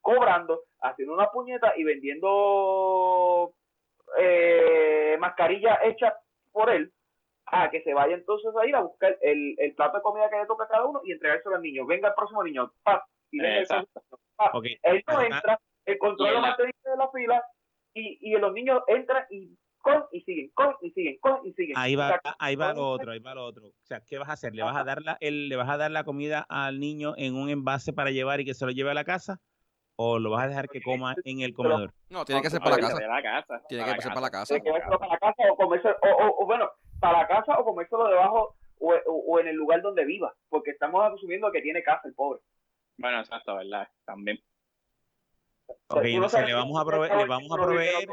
cobrando, 0.00 0.60
haciendo 0.80 1.14
una 1.14 1.30
puñeta 1.30 1.72
y 1.76 1.84
vendiendo 1.84 3.54
eh, 4.18 5.16
mascarilla 5.18 5.80
hecha 5.82 6.14
por 6.52 6.70
él, 6.70 6.92
a 7.62 7.70
que 7.70 7.82
se 7.82 7.94
vaya 7.94 8.14
entonces 8.14 8.50
a 8.60 8.66
ir 8.66 8.74
a 8.76 8.80
buscar 8.80 9.16
el, 9.22 9.54
el 9.58 9.74
plato 9.74 9.96
de 9.98 10.02
comida 10.02 10.28
que 10.30 10.36
le 10.38 10.46
toca 10.46 10.64
a 10.64 10.68
cada 10.68 10.86
uno 10.86 11.00
y 11.04 11.12
entregárselo 11.12 11.56
al 11.56 11.62
niño. 11.62 11.86
Venga 11.86 12.08
el 12.08 12.14
próximo 12.14 12.42
niño, 12.42 12.72
pap, 12.82 13.04
y 13.30 13.38
venga 13.40 13.58
el 13.60 13.66
próximo, 13.66 14.02
pap. 14.36 14.54
Ok, 14.54 14.66
Él 14.82 15.04
no 15.06 15.18
ah, 15.18 15.26
entra, 15.26 15.60
el 15.86 15.98
control 15.98 16.34
la- 16.34 16.40
mantiene 16.40 16.72
de 16.84 16.96
la 16.96 17.08
fila 17.10 17.44
y, 17.94 18.18
y 18.20 18.38
los 18.38 18.52
niños 18.52 18.82
entran 18.88 19.24
y 19.30 19.56
cogen 19.80 20.02
y 20.12 20.20
siguen, 20.22 20.50
cogen 20.54 20.76
y 20.82 20.90
siguen, 20.92 21.18
cogen 21.20 21.46
y 21.46 21.52
siguen. 21.52 21.76
Ahí 21.76 21.94
O 21.94 21.98
va, 21.98 22.08
sea, 22.08 22.36
ahí 22.38 22.56
va 22.56 22.72
lo 22.72 22.88
otro, 22.88 23.12
ahí 23.12 23.18
va 23.18 23.34
lo 23.34 23.44
otro. 23.44 23.66
O 23.68 23.72
sea, 23.84 24.00
¿qué 24.00 24.18
vas 24.18 24.28
a 24.28 24.32
hacer? 24.32 24.54
¿Le 24.54 24.62
vas 24.62 24.76
a 24.76 24.84
dar 24.84 25.02
la, 25.02 25.16
el, 25.20 25.48
le 25.48 25.56
vas 25.56 25.68
a 25.68 25.76
dar 25.76 25.90
la 25.90 26.04
comida 26.04 26.44
al 26.48 26.80
niño 26.80 27.14
en 27.16 27.36
un 27.36 27.50
envase 27.50 27.92
para 27.92 28.10
llevar 28.10 28.40
y 28.40 28.44
que 28.44 28.54
se 28.54 28.64
lo 28.64 28.72
lleve 28.72 28.90
a 28.90 28.94
la 28.94 29.04
casa? 29.04 29.38
¿O 29.96 30.18
lo 30.18 30.30
vas 30.30 30.44
a 30.44 30.48
dejar 30.48 30.68
que 30.68 30.82
coma 30.82 31.14
en 31.24 31.42
el 31.42 31.54
comedor? 31.54 31.92
No, 32.10 32.24
tiene 32.24 32.42
que 32.42 32.50
ser 32.50 32.60
para 32.60 32.76
la 32.76 33.22
casa. 33.22 33.62
Tiene 33.68 33.84
que 33.84 34.02
ser 34.02 34.08
para 34.08 34.20
la 34.22 34.30
casa. 34.30 34.54
de 34.54 34.60
comérselo 34.60 34.98
para 34.98 35.12
la 35.12 35.18
casa 35.18 35.52
o 35.52 35.56
comerse, 35.56 35.88
o, 35.88 36.08
o, 36.08 36.42
o, 36.42 36.46
bueno, 36.46 36.68
para 37.04 37.18
la 37.18 37.28
casa 37.28 37.58
o 37.58 37.64
comérselo 37.64 38.08
debajo 38.08 38.56
o, 38.78 38.94
o, 38.94 39.12
o 39.12 39.40
en 39.40 39.48
el 39.48 39.56
lugar 39.56 39.82
donde 39.82 40.06
viva, 40.06 40.34
porque 40.48 40.70
estamos 40.70 41.04
asumiendo 41.12 41.52
que 41.52 41.60
tiene 41.60 41.82
casa 41.82 42.00
el 42.08 42.14
pobre. 42.14 42.40
Bueno, 42.96 43.20
exacto, 43.20 43.56
¿verdad? 43.56 43.86
También. 44.06 44.38
O 45.88 46.28
sea, 46.28 46.40
no 46.40 46.46
le 46.46 46.54
vamos 46.54 46.80
a 46.80 46.84
proveer, 46.86 47.16
le 47.16 47.26
vamos 47.26 47.52
a 47.52 47.62
proveer, 47.62 48.08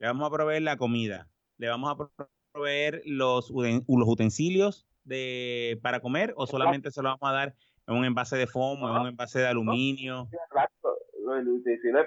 le 0.00 0.06
vamos 0.06 0.26
a 0.26 0.30
proveer 0.32 0.62
la 0.62 0.76
comida, 0.76 1.28
le 1.58 1.68
vamos 1.68 1.90
a 1.90 1.96
pro- 1.96 2.30
proveer 2.50 3.02
los, 3.04 3.50
los 3.50 4.08
utensilios 4.08 4.88
de 5.04 5.78
para 5.82 6.00
comer 6.00 6.34
o 6.36 6.46
solamente 6.46 6.90
se 6.90 7.02
lo 7.02 7.10
vamos 7.10 7.30
a 7.30 7.32
dar 7.32 7.54
en 7.86 7.96
un 7.96 8.04
envase 8.04 8.36
de 8.36 8.46
foam 8.48 8.82
o 8.82 8.90
en 8.90 9.00
un 9.00 9.08
envase 9.08 9.38
de 9.38 9.46
aluminio, 9.46 10.28
plástico, 10.50 10.98
el 11.36 11.48
utensilio 11.48 12.04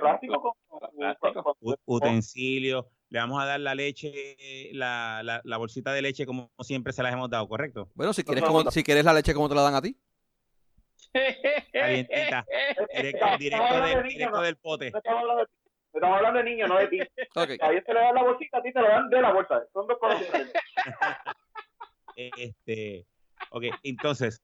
de 1.62 1.78
utensilios, 1.86 2.86
le 3.12 3.20
vamos 3.20 3.41
a 3.43 3.45
dar 3.45 3.59
la 3.59 3.76
leche, 3.76 4.70
la, 4.74 5.22
la, 5.24 5.41
la 5.43 5.57
bolsita 5.57 5.91
de 5.93 6.01
leche 6.01 6.26
como 6.26 6.49
siempre 6.62 6.93
se 6.93 7.03
las 7.03 7.12
hemos 7.14 7.30
dado, 7.30 7.47
¿correcto? 7.47 7.89
Bueno, 7.93 8.14
si 8.14 8.24
quieres, 8.24 8.43
como- 8.43 8.72
si 8.72 8.84
quieres 8.84 9.05
la 9.05 9.14
leche, 9.14 9.34
¿cómo 9.34 9.47
te 9.49 9.55
la 9.55 9.62
dan 9.62 9.76
a 9.76 9.82
ti? 9.82 9.95
Calientita. 11.74 12.45
Directo, 12.95 13.26
directo, 13.38 13.82
del, 13.82 14.03
directo 14.07 14.41
del 14.41 14.55
pote. 14.55 14.88
Estamos 14.88 16.18
hablando 16.18 16.39
de 16.39 16.45
niños, 16.45 16.70
no 16.70 16.78
de 16.78 16.88
ti. 16.88 16.99
Ok. 17.36 17.49
A 17.62 17.72
ellos 17.72 17.84
te 17.86 17.93
le 17.93 17.99
dan 17.99 18.16
la 18.16 18.24
bolsita, 18.24 18.57
a 18.59 18.62
ti 18.62 18.72
te 18.72 18.80
lo 18.80 18.88
dan 18.88 19.09
de 19.09 19.22
la 19.22 19.34
bolsa. 19.34 19.62
Son 19.74 19.86
dos 19.88 19.97
cosas 19.99 20.20
diferentes. 20.20 20.53
Este, 22.16 23.07
ok, 23.51 23.64
entonces, 23.84 24.43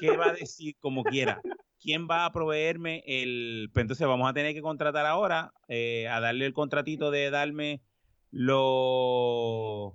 ¿qué 0.00 0.16
va 0.16 0.28
a 0.28 0.32
decir 0.32 0.74
como 0.80 1.04
quiera? 1.04 1.40
¿Quién 1.82 2.06
va 2.08 2.24
a 2.24 2.32
proveerme 2.32 3.02
el? 3.06 3.70
Pues 3.72 3.82
entonces 3.82 4.06
vamos 4.06 4.28
a 4.30 4.32
tener 4.32 4.54
que 4.54 4.62
contratar 4.62 5.04
ahora 5.06 5.52
eh, 5.68 6.06
a 6.08 6.20
darle 6.20 6.46
el 6.46 6.52
contratito 6.52 7.10
de 7.10 7.30
darme 7.30 7.80
los 8.30 9.92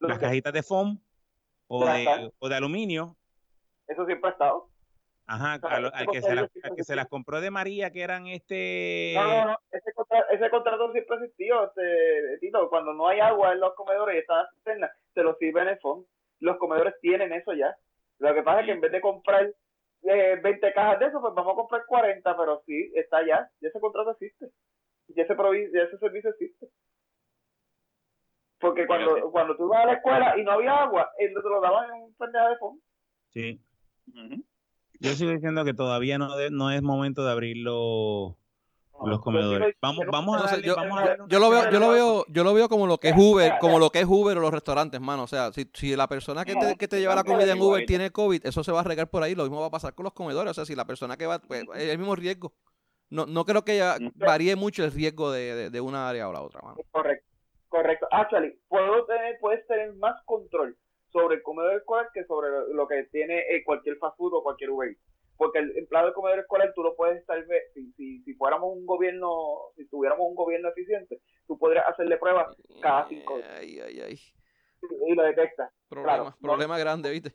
Lo 0.00 0.08
las 0.08 0.18
que- 0.18 0.26
cajitas 0.26 0.52
de 0.52 0.62
foam 0.62 0.98
o 1.68 1.84
de, 1.86 2.30
o 2.38 2.48
de 2.48 2.54
aluminio. 2.56 3.16
Eso 3.86 4.04
siempre 4.06 4.30
ha 4.30 4.32
estado. 4.32 4.68
Ajá, 5.26 5.58
sea, 5.58 5.76
al 5.76 6.06
que, 6.08 6.20
se 6.20 6.34
las, 6.34 6.44
contrato 6.50 6.68
al 6.70 6.76
que 6.76 6.84
se 6.84 6.96
las 6.96 7.06
compró 7.08 7.40
de 7.40 7.50
María, 7.50 7.90
que 7.90 8.02
eran 8.02 8.26
este. 8.26 9.12
No, 9.16 9.24
no, 9.26 9.44
no. 9.52 9.58
Ese, 9.70 9.92
contra- 9.94 10.26
ese 10.30 10.50
contrato 10.50 10.92
siempre 10.92 11.16
ha 11.16 11.20
existido, 11.24 11.64
este, 11.64 12.38
Tito. 12.40 12.68
Cuando 12.68 12.92
no 12.92 13.08
hay 13.08 13.20
agua 13.20 13.52
en 13.52 13.60
los 13.60 13.74
comedores 13.74 14.16
y 14.16 14.18
están 14.18 14.38
las 14.38 14.50
cisternas, 14.54 14.90
se 15.14 15.22
los 15.22 15.38
sirve 15.38 15.62
en 15.62 15.68
el 15.68 15.78
fondo. 15.78 16.06
Los 16.40 16.58
comedores 16.58 16.94
tienen 17.00 17.32
eso 17.32 17.54
ya. 17.54 17.74
Lo 18.18 18.34
que 18.34 18.42
pasa 18.42 18.60
es 18.60 18.66
que 18.66 18.72
en 18.72 18.80
vez 18.82 18.92
de 18.92 19.00
comprar 19.00 19.50
eh, 20.04 20.40
20 20.42 20.72
cajas 20.72 20.98
de 21.00 21.06
eso, 21.06 21.20
pues 21.20 21.34
vamos 21.34 21.52
a 21.52 21.56
comprar 21.56 21.84
40, 21.86 22.36
pero 22.36 22.62
sí, 22.66 22.92
está 22.94 23.26
ya. 23.26 23.50
Ya 23.60 23.68
ese 23.68 23.80
contrato 23.80 24.10
existe. 24.12 24.50
Ya 25.08 25.22
ese, 25.24 25.34
provi- 25.36 25.70
ya 25.72 25.82
ese 25.82 25.98
servicio 25.98 26.30
existe. 26.30 26.68
Porque 28.58 28.86
cuando, 28.86 29.16
sí. 29.16 29.22
cuando 29.30 29.56
tú 29.56 29.68
vas 29.68 29.84
a 29.84 29.86
la 29.86 29.92
escuela 29.94 30.38
y 30.38 30.42
no 30.42 30.52
había 30.52 30.82
agua, 30.82 31.10
ellos 31.18 31.42
te 31.42 31.48
lo 31.48 31.60
daban 31.60 31.90
en 31.94 32.02
un 32.04 32.14
pendejo 32.14 32.48
de 32.48 32.56
fondo. 32.56 32.82
Sí. 33.28 33.60
Ujú. 34.08 34.44
Yo 35.00 35.10
sigo 35.10 35.32
diciendo 35.32 35.64
que 35.64 35.74
todavía 35.74 36.16
no, 36.18 36.34
de- 36.36 36.50
no 36.50 36.70
es 36.70 36.80
momento 36.82 37.24
de 37.24 37.32
abrir 37.32 37.56
los, 39.02 39.20
comedores. 39.20 39.76
Vamos, 39.80 40.04
vamos 40.10 40.40
a 40.40 40.46
darle, 40.46 40.66
yo, 40.66 40.76
lo 40.76 41.50
veo, 41.50 41.70
yo 41.70 41.80
lo 41.80 41.90
veo, 41.90 42.24
yo 42.28 42.44
lo 42.44 42.54
veo 42.54 42.68
como 42.68 42.86
lo 42.86 42.98
que 42.98 43.08
es 43.08 43.16
Uber, 43.16 43.54
como 43.60 43.78
lo 43.78 43.90
que 43.90 44.00
es 44.00 44.06
Uber 44.06 44.36
o 44.38 44.40
los 44.40 44.52
restaurantes, 44.52 45.00
mano. 45.00 45.24
O 45.24 45.26
sea, 45.26 45.52
si, 45.52 45.68
si 45.74 45.96
la 45.96 46.06
persona 46.08 46.44
que 46.44 46.54
te, 46.54 46.76
que 46.76 46.88
te 46.88 47.00
lleva 47.00 47.14
la 47.14 47.24
comida 47.24 47.52
en 47.52 47.60
Uber 47.60 47.84
tiene 47.86 48.10
COVID, 48.10 48.46
eso 48.46 48.64
se 48.64 48.72
va 48.72 48.80
a 48.80 48.84
regar 48.84 49.08
por 49.08 49.22
ahí. 49.22 49.34
Lo 49.34 49.44
mismo 49.44 49.60
va 49.60 49.66
a 49.66 49.70
pasar 49.70 49.94
con 49.94 50.04
los 50.04 50.12
comedores. 50.12 50.50
O 50.52 50.54
sea, 50.54 50.64
si 50.64 50.74
la 50.74 50.86
persona 50.86 51.16
que 51.16 51.26
va, 51.26 51.38
pues, 51.38 51.64
es 51.74 51.90
el 51.90 51.98
mismo 51.98 52.14
riesgo. 52.14 52.52
No, 53.10 53.26
no 53.26 53.44
creo 53.44 53.64
que 53.64 53.76
ya 53.76 53.96
varíe 54.14 54.56
mucho 54.56 54.84
el 54.84 54.92
riesgo 54.92 55.30
de, 55.30 55.54
de, 55.54 55.70
de 55.70 55.80
una 55.80 56.08
área 56.08 56.28
o 56.28 56.32
la 56.32 56.40
otra, 56.40 56.62
mano. 56.62 56.76
Correcto, 56.90 57.26
correcto. 57.68 58.08
Actually, 58.10 58.58
puedo 58.68 59.04
tener, 59.06 59.38
puedes 59.40 59.66
tener 59.66 59.94
más 59.94 60.20
control 60.24 60.76
sobre 61.12 61.36
el 61.36 61.42
comedor 61.42 61.76
escolar 61.76 62.08
que 62.12 62.24
sobre 62.24 62.50
lo, 62.50 62.72
lo 62.72 62.88
que 62.88 63.04
tiene 63.12 63.38
eh, 63.50 63.62
cualquier 63.64 63.96
fast 63.98 64.16
food 64.16 64.34
o 64.34 64.42
cualquier 64.42 64.70
Uber. 64.70 64.96
Porque 65.36 65.58
el 65.58 65.76
empleado 65.76 66.06
del 66.06 66.14
comedor 66.14 66.38
escolar 66.38 66.72
tú 66.74 66.82
lo 66.82 66.94
puedes 66.94 67.18
estar, 67.20 67.44
si, 67.74 67.92
si, 67.94 68.22
si 68.22 68.34
fuéramos 68.34 68.70
un 68.76 68.86
gobierno, 68.86 69.28
si 69.76 69.86
tuviéramos 69.88 70.26
un 70.28 70.34
gobierno 70.36 70.68
eficiente, 70.68 71.20
tú 71.46 71.58
podrías 71.58 71.86
hacerle 71.88 72.16
pruebas 72.18 72.56
cada 72.80 73.08
cinco 73.08 73.36
días 73.38 73.48
Ay, 73.58 73.80
ay, 73.80 74.00
ay. 74.00 74.20
y 75.08 75.14
lo 75.14 75.22
detectas. 75.24 75.72
Problema, 75.88 76.12
Claro, 76.14 76.24
no- 76.30 76.36
problema 76.48 76.78
grande, 76.78 77.10
¿viste? 77.10 77.34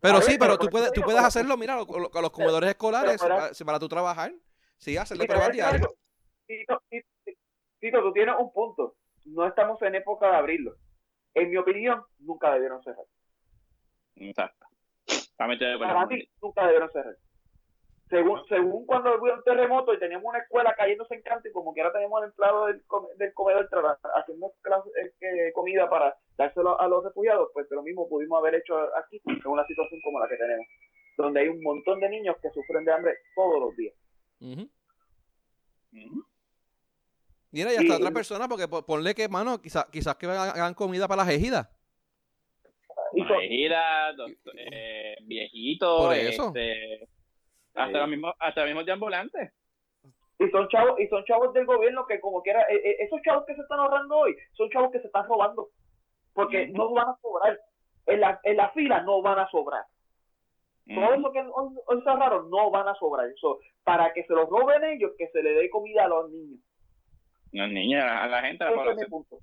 Pero 0.00 0.18
A 0.18 0.22
sí, 0.22 0.30
ver, 0.32 0.38
pero 0.38 0.52
pero 0.52 0.58
tú 0.64 0.70
puedes, 0.70 0.92
tú 0.92 1.02
puedes 1.02 1.20
hacerlo, 1.22 1.56
mira, 1.56 1.76
lo- 1.76 1.98
lo- 1.98 2.10
a 2.14 2.22
los 2.22 2.30
comedores 2.30 2.70
escolares, 2.70 3.18
para- 3.20 3.36
para, 3.50 3.52
para 3.66 3.78
tu 3.78 3.88
trabajar. 3.88 4.32
Sí, 4.78 4.96
hacerle 4.96 5.26
pruebas 5.26 5.52
diarias. 5.52 5.88
Tito, 6.46 6.80
Tito, 6.88 7.06
Tito, 7.80 8.02
tú 8.02 8.12
tienes 8.12 8.34
un 8.38 8.52
punto. 8.52 8.96
No 9.26 9.46
estamos 9.46 9.80
en 9.82 9.96
época 9.96 10.30
de 10.30 10.36
abrirlo. 10.36 10.76
En 11.34 11.50
mi 11.50 11.56
opinión, 11.58 12.02
nunca 12.18 12.52
debieron 12.54 12.82
cerrar. 12.82 13.04
Exacto. 14.16 14.66
Está 15.06 15.10
metido 15.10 15.18
de 15.18 15.18
acuerdo 15.18 15.29
Para 15.40 16.06
nunca 16.42 16.66
debieron 16.66 16.90
cerrar. 16.92 17.16
según, 18.10 18.44
según 18.46 18.84
cuando 18.84 19.16
hubo 19.16 19.32
un 19.32 19.42
terremoto 19.42 19.94
y 19.94 19.98
teníamos 19.98 20.26
una 20.26 20.40
escuela 20.40 20.74
cayéndose 20.76 21.14
en 21.14 21.22
canto 21.22 21.48
y 21.48 21.52
como 21.52 21.72
que 21.72 21.80
ahora 21.80 21.94
tenemos 21.94 22.22
el 22.22 22.28
empleado 22.28 22.66
del, 22.66 22.82
del 23.16 23.32
comedor 23.32 23.66
haciendo 24.16 24.52
eh, 25.20 25.52
comida 25.54 25.88
para 25.88 26.14
dárselo 26.36 26.78
a 26.78 26.86
los 26.88 27.02
refugiados, 27.04 27.48
pues 27.54 27.66
lo 27.70 27.82
mismo 27.82 28.06
pudimos 28.06 28.38
haber 28.38 28.56
hecho 28.56 28.76
aquí 28.98 29.22
en 29.24 29.40
una 29.46 29.64
situación 29.66 29.98
como 30.02 30.20
la 30.20 30.28
que 30.28 30.36
tenemos, 30.36 30.66
donde 31.16 31.40
hay 31.40 31.48
un 31.48 31.62
montón 31.62 32.00
de 32.00 32.10
niños 32.10 32.36
que 32.42 32.50
sufren 32.50 32.84
de 32.84 32.92
hambre 32.92 33.14
todos 33.34 33.60
los 33.60 33.76
días. 33.76 33.94
Mira, 37.50 37.72
y 37.72 37.76
hasta 37.76 37.96
otra 37.96 38.10
persona, 38.10 38.46
porque 38.46 38.68
ponle 38.68 39.14
que, 39.14 39.28
mano, 39.28 39.60
quizás 39.60 39.86
quizás 39.86 40.16
que 40.16 40.26
hagan 40.26 40.74
comida 40.74 41.08
para 41.08 41.24
las 41.24 41.32
ejidas. 41.32 41.68
Ejidas, 43.12 44.16
eh, 44.56 45.16
viejitos, 45.22 46.14
este, 46.14 47.08
hasta 47.74 47.98
los 47.98 48.08
mismos, 48.08 48.34
hasta 48.38 48.60
los 48.60 48.68
mismos 48.68 48.86
de 48.86 48.92
ambulantes. 48.92 49.52
Y 50.38 50.48
son 50.50 50.68
chavos, 50.68 50.98
y 50.98 51.06
son 51.08 51.24
chavos 51.24 51.52
del 51.52 51.66
gobierno 51.66 52.06
que 52.06 52.18
como 52.18 52.42
quiera, 52.42 52.62
eh, 52.62 52.80
eh, 52.82 52.96
esos 53.00 53.20
chavos 53.22 53.44
que 53.46 53.54
se 53.54 53.60
están 53.60 53.78
ahorrando 53.78 54.16
hoy, 54.16 54.34
son 54.52 54.70
chavos 54.70 54.90
que 54.90 55.00
se 55.00 55.06
están 55.06 55.26
robando. 55.28 55.68
Porque 56.32 56.68
no 56.68 56.92
van 56.92 57.08
a 57.08 57.16
sobrar. 57.20 57.58
En 58.06 58.20
la, 58.20 58.40
en 58.44 58.56
la 58.56 58.70
fila 58.70 59.02
no 59.02 59.20
van 59.20 59.38
a 59.38 59.50
sobrar. 59.50 59.84
Todo 60.86 61.14
eso 61.14 61.32
que 61.32 61.40
hoy, 61.40 61.98
está 61.98 62.16
raro, 62.16 62.44
no 62.44 62.70
van 62.70 62.88
a 62.88 62.94
sobrar. 62.94 63.28
Eso, 63.28 63.60
para 63.84 64.12
que 64.12 64.24
se 64.24 64.32
los 64.32 64.48
roben 64.48 64.82
ellos, 64.84 65.12
que 65.18 65.28
se 65.28 65.42
le 65.42 65.52
dé 65.52 65.70
comida 65.70 66.04
a 66.04 66.08
los 66.08 66.30
niños. 66.30 66.60
Los 67.52 67.70
niños, 67.70 68.02
a 68.02 68.26
la 68.26 68.42
gente. 68.42 68.64
Ese 68.64 68.90
es 68.90 68.96
mi 68.96 69.06
punto. 69.06 69.38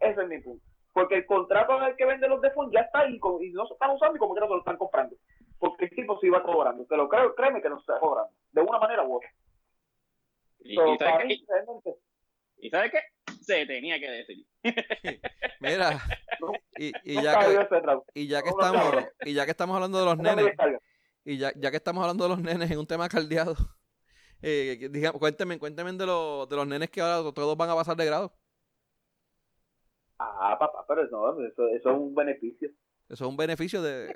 Ese 0.00 0.22
es 0.22 0.28
mi 0.28 0.40
punto. 0.40 0.71
Porque 0.92 1.16
el 1.16 1.26
contrato 1.26 1.78
en 1.78 1.84
el 1.84 1.96
que 1.96 2.04
vende 2.04 2.28
los 2.28 2.40
defuntos 2.40 2.72
ya 2.74 2.80
está 2.80 3.00
ahí 3.00 3.18
y 3.40 3.50
no 3.50 3.66
se 3.66 3.72
están 3.72 3.90
usando 3.90 4.16
y 4.16 4.18
como 4.18 4.34
que 4.34 4.40
no 4.40 4.46
se 4.46 4.52
lo 4.52 4.58
están 4.58 4.76
comprando 4.76 5.16
porque 5.62 5.84
el 5.84 5.90
tipo 5.92 6.18
se 6.18 6.26
iba 6.26 6.42
cobrando. 6.42 6.84
Te 6.86 6.96
lo 6.96 7.08
creo, 7.08 7.36
créeme 7.36 7.62
que 7.62 7.68
no 7.68 7.76
se 7.76 7.82
está 7.82 8.00
cobrando, 8.00 8.32
de 8.50 8.60
una 8.62 8.80
manera 8.80 9.04
u 9.04 9.14
otra. 9.14 9.32
¿Y, 10.58 10.72
¿y 10.72 12.68
sabes, 12.68 12.90
qué? 12.90 12.98
Se 13.42 13.64
tenía 13.66 14.00
que 14.00 14.10
decir. 14.10 14.44
Mira, 15.60 16.00
y, 16.76 16.92
y, 17.04 17.22
ya 17.22 17.38
que, 17.38 17.68
y 18.14 18.26
ya 18.26 18.42
que 18.42 18.48
estamos 18.48 19.06
y 19.24 19.34
ya 19.34 19.44
que 19.44 19.52
estamos 19.52 19.76
hablando 19.76 20.00
de 20.00 20.04
los 20.04 20.18
nenes 20.18 20.52
y 21.24 21.38
ya, 21.38 21.52
ya 21.54 21.70
que 21.70 21.76
estamos 21.76 22.02
hablando 22.02 22.24
de 22.24 22.30
los 22.30 22.40
nenes 22.40 22.68
en 22.68 22.78
un 22.80 22.86
tema 22.86 23.08
caldeado 23.08 23.54
eh, 24.42 24.88
digamos, 24.90 25.20
cuénteme, 25.20 25.60
cuénteme 25.60 25.92
de, 25.92 26.06
los 26.06 26.48
de 26.48 26.56
los 26.56 26.66
nenes 26.66 26.90
que 26.90 27.00
ahora 27.00 27.32
todos 27.32 27.56
van 27.56 27.70
a 27.70 27.76
pasar 27.76 27.96
de 27.96 28.06
grado. 28.06 28.34
Ah, 30.40 30.56
papá, 30.58 30.84
pero 30.86 31.06
no, 31.08 31.30
eso, 31.44 31.68
eso 31.68 31.90
es 31.90 31.96
un 31.96 32.14
beneficio. 32.14 32.70
Eso 33.08 33.24
es 33.24 33.30
un 33.30 33.36
beneficio 33.36 33.82
de, 33.82 34.14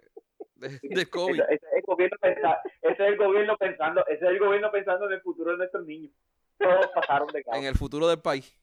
de, 0.57 1.07
COVID. 1.11 1.41
Ese, 1.41 1.55
es 1.67 1.73
el 1.73 1.83
gobierno 1.87 2.17
pensando, 2.21 2.61
ese 2.83 3.05
es 3.05 3.09
el 3.11 3.17
gobierno 3.19 3.57
pensando, 3.59 4.07
ese 4.07 4.25
es 4.25 4.31
el 4.31 4.39
gobierno 4.39 4.71
pensando 4.71 5.07
en 5.07 5.13
el 5.13 5.21
futuro 5.21 5.51
de 5.53 5.59
nuestros 5.59 5.87
niños. 5.87 6.13
Todos 6.59 6.87
pasaron 6.95 7.29
de 7.29 7.45
En 7.53 7.65
el 7.65 7.75
futuro 7.75 8.09
del 8.09 8.21
país. 8.21 8.57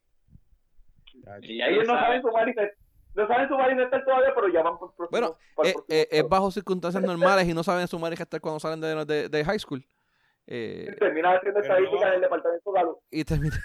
Y 1.41 1.61
ellos 1.61 1.87
no 1.87 1.93
saben 1.93 2.21
su 2.21 2.31
manifestar, 2.31 2.75
no 3.13 3.27
saben 3.27 3.47
su 3.47 3.55
manifestar 3.55 4.03
todavía, 4.03 4.33
pero 4.33 4.47
ya 4.47 4.63
van 4.63 4.79
por 4.79 5.09
Bueno, 5.11 5.37
eh, 5.63 5.75
eh, 5.87 6.07
es 6.09 6.27
bajo 6.27 6.49
circunstancias 6.49 7.03
normales 7.03 7.47
y 7.47 7.53
no 7.53 7.63
saben 7.63 7.87
su 7.87 7.99
manifestar 7.99 8.41
cuando 8.41 8.59
salen 8.59 8.81
de, 8.81 9.05
de, 9.05 9.29
de 9.29 9.45
high 9.45 9.59
school. 9.59 9.85
Eh, 10.47 10.93
termina 10.99 11.35
haciendo 11.35 11.59
estadística 11.59 12.07
en 12.07 12.13
el 12.15 12.21
departamento 12.21 12.71
de 12.71 12.79
salud. 12.79 12.95
Y 13.11 13.23
termina, 13.23 13.55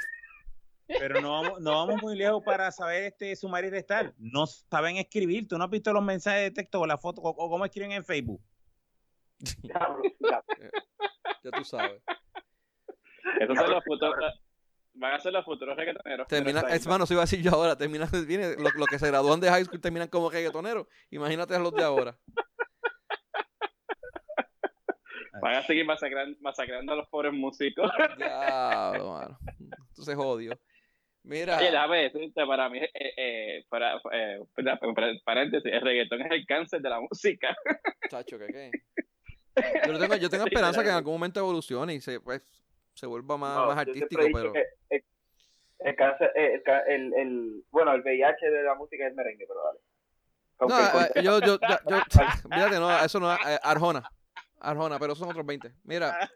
pero 0.89 1.21
no 1.21 1.31
vamos, 1.31 1.61
no 1.61 1.73
vamos 1.73 2.03
muy 2.03 2.17
lejos 2.17 2.43
para 2.43 2.73
saber 2.73 3.05
este 3.05 3.37
sumar 3.37 3.65
y 3.65 3.71
restar. 3.71 4.15
No 4.19 4.47
saben 4.47 4.97
escribir. 4.97 5.47
¿Tú 5.47 5.59
no 5.59 5.65
has 5.65 5.71
visto 5.71 5.93
los 5.93 6.03
mensajes 6.03 6.43
de 6.43 6.51
texto 6.51 6.81
o 6.81 6.87
la 6.87 6.97
foto 6.97 7.21
o, 7.21 7.35
cómo 7.35 7.65
escriben 7.65 7.93
en 7.93 8.05
Facebook? 8.05 8.41
Ya, 11.45 11.53
tú 11.53 11.65
sabes. 11.65 12.03
Esos 13.39 13.57
son 13.57 13.71
los 13.71 13.85
futuros. 13.85 14.43
Van 14.95 15.15
a 15.15 15.21
ser 15.21 15.33
los 15.33 15.45
futuros 15.45 15.77
reggaetoneros. 15.77 16.27
Termina, 16.27 16.61
es 16.63 16.85
mano, 16.89 17.07
si 17.07 17.15
iba 17.15 17.23
a 17.23 17.25
decir 17.25 17.41
yo 17.41 17.53
ahora, 17.53 17.77
termina, 17.77 18.07
viene, 18.27 18.57
los 18.57 18.75
lo 18.75 18.87
que 18.87 18.99
se 18.99 19.07
gradúan 19.07 19.39
de 19.39 19.49
high 19.49 19.65
school 19.65 19.81
terminan 19.81 20.09
como 20.09 20.31
reggaetoneros. 20.31 20.89
Imagínate 21.11 21.55
a 21.55 21.61
los 21.61 21.73
de 21.73 21.85
ahora. 21.85 22.19
Van 25.41 25.55
a 25.55 25.63
seguir 25.63 25.87
masacrando, 25.87 26.37
masacrando 26.41 26.93
a 26.93 26.97
los 26.97 27.07
pobres 27.09 27.33
músicos. 27.33 27.89
Diablo, 28.17 29.13
mano. 29.13 29.39
Entonces 29.91 30.17
odio. 30.19 30.59
Mira. 31.29 31.59
Oye, 31.59 31.71
déjame 31.71 32.11
para 32.35 32.71
mí, 32.71 32.79
eh, 32.79 32.91
eh, 32.95 33.65
para, 33.69 34.01
eh, 34.13 34.41
paréntesis, 35.25 35.71
el 35.71 35.83
reggaetón 35.83 36.23
es 36.23 36.31
el 36.31 36.47
cáncer 36.47 36.81
de 36.81 36.89
la 36.89 37.01
música. 37.01 37.55
Chacho, 38.09 38.39
¿qué 38.39 38.47
qué? 38.47 38.71
Yo 39.87 39.99
tengo, 39.99 40.17
yo 40.17 40.31
tengo 40.31 40.45
esperanza 40.47 40.83
que 40.83 40.89
en 40.89 40.95
algún 40.95 41.13
momento 41.13 41.41
evolucione 41.41 41.95
y 41.95 42.01
se, 42.01 42.19
pues, 42.21 42.41
se 42.95 43.07
vuelva 43.07 43.37
más, 43.37 43.67
más 43.67 43.77
artístico, 43.77 44.23
pero... 44.33 44.55
El, 45.81 45.95
cáncer, 45.97 46.33
el, 46.35 47.13
el, 47.15 47.65
bueno, 47.71 47.93
el 47.93 48.01
VIH 48.01 48.51
de 48.51 48.63
la 48.63 48.75
música 48.75 49.07
es 49.07 49.15
merengue, 49.15 49.47
pero 49.47 49.61
dale. 49.65 49.81
no, 50.61 51.01
eh, 51.03 51.23
yo, 51.23 51.41
yo, 51.41 51.59
yo, 51.61 51.79
yo, 51.89 52.01
fíjate, 52.51 52.81
no, 52.81 53.05
eso 53.05 53.21
no 53.21 53.35
eh, 53.35 53.59
Arjona. 53.63 54.03
Arjona, 54.61 54.99
pero 54.99 55.15
son 55.15 55.29
otros 55.29 55.45
20. 55.45 55.73
Mira, 55.85 56.31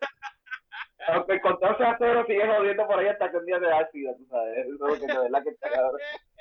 aunque 1.08 1.32
el 1.34 1.40
control 1.40 1.76
sea 1.78 1.96
cero, 1.98 2.24
sigue 2.26 2.46
jodiendo 2.46 2.86
por 2.86 2.98
ahí 2.98 3.06
hasta 3.08 3.30
que 3.30 3.36
un 3.36 3.46
día 3.46 3.58
se 3.58 3.66
da 3.66 3.90
SIDA, 3.90 4.16
tú 4.16 4.26
sabes. 4.26 4.58
Eso 4.58 4.72
es 4.72 4.80
lo 4.80 5.06
que 5.06 5.12
de 5.12 5.18
verdad 5.18 5.42
que 5.42 5.50
está 5.50 5.68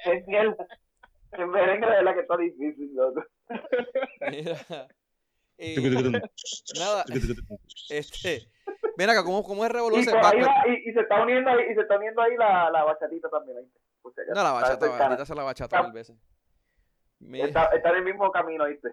Es 0.06 0.28
mierda. 0.28 0.68
En 1.34 1.50
merengue 1.50 1.88
de 1.88 1.94
verdad 1.94 2.14
que 2.14 2.20
está 2.20 2.38
difícil, 2.38 2.94
loco. 2.94 3.24
Mira. 4.30 4.58
nada. 6.80 7.06
Este. 7.90 8.48
Mira 8.98 9.14
acá, 9.14 9.24
¿cómo, 9.24 9.44
cómo 9.44 9.64
es 9.64 9.72
revolución? 9.72 10.16
Y, 10.68 10.90
y, 10.90 10.94
se 10.94 11.02
está 11.02 11.22
uniendo 11.22 11.50
ahí, 11.50 11.66
y 11.72 11.76
se 11.76 11.82
está 11.82 11.98
uniendo 11.98 12.22
ahí 12.22 12.36
la, 12.36 12.70
la 12.72 12.84
bachatita 12.84 13.30
también. 13.30 13.60
Ahí. 13.60 13.72
no, 14.30 14.44
la 14.44 14.52
bachata, 14.52 14.86
ahorita 14.86 15.24
hace 15.24 15.36
la 15.36 15.44
bachata 15.44 15.84
mil 15.84 15.92
veces. 15.94 16.18
Está, 17.34 17.66
está 17.66 17.90
en 17.92 17.98
el 17.98 18.04
mismo 18.04 18.32
camino, 18.32 18.66
¿viste? 18.66 18.90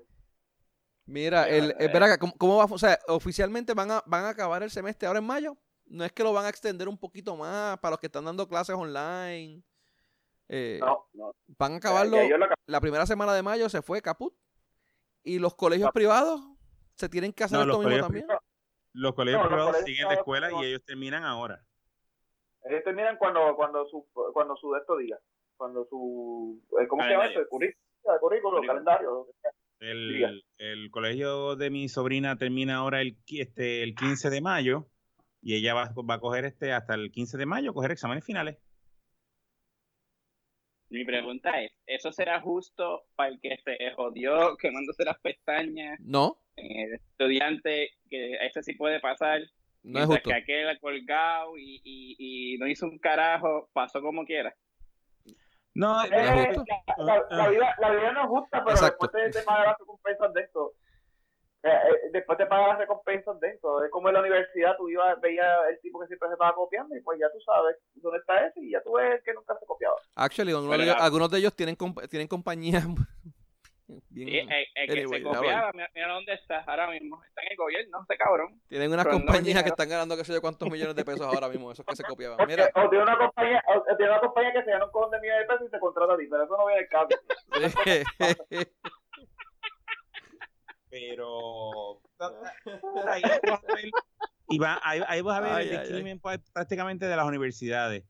Mira, 1.08 1.48
el, 1.48 1.74
espera, 1.78 2.18
¿cómo, 2.18 2.34
¿cómo, 2.36 2.56
va? 2.58 2.66
O 2.66 2.76
sea, 2.76 2.98
oficialmente 3.08 3.72
van 3.72 3.90
a, 3.90 4.02
van 4.04 4.26
a 4.26 4.28
acabar 4.28 4.62
el 4.62 4.70
semestre 4.70 5.08
ahora 5.08 5.20
en 5.20 5.26
mayo. 5.26 5.56
No 5.86 6.04
es 6.04 6.12
que 6.12 6.22
lo 6.22 6.34
van 6.34 6.44
a 6.44 6.50
extender 6.50 6.86
un 6.86 6.98
poquito 6.98 7.34
más 7.34 7.78
para 7.78 7.92
los 7.92 7.98
que 7.98 8.08
están 8.08 8.26
dando 8.26 8.46
clases 8.46 8.76
online. 8.76 9.62
Eh, 10.50 10.78
no, 10.82 11.06
no. 11.14 11.34
Van 11.46 11.72
a 11.72 11.76
acabarlo. 11.76 12.18
La 12.66 12.82
primera 12.82 13.06
semana 13.06 13.32
de 13.32 13.42
mayo 13.42 13.70
se 13.70 13.80
fue 13.80 14.02
caput. 14.02 14.34
Y 15.22 15.38
los 15.38 15.54
colegios 15.54 15.90
privados 15.92 16.42
se 16.94 17.08
tienen 17.08 17.32
que 17.32 17.44
hacer 17.44 17.60
esto 17.60 17.78
mismo 17.78 18.00
también. 18.00 18.26
Los 18.92 19.14
colegios 19.14 19.46
privados 19.46 19.78
siguen 19.86 20.08
de 20.08 20.14
escuela 20.14 20.50
y 20.60 20.66
ellos 20.66 20.84
terminan 20.84 21.24
ahora. 21.24 21.64
Ellos 22.64 22.84
terminan 22.84 23.16
cuando 23.16 23.56
cuando 23.56 23.86
su 23.86 24.06
cuando 24.34 24.56
su 24.56 24.72
de 24.72 24.80
esto 24.80 24.96
diga. 24.98 25.18
Cuando 25.56 25.86
su. 25.86 26.62
Eh, 26.78 26.86
¿Cómo 26.86 27.02
se 27.02 27.10
llama 27.10 27.26
eso? 27.26 27.40
El 27.40 27.48
currículo, 27.48 27.82
el 28.12 28.20
currículo, 28.20 28.60
el 28.60 28.66
calendario. 28.66 29.26
El, 29.80 30.42
el, 30.58 30.90
colegio 30.90 31.54
de 31.54 31.70
mi 31.70 31.88
sobrina 31.88 32.36
termina 32.36 32.76
ahora 32.76 33.00
el, 33.00 33.16
este, 33.28 33.82
el 33.82 33.94
15 33.94 34.28
de 34.30 34.40
mayo 34.40 34.88
y 35.40 35.54
ella 35.54 35.74
va, 35.74 35.92
va 36.08 36.14
a 36.14 36.20
coger 36.20 36.44
este 36.44 36.72
hasta 36.72 36.94
el 36.94 37.12
15 37.12 37.38
de 37.38 37.46
mayo, 37.46 37.72
coger 37.72 37.92
exámenes 37.92 38.24
finales. 38.24 38.58
Mi 40.90 41.04
pregunta 41.04 41.62
es, 41.62 41.70
¿eso 41.86 42.12
será 42.12 42.40
justo 42.40 43.04
para 43.14 43.30
el 43.30 43.40
que 43.40 43.56
se 43.58 43.76
jodió 43.94 44.56
quemándose 44.56 45.04
las 45.04 45.18
pestañas? 45.20 46.00
No. 46.00 46.40
El 46.56 46.94
estudiante, 46.94 47.90
que 48.08 48.34
ese 48.46 48.62
sí 48.62 48.72
puede 48.74 48.98
pasar. 48.98 49.42
No 49.82 50.00
es 50.00 50.06
justo. 50.06 50.30
que 50.30 50.34
aquel 50.34 50.78
colgado 50.80 51.56
y, 51.58 51.80
y, 51.84 52.16
y 52.54 52.58
no 52.58 52.66
hizo 52.66 52.86
un 52.86 52.98
carajo, 52.98 53.68
pasó 53.72 54.00
como 54.00 54.24
quiera. 54.24 54.56
No, 55.78 56.04
eh, 56.04 56.56
La, 56.96 57.24
la, 57.30 57.48
vida, 57.48 57.72
la 57.78 57.90
vida 57.92 58.12
no 58.12 58.22
es 58.22 58.26
justa, 58.26 58.64
pero 58.64 58.80
después 58.80 59.12
te, 59.12 59.30
te 59.30 59.42
pagan 59.44 59.66
las 59.66 59.78
recompensas 59.78 60.34
de 60.34 60.40
esto. 60.40 60.72
Eh, 61.62 61.68
eh, 61.70 62.10
después 62.12 62.36
te 62.36 62.46
pagan 62.46 62.70
las 62.70 62.78
recompensas 62.78 63.38
de 63.38 63.50
esto. 63.50 63.84
Es 63.84 63.90
como 63.92 64.08
en 64.08 64.14
la 64.14 64.20
universidad, 64.20 64.76
tú 64.76 64.88
ibas, 64.88 65.20
veías 65.20 65.46
el 65.70 65.78
tipo 65.78 66.00
que 66.00 66.08
siempre 66.08 66.30
se 66.30 66.32
estaba 66.32 66.52
copiando 66.56 66.96
y 66.96 67.00
pues 67.00 67.20
ya 67.20 67.30
tú 67.30 67.38
sabes 67.42 67.76
dónde 67.94 68.18
está 68.18 68.44
ese 68.44 68.60
y 68.60 68.72
ya 68.72 68.82
tú 68.82 68.94
ves 68.94 69.22
que 69.22 69.32
nunca 69.32 69.56
se 69.56 69.66
copiaba. 69.66 69.94
Actually, 70.16 70.52
algunos 70.98 71.30
de 71.30 71.38
ellos 71.38 71.54
tienen, 71.54 71.76
tienen 72.10 72.26
compañías 72.26 72.84
Bien, 74.10 74.46
sí, 74.46 74.54
el, 74.74 74.86
que 74.86 75.08
se 75.08 75.22
copiaba, 75.22 75.72
mira, 75.72 76.08
dónde 76.12 76.34
está 76.34 76.60
ahora 76.66 76.90
mismo. 76.90 77.22
Está 77.24 77.40
en 77.42 77.52
el 77.52 77.56
gobierno, 77.56 78.00
este 78.02 78.18
cabrón. 78.18 78.60
Tienen 78.68 78.92
unas 78.92 79.06
compañías 79.06 79.62
que 79.62 79.70
están 79.70 79.88
ganando 79.88 80.14
qué 80.14 80.24
sé 80.24 80.34
yo 80.34 80.42
cuántos 80.42 80.70
millones 80.70 80.94
de 80.94 81.04
pesos 81.06 81.22
ahora 81.22 81.48
mismo, 81.48 81.72
esos 81.72 81.86
que 81.86 81.96
se 81.96 82.04
copiaban. 82.04 82.46
Mira. 82.46 82.70
O 82.74 82.90
tiene 82.90 83.04
una 83.04 83.16
compañía, 83.16 83.64
o 83.66 83.96
tiene 83.96 84.12
una 84.12 84.20
compañía 84.20 84.52
que 84.52 84.62
se 84.62 84.70
gana 84.70 84.84
un 84.84 84.90
cojón 84.90 85.10
de 85.10 85.20
millones 85.20 85.40
de 85.40 85.46
pesos 85.46 85.68
y 85.68 85.70
te 85.70 85.80
contrata 85.80 86.12
a 86.12 86.18
ti, 86.18 86.26
pero 86.28 86.44
eso 86.44 86.56
no 86.56 86.66
viene 86.66 86.82
el 86.82 86.88
caso. 86.88 87.08
pero 90.90 92.00
ahí 93.08 93.22
vas 93.22 93.64
a 93.64 93.74
ver, 93.74 93.90
y 94.48 94.58
va, 94.58 94.80
ahí, 94.82 95.00
ahí 95.06 95.22
vas 95.22 95.38
a 95.38 95.40
ver 95.40 95.62
el 95.62 95.80
discrimen 95.80 96.20
prácticamente 96.20 97.06
de 97.06 97.16
las 97.16 97.26
universidades. 97.26 98.04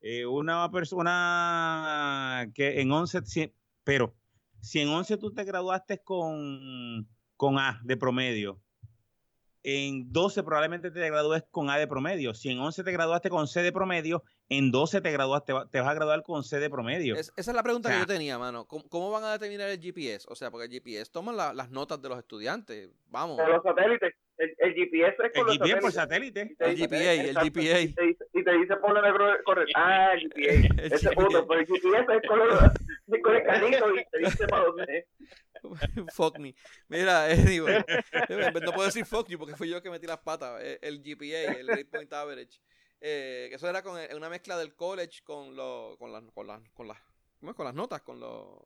Eh, 0.00 0.26
una 0.26 0.70
persona 0.70 2.46
que 2.54 2.80
en 2.80 2.92
11, 2.92 3.52
pero 3.82 4.14
si 4.60 4.80
en 4.80 4.88
11 4.88 5.16
tú 5.16 5.32
te 5.32 5.44
graduaste 5.44 5.98
con, 6.02 7.08
con 7.36 7.58
A 7.58 7.80
de 7.84 7.96
promedio, 7.96 8.60
en 9.62 10.12
12 10.12 10.42
probablemente 10.44 10.90
te 10.90 11.10
gradúes 11.10 11.44
con 11.50 11.68
A 11.68 11.78
de 11.78 11.86
promedio. 11.86 12.34
Si 12.34 12.48
en 12.48 12.58
11 12.58 12.84
te 12.84 12.92
graduaste 12.92 13.28
con 13.28 13.46
C 13.48 13.62
de 13.62 13.72
promedio, 13.72 14.22
en 14.48 14.70
12 14.70 15.00
te 15.00 15.10
graduaste, 15.10 15.52
te 15.70 15.80
vas 15.80 15.88
a 15.88 15.94
graduar 15.94 16.22
con 16.22 16.42
C 16.42 16.58
de 16.58 16.70
promedio. 16.70 17.16
esa 17.16 17.32
es 17.36 17.46
la 17.48 17.62
pregunta 17.62 17.90
que 17.90 17.98
yo 17.98 18.06
tenía, 18.06 18.38
mano. 18.38 18.66
¿Cómo, 18.66 19.10
van 19.10 19.24
a 19.24 19.32
determinar 19.32 19.68
el 19.68 19.80
GPS? 19.80 20.26
O 20.30 20.34
sea, 20.34 20.50
porque 20.50 20.66
el 20.66 20.72
GPS 20.72 21.10
toma 21.10 21.32
las 21.32 21.70
notas 21.70 22.00
de 22.00 22.08
los 22.08 22.18
estudiantes. 22.18 22.90
Vamos. 23.08 23.36
De 23.36 23.46
los 23.46 23.62
satélites. 23.62 24.14
El, 24.38 24.72
GPS 24.72 25.16
es 25.24 25.32
con 25.34 25.50
el 25.50 25.58
GPS 25.58 25.80
por 25.80 25.92
satélite. 25.92 26.56
El 26.60 26.76
GPA, 26.76 27.12
el 27.12 27.34
GPA. 27.34 27.80
Y 27.80 27.94
te 28.44 28.52
dice, 28.52 28.74
negro 29.02 29.26
correcto. 29.44 29.72
Ah, 29.74 30.12
el 30.14 30.28
GPA. 30.28 30.82
Ese 30.94 31.10
punto, 31.10 31.46
pero 31.46 31.60
el 31.60 31.66
GPS 31.66 32.06
es 32.14 32.28
con, 32.28 32.38
con 32.38 32.48
el 33.08 33.42
canito 33.44 33.94
y 33.94 34.04
te 34.10 34.18
dice 34.18 34.46
para 34.46 34.64
dónde 34.66 35.06
fuck 36.12 36.38
me. 36.38 36.54
Mira, 36.88 37.24
anyway, 37.26 37.84
no 38.62 38.72
puedo 38.72 38.84
decir 38.84 39.04
fuck 39.04 39.28
you 39.28 39.38
porque 39.38 39.56
fui 39.56 39.68
yo 39.68 39.82
que 39.82 39.90
metí 39.90 40.06
las 40.06 40.18
patas. 40.18 40.60
Eh, 40.62 40.78
el 40.82 41.02
GPA, 41.02 41.58
el 41.58 41.66
Grade 41.66 41.84
Point 41.86 42.12
Average. 42.12 42.60
Eh, 43.00 43.50
eso 43.52 43.68
era 43.68 43.82
con 43.82 43.98
una 44.14 44.28
mezcla 44.28 44.56
del 44.56 44.74
college 44.74 45.22
con, 45.22 45.54
lo, 45.54 45.96
con, 45.98 46.12
las, 46.12 46.22
con, 46.32 46.46
las, 46.46 46.60
con, 46.70 46.88
las, 46.88 46.98
con 47.54 47.64
las 47.64 47.74
notas, 47.74 48.02
con 48.02 48.18
los... 48.18 48.62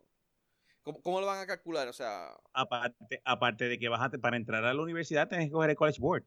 ¿Cómo, 0.82 1.20
lo 1.20 1.26
van 1.26 1.40
a 1.40 1.46
calcular? 1.46 1.86
O 1.86 1.92
sea... 1.92 2.34
Aparte, 2.52 3.22
aparte 3.24 3.68
de 3.68 3.78
que 3.78 3.88
vas 3.88 4.00
a, 4.00 4.10
para 4.18 4.36
entrar 4.36 4.64
a 4.64 4.74
la 4.74 4.82
universidad 4.82 5.28
tienes 5.28 5.46
que 5.46 5.52
coger 5.52 5.70
el 5.70 5.76
College 5.76 6.00
Board. 6.00 6.24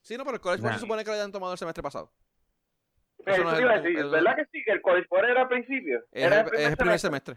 Sí, 0.00 0.16
no, 0.16 0.24
pero 0.24 0.36
el 0.36 0.40
College 0.40 0.62
Board 0.62 0.74
se 0.74 0.80
supone 0.80 1.04
que 1.04 1.10
lo 1.10 1.16
hayan 1.16 1.32
tomado 1.32 1.52
el 1.52 1.58
semestre 1.58 1.82
pasado. 1.82 2.12
Pero 3.24 3.44
¿verdad 4.10 4.36
que 4.36 4.46
sí? 4.52 4.62
Que 4.64 4.72
el 4.72 4.82
College 4.82 5.06
Board 5.10 5.30
era 5.30 5.42
al 5.42 5.48
principio. 5.48 6.02
era 6.12 6.40
el, 6.40 6.54
es 6.54 6.70
el 6.70 6.76
primer 6.76 6.98
semestre. 6.98 7.36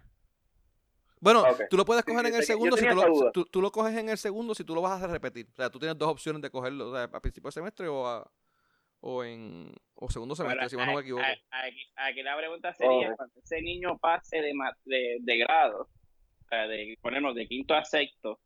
Bueno, 1.20 1.44
tú 1.70 1.78
lo 1.78 1.86
puedes 1.86 2.04
coger 2.04 2.26
en 2.28 2.36
el 2.36 2.44
segundo 2.44 2.78
si 2.78 2.88
tú 2.88 2.96
lo, 2.96 3.32
tú, 3.32 3.62
lo, 3.62 3.72
coges 3.72 3.98
en 3.98 4.10
el 4.10 4.18
segundo 4.18 4.54
si 4.54 4.64
tú 4.64 4.76
lo 4.76 4.82
vas 4.82 5.02
a 5.02 5.08
repetir. 5.08 5.48
O 5.52 5.56
sea, 5.56 5.70
tú 5.70 5.80
tienes 5.80 5.98
dos 5.98 6.10
opciones 6.10 6.42
de 6.42 6.50
cogerlo, 6.50 6.90
o 6.90 6.94
sea, 6.94 7.04
a 7.04 7.20
principio 7.20 7.48
de 7.48 7.54
semestre 7.54 7.88
o 7.88 8.06
a, 8.06 8.30
o 9.00 9.24
en 9.24 9.72
o 9.96 10.10
segundo 10.10 10.36
semestre, 10.36 10.70
si 10.70 10.76
más 10.76 10.88
no 10.88 10.96
me 10.96 11.02
equivoco. 11.02 11.24
Aquí, 11.96 12.22
la 12.22 12.38
pregunta 12.38 12.74
sería, 12.74 13.16
cuando 13.16 13.40
ese 13.40 13.62
niño 13.62 13.98
pase 13.98 14.42
de, 14.42 14.54
de, 14.84 15.18
de 15.22 15.38
grado, 15.38 15.90
o 16.44 16.48
sea, 16.50 16.68
de 16.68 16.98
ponernos 17.02 17.34
de 17.34 17.48
quinto 17.48 17.74
a 17.74 17.84
sexto, 17.86 18.40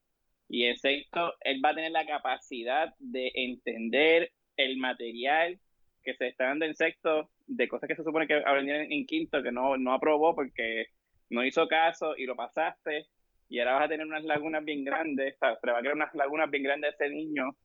y 0.47 0.65
en 0.65 0.77
sexto 0.77 1.33
él 1.41 1.61
va 1.63 1.69
a 1.69 1.75
tener 1.75 1.91
la 1.91 2.05
capacidad 2.05 2.93
de 2.99 3.31
entender 3.35 4.31
el 4.57 4.77
material 4.77 5.59
que 6.11 6.17
se 6.17 6.27
está 6.27 6.45
dando 6.45 6.65
en 6.65 6.75
sexto, 6.75 7.29
de 7.47 7.67
cosas 7.67 7.87
que 7.87 7.95
se 7.95 8.03
supone 8.03 8.27
que 8.27 8.35
aprendieron 8.35 8.91
en 8.91 9.05
quinto, 9.05 9.43
que 9.43 9.51
no, 9.51 9.77
no 9.77 9.93
aprobó 9.93 10.35
porque 10.35 10.87
no 11.29 11.43
hizo 11.45 11.67
caso 11.67 12.15
y 12.17 12.25
lo 12.25 12.35
pasaste 12.35 13.07
y 13.47 13.59
ahora 13.59 13.73
vas 13.73 13.85
a 13.85 13.89
tener 13.89 14.05
unas 14.05 14.23
lagunas 14.23 14.63
bien 14.63 14.83
grandes, 14.83 15.37
se 15.39 15.45
va 15.45 15.53
a 15.53 15.81
crear 15.81 15.95
unas 15.95 16.13
lagunas 16.13 16.49
bien 16.49 16.63
grandes 16.63 16.91
a 16.91 16.93
ese 16.93 17.13
niño, 17.13 17.55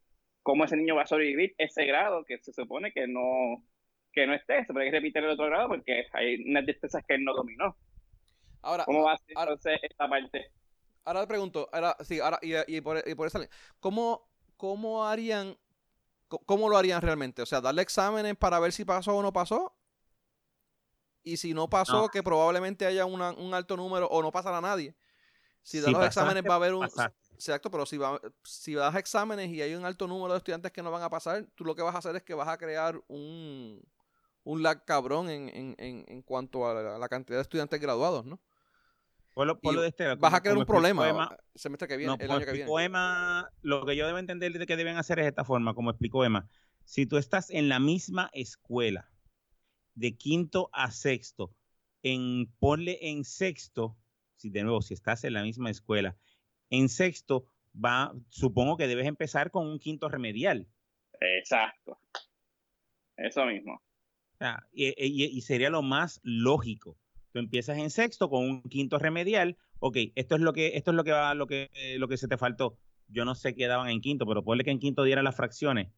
cómo 0.43 0.65
ese 0.65 0.77
niño 0.77 0.97
va 0.97 1.03
a 1.03 1.07
sobrevivir 1.07 1.55
ese 1.59 1.85
grado 1.85 2.25
que 2.25 2.39
se 2.39 2.53
supone 2.53 2.93
que 2.93 3.07
no 3.07 3.63
que 4.13 4.27
no 4.27 4.35
esté, 4.35 4.65
se 4.65 4.73
puede 4.73 4.91
repetir 4.91 5.25
el 5.25 5.31
otro 5.31 5.47
grado 5.47 5.69
porque 5.69 6.07
hay 6.13 6.37
unas 6.49 6.65
destrezas 6.65 7.05
que 7.05 7.15
él 7.15 7.25
no 7.25 7.35
dominó. 7.35 7.77
Ahora, 8.63 8.85
¿cómo 8.85 9.03
va 9.03 9.15
a 9.15 9.19
ser 9.19 9.37
entonces 9.37 9.81
esta 9.83 10.09
parte? 10.09 10.51
Ahora 11.05 11.23
le 11.23 11.27
pregunto, 11.27 11.69
ahora 11.73 11.97
sí, 12.01 12.21
ahora 12.21 12.39
y, 12.41 12.55
y 12.77 12.81
por, 12.81 13.03
y 13.05 13.15
por 13.15 13.27
esa 13.27 13.41
¿cómo, 13.81 14.31
cómo 14.57 15.05
harían 15.05 15.57
cómo 16.47 16.69
lo 16.69 16.77
harían 16.77 17.03
realmente? 17.03 17.43
O 17.43 17.47
sea, 17.47 17.61
darle 17.61 17.83
exámenes 17.83 18.37
para 18.37 18.59
ver 18.59 18.73
si 18.73 18.85
pasó 18.85 19.17
o 19.17 19.23
no 19.23 19.33
pasó 19.33 19.75
y 21.23 21.39
si 21.39 21.55
no 21.55 21.69
pasó, 21.69 22.09
que 22.09 22.23
probablemente 22.23 22.87
haya 22.87 23.07
un 23.07 23.55
alto 23.55 23.77
número 23.77 24.07
o 24.09 24.23
no 24.23 24.31
pasará 24.31 24.59
a 24.59 24.61
nadie. 24.61 24.95
Si 25.63 25.81
das 25.81 25.91
los 25.91 26.05
exámenes 26.05 26.45
va 26.47 26.53
a 26.53 26.57
haber 26.57 26.75
un... 26.75 26.87
Exacto, 27.35 27.71
pero 27.71 27.85
si, 27.85 27.97
va, 27.97 28.21
si 28.45 28.75
das 28.75 28.95
exámenes 28.95 29.51
y 29.51 29.61
hay 29.61 29.75
un 29.75 29.85
alto 29.85 30.07
número 30.07 30.33
de 30.35 30.39
estudiantes 30.39 30.71
que 30.71 30.83
no 30.83 30.91
van 30.91 31.03
a 31.03 31.11
pasar, 31.11 31.47
tú 31.57 31.65
lo 31.65 31.75
que 31.75 31.83
vas 31.83 31.95
a 31.95 31.99
hacer 31.99 32.15
es 32.15 32.23
que 32.23 32.35
vas 32.35 32.49
a 32.49 32.59
crear 32.59 33.03
un, 33.09 33.83
un 34.45 34.63
lag 34.63 34.85
cabrón 34.85 35.29
en, 35.29 35.49
en, 35.49 36.05
en, 36.07 36.23
cuanto 36.23 36.69
a 36.69 36.99
la, 36.99 37.09
cantidad 37.09 37.39
de 37.39 37.43
estudiantes 37.43 37.81
graduados, 37.81 38.25
¿no? 38.25 38.39
Por 39.35 39.49
lo, 39.49 39.61
por 39.61 39.75
lo 39.75 39.83
de 39.83 39.89
este, 39.89 40.15
vas 40.15 40.33
a 40.33 40.41
crear 40.41 40.57
un 40.57 40.65
problema 40.65 41.37
el 41.55 41.61
semestre 41.61 41.89
que 41.89 41.97
viene, 41.97 42.15
el 42.21 42.31
año 42.31 42.47
que 42.47 42.53
viene. 42.53 42.85
Emma, 42.85 43.51
lo 43.63 43.85
que 43.85 43.97
yo 43.97 44.07
debo 44.07 44.19
entender 44.19 44.53
de 44.53 44.65
que 44.65 44.77
deben 44.77 44.97
hacer 44.97 45.19
es 45.19 45.25
de 45.25 45.31
esta 45.31 45.45
forma, 45.45 45.75
como 45.75 45.91
explicó 45.91 46.25
Emma. 46.25 46.49
Si 46.85 47.05
tú 47.07 47.17
estás 47.17 47.51
en 47.51 47.69
la 47.69 47.81
misma 47.81 48.31
escuela 48.33 49.11
de 49.95 50.17
quinto 50.17 50.71
a 50.73 50.93
sexto, 50.93 51.53
en 52.03 52.47
ponle 52.61 52.99
en 53.01 53.25
sexto, 53.25 53.97
si 54.37 54.51
de 54.51 54.63
nuevo, 54.63 54.83
si 54.83 54.95
estás 54.95 55.25
en 55.25 55.33
la 55.33 55.43
misma 55.43 55.71
escuela, 55.71 56.17
en 56.71 56.89
sexto 56.89 57.49
va, 57.75 58.15
supongo 58.29 58.77
que 58.77 58.87
debes 58.87 59.07
empezar 59.07 59.51
con 59.51 59.67
un 59.67 59.81
quinto 59.81 60.09
remedial. 60.09 60.69
Exacto. 61.21 61.99
Eso 63.17 63.47
mismo. 63.47 63.83
y, 64.73 65.41
sería 65.41 65.71
lo 65.71 65.83
más 65.83 66.21
lógico. 66.23 66.99
Tú 67.35 67.41
empiezas 67.41 67.79
en 67.79 67.91
sexto 67.91 68.31
con 68.31 68.49
un 68.49 68.63
quinto 68.63 68.97
remedial. 68.97 69.57
Ok, 69.81 69.97
esto 70.15 70.37
es 70.37 70.41
lo 70.41 70.53
que, 70.53 70.77
esto 70.77 70.93
es 70.93 70.95
lo 70.95 71.03
que 71.03 71.11
va, 71.11 71.35
lo 71.35 71.49
que, 71.49 71.69
lo 71.99 72.07
que 72.07 72.17
se 72.17 72.29
te 72.29 72.39
faltó. 72.39 72.79
Yo 73.09 73.25
no 73.25 73.35
sé 73.35 73.57
qué 73.57 73.67
daban 73.67 73.89
en 73.89 74.01
quinto, 74.01 74.25
pero 74.25 74.45
ponle 74.45 74.63
que 74.63 74.71
en 74.71 74.79
quinto 74.79 75.03
dieran 75.03 75.25
las 75.25 75.35
fracciones, 75.35 75.91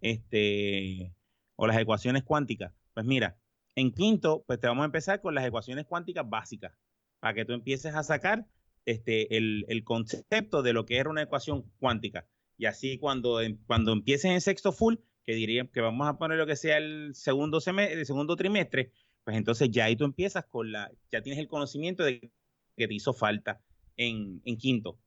este, 0.00 1.14
o 1.54 1.68
las 1.68 1.78
ecuaciones 1.78 2.24
cuánticas. 2.24 2.74
Pues 2.92 3.06
mira, 3.06 3.38
en 3.76 3.92
quinto, 3.92 4.42
pues 4.48 4.58
te 4.58 4.66
vamos 4.66 4.82
a 4.82 4.86
empezar 4.86 5.20
con 5.20 5.32
las 5.36 5.46
ecuaciones 5.46 5.86
cuánticas 5.86 6.28
básicas, 6.28 6.72
para 7.20 7.34
que 7.34 7.44
tú 7.44 7.52
empieces 7.52 7.94
a 7.94 8.02
sacar 8.02 8.48
este, 8.84 9.36
el, 9.36 9.84
concepto 9.84 10.60
de 10.62 10.72
lo 10.72 10.86
que 10.86 10.96
era 10.96 11.08
una 11.08 11.22
ecuación 11.22 11.70
cuántica. 11.78 12.26
Y 12.58 12.66
así 12.66 12.98
cuando, 12.98 13.38
cuando 13.68 13.92
empieces 13.92 14.32
en 14.32 14.40
sexto 14.40 14.72
full, 14.72 14.96
que 15.24 15.34
diría 15.34 15.68
que 15.72 15.82
vamos 15.82 16.08
a 16.08 16.18
poner 16.18 16.36
lo 16.36 16.48
que 16.48 16.56
sea 16.56 16.78
el 16.78 17.14
segundo, 17.14 17.60
semestre, 17.60 18.00
el 18.00 18.06
segundo 18.06 18.34
trimestre, 18.34 18.90
pues 19.24 19.36
entonces 19.36 19.70
ya 19.70 19.84
ahí 19.84 19.96
tú 19.96 20.04
empiezas 20.04 20.44
con 20.46 20.72
la, 20.72 20.90
ya 21.12 21.22
tienes 21.22 21.38
el 21.40 21.48
conocimiento 21.48 22.04
de 22.04 22.30
que 22.76 22.88
te 22.88 22.94
hizo 22.94 23.12
falta 23.12 23.60
en, 23.96 24.40
quinto. 24.58 24.98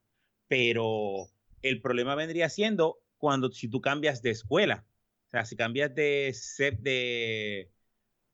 Pero 0.48 1.30
el 1.62 1.82
problema 1.82 2.16
vendría 2.16 2.50
siendo 2.50 3.00
cuando 3.18 3.52
si 3.52 3.68
tú 3.68 3.82
cambias 3.82 4.22
de 4.22 4.32
escuela. 4.32 4.86
O 5.28 5.32
sea, 5.32 5.46
si 5.46 5.56
cambias 5.56 5.96
de, 5.96 6.36
de, 6.80 7.72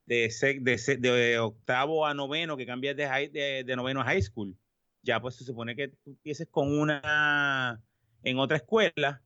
de, 0.05 0.97
de, 0.99 1.39
octavo 1.39 2.05
a 2.05 2.13
noveno, 2.13 2.57
que 2.57 2.65
cambias 2.65 2.97
de, 2.97 3.63
de, 3.65 3.75
noveno 3.75 4.01
a 4.01 4.05
high 4.05 4.21
school, 4.21 4.57
ya 5.01 5.21
pues 5.21 5.35
se 5.35 5.45
supone 5.45 5.75
que 5.75 5.89
tú 5.89 6.11
empieces 6.11 6.47
con 6.51 6.77
una 6.77 7.81
en 8.23 8.37
otra 8.37 8.57
escuela, 8.57 9.23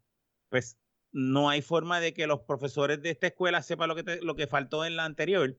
pues 0.50 0.78
no 1.12 1.50
hay 1.50 1.64
forma 1.64 2.00
de 2.00 2.14
que 2.14 2.28
los 2.28 2.42
profesores 2.42 3.02
de 3.02 3.10
esta 3.10 3.28
escuela 3.28 3.64
sepan 3.64 3.90
lo 3.90 3.96
que, 3.96 4.20
lo 4.22 4.36
que 4.36 4.46
faltó 4.46 4.86
en 4.86 4.96
la 4.96 5.06
anterior. 5.06 5.58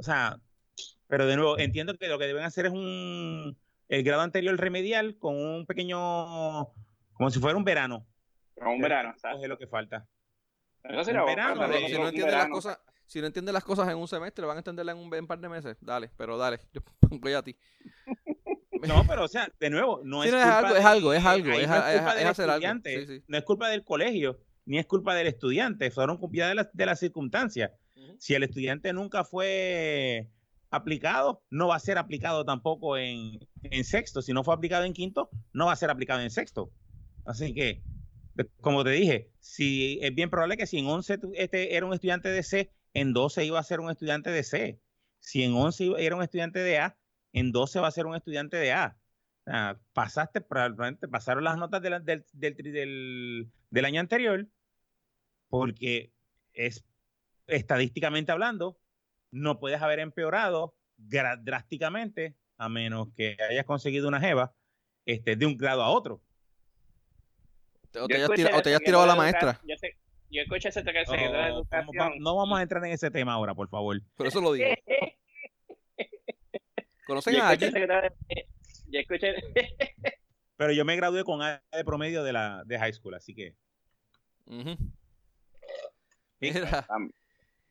O 0.00 0.02
sea, 0.02 0.40
pero 1.08 1.26
de 1.26 1.36
nuevo, 1.36 1.58
entiendo 1.58 1.96
que 1.98 2.08
lo 2.08 2.18
que 2.18 2.26
deben 2.26 2.44
hacer 2.44 2.66
es 2.66 2.72
un 2.72 3.56
el 3.88 4.02
grado 4.02 4.22
anterior 4.22 4.56
remedial 4.56 5.18
con 5.18 5.36
un 5.36 5.66
pequeño, 5.66 5.98
como 7.12 7.30
si 7.30 7.38
fuera 7.38 7.58
un 7.58 7.64
verano. 7.64 8.06
un 8.56 8.80
verano, 8.80 9.14
Es 9.42 9.48
lo 9.48 9.58
que 9.58 9.66
falta. 9.66 10.06
Un 10.84 11.04
verano, 11.04 11.68
si 11.86 11.98
no 11.98 12.08
entiendes 12.08 12.34
las 12.34 12.48
cosas, 12.48 12.80
si 13.04 13.20
no 13.20 13.26
entiendes 13.26 13.52
las 13.52 13.64
cosas 13.64 13.88
en 13.90 13.98
un 13.98 14.08
semestre, 14.08 14.46
van 14.46 14.56
a 14.56 14.60
entenderlas 14.60 14.96
en 14.96 15.02
un, 15.02 15.26
par 15.26 15.38
de 15.38 15.48
meses. 15.48 15.76
Dale, 15.80 16.10
pero 16.16 16.38
dale, 16.38 16.60
yo 16.72 16.80
voy 17.10 17.34
a 17.34 17.42
ti. 17.42 17.58
No, 18.86 19.04
pero 19.06 19.24
o 19.24 19.28
sea, 19.28 19.52
de 19.58 19.68
nuevo, 19.68 20.00
no 20.04 20.24
es, 20.24 20.32
no, 20.32 20.38
culpa 20.38 20.58
algo, 20.58 20.76
es 20.76 20.84
algo, 20.86 21.12
es 21.12 21.26
algo, 21.26 21.50
es, 21.52 21.66
culpa 21.66 22.14
del 22.14 22.28
estudiante, 22.28 23.22
no 23.26 23.36
es 23.36 23.44
culpa 23.44 23.68
del 23.68 23.84
colegio, 23.84 24.38
ni 24.64 24.78
es 24.78 24.86
culpa 24.86 25.14
del 25.14 25.26
estudiante, 25.26 25.90
fueron 25.90 26.16
culpa 26.16 26.46
de, 26.46 26.54
las, 26.54 26.72
de 26.72 26.86
las 26.86 26.98
circunstancias. 26.98 27.72
Si 28.18 28.34
el 28.34 28.42
estudiante 28.42 28.92
nunca 28.92 29.24
fue 29.24 30.30
aplicado, 30.70 31.42
no 31.50 31.68
va 31.68 31.76
a 31.76 31.80
ser 31.80 31.98
aplicado 31.98 32.44
tampoco 32.44 32.96
en, 32.96 33.38
en 33.62 33.84
sexto. 33.84 34.22
Si 34.22 34.32
no 34.32 34.44
fue 34.44 34.54
aplicado 34.54 34.84
en 34.84 34.92
quinto, 34.92 35.30
no 35.52 35.66
va 35.66 35.72
a 35.72 35.76
ser 35.76 35.90
aplicado 35.90 36.20
en 36.20 36.30
sexto. 36.30 36.70
Así 37.24 37.52
que, 37.54 37.82
como 38.60 38.84
te 38.84 38.90
dije, 38.90 39.30
si 39.40 39.98
es 40.02 40.14
bien 40.14 40.30
probable 40.30 40.56
que 40.56 40.66
si 40.66 40.78
en 40.78 40.86
11 40.86 41.18
este 41.34 41.76
era 41.76 41.86
un 41.86 41.92
estudiante 41.92 42.28
de 42.28 42.42
C 42.42 42.72
en 42.94 43.12
12 43.12 43.44
iba 43.44 43.58
a 43.58 43.64
ser 43.64 43.80
un 43.80 43.90
estudiante 43.90 44.30
de 44.30 44.42
C. 44.42 44.80
Si 45.20 45.42
en 45.42 45.54
11 45.54 45.94
era 45.98 46.16
un 46.16 46.22
estudiante 46.22 46.60
de 46.60 46.78
A, 46.78 46.98
en 47.32 47.52
12 47.52 47.80
va 47.80 47.88
a 47.88 47.92
ser 47.92 48.06
un 48.06 48.16
estudiante 48.16 48.56
de 48.56 48.72
A. 48.72 48.96
pasaste, 49.92 50.40
probablemente 50.40 51.08
pasaron 51.08 51.44
las 51.44 51.56
notas 51.56 51.82
del, 51.82 52.24
del, 52.32 53.84
año 53.84 54.00
anterior, 54.00 54.48
porque 55.48 56.12
es 56.52 56.84
estadísticamente 57.50 58.32
hablando, 58.32 58.78
no 59.30 59.58
puedes 59.58 59.80
haber 59.82 60.00
empeorado 60.00 60.74
drásticamente 60.96 62.36
a 62.58 62.68
menos 62.68 63.08
que 63.16 63.36
hayas 63.48 63.64
conseguido 63.64 64.08
una 64.08 64.20
jeva 64.20 64.54
este, 65.06 65.36
de 65.36 65.46
un 65.46 65.56
grado 65.56 65.82
a 65.82 65.90
otro. 65.90 66.22
O 67.98 68.06
te, 68.06 68.16
hayas, 68.16 68.80
tirado 68.80 69.02
a 69.02 69.06
la 69.06 69.16
maestra 69.16 69.60
yo 70.30 70.42
escuché 70.42 70.68
ese 70.68 70.84
que 70.84 70.92
de 70.92 71.48
Educación. 71.48 72.18
no 72.20 72.36
vamos 72.36 72.58
a 72.58 72.62
entrar 72.62 72.84
en 72.84 72.92
ese 72.92 73.10
tema 73.10 73.32
ahora, 73.32 73.54
por 73.54 73.68
favor. 73.68 74.00
Por 74.16 74.26
eso 74.26 74.40
lo 74.40 74.52
digo. 74.52 74.68
¿Conocen 77.06 77.36
a 77.36 77.48
alguien? 77.48 77.72
Yo 78.86 79.00
escuché. 79.00 79.34
Pero 80.56 80.72
yo 80.72 80.84
me 80.84 80.94
gradué 80.94 81.24
con 81.24 81.42
A 81.42 81.62
de 81.72 81.84
promedio 81.84 82.22
de 82.22 82.32
la 82.32 82.62
de 82.64 82.78
high 82.78 82.92
school, 82.92 83.14
así 83.14 83.34
que. 83.34 83.56
Mira. 86.40 86.86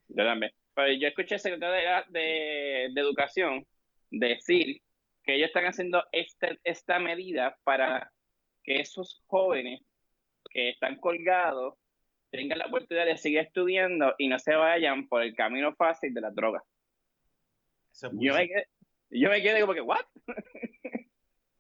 Yo 0.10 0.24
también. 0.24 0.52
Pero 0.74 0.94
yo 0.94 1.08
escuché 1.08 1.36
al 1.36 1.40
secretario 1.40 2.06
de, 2.10 2.86
Educación 2.86 3.66
decir 4.12 4.82
que 5.24 5.36
ellos 5.36 5.48
están 5.48 5.66
haciendo 5.66 6.04
este, 6.12 6.60
esta 6.64 7.00
medida 7.00 7.58
para 7.64 8.12
que 8.64 8.80
esos 8.80 9.22
jóvenes 9.28 9.82
que 10.50 10.70
están 10.70 10.98
colgados 10.98 11.76
tengan 12.32 12.60
la 12.60 12.68
oportunidad 12.68 13.06
de 13.06 13.18
seguir 13.18 13.40
estudiando 13.40 14.16
y 14.18 14.28
no 14.28 14.40
se 14.40 14.56
vayan 14.56 15.08
por 15.08 15.24
el 15.24 15.36
camino 15.36 15.76
fácil 15.76 16.14
de 16.14 16.22
la 16.22 16.32
droga. 16.32 16.64
Yo 18.14 18.34
me, 18.34 18.48
quedé, 18.48 18.68
yo 19.10 19.30
me 19.30 19.42
quedé 19.42 19.62
como 19.62 19.74
que, 19.74 19.82
¿what? 19.82 20.06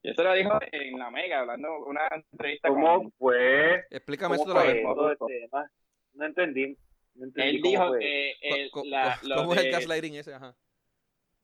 y 0.04 0.10
eso 0.12 0.24
lo 0.24 0.34
dijo 0.34 0.58
en 0.72 0.98
la 0.98 1.12
Mega, 1.12 1.40
hablando 1.40 1.86
una 1.86 2.08
entrevista 2.32 2.70
¿Cómo 2.70 3.12
fue? 3.18 3.86
Explícame 3.90 4.36
eso 4.36 4.46
No 6.14 6.26
entendí. 6.26 6.78
Él 7.36 7.62
dijo 7.62 7.94
que 7.98 8.70
¿Cómo 8.72 9.54
es 9.54 9.66
el 9.66 9.72
gaslighting 9.72 10.16
ese? 10.16 10.34
Ajá. 10.34 10.56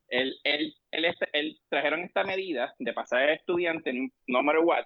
Él, 0.07 0.35
él, 0.43 0.75
él, 0.91 1.59
trajeron 1.67 2.01
esta 2.01 2.23
medida 2.23 2.73
de 2.77 2.93
pasar 2.93 3.23
al 3.23 3.29
estudiante, 3.31 3.91
no 4.27 4.43
matter 4.43 4.61
what, 4.63 4.85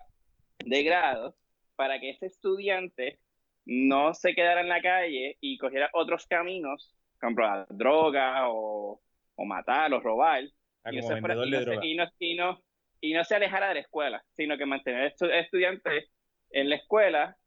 de 0.60 0.84
grado, 0.84 1.36
para 1.76 2.00
que 2.00 2.12
ese 2.12 2.28
estudiante 2.28 3.20
no 3.66 4.14
se 4.14 4.34
quedara 4.34 4.62
en 4.62 4.70
la 4.70 4.82
calle 4.82 5.38
y 5.42 5.58
cogiera 5.58 5.90
otros 5.94 6.26
caminos, 6.26 6.96
comprar 7.20 7.68
droga 7.70 8.50
o, 8.50 9.02
o 9.36 9.46
matar 9.46 9.94
o 9.94 10.00
robar. 10.00 10.44
y, 10.44 10.98
no 10.98 12.06
se, 12.08 12.26
y, 13.02 13.14
no, 13.14 13.24
se 13.24 13.36
alejara 13.36 13.70
de 13.70 13.76
la 13.76 13.80
escuela, 13.82 14.24
sino 14.36 14.58
que 14.58 14.66
mantener 14.66 15.14
estudiantes 15.34 16.10
en 16.52 16.70
la 16.70 16.76
escuela 16.76 17.38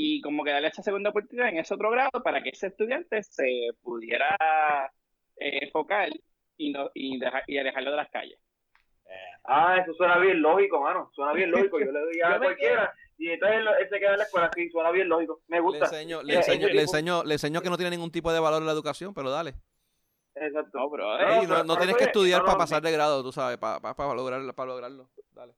y 0.00 0.20
como 0.20 0.44
que 0.44 0.52
darle 0.52 0.68
esa 0.68 0.80
segunda 0.80 1.10
oportunidad 1.10 1.48
en 1.48 1.58
ese 1.58 1.74
otro 1.74 1.90
grado 1.90 2.22
para 2.22 2.40
que 2.40 2.50
ese 2.50 2.68
estudiante 2.68 3.20
se 3.24 3.70
pudiera 3.82 4.36
eh, 5.36 5.64
enfocar 5.64 6.08
y, 6.56 6.70
no, 6.70 6.88
y, 6.94 7.18
y 7.48 7.58
alejarlo 7.58 7.90
de 7.90 7.96
las 7.96 8.08
calles. 8.08 8.38
Ah, 9.42 9.78
eso 9.82 9.92
suena 9.94 10.18
bien 10.18 10.40
lógico, 10.40 10.80
mano. 10.80 11.10
Suena 11.14 11.32
bien 11.32 11.50
lógico. 11.50 11.80
Yo 11.80 11.90
le 11.90 11.98
doy 11.98 12.20
a 12.24 12.38
cualquiera 12.38 12.94
y 13.16 13.30
entonces 13.30 13.58
él, 13.58 13.88
se 13.90 13.98
queda 13.98 14.12
en 14.12 14.18
la 14.18 14.24
escuela 14.24 14.46
así. 14.46 14.70
Suena 14.70 14.92
bien 14.92 15.08
lógico. 15.08 15.40
Me 15.48 15.58
gusta. 15.58 15.80
Le 15.80 15.84
enseño, 15.86 16.22
le, 16.22 16.34
enseño, 16.36 16.68
le, 16.68 16.80
enseño, 16.82 17.24
le 17.24 17.34
enseño 17.34 17.60
que 17.60 17.70
no 17.70 17.76
tiene 17.76 17.90
ningún 17.90 18.12
tipo 18.12 18.32
de 18.32 18.38
valor 18.38 18.60
en 18.60 18.66
la 18.66 18.72
educación, 18.72 19.12
pero 19.12 19.30
dale. 19.30 19.54
Exacto. 20.36 20.78
No, 20.78 20.90
bro, 20.90 21.18
no, 21.48 21.64
no, 21.64 21.76
tienes 21.76 21.96
que 21.96 22.04
estudiar 22.04 22.44
para 22.44 22.56
pasar 22.56 22.82
de 22.82 22.92
grado, 22.92 23.24
tú 23.24 23.32
sabes, 23.32 23.58
para, 23.58 23.80
para, 23.80 24.14
lograr, 24.14 24.54
para 24.54 24.68
lograrlo. 24.68 25.10
Dale. 25.32 25.54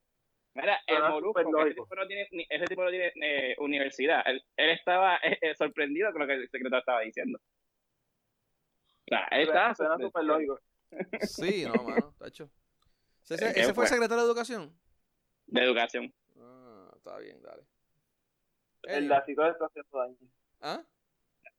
Mira, 0.55 0.81
el 0.87 1.03
Molusco, 1.03 1.41
ese 1.41 1.75
tipo 1.75 1.95
no 1.95 2.07
tiene, 2.07 2.29
ese 2.49 2.65
tipo 2.65 2.83
no 2.83 2.91
tiene 2.91 3.13
eh, 3.23 3.57
universidad. 3.59 4.23
Él, 4.27 4.45
él 4.57 4.71
estaba 4.71 5.17
eh, 5.23 5.39
eh, 5.41 5.55
sorprendido 5.55 6.11
con 6.13 6.23
lo 6.23 6.27
que 6.27 6.35
el 6.35 6.51
secretario 6.51 6.79
estaba 6.79 7.01
diciendo. 7.01 7.39
O 7.39 9.09
sea, 9.09 9.27
él 9.31 9.43
estaba 9.43 9.75
súper 9.75 10.25
lógico. 10.25 10.61
Sí, 11.23 11.65
no, 11.65 11.83
mano, 11.83 12.15
tacho. 12.19 12.51
¿Ese, 13.29 13.51
ese 13.61 13.75
fue 13.75 13.85
el 13.85 13.91
secretario 13.91 14.25
de 14.25 14.29
Educación? 14.29 14.77
De 15.47 15.63
Educación. 15.63 16.13
Ah, 16.39 16.93
está 16.97 17.19
bien, 17.19 17.41
dale. 17.43 17.63
El 18.83 19.09
lacito 19.09 19.45
le 19.45 19.51
está 19.51 19.67
haciendo 19.67 19.99
daño. 19.99 20.17
¿Ah? 20.61 20.83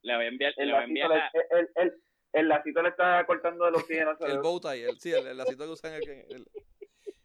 Le 0.01 0.15
voy 0.15 0.25
a 0.25 0.27
enviar, 0.27 0.53
el 0.57 0.67
le 0.67 0.73
voy 0.73 0.81
a 0.81 0.85
enviar 0.85 1.09
la... 1.09 1.31
el, 1.51 1.69
el, 1.75 2.03
el, 2.33 2.47
lacito 2.47 2.81
le 2.81 2.89
está 2.89 3.23
cortando 3.25 3.65
de 3.65 3.71
los 3.71 3.83
pies. 3.83 4.05
el 4.27 4.39
bow 4.39 4.59
tie, 4.59 4.89
el, 4.89 4.99
sí, 4.99 5.13
el, 5.13 5.37
lacito 5.37 5.63
que 5.63 5.69
usan 5.69 5.93
el... 5.93 6.09
el, 6.29 6.47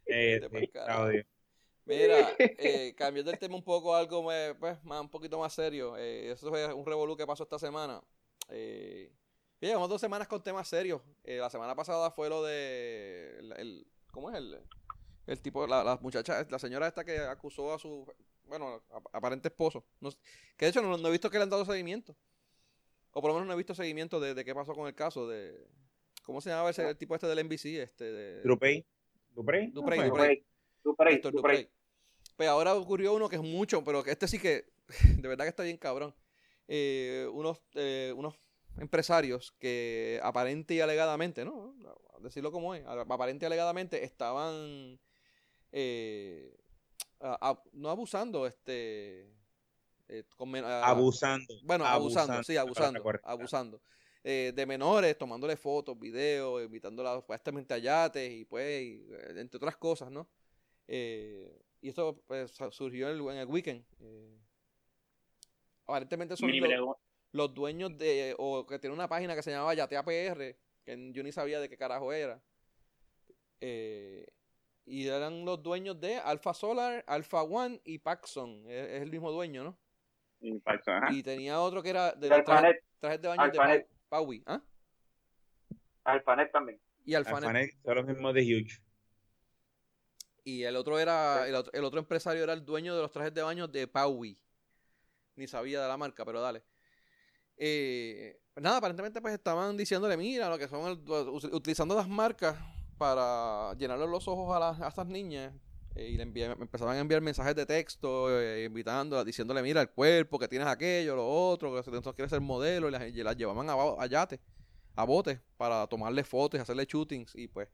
eh, 0.06 0.40
sí, 0.50 1.26
Mira, 1.86 2.34
eh, 2.38 2.94
cambiando 2.96 3.30
el 3.30 3.38
tema 3.38 3.54
un 3.54 3.62
poco 3.62 3.94
algo 3.94 4.24
pues, 4.58 4.84
más, 4.84 5.00
un 5.00 5.08
poquito 5.08 5.38
más 5.38 5.52
serio. 5.54 5.96
Eh, 5.96 6.32
eso 6.32 6.50
fue 6.50 6.72
un 6.72 6.84
revolú 6.84 7.16
que 7.16 7.26
pasó 7.26 7.44
esta 7.44 7.58
semana. 7.58 8.02
Eh, 8.50 9.12
llevamos 9.60 9.88
dos 9.88 10.00
semanas 10.00 10.28
con 10.28 10.42
temas 10.42 10.68
serios. 10.68 11.00
Eh, 11.24 11.38
la 11.38 11.48
semana 11.48 11.74
pasada 11.74 12.10
fue 12.10 12.28
lo 12.28 12.42
de 12.42 13.38
el, 13.56 13.86
¿cómo 14.10 14.30
es 14.30 14.36
el, 14.36 14.60
el 15.28 15.40
tipo, 15.40 15.66
la, 15.66 15.84
la, 15.84 15.96
muchacha, 15.98 16.44
la 16.50 16.58
señora 16.58 16.88
esta 16.88 17.04
que 17.04 17.18
acusó 17.20 17.72
a 17.72 17.78
su, 17.78 18.04
bueno, 18.48 18.82
aparente 19.12 19.48
esposo. 19.48 19.84
que 20.56 20.66
de 20.66 20.70
hecho 20.70 20.82
no, 20.82 21.08
he 21.08 21.12
visto 21.12 21.30
que 21.30 21.38
le 21.38 21.44
han 21.44 21.50
dado 21.50 21.64
seguimiento. 21.64 22.16
O 23.12 23.20
por 23.20 23.30
lo 23.30 23.34
menos 23.34 23.46
no 23.46 23.54
he 23.54 23.56
visto 23.56 23.74
seguimiento 23.74 24.20
de, 24.20 24.34
de 24.34 24.44
qué 24.44 24.54
pasó 24.54 24.74
con 24.74 24.88
el 24.88 24.94
caso 24.94 25.28
de, 25.28 25.66
¿cómo 26.24 26.40
se 26.40 26.50
llamaba 26.50 26.70
ese 26.70 26.86
el 26.86 26.96
tipo 26.96 27.14
este 27.14 27.28
del 27.28 27.46
NBC? 27.46 27.64
Este 27.80 28.12
de, 28.12 28.42
Dupey. 28.42 28.84
Dupey. 29.70 30.44
Dupey. 31.30 31.68
Pues 32.36 32.48
ahora 32.48 32.74
ocurrió 32.74 33.14
uno 33.14 33.28
que 33.28 33.36
es 33.36 33.42
mucho, 33.42 33.82
pero 33.82 34.02
que 34.02 34.10
este 34.10 34.28
sí 34.28 34.38
que, 34.38 34.66
de 35.18 35.28
verdad 35.28 35.44
que 35.44 35.50
está 35.50 35.62
bien 35.62 35.76
cabrón. 35.76 36.14
Eh, 36.68 37.28
unos, 37.32 37.60
eh, 37.74 38.12
unos 38.16 38.34
empresarios 38.78 39.52
que 39.58 40.20
aparente 40.22 40.74
y 40.74 40.80
alegadamente, 40.80 41.44
¿no? 41.44 41.74
decirlo 42.20 42.50
como 42.50 42.74
es, 42.74 42.84
aparente 42.86 43.44
y 43.44 43.46
alegadamente 43.46 44.04
estaban 44.04 44.98
eh, 45.72 46.56
no 47.72 47.90
abusando, 47.90 48.46
este... 48.46 49.30
Eh, 50.08 50.24
abusando. 50.38 51.54
Bueno, 51.64 51.84
abusando, 51.84 52.42
sí, 52.44 52.56
abusando, 52.56 53.02
abusando. 53.24 53.82
Eh, 54.22 54.52
de 54.54 54.66
menores, 54.66 55.18
tomándole 55.18 55.56
fotos, 55.56 55.98
videos, 55.98 56.62
invitándola 56.64 57.16
supuestamente 57.16 57.74
a 57.74 57.78
yates 57.78 58.30
y 58.30 58.44
pues, 58.44 58.98
entre 59.36 59.56
otras 59.56 59.76
cosas, 59.76 60.10
¿no? 60.10 60.28
Y 60.88 61.88
esto 61.88 62.22
pues, 62.26 62.52
surgió 62.70 63.08
en 63.08 63.36
el, 63.36 63.46
weekend. 63.46 63.84
aparentemente 65.84 66.36
son 66.36 66.50
los, 67.32 67.54
dueños 67.54 67.96
de, 67.98 68.34
o 68.38 68.66
que 68.66 68.78
tiene 68.78 68.94
una 68.94 69.08
página 69.08 69.34
que 69.34 69.42
se 69.42 69.50
llamaba 69.50 69.74
Yatea 69.74 70.04
PR, 70.04 70.56
que 70.84 71.12
yo 71.12 71.22
ni 71.22 71.32
sabía 71.32 71.60
de 71.60 71.68
qué 71.68 71.76
carajo 71.76 72.12
era. 72.12 72.40
Eh, 73.60 74.26
y 74.84 75.08
eran 75.08 75.44
los 75.44 75.62
dueños 75.62 76.00
de 76.00 76.16
Alpha 76.16 76.54
Solar, 76.54 77.04
Alpha 77.06 77.42
One 77.42 77.80
y 77.84 77.98
Paxson. 77.98 78.64
Es, 78.68 79.02
el 79.02 79.10
mismo 79.10 79.32
dueño, 79.32 79.64
¿no? 79.64 79.78
Y, 80.40 80.58
Paxson, 80.60 81.02
y 81.10 81.22
tenía 81.22 81.60
otro 81.60 81.82
que 81.82 81.90
era 81.90 82.12
de 82.12 82.28
los 82.28 82.44
trajes, 82.44 83.20
de 83.20 83.28
baño 83.28 83.50
de 83.50 83.86
Paui. 84.08 84.42
¿Ah? 84.46 84.62
Alphanet 86.04 86.52
también. 86.52 86.80
Y 87.04 87.14
Alphanet. 87.14 87.48
Alphanet 87.48 87.70
son 87.82 87.96
los 87.96 88.06
mismos 88.06 88.34
de 88.34 88.42
Huge. 88.42 88.85
Y 90.46 90.62
el 90.62 90.76
otro 90.76 90.96
era, 91.00 91.48
el 91.48 91.56
otro, 91.56 91.72
el 91.72 91.82
otro, 91.82 91.98
empresario 91.98 92.44
era 92.44 92.52
el 92.52 92.64
dueño 92.64 92.94
de 92.94 93.02
los 93.02 93.10
trajes 93.10 93.34
de 93.34 93.42
baño 93.42 93.66
de 93.66 93.88
Paui. 93.88 94.38
Ni 95.34 95.48
sabía 95.48 95.82
de 95.82 95.88
la 95.88 95.96
marca, 95.96 96.24
pero 96.24 96.40
dale. 96.40 96.62
Eh, 97.56 98.38
nada, 98.54 98.76
aparentemente 98.76 99.20
pues 99.20 99.34
estaban 99.34 99.76
diciéndole, 99.76 100.16
mira, 100.16 100.48
lo 100.48 100.56
que 100.56 100.68
son, 100.68 101.02
utilizando 101.50 101.96
las 101.96 102.08
marcas 102.08 102.56
para 102.96 103.74
llenarle 103.74 104.06
los 104.06 104.28
ojos 104.28 104.54
a, 104.54 104.60
las, 104.60 104.80
a 104.80 104.86
estas 104.86 105.08
niñas. 105.08 105.52
Eh, 105.96 106.10
y 106.10 106.16
le 106.16 106.22
empezaban 106.22 106.96
a 106.96 107.00
enviar 107.00 107.20
mensajes 107.22 107.56
de 107.56 107.66
texto, 107.66 108.30
eh, 108.40 108.66
invitándola, 108.66 109.24
diciéndole, 109.24 109.62
mira, 109.62 109.80
el 109.80 109.90
cuerpo, 109.90 110.38
que 110.38 110.46
tienes 110.46 110.68
aquello, 110.68 111.16
lo 111.16 111.26
otro, 111.28 111.72
que 111.72 111.78
entonces 111.78 112.12
quieres 112.12 112.30
ser 112.30 112.40
modelo, 112.40 112.86
y 112.86 112.92
las, 112.92 113.36
llevaban 113.36 113.68
a, 113.68 113.72
a 113.72 114.06
yate, 114.06 114.38
a 114.94 115.02
bote, 115.02 115.40
para 115.56 115.88
tomarle 115.88 116.22
fotos 116.22 116.56
y 116.56 116.62
hacerle 116.62 116.84
shootings, 116.84 117.34
y 117.34 117.48
pues... 117.48 117.68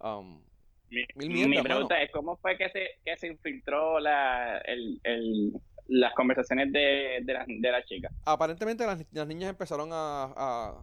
Um, 0.00 0.42
mi, 0.90 1.62
pregunta 1.62 2.00
es, 2.02 2.10
¿cómo 2.12 2.36
fue 2.36 2.56
que 2.56 2.68
se, 2.70 2.90
que 3.04 3.16
se 3.16 3.26
infiltró 3.28 3.98
la, 3.98 4.58
el, 4.58 5.00
el, 5.02 5.52
las 5.88 6.14
conversaciones 6.14 6.72
de, 6.72 7.20
de, 7.22 7.32
la, 7.32 7.44
de 7.46 7.70
la 7.70 7.84
chica. 7.84 8.10
Aparentemente 8.24 8.86
las, 8.86 9.04
las 9.12 9.26
niñas 9.26 9.50
empezaron 9.50 9.90
a, 9.92 10.32
a 10.36 10.74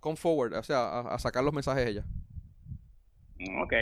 come 0.00 0.16
forward, 0.16 0.54
o 0.54 0.62
sea, 0.62 1.00
a, 1.00 1.18
sacar 1.18 1.42
los 1.42 1.52
mensajes 1.52 1.86
ellas. 1.86 2.04
Mm, 3.38 3.60
ok. 3.62 3.72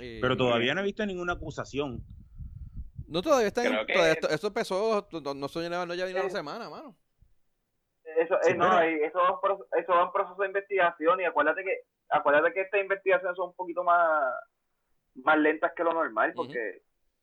Eh, 0.00 0.18
Pero 0.20 0.36
todavía 0.36 0.74
no 0.74 0.80
he 0.80 0.84
visto 0.84 1.04
ninguna 1.04 1.34
acusación. 1.34 2.04
No, 3.06 3.22
todavía 3.22 3.48
está 3.48 3.66
en, 3.66 3.74
esto, 4.10 4.28
esto, 4.28 4.46
empezó, 4.48 5.08
no, 5.12 5.34
no, 5.34 5.86
no 5.86 5.94
ya 5.94 6.04
vino 6.04 6.22
la 6.22 6.30
semana, 6.30 6.68
mano. 6.68 6.94
Eso, 8.16 8.38
eh, 8.42 8.54
no, 8.54 8.80
eso, 8.80 9.40
eso 9.76 9.92
va 9.92 10.02
en 10.02 10.12
proceso 10.12 10.40
de 10.40 10.48
investigación 10.48 11.20
y 11.20 11.24
acuérdate 11.24 11.62
que 11.62 11.80
acuérdate 12.08 12.52
que 12.52 12.62
estas 12.62 12.80
investigaciones 12.80 13.36
son 13.36 13.50
un 13.50 13.54
poquito 13.54 13.84
más 13.84 14.34
más 15.16 15.38
lentas 15.38 15.72
que 15.76 15.84
lo 15.84 15.92
normal 15.92 16.32
porque 16.34 16.82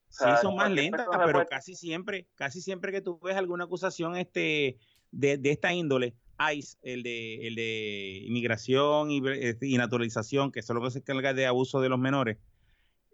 sí, 0.10 0.26
son 0.42 0.56
más 0.56 0.72
lentas, 0.72 1.08
pero 1.26 1.46
casi 1.46 1.76
siempre, 1.76 2.28
casi 2.36 2.62
siempre 2.62 2.92
que 2.92 3.02
tú 3.02 3.20
ves 3.20 3.36
alguna 3.36 3.66
acusación 3.66 4.16
este, 4.16 4.78
de, 5.12 5.40
esta 5.44 5.74
índole, 5.74 6.14
ICE, 6.54 6.78
el 6.84 7.04
de, 7.04 7.48
el 7.48 7.56
de 7.56 8.22
inmigración 8.26 9.12
y, 9.12 9.22
este, 9.28 9.68
y 9.68 9.78
naturalización, 9.78 10.52
que 10.52 10.60
es 10.60 10.70
lo 10.70 10.82
que 10.82 10.92
se 10.92 11.00
encarga 11.00 11.34
de 11.34 11.46
abuso 11.46 11.82
de 11.82 11.90
los 11.90 12.00
menores, 12.00 12.38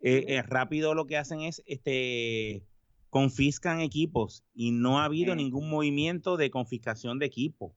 eh, 0.02 0.26
eh, 0.27 0.41
rápido 0.41 0.95
lo 0.95 1.06
que 1.06 1.18
hacen 1.18 1.41
es 1.41 1.61
este 1.68 2.64
confiscan 3.11 3.81
equipos 3.81 4.43
y 4.53 4.71
no 4.71 4.99
ha 4.99 5.05
habido 5.05 5.35
ningún 5.35 5.69
movimiento 5.69 6.38
de 6.38 6.49
confiscación 6.49 7.19
de 7.19 7.25
equipos. 7.27 7.73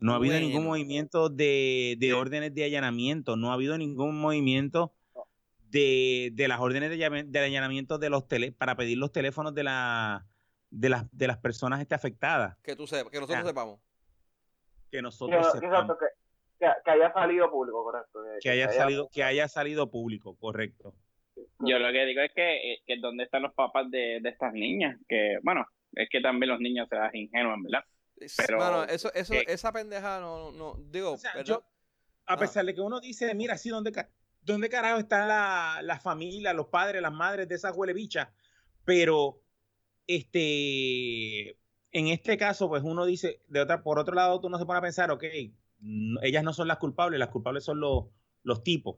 No 0.00 0.12
ha 0.12 0.16
habido 0.16 0.38
ningún 0.38 0.64
movimiento 0.64 1.30
de, 1.30 1.96
de, 1.98 2.12
órdenes 2.12 2.54
de 2.54 2.64
allanamiento, 2.64 3.36
no 3.36 3.50
ha 3.50 3.54
habido 3.54 3.76
ningún 3.78 4.20
movimiento 4.20 4.94
de, 5.70 6.32
las 6.46 6.60
órdenes 6.60 6.90
de, 6.90 7.38
allanamiento 7.38 7.98
de 7.98 8.10
los 8.10 8.28
tele, 8.28 8.52
para 8.52 8.76
pedir 8.76 8.98
los 8.98 9.12
teléfonos 9.12 9.54
de 9.54 9.64
la 9.64 10.26
de 10.70 10.88
las, 10.88 11.04
de 11.10 11.26
las 11.26 11.38
personas 11.38 11.80
este 11.80 11.94
afectadas. 11.94 12.56
Que 12.62 12.76
tú 12.76 12.86
sepas, 12.86 13.10
que 13.10 13.18
nosotros 13.18 13.46
sepamos. 13.46 13.80
Que 14.90 15.02
nosotros 15.02 15.52
sepamos. 15.52 15.96
Que, 16.58 16.66
que, 16.84 16.90
haya 16.90 17.12
salido 17.12 17.50
público, 17.50 17.82
correcto. 17.82 18.20
Que, 18.40 18.50
haya, 18.50 18.70
salido, 18.70 19.08
que 19.10 19.24
haya 19.24 19.48
salido 19.48 19.90
público, 19.90 20.36
correcto. 20.36 20.94
Yo 21.60 21.78
lo 21.78 21.92
que 21.92 22.04
digo 22.06 22.20
es 22.22 22.32
que, 22.32 22.72
eh, 22.72 22.82
que 22.86 22.96
dónde 22.98 23.24
están 23.24 23.42
los 23.42 23.54
papás 23.54 23.90
de, 23.90 24.20
de 24.20 24.28
estas 24.28 24.52
niñas, 24.52 24.98
que 25.08 25.38
bueno, 25.42 25.66
es 25.92 26.08
que 26.10 26.20
también 26.20 26.50
los 26.50 26.60
niños 26.60 26.88
se 26.88 26.96
dan 26.96 27.14
ingenuos, 27.14 27.58
¿verdad? 27.62 27.84
Pero, 28.36 28.58
bueno, 28.58 28.84
eso, 28.84 29.12
eso, 29.14 29.34
esa 29.34 29.72
pendeja 29.72 30.20
no, 30.20 30.52
no 30.52 30.76
digo, 30.90 31.16
a 32.26 32.36
pesar 32.36 32.64
de 32.64 32.74
que 32.74 32.80
uno 32.80 33.00
dice, 33.00 33.34
mira, 33.34 33.56
sí, 33.56 33.70
¿dónde, 33.70 33.92
dónde 34.42 34.68
carajo 34.68 34.98
está 34.98 35.26
la, 35.26 35.80
la 35.82 35.98
familia, 35.98 36.52
los 36.52 36.66
padres, 36.66 37.02
las 37.02 37.12
madres 37.12 37.48
de 37.48 37.54
esas 37.54 37.76
huele 37.76 37.94
bichas? 37.94 38.28
Pero, 38.84 39.40
este, 40.06 41.56
en 41.92 42.08
este 42.08 42.36
caso, 42.36 42.68
pues 42.68 42.82
uno 42.84 43.06
dice, 43.06 43.40
de 43.48 43.60
otra, 43.60 43.82
por 43.82 43.98
otro 43.98 44.14
lado, 44.14 44.40
tú 44.40 44.50
no 44.50 44.58
se 44.58 44.66
pone 44.66 44.78
a 44.78 44.82
pensar, 44.82 45.10
ok, 45.10 45.24
ellas 46.22 46.44
no 46.44 46.52
son 46.52 46.68
las 46.68 46.78
culpables, 46.78 47.18
las 47.18 47.30
culpables 47.30 47.64
son 47.64 47.80
los, 47.80 48.04
los 48.42 48.62
tipos. 48.62 48.96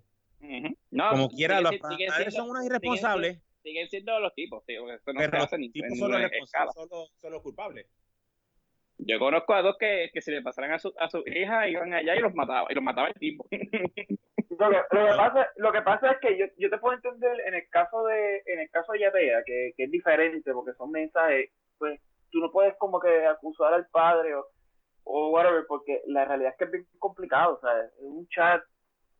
Como 0.93 1.31
quiera, 1.31 1.61
los 1.61 1.77
padres 1.79 2.35
son 2.35 2.51
unos 2.51 2.65
irresponsables. 2.65 3.41
Siguen, 3.63 3.89
siendo 3.89 4.19
los 4.19 4.35
tipos, 4.35 4.65
tío, 4.67 4.91
eso 4.93 5.13
no 5.13 5.21
pero 5.21 5.39
los 5.39 5.51
tipos 5.73 5.99
son 5.99 6.11
los, 6.91 7.13
son 7.21 7.33
los 7.33 7.43
culpables. 7.43 7.87
Yo 8.99 9.19
conozco 9.19 9.55
a 9.55 9.63
dos 9.63 9.77
que, 9.79 10.11
que 10.13 10.21
si 10.21 10.31
le 10.31 10.43
pasaran 10.43 10.73
a 10.73 10.79
su, 10.79 10.93
a 10.99 11.09
su 11.09 11.23
hija 11.27 11.69
iban 11.69 11.95
allá 11.95 12.17
y 12.17 12.21
los 12.21 12.35
mataba, 12.35 12.67
y 12.71 12.75
los 12.75 12.85
mataba 12.85 13.09
el 13.09 13.15
tipo. 13.15 13.47
Lo 14.59 14.69
que, 14.69 14.77
lo 14.77 15.07
que, 15.07 15.17
pasa, 15.17 15.49
lo 15.57 15.73
que 15.73 15.83
pasa 15.83 16.11
es 16.13 16.19
que 16.21 16.39
yo, 16.39 16.45
yo 16.59 16.69
te 16.69 16.77
puedo 16.77 16.95
entender 16.95 17.41
en 17.47 17.55
el 17.55 17.69
caso 17.71 18.05
de 18.05 18.43
en 18.47 18.61
el 18.61 18.71
caso 18.71 18.93
de 18.93 19.01
Yatea, 19.01 19.43
que, 19.45 19.73
que 19.77 19.85
es 19.85 19.91
diferente 19.91 20.53
porque 20.53 20.75
son 20.75 20.91
mensajes, 20.91 21.51
pues 21.79 21.99
tú 22.31 22.39
no 22.39 22.53
puedes 22.53 22.77
como 22.77 23.01
que 23.01 23.27
acusar 23.27 23.73
al 23.73 23.87
padre 23.87 24.35
o, 24.35 24.47
o 25.05 25.31
whatever, 25.31 25.65
porque 25.67 26.03
la 26.07 26.27
realidad 26.27 26.53
es 26.53 26.59
que 26.59 26.65
es 26.65 26.71
bien 26.71 26.87
complicado, 26.99 27.55
o 27.55 27.61
sea, 27.61 27.81
es 27.81 27.93
un 28.01 28.29
chat, 28.29 28.63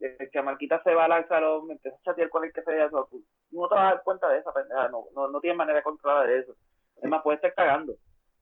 el 0.03 0.31
chamaquita 0.31 0.83
se 0.83 0.95
va 0.95 1.05
al 1.05 1.29
salón, 1.29 1.71
empieza 1.71 1.97
a 1.97 2.03
chatear 2.03 2.29
con 2.29 2.45
el 2.45 2.53
que 2.53 2.63
sea, 2.63 2.89
tú 2.91 3.25
no 3.51 3.69
te 3.69 3.75
vas 3.75 3.85
a 3.85 3.95
dar 3.95 4.03
cuenta 4.03 4.29
de 4.29 4.39
esa 4.39 4.53
pendeja, 4.53 4.89
no, 4.89 5.07
no, 5.15 5.29
no 5.29 5.41
tienes 5.41 5.57
manera 5.57 5.79
de 5.79 5.85
controlar 5.85 6.29
eso. 6.31 6.55
Es 7.01 7.09
más, 7.09 7.23
puedes 7.23 7.39
estar 7.39 7.55
cagando 7.55 7.95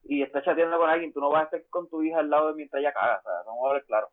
y 0.03 0.23
estás 0.23 0.43
chateando 0.43 0.77
con 0.77 0.89
alguien, 0.89 1.13
tú 1.13 1.19
no 1.19 1.29
vas 1.29 1.41
a 1.41 1.45
estar 1.45 1.61
con 1.69 1.89
tu 1.89 2.01
hija 2.03 2.19
al 2.19 2.29
lado 2.29 2.49
de 2.49 2.55
mientras 2.55 2.81
ella 2.81 2.93
caga, 2.93 3.19
o 3.19 3.21
sea, 3.21 3.31
vamos 3.45 3.69
a 3.69 3.73
ver 3.73 3.85
claro. 3.85 4.09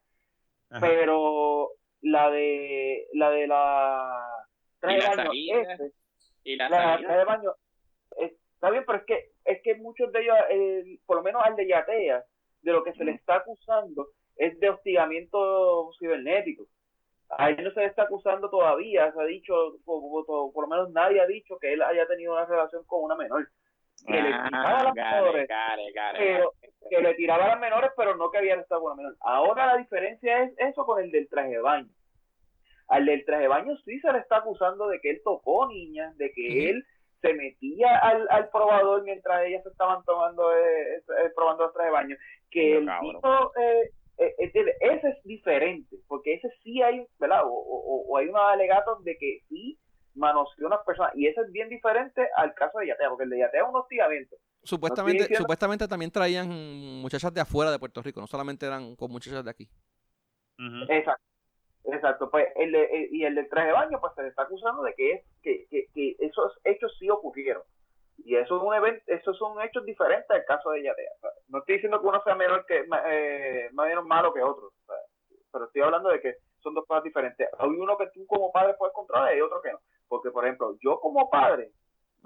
Pero 0.81 1.71
la 2.03 2.31
de 2.31 3.07
la 3.15 3.31
de 3.31 3.47
la 3.47 4.27
traje 4.81 4.99
de 4.99 5.17
baño, 5.17 5.31
este, 5.33 5.93
y 6.45 6.57
la, 6.57 6.69
traje 6.69 7.07
de 7.07 7.25
baño, 7.25 7.55
está 8.19 8.71
bien, 8.71 8.85
pero 8.87 8.99
es 8.99 9.05
que 9.05 9.31
es 9.45 9.63
que 9.63 9.77
muchos 9.77 10.13
de 10.13 10.21
ellos, 10.21 10.37
por 11.07 11.17
lo 11.17 11.23
menos 11.23 11.43
al 11.43 11.57
de 11.57 11.67
Yatea, 11.67 12.23
de 12.61 12.73
lo 12.73 12.85
que 12.85 12.93
se 12.93 13.05
le 13.05 13.13
está 13.13 13.37
acusando 13.37 14.09
es 14.37 14.59
de 14.61 14.71
hostigamiento 14.71 15.91
cibernético. 15.99 16.67
A 17.31 17.51
él 17.51 17.63
no 17.63 17.71
se 17.73 17.81
le 17.81 17.87
está 17.87 18.05
acusando 18.05 18.49
todavía, 18.49 19.13
se 19.13 19.21
ha 19.21 19.25
dicho, 19.25 19.55
por, 19.85 20.25
por, 20.25 20.63
lo 20.63 20.69
menos 20.69 20.91
nadie 20.93 21.21
ha 21.21 21.27
dicho 21.27 21.59
que 21.59 21.75
él 21.75 21.83
haya 21.83 22.07
tenido 22.07 22.33
una 22.33 22.47
relación 22.47 22.85
con 22.87 23.05
una 23.05 23.17
menor 23.17 23.49
que 24.07 24.13
le 24.13 24.33
ah, 24.33 24.45
tiraba 24.49 24.79
a 24.79 24.85
las 24.85 24.95
menores, 24.95 25.49
pero 26.17 26.55
que 26.89 27.01
le 27.01 27.15
tiraba 27.15 27.45
a 27.45 27.49
las 27.49 27.61
menores, 27.61 27.91
pero 27.97 28.17
no 28.17 28.31
que 28.31 28.39
había 28.39 28.55
estado 28.55 28.83
con 28.83 28.91
la 28.91 28.97
menor. 28.97 29.17
Ahora 29.21 29.67
la 29.67 29.77
diferencia 29.77 30.45
es 30.45 30.53
eso 30.59 30.85
con 30.85 31.03
el 31.03 31.11
del 31.11 31.29
traje 31.29 31.51
de 31.51 31.61
baño. 31.61 31.89
Al 32.89 33.05
del 33.05 33.25
traje 33.25 33.43
de 33.43 33.49
baño 33.49 33.77
sí 33.85 34.01
se 34.01 34.13
le 34.13 34.19
está 34.19 34.39
acusando 34.39 34.89
de 34.89 35.01
que 35.01 35.11
él 35.11 35.21
tocó 35.25 35.69
niñas, 35.69 36.17
de 36.17 36.33
que 36.33 36.71
él 36.71 36.87
se 37.21 37.35
metía 37.35 37.99
al, 37.99 38.27
al 38.31 38.49
probador 38.51 39.03
mientras 39.03 39.45
ellas 39.45 39.67
estaban 39.67 40.05
tomando 40.05 40.57
eh, 40.57 40.97
eh, 40.97 41.31
probando 41.35 41.67
el 41.67 41.73
traje 41.73 41.89
de 41.89 41.93
baño. 41.93 42.17
Que 42.51 42.79
el 42.79 42.89
tipo, 43.01 43.53
eh, 43.61 43.91
eh, 44.19 44.35
ese 44.81 45.09
es 45.09 45.23
diferente, 45.25 45.97
porque 46.07 46.35
ese 46.35 46.49
sí 46.63 46.83
hay, 46.83 47.07
¿verdad? 47.19 47.45
O, 47.45 47.51
o, 47.51 48.07
o 48.09 48.17
hay 48.17 48.29
unos 48.29 48.43
alegatos 48.43 49.03
de 49.05 49.17
que 49.17 49.41
sí 49.49 49.79
manoseó 50.15 50.67
a 50.67 50.69
unas 50.69 50.85
personas. 50.85 51.13
Y 51.15 51.27
eso 51.27 51.43
es 51.43 51.53
bien 51.53 51.69
diferente 51.69 52.29
al 52.37 52.55
caso 52.55 52.79
de 52.79 52.89
Yatea, 52.89 53.09
porque 53.09 53.25
el 53.25 53.31
de 53.31 53.39
Yatea 53.39 53.63
es 53.63 53.69
un 53.69 53.77
hostigamiento. 53.77 54.37
Supuestamente, 54.63 55.35
supuestamente 55.35 55.89
también 55.89 56.11
traían 56.11 56.49
muchachas 57.01 57.33
de 57.33 57.41
afuera 57.41 57.71
de 57.71 57.79
Puerto 57.79 58.03
Rico, 58.03 58.21
no 58.21 58.27
solamente 58.27 58.67
eran 58.67 58.97
con 58.97 59.11
muchachas 59.11 59.45
de 59.45 59.51
aquí. 59.51 59.69
Exacto. 60.89 61.25
Exacto, 61.91 62.31
pues 62.31 62.47
el 62.57 62.75
eh, 62.75 63.09
y 63.11 63.25
el 63.25 63.35
del 63.35 63.49
traje 63.49 63.69
de 63.69 63.73
baño, 63.73 63.99
pues 63.99 64.13
se 64.15 64.23
le 64.23 64.29
está 64.29 64.43
acusando 64.43 64.83
de 64.83 64.95
que, 64.95 65.13
es, 65.13 65.25
que, 65.43 65.67
que, 65.95 66.17
esos 66.19 66.59
hechos 66.65 66.95
sí 66.99 67.09
ocurrieron. 67.09 67.63
Y 68.19 68.37
eso 68.37 68.57
es 68.57 68.63
un 68.63 68.75
evento, 68.75 69.03
esos 69.07 69.37
son 69.39 69.61
hechos 69.63 69.85
diferentes 69.85 70.29
al 70.31 70.45
caso 70.45 70.71
de 70.71 70.83
Yatea. 70.83 71.11
no 71.49 71.59
estoy 71.59 71.77
diciendo 71.77 72.01
que 72.01 72.07
uno 72.07 72.23
sea 72.25 72.35
menor 72.35 72.67
que, 72.67 72.85
eh, 73.07 73.69
más 73.73 73.89
menos 73.89 74.05
malo 74.05 74.35
que 74.35 74.43
otro, 74.43 74.73
pero 75.53 75.65
estoy 75.65 75.83
hablando 75.83 76.11
de 76.11 76.21
que 76.21 76.35
son 76.61 76.75
dos 76.75 76.85
cosas 76.87 77.05
diferentes. 77.05 77.49
Hay 77.59 77.69
uno 77.69 77.97
que 77.97 78.09
tú 78.09 78.27
como 78.27 78.53
padre 78.53 78.75
puedes 78.79 78.95
controlar 78.95 79.37
y 79.37 79.41
otro 79.41 79.61
que 79.63 79.73
no. 79.73 79.79
Porque, 80.09 80.31
por 80.31 80.45
ejemplo, 80.45 80.77
yo 80.83 80.99
como 81.01 81.31
padre, 81.31 81.73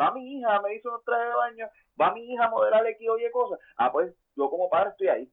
va 0.00 0.12
mi 0.12 0.38
hija, 0.38 0.60
me 0.62 0.74
hizo 0.74 0.88
unos 0.88 1.04
trajes 1.04 1.28
de 1.28 1.34
baño, 1.34 1.68
va 2.00 2.14
mi 2.14 2.32
hija 2.32 2.46
a 2.46 2.50
modelar 2.50 2.86
aquí, 2.86 3.08
oye 3.08 3.30
cosas. 3.30 3.58
Ah, 3.76 3.92
pues 3.92 4.12
yo 4.36 4.48
como 4.48 4.68
padre 4.70 4.90
estoy 4.90 5.08
ahí. 5.08 5.30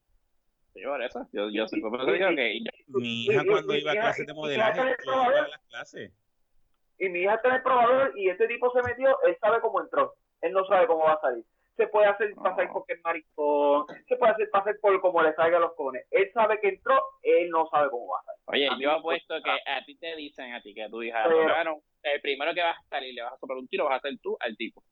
Sí, 0.73 0.84
por 0.84 1.02
eso. 1.02 1.27
Yo, 1.31 1.49
yo, 1.49 1.68
sí, 1.68 1.81
que 1.81 2.61
mi 2.88 3.26
hija 3.26 3.44
cuando 3.45 3.76
iba 3.76 3.91
a 3.91 3.95
clases 3.95 4.27
de 4.27 4.34
modelaje, 4.34 4.95
iba 5.03 5.26
a 5.26 5.48
las 5.48 5.61
clases. 5.69 6.11
Y 6.99 7.10
mi 7.10 7.22
hija 7.22 7.36
está 7.36 7.49
en 7.49 7.56
el 7.56 7.64
probador 7.64 8.14
y 8.18 8.30
este 8.30 8.48
tipo 8.48 8.72
se 8.72 8.81
metió, 8.84 9.18
él 9.23 9.38
sabe 9.40 9.61
cómo 9.61 9.81
entró. 9.81 10.15
Él 10.41 10.53
no 10.53 10.66
sabe 10.66 10.88
cómo 10.88 11.03
va 11.03 11.14
a 11.14 11.22
salir 11.22 11.45
se 11.80 11.88
puede 11.88 12.07
hacer 12.07 12.36
pasar 12.36 12.70
porque 12.74 12.94
es 12.94 13.02
maricón, 13.06 13.86
se 14.06 14.18
puede 14.18 14.34
hacer 14.34 14.49
pasar 14.49 14.78
por 14.82 14.99
como 14.99 15.22
le 15.22 15.34
salga 15.34 15.60
los 15.60 15.74
cojones. 15.76 16.06
Él 16.11 16.30
sabe 16.34 16.60
que 16.60 16.68
entró, 16.68 17.02
él 17.24 17.49
no 17.49 17.68
sabe 17.72 17.90
cómo 17.90 18.07
va 18.07 18.20
a 18.20 18.24
salir. 18.24 18.70
Oye, 18.70 18.84
yo 18.84 18.91
apuesto 18.91 19.36
que 19.41 19.49
a 19.49 19.86
ti 19.86 19.95
te 19.95 20.14
dicen 20.18 20.53
a 20.53 20.61
ti 20.61 20.74
que 20.74 20.90
tu 20.90 21.02
hija, 21.02 21.24
bueno, 21.26 21.82
el 22.03 22.20
primero 22.20 22.53
que 22.53 22.61
vas 22.61 22.78
a 22.78 22.90
salir 22.90 23.14
le 23.14 23.22
vas 23.22 23.32
a 23.32 23.38
soplar 23.38 23.57
un 23.57 23.68
tiro, 23.70 23.86
vas 23.86 23.98
a 23.98 24.10
ser 24.10 24.20
tú 24.22 24.36
al 24.41 24.57
tipo. 24.57 24.84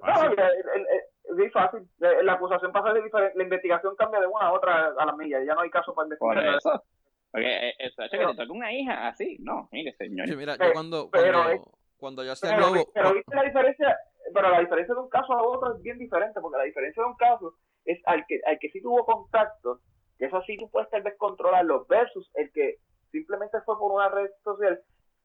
No, 0.00 0.12
es 0.12 1.36
muy 1.36 1.50
fácil. 1.50 1.88
La 1.98 2.32
acusación 2.32 2.72
pasa 2.72 2.92
de 2.92 3.02
diferente, 3.02 3.38
la 3.38 3.44
investigación 3.44 3.94
cambia 3.94 4.18
de 4.20 4.26
una 4.26 4.46
a 4.46 4.52
otra 4.52 4.94
a 4.98 5.06
la 5.06 5.12
milla, 5.14 5.38
ya 5.44 5.54
no 5.54 5.60
hay 5.60 5.70
caso 5.70 5.94
para 5.94 6.06
investigar. 6.06 6.34
Por 6.34 6.54
eso. 6.56 6.84
Porque 7.30 7.74
eso, 7.78 8.02
hecho 8.02 8.18
que 8.18 8.26
te 8.26 8.34
toca 8.34 8.52
una 8.52 8.72
hija 8.72 9.06
así, 9.06 9.36
no, 9.38 9.68
mire 9.70 9.92
señor. 9.92 10.26
Sí, 10.26 10.34
mira, 10.34 10.56
yo 10.56 10.72
cuando, 10.72 11.10
cuando, 11.10 11.78
cuando 11.98 12.24
yo 12.24 12.32
hacía 12.32 12.56
pero, 12.56 12.72
pero 12.92 13.14
viste 13.14 13.36
la 13.36 13.42
diferencia, 13.42 13.98
pero 14.32 14.50
la 14.50 14.60
diferencia 14.60 14.94
de 14.94 15.00
un 15.00 15.08
caso 15.08 15.32
a 15.32 15.42
otro 15.42 15.76
es 15.76 15.82
bien 15.82 15.98
diferente, 15.98 16.40
porque 16.40 16.58
la 16.58 16.64
diferencia 16.64 17.02
de 17.02 17.08
un 17.08 17.16
caso 17.16 17.54
es 17.84 18.00
al 18.06 18.24
que, 18.26 18.40
al 18.46 18.58
que 18.58 18.70
sí 18.70 18.80
tuvo 18.82 19.04
contacto, 19.04 19.80
que 20.18 20.26
eso 20.26 20.42
sí 20.46 20.56
tú 20.56 20.68
puedes 20.70 20.90
tal 20.90 21.02
vez 21.02 21.16
controlarlo, 21.16 21.86
versus 21.86 22.30
el 22.34 22.50
que 22.52 22.76
simplemente 23.10 23.60
fue 23.62 23.78
por 23.78 23.92
una 23.92 24.08
red 24.08 24.30
social 24.44 24.80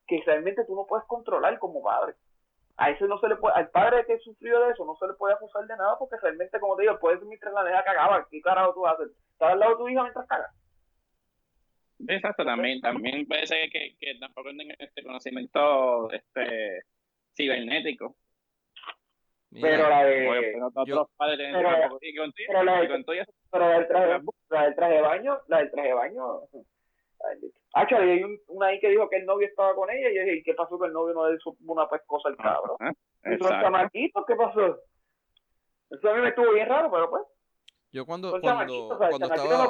que 0.08 0.22
realmente 0.26 0.66
tú 0.66 0.76
no 0.76 0.86
puedes 0.86 1.06
controlar 1.08 1.58
como 1.60 1.82
padre. 1.82 2.16
A 2.78 2.90
ese 2.90 3.08
no 3.08 3.20
se 3.20 3.28
le 3.28 3.36
puede, 3.36 3.56
al 3.56 3.70
padre 3.70 4.06
que 4.06 4.18
sufrió 4.20 4.60
de 4.62 4.72
eso 4.72 4.84
no 4.86 4.96
se 4.96 5.08
le 5.08 5.14
puede 5.14 5.36
acusar 5.36 5.66
de 5.68 5.78
nada 5.78 5.96
porque 6.00 6.18
realmente, 6.22 6.60
como 6.60 6.76
te 6.76 6.84
digo, 6.84 7.00
puede 7.00 7.20
ser 7.20 7.28
mientras 7.28 7.54
la 7.54 7.64
deja 7.64 7.84
cagaba, 7.84 8.28
¿qué 8.30 8.42
carajo 8.42 8.74
tú 8.74 8.82
vas 8.82 9.00
a? 9.00 9.04
¿Estás 9.04 9.52
al 9.52 9.60
lado 9.60 9.74
de 9.74 9.78
tu 9.78 9.90
hija 9.90 10.02
mientras 10.02 10.28
cagas? 10.28 10.52
Exacto, 12.08 12.44
también, 12.44 12.82
también 12.82 13.28
ser 13.46 13.70
que, 13.70 13.96
que 14.00 14.16
tampoco 14.20 14.50
tengan 14.50 14.76
este 14.80 15.04
conocimiento 15.04 16.12
este 16.12 16.82
cibernético 17.36 18.16
pero 19.62 19.90
la 19.90 20.04
de. 20.06 20.26
pero, 20.26 20.70
la, 22.64 23.78
del 23.78 23.88
traje, 23.88 24.22
la 24.50 24.64
del 24.64 24.76
traje 24.76 24.94
de 24.94 25.02
baño, 25.02 25.40
la 25.48 25.58
del 25.60 25.72
traje 25.72 25.88
de 25.90 25.94
baño. 25.94 26.40
Ah, 27.74 27.86
hay 27.90 28.24
una 28.48 28.68
ahí 28.68 28.80
que 28.80 28.90
dijo 28.90 29.10
que 29.10 29.18
el 29.18 29.26
novio 29.26 29.48
estaba 29.48 29.74
con 29.76 29.90
ella 29.90 30.10
y 30.10 30.16
yo 30.16 30.24
dije, 30.24 30.44
¿qué 30.44 30.54
pasó 30.54 30.78
que 30.78 30.88
el 30.88 30.94
novio 30.94 31.14
no 31.14 31.30
le 31.30 31.38
hizo 31.38 31.56
una 31.66 31.90
pescosa 31.90 32.30
al 32.30 32.38
cabrón? 32.38 32.78
¿Y 33.26 33.38
los 33.38 33.50
chamaquitos 33.50 34.26
qué 34.28 34.36
pasó? 34.36 34.80
Eso 35.90 36.10
a 36.10 36.16
mí 36.16 36.22
me 36.22 36.30
estuvo 36.30 36.52
bien 36.54 36.68
raro, 36.68 36.92
pero 36.92 37.10
pues. 37.10 37.24
Yo 37.92 38.06
cuando, 38.06 38.32
cuando, 38.32 38.98
cuando 38.98 39.28
estaba... 39.28 39.70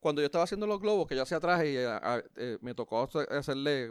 cuando 0.00 0.22
yo 0.22 0.26
estaba 0.26 0.44
haciendo 0.44 0.66
los 0.66 0.80
globos, 0.80 1.06
que 1.06 1.14
yo 1.14 1.22
hacía 1.22 1.38
traje 1.38 1.70
y 1.70 1.76
eh, 1.76 2.58
me 2.62 2.74
tocó 2.74 3.02
hacerle 3.02 3.88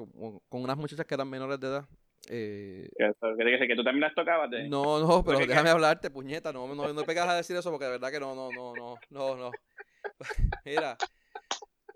con 0.49 0.61
unas 0.63 0.77
muchachas 0.77 1.05
que 1.05 1.13
eran 1.13 1.29
menores 1.29 1.59
de 1.59 1.67
edad, 1.67 1.85
eh, 2.27 2.89
que, 2.97 3.67
que 3.67 3.75
tú 3.75 3.83
también 3.83 4.01
las 4.01 4.15
tocabas. 4.15 4.49
No, 4.67 4.99
no, 4.99 5.23
pero 5.23 5.39
déjame 5.39 5.69
hablarte, 5.69 6.09
puñeta. 6.09 6.51
No, 6.51 6.67
no, 6.73 6.93
no 6.93 7.03
pegas 7.03 7.29
a 7.29 7.35
decir 7.35 7.55
eso 7.55 7.71
porque 7.71 7.85
de 7.85 7.91
verdad 7.91 8.11
que 8.11 8.19
no, 8.19 8.35
no, 8.35 8.49
no, 8.51 8.73
no, 8.75 8.97
no, 9.09 9.35
no. 9.35 9.51
Mira, 10.65 10.97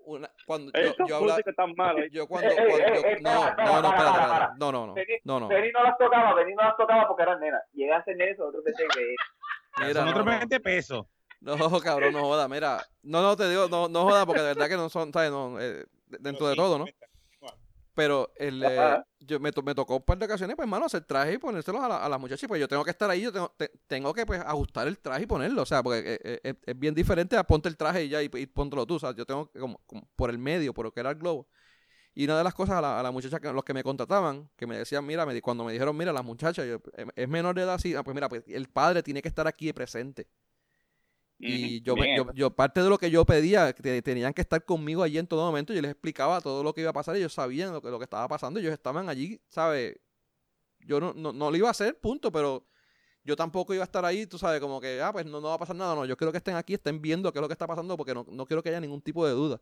una, 0.06 0.30
cuando 0.46 0.72
yo, 0.72 1.06
yo 1.06 1.16
hablaba, 1.16 1.40
yo 2.10 2.26
cuando, 2.26 2.50
eh, 2.50 2.56
cuando 2.56 3.08
eh, 3.08 3.18
no, 3.22 3.54
no, 3.56 3.82
no, 3.82 3.88
espérate, 3.88 4.54
no, 4.58 4.72
no, 4.72 4.86
no, 4.86 4.94
no, 5.24 5.40
no. 5.40 5.48
Benny 5.48 5.72
no 5.72 5.82
las 5.82 5.98
tocaba, 5.98 6.34
Benny 6.34 6.54
no 6.54 6.62
las 6.62 6.76
tocaba 6.76 7.08
porque 7.08 7.22
eran 7.22 7.40
nenas. 7.40 7.62
Llega 7.72 7.96
a 7.96 8.04
ser 8.04 8.20
eso, 8.20 8.48
otro 8.48 8.62
vez 8.62 8.76
que 8.76 9.14
Mira, 9.78 10.00
son 10.00 10.08
otros 10.08 10.24
20 10.24 10.60
pesos. 10.60 11.06
No, 11.40 11.80
cabrón, 11.80 12.12
no 12.12 12.22
joda, 12.22 12.48
mira. 12.48 12.78
No, 13.02 13.22
no, 13.22 13.36
te 13.36 13.48
digo, 13.48 13.68
no, 13.68 13.88
no 13.88 14.04
joda 14.04 14.24
porque 14.24 14.40
de 14.40 14.48
verdad 14.48 14.68
que 14.68 14.76
no 14.76 14.88
son, 14.88 15.12
¿sabes? 15.12 15.30
No, 15.30 15.60
eh, 15.60 15.84
dentro 16.06 16.48
de 16.48 16.56
todo, 16.56 16.78
¿no? 16.78 16.86
Pero 17.94 18.32
el, 18.36 18.62
eh, 18.64 19.02
yo 19.20 19.38
me, 19.38 19.50
me, 19.64 19.74
tocó 19.74 19.96
un 19.96 20.02
par 20.02 20.18
de 20.18 20.26
ocasiones, 20.26 20.56
pues, 20.56 20.66
hermano, 20.66 20.86
hacer 20.86 21.04
traje 21.04 21.34
y 21.34 21.38
ponérselos 21.38 21.80
a, 21.82 22.08
las 22.08 22.20
muchachas. 22.20 22.48
Pues 22.48 22.60
yo 22.60 22.66
tengo 22.66 22.84
que 22.84 22.90
estar 22.90 23.08
ahí, 23.08 23.22
yo 23.22 23.32
tengo, 23.32 23.54
tengo 23.86 24.12
que 24.12 24.26
pues, 24.26 24.40
ajustar 24.40 24.88
el 24.88 24.98
traje 24.98 25.22
y 25.22 25.26
ponerlo. 25.26 25.62
O 25.62 25.66
sea, 25.66 25.82
porque 25.82 26.18
eh, 26.22 26.40
eh, 26.42 26.54
es, 26.66 26.78
bien 26.78 26.94
diferente 26.94 27.36
a 27.36 27.44
ponte 27.44 27.68
el 27.68 27.76
traje 27.76 28.04
y 28.04 28.08
ya 28.08 28.22
y, 28.22 28.30
y 28.32 28.46
póntelo 28.46 28.84
tú. 28.84 28.96
O 28.96 28.98
sea, 28.98 29.14
yo 29.14 29.24
tengo 29.24 29.50
que, 29.50 29.60
como, 29.60 29.80
por 30.16 30.30
el 30.30 30.38
medio, 30.38 30.74
por 30.74 30.86
lo 30.86 30.92
que 30.92 31.00
era 31.00 31.10
el 31.10 31.16
globo. 31.16 31.48
Y 32.14 32.24
una 32.24 32.38
de 32.38 32.44
las 32.44 32.54
cosas 32.54 32.76
a 32.76 32.80
la, 32.80 33.00
a 33.00 33.02
la 33.02 33.10
muchacha, 33.10 33.40
que, 33.40 33.52
los 33.52 33.64
que 33.64 33.74
me 33.74 33.82
contrataban, 33.82 34.48
que 34.56 34.66
me 34.66 34.78
decían, 34.78 35.04
mira, 35.06 35.26
me, 35.26 35.40
cuando 35.40 35.64
me 35.64 35.72
dijeron, 35.72 35.96
mira, 35.96 36.12
la 36.12 36.22
muchacha 36.22 36.62
es 36.64 37.28
menor 37.28 37.56
de 37.56 37.62
edad, 37.62 37.78
sí, 37.78 37.94
ah, 37.94 38.04
pues 38.04 38.14
mira, 38.14 38.28
pues 38.28 38.44
el 38.46 38.68
padre 38.68 39.02
tiene 39.02 39.20
que 39.20 39.28
estar 39.28 39.46
aquí 39.48 39.72
presente. 39.72 40.28
Y 41.46 41.82
yo, 41.82 41.94
yo, 42.34 42.50
parte 42.50 42.82
de 42.82 42.88
lo 42.88 42.98
que 42.98 43.10
yo 43.10 43.24
pedía, 43.24 43.72
que 43.74 44.02
tenían 44.02 44.32
que 44.32 44.40
estar 44.40 44.64
conmigo 44.64 45.02
allí 45.02 45.18
en 45.18 45.26
todo 45.26 45.44
momento, 45.44 45.74
yo 45.74 45.82
les 45.82 45.90
explicaba 45.90 46.40
todo 46.40 46.62
lo 46.62 46.72
que 46.72 46.80
iba 46.80 46.90
a 46.90 46.94
pasar, 46.94 47.16
ellos 47.16 47.34
sabían 47.34 47.72
lo 47.72 47.82
que, 47.82 47.90
lo 47.90 47.98
que 47.98 48.04
estaba 48.04 48.26
pasando, 48.28 48.60
ellos 48.60 48.72
estaban 48.72 49.08
allí, 49.08 49.40
¿sabes? 49.48 49.96
Yo 50.80 51.00
no, 51.00 51.12
no, 51.14 51.32
no 51.32 51.50
lo 51.50 51.56
iba 51.56 51.68
a 51.68 51.72
hacer, 51.72 52.00
punto, 52.00 52.32
pero 52.32 52.66
yo 53.24 53.36
tampoco 53.36 53.74
iba 53.74 53.82
a 53.82 53.86
estar 53.86 54.04
ahí, 54.04 54.26
tú 54.26 54.38
sabes, 54.38 54.60
como 54.60 54.80
que, 54.80 55.00
ah, 55.02 55.12
pues 55.12 55.26
no, 55.26 55.40
no 55.40 55.48
va 55.48 55.54
a 55.54 55.58
pasar 55.58 55.76
nada, 55.76 55.94
no, 55.94 56.06
yo 56.06 56.16
quiero 56.16 56.32
que 56.32 56.38
estén 56.38 56.56
aquí, 56.56 56.74
estén 56.74 57.00
viendo 57.00 57.30
qué 57.32 57.38
es 57.38 57.42
lo 57.42 57.48
que 57.48 57.54
está 57.54 57.66
pasando, 57.66 57.96
porque 57.96 58.14
no, 58.14 58.26
no 58.30 58.46
quiero 58.46 58.62
que 58.62 58.70
haya 58.70 58.80
ningún 58.80 59.02
tipo 59.02 59.26
de 59.26 59.32
duda. 59.32 59.60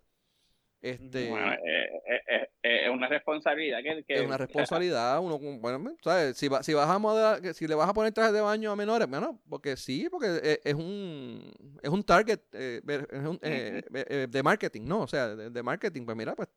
Este, 0.82 1.28
bueno, 1.28 1.52
eh, 1.52 2.02
eh, 2.08 2.48
eh, 2.64 2.86
es 2.86 2.90
una 2.90 3.06
responsabilidad 3.06 3.78
que, 4.04 4.14
es 4.14 4.20
una 4.20 4.36
responsabilidad 4.36 5.20
uno 5.20 5.38
bueno 5.38 5.94
sabes 6.02 6.36
si, 6.36 6.48
si 6.62 6.74
vas 6.74 6.88
a 6.90 7.54
si 7.54 7.68
le 7.68 7.76
vas 7.76 7.88
a 7.88 7.94
poner 7.94 8.12
trajes 8.12 8.32
de 8.32 8.40
baño 8.40 8.72
a 8.72 8.74
menores 8.74 9.08
bueno 9.08 9.40
porque 9.48 9.76
sí 9.76 10.08
porque 10.10 10.58
es, 10.64 10.74
un 10.74 11.52
es 11.80 11.88
un 11.88 12.02
target 12.02 12.40
de 12.50 14.42
marketing 14.42 14.82
no 14.82 15.02
o 15.02 15.06
sea 15.06 15.28
de, 15.36 15.62
marketing 15.62 16.04
pues 16.04 16.16
mira 16.16 16.34
pues 16.34 16.48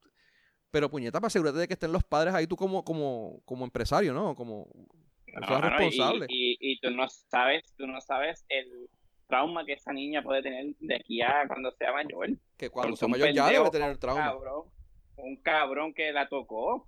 pero 0.72 0.90
puñeta 0.90 1.20
para 1.20 1.28
asegurarte 1.28 1.60
de 1.60 1.68
que 1.68 1.76
estén 1.76 1.92
los 1.92 2.04
padres 2.04 2.34
ahí 2.34 2.48
tú 2.48 2.56
como 2.56 2.84
como 2.84 3.44
como 3.46 3.64
empresario 3.64 4.12
no 4.12 4.34
como 4.34 4.68
responsable. 5.28 6.26
y, 6.30 6.58
y, 6.60 6.80
tú 6.80 6.90
no 6.90 7.08
sabes 7.10 7.76
tú 7.78 7.86
no 7.86 8.02
sabes 8.02 8.44
el 8.50 8.90
trauma 9.28 9.66
que 9.66 9.74
esa 9.74 9.92
niña 9.92 10.24
puede 10.24 10.42
tener 10.42 10.76
de 10.80 10.96
aquí 10.96 11.22
a 11.22 11.48
cuando 11.48 11.72
sea 11.72 11.92
mayor. 11.92 12.30
Que 12.58 12.70
cuando 12.70 12.96
sea 12.96 13.08
mayor 13.08 13.32
ya 13.32 13.50
debe 13.50 13.70
tener 13.70 13.98
trauma. 13.98 14.36
un 15.18 15.38
cabrón 15.38 15.94
que 15.94 16.12
la 16.12 16.28
tocó. 16.28 16.88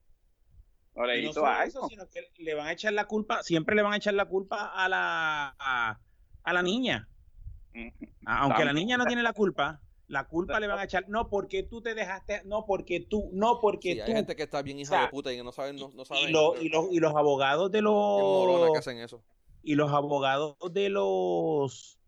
O 0.93 1.05
le 1.05 1.21
hizo 1.21 1.41
no 1.41 1.61
eso, 1.61 1.87
sino 1.87 2.09
que 2.09 2.21
le 2.37 2.55
van 2.55 2.67
a 2.67 2.71
echar 2.71 2.91
la 2.91 3.05
culpa, 3.05 3.43
siempre 3.43 3.75
le 3.75 3.83
van 3.83 3.93
a 3.93 3.97
echar 3.97 4.15
la 4.15 4.25
culpa 4.25 4.71
a 4.73 4.89
la, 4.89 5.55
a, 5.59 6.53
la 6.53 6.63
niña. 6.63 7.07
Aunque 8.25 8.65
la 8.65 8.73
niña 8.73 8.97
no 8.97 9.05
tiene 9.05 9.21
la 9.21 9.33
culpa, 9.33 9.79
la 10.07 10.27
culpa 10.27 10.59
le 10.59 10.65
van 10.65 10.79
a 10.79 10.85
echar, 10.85 11.07
no 11.07 11.29
porque 11.29 11.61
tú 11.61 11.81
te 11.81 11.93
dejaste, 11.93 12.41
no 12.45 12.65
porque 12.65 12.99
tú, 12.99 13.29
no 13.31 13.59
porque 13.61 13.93
sí, 13.93 13.99
tú. 13.99 14.05
Hay 14.05 14.13
gente 14.13 14.35
que 14.35 14.43
está 14.43 14.63
bien 14.63 14.79
hija 14.79 15.01
de 15.01 15.07
puta 15.09 15.31
y 15.31 15.43
no 15.43 15.51
saben, 15.51 15.75
no, 15.75 15.89
no 15.93 16.03
saben. 16.03 16.23
Y, 16.23 16.27
y, 16.29 16.69
los, 16.69 16.91
y 16.91 16.99
los 16.99 17.15
abogados 17.15 17.69
de 17.69 17.83
los. 17.83 18.71
Que 18.71 18.79
hacen 18.79 18.97
eso. 18.97 19.23
Y 19.61 19.75
los 19.75 19.91
abogados 19.91 20.55
de 20.71 20.89
los 20.89 21.99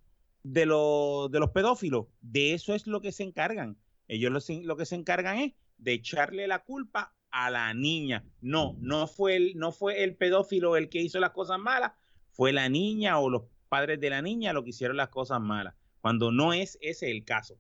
de, 0.44 0.66
los, 0.66 1.32
de 1.32 1.40
los 1.40 1.52
pedófilos. 1.52 2.08
De 2.22 2.54
eso 2.54 2.76
es 2.76 2.88
lo 2.88 3.02
que 3.02 3.12
se 3.12 3.24
encargan. 3.24 3.78
Ellos 4.08 4.32
lo, 4.32 4.40
lo, 4.64 4.78
que 4.78 4.86
se 4.86 4.96
encargan 4.96 5.38
es 5.38 5.54
de 5.78 5.94
echarle 5.94 6.48
la 6.48 6.60
culpa 6.60 7.14
a 7.32 7.50
la 7.50 7.74
niña. 7.74 8.26
No, 8.42 8.76
no 8.80 9.08
fue, 9.08 9.36
el, 9.36 9.58
no 9.58 9.72
fue 9.72 10.04
el 10.04 10.16
pedófilo 10.16 10.76
el 10.76 10.90
que 10.90 11.02
hizo 11.02 11.20
las 11.20 11.32
cosas 11.32 11.60
malas, 11.60 11.94
fue 12.32 12.54
la 12.54 12.70
niña 12.70 13.20
o 13.20 13.30
los 13.30 13.44
padres 13.70 14.00
de 14.00 14.10
la 14.10 14.22
niña 14.22 14.54
los 14.54 14.64
que 14.64 14.72
hicieron 14.72 14.98
las 14.98 15.10
cosas 15.10 15.40
malas, 15.40 15.76
cuando 16.02 16.32
no 16.32 16.54
es 16.54 16.78
ese 16.82 17.12
el 17.12 17.24
caso. 17.24 17.58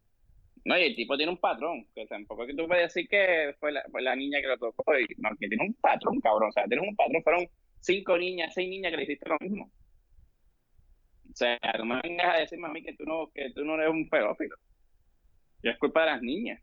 No, 0.65 0.77
y 0.77 0.83
el 0.83 0.95
tipo 0.95 1.15
tiene 1.15 1.31
un 1.31 1.37
patrón, 1.37 1.87
que 1.95 2.05
tampoco 2.05 2.45
que 2.45 2.53
tú 2.53 2.67
puedes 2.67 2.93
decir 2.93 3.07
que 3.07 3.55
fue 3.59 3.71
la, 3.71 3.83
fue 3.89 4.01
la 4.01 4.15
niña 4.15 4.41
que 4.41 4.47
lo 4.47 4.57
tocó, 4.57 4.97
y, 4.99 5.05
no, 5.17 5.29
que 5.39 5.47
tiene 5.47 5.65
un 5.65 5.73
patrón, 5.75 6.19
cabrón, 6.19 6.49
o 6.49 6.51
sea, 6.51 6.65
tiene 6.65 6.85
un 6.87 6.95
patrón, 6.95 7.23
fueron 7.23 7.47
cinco 7.79 8.17
niñas, 8.17 8.53
seis 8.53 8.69
niñas 8.69 8.91
que 8.91 8.97
le 8.97 9.03
hiciste 9.03 9.29
lo 9.29 9.37
mismo. 9.39 9.71
O 11.31 11.35
sea, 11.35 11.57
no 11.77 11.85
me 11.85 12.01
vengas 12.01 12.35
a 12.35 12.39
decirme 12.39 12.67
a 12.67 12.71
mí 12.71 12.83
que 12.83 12.93
tú 12.95 13.05
no, 13.05 13.29
que 13.33 13.51
tú 13.53 13.63
no 13.63 13.75
eres 13.75 13.89
un 13.89 14.09
pedófilo. 14.09 14.55
Y 15.61 15.69
es 15.69 15.77
culpa 15.77 16.01
de 16.01 16.05
las 16.07 16.21
niñas. 16.21 16.61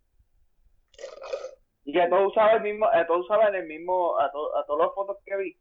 Y 1.85 1.99
a 2.01 2.09
todos 2.09 2.33
usaban 2.33 2.57
el 2.57 2.63
mismo, 2.63 2.87
a 2.87 3.07
todos 3.07 3.25
usaban 3.25 3.55
el 3.55 3.67
mismo, 3.67 4.19
a, 4.19 4.27
a 4.27 4.31
todas 4.67 4.87
las 4.87 4.95
fotos 4.95 5.19
que 5.25 5.37
vi, 5.37 5.57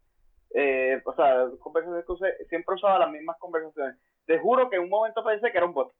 eh, 0.54 1.00
o 1.04 1.14
sea, 1.14 1.48
conversaciones 1.60 2.04
que 2.06 2.12
usé, 2.12 2.46
siempre 2.48 2.74
usaba 2.74 2.98
las 2.98 3.10
mismas 3.10 3.36
conversaciones. 3.38 3.96
Te 4.24 4.38
juro 4.38 4.68
que 4.68 4.76
en 4.76 4.82
un 4.82 4.88
momento 4.88 5.22
pensé 5.24 5.50
que 5.50 5.58
era 5.58 5.66
un 5.66 5.74
bot. 5.74 5.92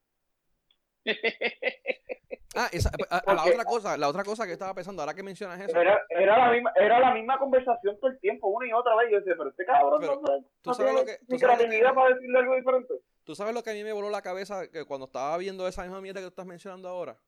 Ah, 2.58 2.70
esa, 2.72 2.90
la 3.10 3.44
otra 3.44 3.64
cosa, 3.66 3.98
la 3.98 4.08
otra 4.08 4.24
cosa 4.24 4.46
que 4.46 4.52
estaba 4.52 4.72
pensando, 4.72 5.02
ahora 5.02 5.12
que 5.12 5.22
mencionas 5.22 5.60
eso. 5.60 5.78
Era, 5.78 6.00
era, 6.08 6.38
la 6.38 6.52
misma, 6.52 6.72
era 6.74 6.98
la 6.98 7.12
misma 7.12 7.38
conversación 7.38 7.98
todo 8.00 8.10
el 8.10 8.18
tiempo, 8.18 8.48
una 8.48 8.66
y 8.66 8.72
otra 8.72 8.96
vez. 8.96 9.10
Yo 9.10 9.18
decía, 9.18 9.34
pero 9.36 9.50
este 9.50 9.66
cabrón 9.66 10.00
pero, 10.00 10.22
no, 10.22 10.44
¿tú 10.62 10.72
sabes 10.72 10.94
lo 10.94 11.04
que, 11.04 11.18
¿tú 11.28 11.38
sabes 11.38 11.58
creatividad 11.58 11.92
para 11.92 12.14
decirle 12.14 12.38
algo 12.38 12.54
diferente. 12.54 12.94
Tú 13.24 13.34
sabes 13.34 13.52
lo 13.52 13.62
que 13.62 13.70
a 13.70 13.74
mí 13.74 13.84
me 13.84 13.92
voló 13.92 14.08
la 14.08 14.22
cabeza 14.22 14.70
que 14.70 14.86
cuando 14.86 15.04
estaba 15.04 15.36
viendo 15.36 15.68
esa 15.68 15.82
misma 15.82 16.00
mierda 16.00 16.20
que 16.20 16.24
tú 16.24 16.30
estás 16.30 16.46
mencionando 16.46 16.88
ahora. 16.88 17.18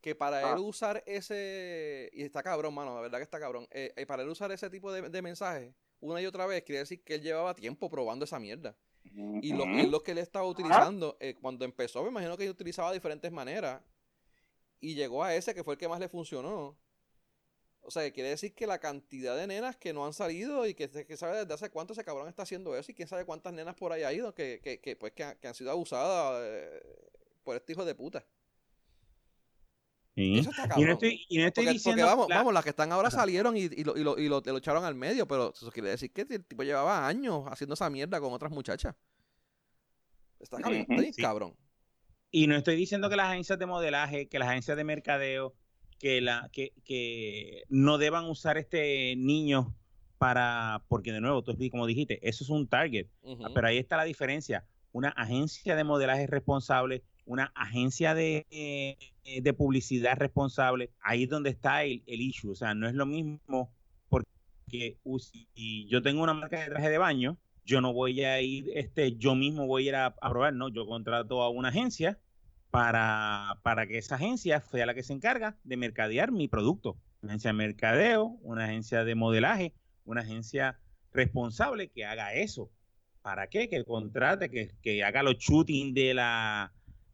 Que 0.00 0.16
para 0.16 0.40
él 0.40 0.56
ah. 0.56 0.60
usar 0.60 1.04
ese. 1.06 2.10
Y 2.12 2.24
está 2.24 2.42
cabrón, 2.42 2.74
mano, 2.74 2.96
la 2.96 3.00
verdad 3.00 3.18
que 3.18 3.24
está 3.24 3.38
cabrón. 3.38 3.68
Eh, 3.70 3.92
eh, 3.94 4.06
para 4.06 4.24
él 4.24 4.28
usar 4.28 4.50
ese 4.50 4.68
tipo 4.70 4.90
de, 4.92 5.08
de 5.08 5.22
mensajes 5.22 5.72
una 6.02 6.20
y 6.20 6.26
otra 6.26 6.46
vez, 6.46 6.64
quiere 6.64 6.80
decir 6.80 7.02
que 7.04 7.14
él 7.14 7.22
llevaba 7.22 7.54
tiempo 7.54 7.88
probando 7.88 8.24
esa 8.24 8.40
mierda. 8.40 8.74
Y 9.04 9.52
lo, 9.52 9.64
es 9.64 9.88
lo 9.88 10.02
que 10.02 10.12
él 10.12 10.18
estaba 10.18 10.46
utilizando. 10.46 11.16
Eh, 11.20 11.34
cuando 11.40 11.64
empezó, 11.64 12.02
me 12.02 12.08
imagino 12.08 12.36
que 12.36 12.44
él 12.44 12.50
utilizaba 12.50 12.90
de 12.90 12.94
diferentes 12.94 13.30
maneras 13.30 13.82
y 14.80 14.94
llegó 14.94 15.22
a 15.22 15.34
ese 15.34 15.54
que 15.54 15.64
fue 15.64 15.74
el 15.74 15.78
que 15.78 15.88
más 15.88 16.00
le 16.00 16.08
funcionó. 16.08 16.76
O 17.84 17.90
sea, 17.90 18.08
quiere 18.12 18.30
decir 18.30 18.54
que 18.54 18.66
la 18.66 18.78
cantidad 18.78 19.36
de 19.36 19.46
nenas 19.46 19.76
que 19.76 19.92
no 19.92 20.06
han 20.06 20.12
salido 20.12 20.66
y 20.66 20.74
que, 20.74 20.88
que 20.88 21.16
sabe 21.16 21.38
desde 21.38 21.54
hace 21.54 21.70
cuánto 21.70 21.92
ese 21.94 22.04
cabrón 22.04 22.28
está 22.28 22.42
haciendo 22.42 22.76
eso 22.76 22.92
y 22.92 22.94
quién 22.94 23.08
sabe 23.08 23.24
cuántas 23.24 23.52
nenas 23.52 23.74
por 23.74 23.92
ahí 23.92 24.04
ha 24.04 24.12
ido 24.12 24.34
que, 24.34 24.60
que, 24.62 24.80
que 24.80 24.94
pues, 24.94 25.12
que, 25.12 25.24
han 25.24 25.54
sido 25.54 25.70
abusadas 25.72 26.40
eh, 26.44 26.80
por 27.42 27.56
este 27.56 27.72
hijo 27.72 27.84
de 27.84 27.94
puta. 27.94 28.24
Eso 30.14 30.50
está 30.50 30.68
cabrón. 30.68 30.82
Y 30.82 30.84
no 30.84 30.92
estoy, 30.92 31.26
y 31.28 31.38
no 31.38 31.46
estoy 31.46 31.66
diciendo. 31.66 32.04
vamos, 32.04 32.28
vamos, 32.28 32.52
las 32.52 32.62
que 32.62 32.70
están 32.70 32.92
ahora 32.92 33.10
salieron 33.10 33.56
y, 33.56 33.62
y, 33.62 33.84
lo, 33.84 33.96
y, 33.96 34.02
lo, 34.02 34.18
y, 34.18 34.28
lo, 34.28 34.42
echaron 34.58 34.84
al 34.84 34.94
medio, 34.94 35.26
pero 35.26 35.52
eso 35.54 35.70
quiere 35.70 35.90
decir 35.90 36.12
que 36.12 36.22
el 36.22 36.44
tipo 36.44 36.62
llevaba 36.62 37.06
años 37.06 37.44
haciendo 37.46 37.74
esa 37.74 37.88
mierda 37.88 38.20
con 38.20 38.32
otras 38.32 38.52
muchachas. 38.52 38.94
Está 40.38 40.58
cabrón. 40.58 40.86
Está 40.88 41.22
cabrón. 41.22 41.56
Y 42.30 42.46
no 42.46 42.56
estoy 42.56 42.76
diciendo 42.76 43.08
que 43.10 43.16
las 43.16 43.30
agencias 43.30 43.58
de 43.58 43.66
modelaje, 43.66 44.28
que 44.28 44.38
las 44.38 44.48
agencias 44.48 44.76
de 44.76 44.84
mercadeo, 44.84 45.54
que, 45.98 46.20
la, 46.20 46.48
que, 46.52 46.72
que 46.84 47.62
no 47.68 47.96
deban 47.96 48.24
usar 48.24 48.58
este 48.58 49.14
niño 49.16 49.74
para, 50.18 50.84
porque 50.88 51.12
de 51.12 51.20
nuevo, 51.20 51.42
tú 51.42 51.56
como 51.70 51.86
dijiste, 51.86 52.18
eso 52.26 52.44
es 52.44 52.50
un 52.50 52.68
target, 52.68 53.08
pero 53.54 53.66
ahí 53.66 53.78
está 53.78 53.96
la 53.96 54.04
diferencia. 54.04 54.64
Una 54.92 55.08
agencia 55.08 55.74
de 55.74 55.84
modelaje 55.84 56.26
responsable, 56.26 57.02
una 57.24 57.52
agencia 57.54 58.14
de, 58.14 58.46
eh, 58.50 59.40
de 59.40 59.52
publicidad 59.54 60.16
responsable, 60.16 60.90
ahí 61.00 61.24
es 61.24 61.28
donde 61.28 61.50
está 61.50 61.84
el, 61.84 62.02
el, 62.06 62.20
issue. 62.20 62.50
O 62.50 62.54
sea, 62.54 62.74
no 62.74 62.88
es 62.88 62.94
lo 62.94 63.06
mismo 63.06 63.72
porque 64.08 64.98
si 65.18 65.86
yo 65.88 66.02
tengo 66.02 66.22
una 66.22 66.34
marca 66.34 66.60
de 66.60 66.66
traje 66.66 66.90
de 66.90 66.98
baño, 66.98 67.38
yo 67.64 67.80
no 67.80 67.92
voy 67.92 68.24
a 68.24 68.40
ir, 68.40 68.70
este, 68.74 69.16
yo 69.16 69.34
mismo 69.34 69.66
voy 69.66 69.86
a 69.86 69.88
ir 69.88 69.96
a, 69.96 70.14
probar, 70.14 70.54
no, 70.54 70.68
yo 70.68 70.86
contrato 70.86 71.42
a 71.42 71.50
una 71.50 71.68
agencia 71.68 72.18
para, 72.70 73.58
para 73.62 73.86
que 73.86 73.98
esa 73.98 74.16
agencia 74.16 74.60
sea 74.60 74.86
la 74.86 74.94
que 74.94 75.02
se 75.02 75.12
encarga 75.12 75.56
de 75.62 75.76
mercadear 75.76 76.32
mi 76.32 76.48
producto. 76.48 76.96
Una 77.22 77.32
agencia 77.32 77.50
de 77.50 77.54
mercadeo, 77.54 78.38
una 78.42 78.64
agencia 78.64 79.04
de 79.04 79.14
modelaje, 79.14 79.74
una 80.04 80.22
agencia 80.22 80.78
responsable 81.12 81.88
que 81.88 82.04
haga 82.04 82.34
eso. 82.34 82.70
¿Para 83.20 83.46
qué? 83.46 83.68
Que 83.68 83.84
contrate, 83.84 84.50
que, 84.50 84.72
que 84.82 85.04
haga 85.04 85.22
los 85.22 85.36
shooting 85.38 85.94
de 85.94 86.14
la 86.14 86.72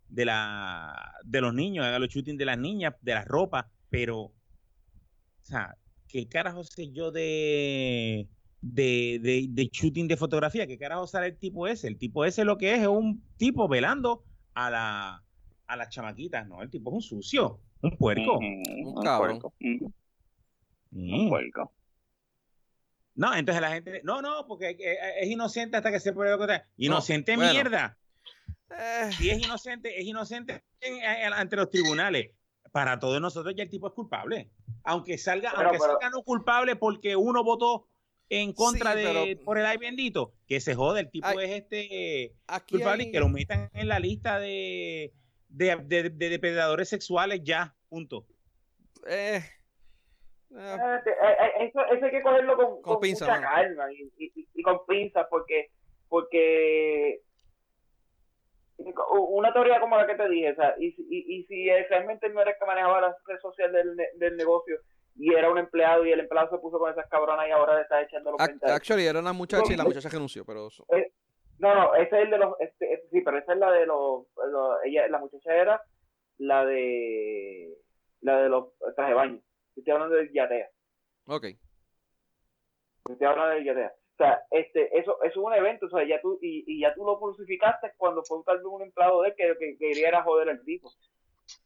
de 0.09 0.25
la 0.25 1.15
de 1.25 1.41
los 1.41 1.55
niños, 1.55 1.85
haga 1.85 1.99
los 1.99 2.09
shooting 2.09 2.37
de 2.37 2.45
las 2.45 2.59
niñas, 2.59 2.95
de 3.03 3.15
las 3.15 3.27
ropas, 3.27 3.67
pero 3.91 4.21
o 4.21 4.35
sea, 5.43 5.77
¿qué 6.09 6.29
carajo 6.29 6.65
sé 6.65 6.91
yo 6.93 7.11
de 7.11 8.29
de, 8.61 9.49
de, 9.49 9.71
shooting 9.73 10.09
de 10.09 10.17
fotografía. 10.17 10.67
¿Qué 10.67 10.79
carajo 10.79 11.07
sale 11.07 11.29
el 11.29 11.39
tipo 11.39 11.67
ese? 11.67 11.89
El 11.89 11.99
tipo 11.99 12.25
ese 12.25 12.45
lo 12.45 12.59
que 12.59 12.75
es 12.75 12.81
es 12.81 12.89
un 12.89 13.23
tipo 13.37 13.69
velando 13.69 14.25
a, 14.55 14.71
la, 14.71 15.23
a 15.67 15.77
las 15.77 15.89
chamaquitas, 15.91 16.47
¿no? 16.47 16.63
El 16.63 16.71
tipo 16.71 16.91
es 16.91 16.95
un 16.95 17.03
sucio, 17.03 17.61
un 17.83 17.97
puerco. 17.97 18.39
un 18.39 19.03
cabrón. 19.03 19.41
Un 20.91 21.29
puerco. 21.29 21.73
No, 23.15 23.35
entonces 23.35 23.61
la 23.61 23.71
gente, 23.71 24.01
no, 24.05 24.23
no, 24.23 24.47
porque 24.47 24.77
es 25.21 25.29
inocente 25.29 25.77
hasta 25.77 25.91
que 25.91 26.01
se 26.01 26.13
puede 26.13 26.37
contar. 26.39 26.67
Inocente 26.77 27.37
mierda. 27.37 27.99
Eh. 28.71 29.11
Si 29.13 29.31
es 29.31 29.45
inocente, 29.45 29.99
es 29.99 30.07
inocente 30.07 30.63
ante 31.35 31.57
los 31.57 31.71
tribunales. 31.71 32.31
Para 32.71 32.99
todos 32.99 33.21
nosotros 33.21 33.55
ya 33.57 33.63
el 33.63 33.71
tipo 33.71 33.89
es 33.89 33.95
culpable. 33.95 34.51
Aunque 34.85 35.17
salga, 35.19 35.51
aunque 35.51 35.79
salga 35.79 36.11
no 36.11 36.23
culpable 36.23 36.77
porque 36.77 37.17
uno 37.17 37.43
votó 37.43 37.89
en 38.29 38.53
contra 38.53 38.95
de 38.95 39.41
por 39.45 39.59
el 39.59 39.67
ay 39.67 39.79
bendito, 39.79 40.35
que 40.47 40.61
se 40.61 40.75
jode, 40.75 41.01
el 41.01 41.11
tipo 41.11 41.29
es 41.41 41.51
este 41.51 42.35
culpable 42.71 43.11
que 43.11 43.21
lo 43.21 43.29
metan 43.29 43.71
en 43.73 43.89
la 43.89 43.99
lista 43.99 44.39
de, 44.39 45.13
de, 45.49 46.11
depredadores 46.11 46.89
sexuales 46.89 47.41
ya, 47.43 47.75
punto. 47.89 48.27
Eh. 49.07 49.43
Eh, 50.51 50.77
eh, 50.77 51.69
eso, 51.69 51.81
eso, 51.93 52.05
hay 52.05 52.11
que 52.11 52.23
cogerlo 52.23 52.57
con, 52.57 52.83
con, 52.83 53.09
mucha 53.09 53.41
calma 53.41 53.93
y, 53.93 54.11
y, 54.17 54.49
y, 54.55 54.63
con 54.63 54.79
pinzas 54.87 55.27
porque 55.29 55.71
porque 56.09 57.21
una 58.79 59.53
teoría 59.53 59.81
como 59.81 59.97
la 59.97 60.07
que 60.07 60.15
te 60.15 60.29
dije, 60.29 60.53
o 60.53 60.55
sea, 60.55 60.75
y, 60.79 60.95
y, 60.99 61.39
y 61.39 61.45
si 61.45 61.69
realmente 61.89 62.29
no 62.29 62.41
era 62.41 62.53
el 62.53 62.59
que 62.59 62.67
manejaba 62.67 63.01
la 63.01 63.17
red 63.27 63.39
social 63.41 63.73
del, 63.73 63.97
del 64.15 64.37
negocio 64.37 64.79
y 65.17 65.35
era 65.35 65.51
un 65.51 65.59
empleado 65.59 66.07
y 66.07 66.13
el 66.13 66.21
empleado 66.21 66.49
se 66.51 66.59
puso 66.59 66.79
con 66.79 66.91
esas 66.91 67.09
cabronas 67.09 67.49
y 67.49 67.51
ahora 67.51 67.75
le 67.75 67.83
está 67.83 68.01
echando 68.03 68.31
los 68.31 68.39
comentarios. 68.39 68.77
Actually, 68.77 69.07
era 69.07 69.19
una 69.19 69.33
muchacha 69.33 69.73
y 69.73 69.77
la 69.77 69.85
muchacha 69.85 70.09
renunció, 70.09 70.45
pero... 70.45 70.69
Eh, 70.91 71.13
no, 71.59 71.75
no, 71.75 71.95
ese 71.97 72.17
es 72.17 72.23
el 72.25 72.31
de 72.31 72.39
los... 72.39 72.55
Este, 72.61 72.93
este, 72.95 73.09
sí, 73.11 73.21
pero 73.23 73.39
esa 73.39 73.53
es 73.53 73.59
la 73.59 73.73
de 73.73 73.85
los, 73.85 74.27
ella, 74.85 75.09
la 75.09 75.19
muchacha 75.19 75.53
era 75.55 75.83
la 76.39 76.65
de... 76.65 77.75
La 78.21 78.43
de 78.43 78.49
los 78.49 78.77
trajes 78.95 79.11
de 79.11 79.15
baño. 79.15 79.41
Estoy 79.75 79.93
hablando 79.93 80.17
del 80.17 80.33
yatea. 80.33 80.69
Ok. 81.27 81.47
Estoy 83.09 83.27
hablando 83.27 83.55
del 83.55 83.65
yatea. 83.65 83.93
O 84.19 84.25
sea, 84.25 84.43
este, 84.51 84.99
eso, 84.99 85.17
eso 85.23 85.31
es 85.31 85.37
un 85.37 85.55
evento, 85.55 85.87
o 85.87 85.91
sea, 85.91 86.05
ya 86.05 86.21
tú, 86.21 86.41
y, 86.43 86.65
y 86.67 86.81
ya 86.81 86.93
tú 86.93 87.05
lo 87.05 87.21
crucificaste 87.21 87.93
cuando 87.97 88.25
fue 88.25 88.43
tal 88.45 88.57
vez 88.57 88.67
un 88.67 88.83
empleado 88.83 89.23
de 89.23 89.29
él 89.29 89.35
que, 89.37 89.57
que, 89.57 89.79
quería 89.79 90.25
joder 90.25 90.49
al 90.49 90.65
tipo. 90.65 90.89
O 90.89 90.93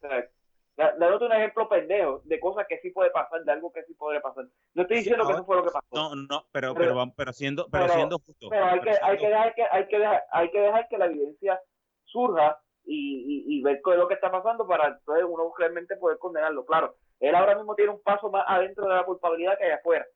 sea, 0.01 0.29
dándote 0.77 1.24
un 1.24 1.33
ejemplo 1.33 1.66
pendejo 1.66 2.20
de 2.24 2.39
cosas 2.39 2.66
que 2.69 2.79
sí 2.81 2.91
puede 2.91 3.09
pasar, 3.09 3.43
de 3.43 3.53
algo 3.53 3.73
que 3.73 3.83
sí 3.85 3.95
podría 3.95 4.20
pasar. 4.20 4.45
No 4.74 4.83
estoy 4.83 4.99
diciendo 4.99 5.27
que 5.27 5.33
eso 5.33 5.47
fue 5.47 5.57
lo 5.57 5.65
que 5.65 5.70
pasó. 5.70 5.87
No, 5.93 6.15
no, 6.15 6.45
pero, 6.53 6.74
pero, 6.74 6.95
pero, 7.16 7.33
siendo, 7.33 7.69
pero, 7.73 7.89
siendo 7.89 8.19
justo. 8.19 8.49
Pero 8.51 8.66
hay 8.66 8.81
que, 8.81 8.91
hay 9.01 9.16
que 9.16 9.29
dejar 9.29 9.55
que, 9.55 9.62
hay 9.70 9.87
que 9.89 9.99
dejar, 9.99 10.23
hay 10.31 10.51
que 10.51 10.61
dejar 10.61 10.89
que 10.89 10.99
la 10.99 11.07
evidencia 11.07 11.59
surja 12.05 12.61
y, 12.85 13.47
y, 13.47 13.57
y 13.57 13.62
ver 13.62 13.81
qué 13.83 13.93
es 13.93 13.97
lo 13.97 14.09
que 14.09 14.15
está 14.15 14.31
pasando 14.31 14.66
para 14.66 14.89
entonces 14.89 15.24
uno 15.27 15.55
realmente 15.57 15.97
poder 15.97 16.19
condenarlo. 16.19 16.66
Claro, 16.66 16.97
él 17.19 17.35
ahora 17.35 17.57
mismo 17.57 17.74
tiene 17.74 17.93
un 17.93 18.03
paso 18.03 18.29
más 18.31 18.45
adentro 18.47 18.87
de 18.87 18.95
la 18.95 19.07
culpabilidad 19.07 19.57
que 19.57 19.65
allá 19.65 19.77
afuera, 19.77 20.07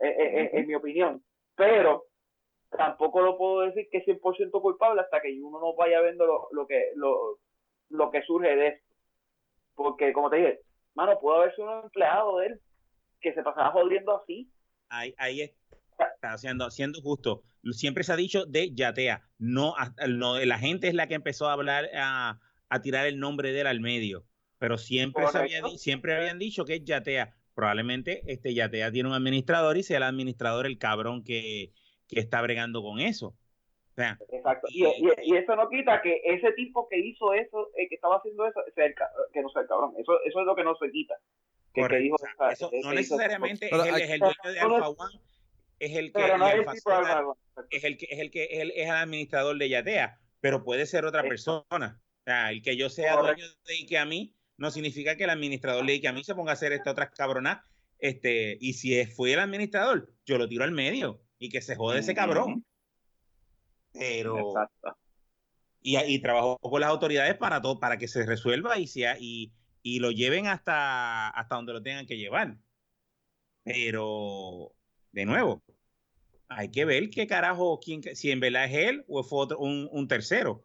eh, 0.00 0.08
eh, 0.08 0.40
eh, 0.40 0.50
en 0.54 0.66
mi 0.66 0.74
opinión 0.74 1.22
pero 1.54 2.06
tampoco 2.70 3.20
lo 3.20 3.36
puedo 3.36 3.60
decir 3.62 3.88
que 3.90 3.98
es 3.98 4.06
100% 4.06 4.50
culpable 4.60 5.00
hasta 5.00 5.20
que 5.20 5.38
uno 5.42 5.60
no 5.60 5.74
vaya 5.74 6.00
viendo 6.00 6.26
lo, 6.26 6.48
lo 6.52 6.66
que 6.66 6.92
lo, 6.96 7.38
lo 7.90 8.10
que 8.10 8.22
surge 8.22 8.54
de 8.56 8.68
esto. 8.68 8.94
Porque, 9.74 10.12
como 10.12 10.30
te 10.30 10.36
dije, 10.36 10.60
mano, 10.94 11.18
pudo 11.18 11.36
haber 11.36 11.54
sido 11.54 11.78
un 11.78 11.84
empleado 11.84 12.38
de 12.38 12.46
él 12.46 12.60
que 13.20 13.34
se 13.34 13.42
pasaba 13.42 13.72
jodiendo 13.72 14.20
así. 14.20 14.50
Ahí, 14.88 15.14
ahí 15.18 15.40
está 15.98 16.36
siendo, 16.38 16.70
siendo 16.70 17.00
justo. 17.00 17.42
Siempre 17.70 18.04
se 18.04 18.12
ha 18.12 18.16
dicho 18.16 18.44
de 18.44 18.74
Yatea. 18.74 19.22
No, 19.38 19.74
no, 20.08 20.38
la 20.40 20.58
gente 20.58 20.88
es 20.88 20.94
la 20.94 21.06
que 21.06 21.14
empezó 21.14 21.48
a 21.48 21.52
hablar, 21.52 21.88
a, 21.94 22.40
a 22.68 22.82
tirar 22.82 23.06
el 23.06 23.18
nombre 23.18 23.52
de 23.52 23.60
él 23.60 23.66
al 23.66 23.80
medio. 23.80 24.24
Pero 24.58 24.78
siempre, 24.78 25.26
se 25.28 25.38
había, 25.38 25.62
siempre 25.76 26.14
habían 26.14 26.38
dicho 26.38 26.64
que 26.64 26.76
es 26.76 26.84
Yatea 26.84 27.34
probablemente 27.54 28.22
este 28.26 28.54
Yatea 28.54 28.90
tiene 28.90 29.08
un 29.08 29.14
administrador 29.14 29.76
y 29.76 29.82
sea 29.82 29.98
el 29.98 30.02
administrador 30.04 30.66
el 30.66 30.78
cabrón 30.78 31.24
que, 31.24 31.72
que 32.08 32.20
está 32.20 32.40
bregando 32.42 32.82
con 32.82 33.00
eso. 33.00 33.36
Exacto. 33.96 34.68
Y, 34.70 34.84
y, 34.84 35.36
eso 35.36 35.54
no 35.54 35.68
quita 35.68 36.00
que 36.00 36.22
ese 36.24 36.52
tipo 36.52 36.88
que 36.88 36.98
hizo 36.98 37.34
eso, 37.34 37.70
eh, 37.76 37.88
que 37.88 37.96
estaba 37.96 38.16
haciendo 38.16 38.46
eso, 38.46 38.60
sea 38.74 38.86
el, 38.86 38.94
que 39.32 39.42
no 39.42 39.50
sea 39.50 39.62
el 39.62 39.68
cabrón. 39.68 39.94
Eso, 39.98 40.12
eso 40.24 40.40
es 40.40 40.46
lo 40.46 40.56
que 40.56 40.64
no 40.64 40.74
se 40.76 40.90
quita. 40.90 41.14
Que, 41.74 41.86
que 41.86 41.96
dijo, 41.96 42.16
eso, 42.50 42.70
no 42.82 42.92
necesariamente 42.92 43.66
es, 43.66 43.72
el, 43.72 44.02
es 44.02 44.10
el, 44.10 44.20
dueño 44.20 44.34
de 44.44 44.60
Alfa 44.60 44.88
One, 44.88 45.20
es 45.78 45.96
el 45.96 46.12
que 46.12 46.36
no 46.36 46.46
es, 46.48 46.54
el 46.54 46.66
es, 47.70 47.84
el 47.84 47.96
que 47.96 48.06
es 48.10 48.18
el 48.18 48.30
que 48.30 48.44
es 48.44 48.60
el, 48.60 48.70
es 48.72 48.88
el 48.88 48.94
administrador 48.94 49.56
de 49.56 49.68
Yatea, 49.68 50.18
pero 50.40 50.64
puede 50.64 50.86
ser 50.86 51.04
otra 51.06 51.22
persona. 51.22 52.00
O 52.20 52.24
sea, 52.24 52.50
el 52.50 52.62
que 52.62 52.76
yo 52.76 52.90
sea 52.90 53.16
dueño 53.16 53.44
de 53.66 53.86
que 53.88 53.98
a 53.98 54.04
mí 54.04 54.34
no 54.56 54.70
significa 54.70 55.16
que 55.16 55.24
el 55.24 55.30
administrador 55.30 55.84
le 55.84 55.92
diga 55.92 56.02
que 56.02 56.08
a 56.08 56.12
mí 56.12 56.24
se 56.24 56.34
ponga 56.34 56.52
a 56.52 56.54
hacer 56.54 56.72
esta 56.72 56.90
otra 56.90 57.10
cabrona. 57.10 57.64
Este, 57.98 58.58
y 58.60 58.72
si 58.74 59.04
fue 59.06 59.32
el 59.32 59.40
administrador, 59.40 60.12
yo 60.26 60.38
lo 60.38 60.48
tiro 60.48 60.64
al 60.64 60.72
medio 60.72 61.22
y 61.38 61.48
que 61.48 61.60
se 61.60 61.76
jode 61.76 62.00
ese 62.00 62.14
cabrón. 62.14 62.64
Pero. 63.92 64.54
Y, 65.80 65.98
y 65.98 66.20
trabajó 66.20 66.58
con 66.58 66.80
las 66.80 66.90
autoridades 66.90 67.36
para 67.36 67.60
todo, 67.60 67.80
para 67.80 67.98
que 67.98 68.08
se 68.08 68.24
resuelva 68.24 68.78
y, 68.78 68.86
sea, 68.86 69.16
y, 69.18 69.52
y 69.82 69.98
lo 69.98 70.12
lleven 70.12 70.46
hasta, 70.46 71.28
hasta 71.28 71.56
donde 71.56 71.72
lo 71.72 71.82
tengan 71.82 72.06
que 72.06 72.16
llevar. 72.16 72.56
Pero, 73.64 74.72
de 75.10 75.24
nuevo, 75.24 75.62
hay 76.48 76.70
que 76.70 76.84
ver 76.84 77.10
qué 77.10 77.26
carajo, 77.26 77.80
quién, 77.80 78.02
si 78.14 78.30
en 78.30 78.40
verdad 78.40 78.66
es 78.66 78.74
él 78.74 79.04
o 79.08 79.24
fue 79.24 79.40
otro, 79.40 79.58
un, 79.58 79.88
un 79.90 80.06
tercero 80.06 80.64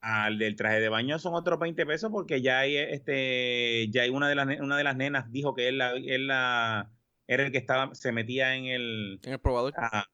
al 0.00 0.38
del 0.38 0.56
traje 0.56 0.80
de 0.80 0.88
baño 0.88 1.18
son 1.18 1.34
otros 1.34 1.58
20 1.58 1.86
pesos 1.86 2.10
porque 2.10 2.42
ya 2.42 2.60
hay 2.60 2.76
este 2.76 3.88
ya 3.90 4.02
hay 4.02 4.10
una 4.10 4.28
de 4.28 4.34
las 4.34 4.60
una 4.60 4.76
de 4.76 4.84
las 4.84 4.96
nenas 4.96 5.30
dijo 5.32 5.54
que 5.54 5.68
él 5.68 5.78
la, 5.78 5.92
él 5.92 6.26
la 6.26 6.90
era 7.26 7.44
el 7.44 7.52
que 7.52 7.58
estaba 7.58 7.94
se 7.94 8.12
metía 8.12 8.56
en 8.56 8.66
el 8.66 9.20
en 9.22 9.32
el 9.32 9.40
probador 9.40 9.72
a, 9.76 10.04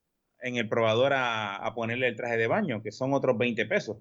en 0.40 0.56
el 0.56 0.68
probador 0.68 1.12
a, 1.14 1.56
a, 1.56 1.74
ponerle 1.74 2.09
el 2.09 2.16
traje 2.16 2.36
de 2.36 2.47
baño 2.47 2.82
que 2.82 2.93
son 2.93 3.14
otros 3.14 3.36
20 3.38 3.66
pesos. 3.66 3.98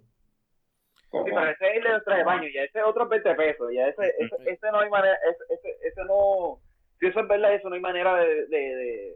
Sí, 1.11 1.19
pero 1.23 1.49
ese 1.49 1.77
es 1.77 1.85
el 1.85 2.03
traje 2.03 2.19
de 2.19 2.25
baño 2.25 2.47
ya 2.53 2.63
ese 2.63 2.79
es 2.79 2.85
otros 2.85 3.09
20 3.09 3.35
pesos 3.35 3.69
ya 3.73 3.87
ese, 3.87 4.13
ese, 4.19 4.35
ese 4.51 4.71
no 4.71 4.79
hay 4.79 4.89
manera 4.89 5.17
ese, 5.49 5.69
ese, 5.81 6.05
no 6.05 6.59
si 6.99 7.07
eso 7.07 7.19
es 7.21 7.27
verdad 7.27 7.55
eso 7.55 7.69
no 7.69 7.75
hay 7.75 7.81
manera 7.81 8.15
de, 8.17 8.45
de, 8.47 9.13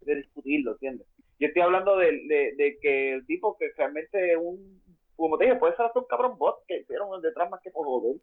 de, 0.00 0.14
discutirlo 0.16 0.72
¿entiendes? 0.72 1.06
yo 1.38 1.48
estoy 1.48 1.62
hablando 1.62 1.96
de, 1.96 2.06
de, 2.26 2.54
de 2.56 2.78
que 2.80 3.14
el 3.14 3.26
tipo 3.26 3.56
que 3.58 3.70
realmente 3.76 4.36
un 4.36 4.81
como 5.16 5.38
te 5.38 5.44
dije, 5.44 5.56
puede 5.56 5.76
ser 5.76 5.86
hasta 5.86 5.98
un 5.98 6.06
cabrón 6.06 6.38
bot 6.38 6.64
que 6.66 6.80
hicieron 6.80 7.20
detrás 7.20 7.50
más 7.50 7.60
que 7.60 7.70
por 7.70 7.86
joder. 7.86 8.16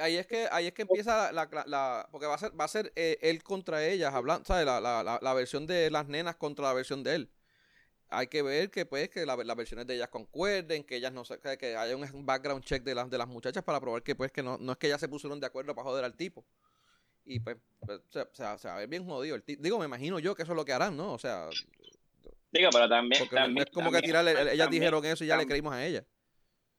ahí, 0.00 0.16
es 0.16 0.26
que 0.26 0.48
ahí 0.50 0.66
es 0.66 0.72
que 0.72 0.82
empieza 0.82 1.32
la, 1.32 1.48
la, 1.66 2.08
porque 2.10 2.26
va 2.26 2.34
a 2.34 2.38
ser 2.38 2.58
va 2.58 2.64
a 2.64 2.68
ser 2.68 2.92
eh, 2.96 3.18
él 3.20 3.42
contra 3.42 3.84
ellas 3.84 4.14
hablando 4.14 4.44
sabes 4.46 4.64
la, 4.64 4.80
la, 4.80 5.18
la, 5.20 5.34
versión 5.34 5.66
de 5.66 5.90
las 5.90 6.08
nenas 6.08 6.36
contra 6.36 6.64
la 6.64 6.72
versión 6.72 7.02
de 7.02 7.14
él 7.14 7.30
hay 8.10 8.26
que 8.28 8.42
ver 8.42 8.70
que 8.70 8.86
pues 8.86 9.10
que 9.10 9.26
las 9.26 9.36
versiones 9.56 9.86
de 9.86 9.96
ellas 9.96 10.08
concuerden 10.08 10.82
que 10.82 10.96
ellas 10.96 11.12
no 11.12 11.24
que 11.58 11.76
haya 11.76 11.96
un 11.96 12.26
background 12.26 12.64
check 12.64 12.82
de 12.82 12.94
las 12.94 13.10
de 13.10 13.18
las 13.18 13.28
muchachas 13.28 13.62
para 13.62 13.80
probar 13.80 14.02
que 14.02 14.14
pues 14.14 14.32
que 14.32 14.42
no, 14.42 14.56
no 14.58 14.72
es 14.72 14.78
que 14.78 14.86
ellas 14.86 15.00
se 15.00 15.08
pusieron 15.08 15.38
de 15.40 15.46
acuerdo 15.46 15.74
para 15.74 15.84
joder 15.84 16.04
al 16.04 16.16
tipo 16.16 16.44
y 17.24 17.40
pues, 17.40 17.58
pues 17.80 17.98
o 17.98 18.34
sea, 18.34 18.56
se, 18.56 18.68
va 18.68 18.76
a 18.76 18.78
ver 18.78 18.88
bien 18.88 19.04
jodido 19.04 19.36
el 19.36 19.42
tipo. 19.42 19.62
digo 19.62 19.78
me 19.78 19.84
imagino 19.84 20.18
yo 20.18 20.34
que 20.34 20.42
eso 20.42 20.52
es 20.52 20.56
lo 20.56 20.64
que 20.64 20.72
harán 20.72 20.96
no 20.96 21.12
o 21.12 21.18
sea 21.18 21.50
Digo, 22.50 22.70
pero 22.72 22.88
también. 22.88 23.28
también 23.28 23.66
es 23.66 23.72
como 23.72 23.90
que 23.90 24.00
tirarle. 24.00 24.52
Ellas 24.52 24.70
dijeron 24.70 25.04
eso 25.04 25.24
y 25.24 25.26
ya 25.26 25.36
le 25.36 25.46
creímos 25.46 25.72
a 25.72 25.84
ella. 25.84 26.04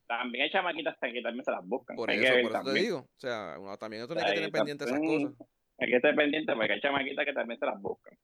También 0.07 0.45
hay 0.45 0.49
chamaquitas 0.49 0.97
que 0.99 1.21
también 1.21 1.45
se 1.45 1.51
las 1.51 1.63
buscan. 1.65 1.95
Por 1.95 2.09
eso, 2.09 2.33
por 2.41 2.51
eso 2.51 2.63
te 2.63 2.79
digo. 2.79 2.97
O 2.97 3.19
sea, 3.19 3.57
uno 3.59 3.77
también 3.77 4.03
uno 4.03 4.15
tiene 4.15 4.29
que 4.29 4.35
tener 4.35 4.51
pendiente 4.51 4.85
esas 4.85 4.99
cosas. 4.99 5.33
Hay 5.77 5.87
que 5.87 5.95
estar 5.95 6.15
pendiente 6.15 6.53
porque 6.55 6.73
hay 6.73 6.81
chamaquitas 6.81 7.25
que 7.25 7.33
también 7.33 7.59
se 7.59 7.65
las 7.65 7.79
buscan. 7.79 8.17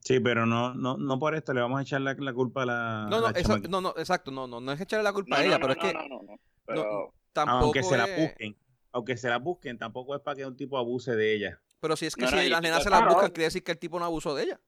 Sí, 0.00 0.20
pero 0.20 0.44
no, 0.44 0.74
no, 0.74 0.96
no 0.96 1.18
por 1.18 1.34
esto 1.34 1.54
le 1.54 1.60
vamos 1.60 1.78
a 1.78 1.82
echar 1.82 2.00
la, 2.00 2.14
la 2.14 2.32
culpa 2.34 2.64
a 2.64 2.66
la. 2.66 3.06
No, 3.08 3.20
no, 3.20 3.28
eso, 3.30 3.58
no, 3.58 3.80
no, 3.80 3.94
exacto, 3.96 4.30
no, 4.30 4.46
no, 4.46 4.60
no 4.60 4.72
es 4.72 4.80
echarle 4.80 5.04
la 5.04 5.12
culpa 5.12 5.38
a 5.38 5.44
ella, 5.44 5.58
pero 5.58 5.72
es 5.72 5.78
que. 5.78 5.92
No, 5.92 6.08
no, 6.08 6.22
no. 6.22 6.36
Pero... 6.66 7.14
Tampoco 7.32 7.64
aunque 7.64 7.82
se 7.82 7.96
la 7.96 8.06
busquen, 8.06 8.56
aunque 8.92 9.16
se 9.16 9.28
la 9.28 9.38
busquen, 9.38 9.76
tampoco 9.76 10.14
es 10.14 10.22
para 10.22 10.36
que 10.36 10.46
un 10.46 10.56
tipo 10.56 10.78
abuse 10.78 11.16
de 11.16 11.34
ella. 11.34 11.60
Pero 11.80 11.96
si 11.96 12.06
es 12.06 12.14
que 12.14 12.26
si 12.26 12.48
las 12.48 12.62
nenas 12.62 12.82
se 12.82 12.90
las 12.90 13.04
buscan, 13.04 13.30
quiere 13.30 13.44
decir 13.44 13.64
que 13.64 13.72
el 13.72 13.78
tipo 13.78 13.98
no 13.98 14.04
abusó 14.04 14.34
de 14.34 14.44
ella. 14.44 14.60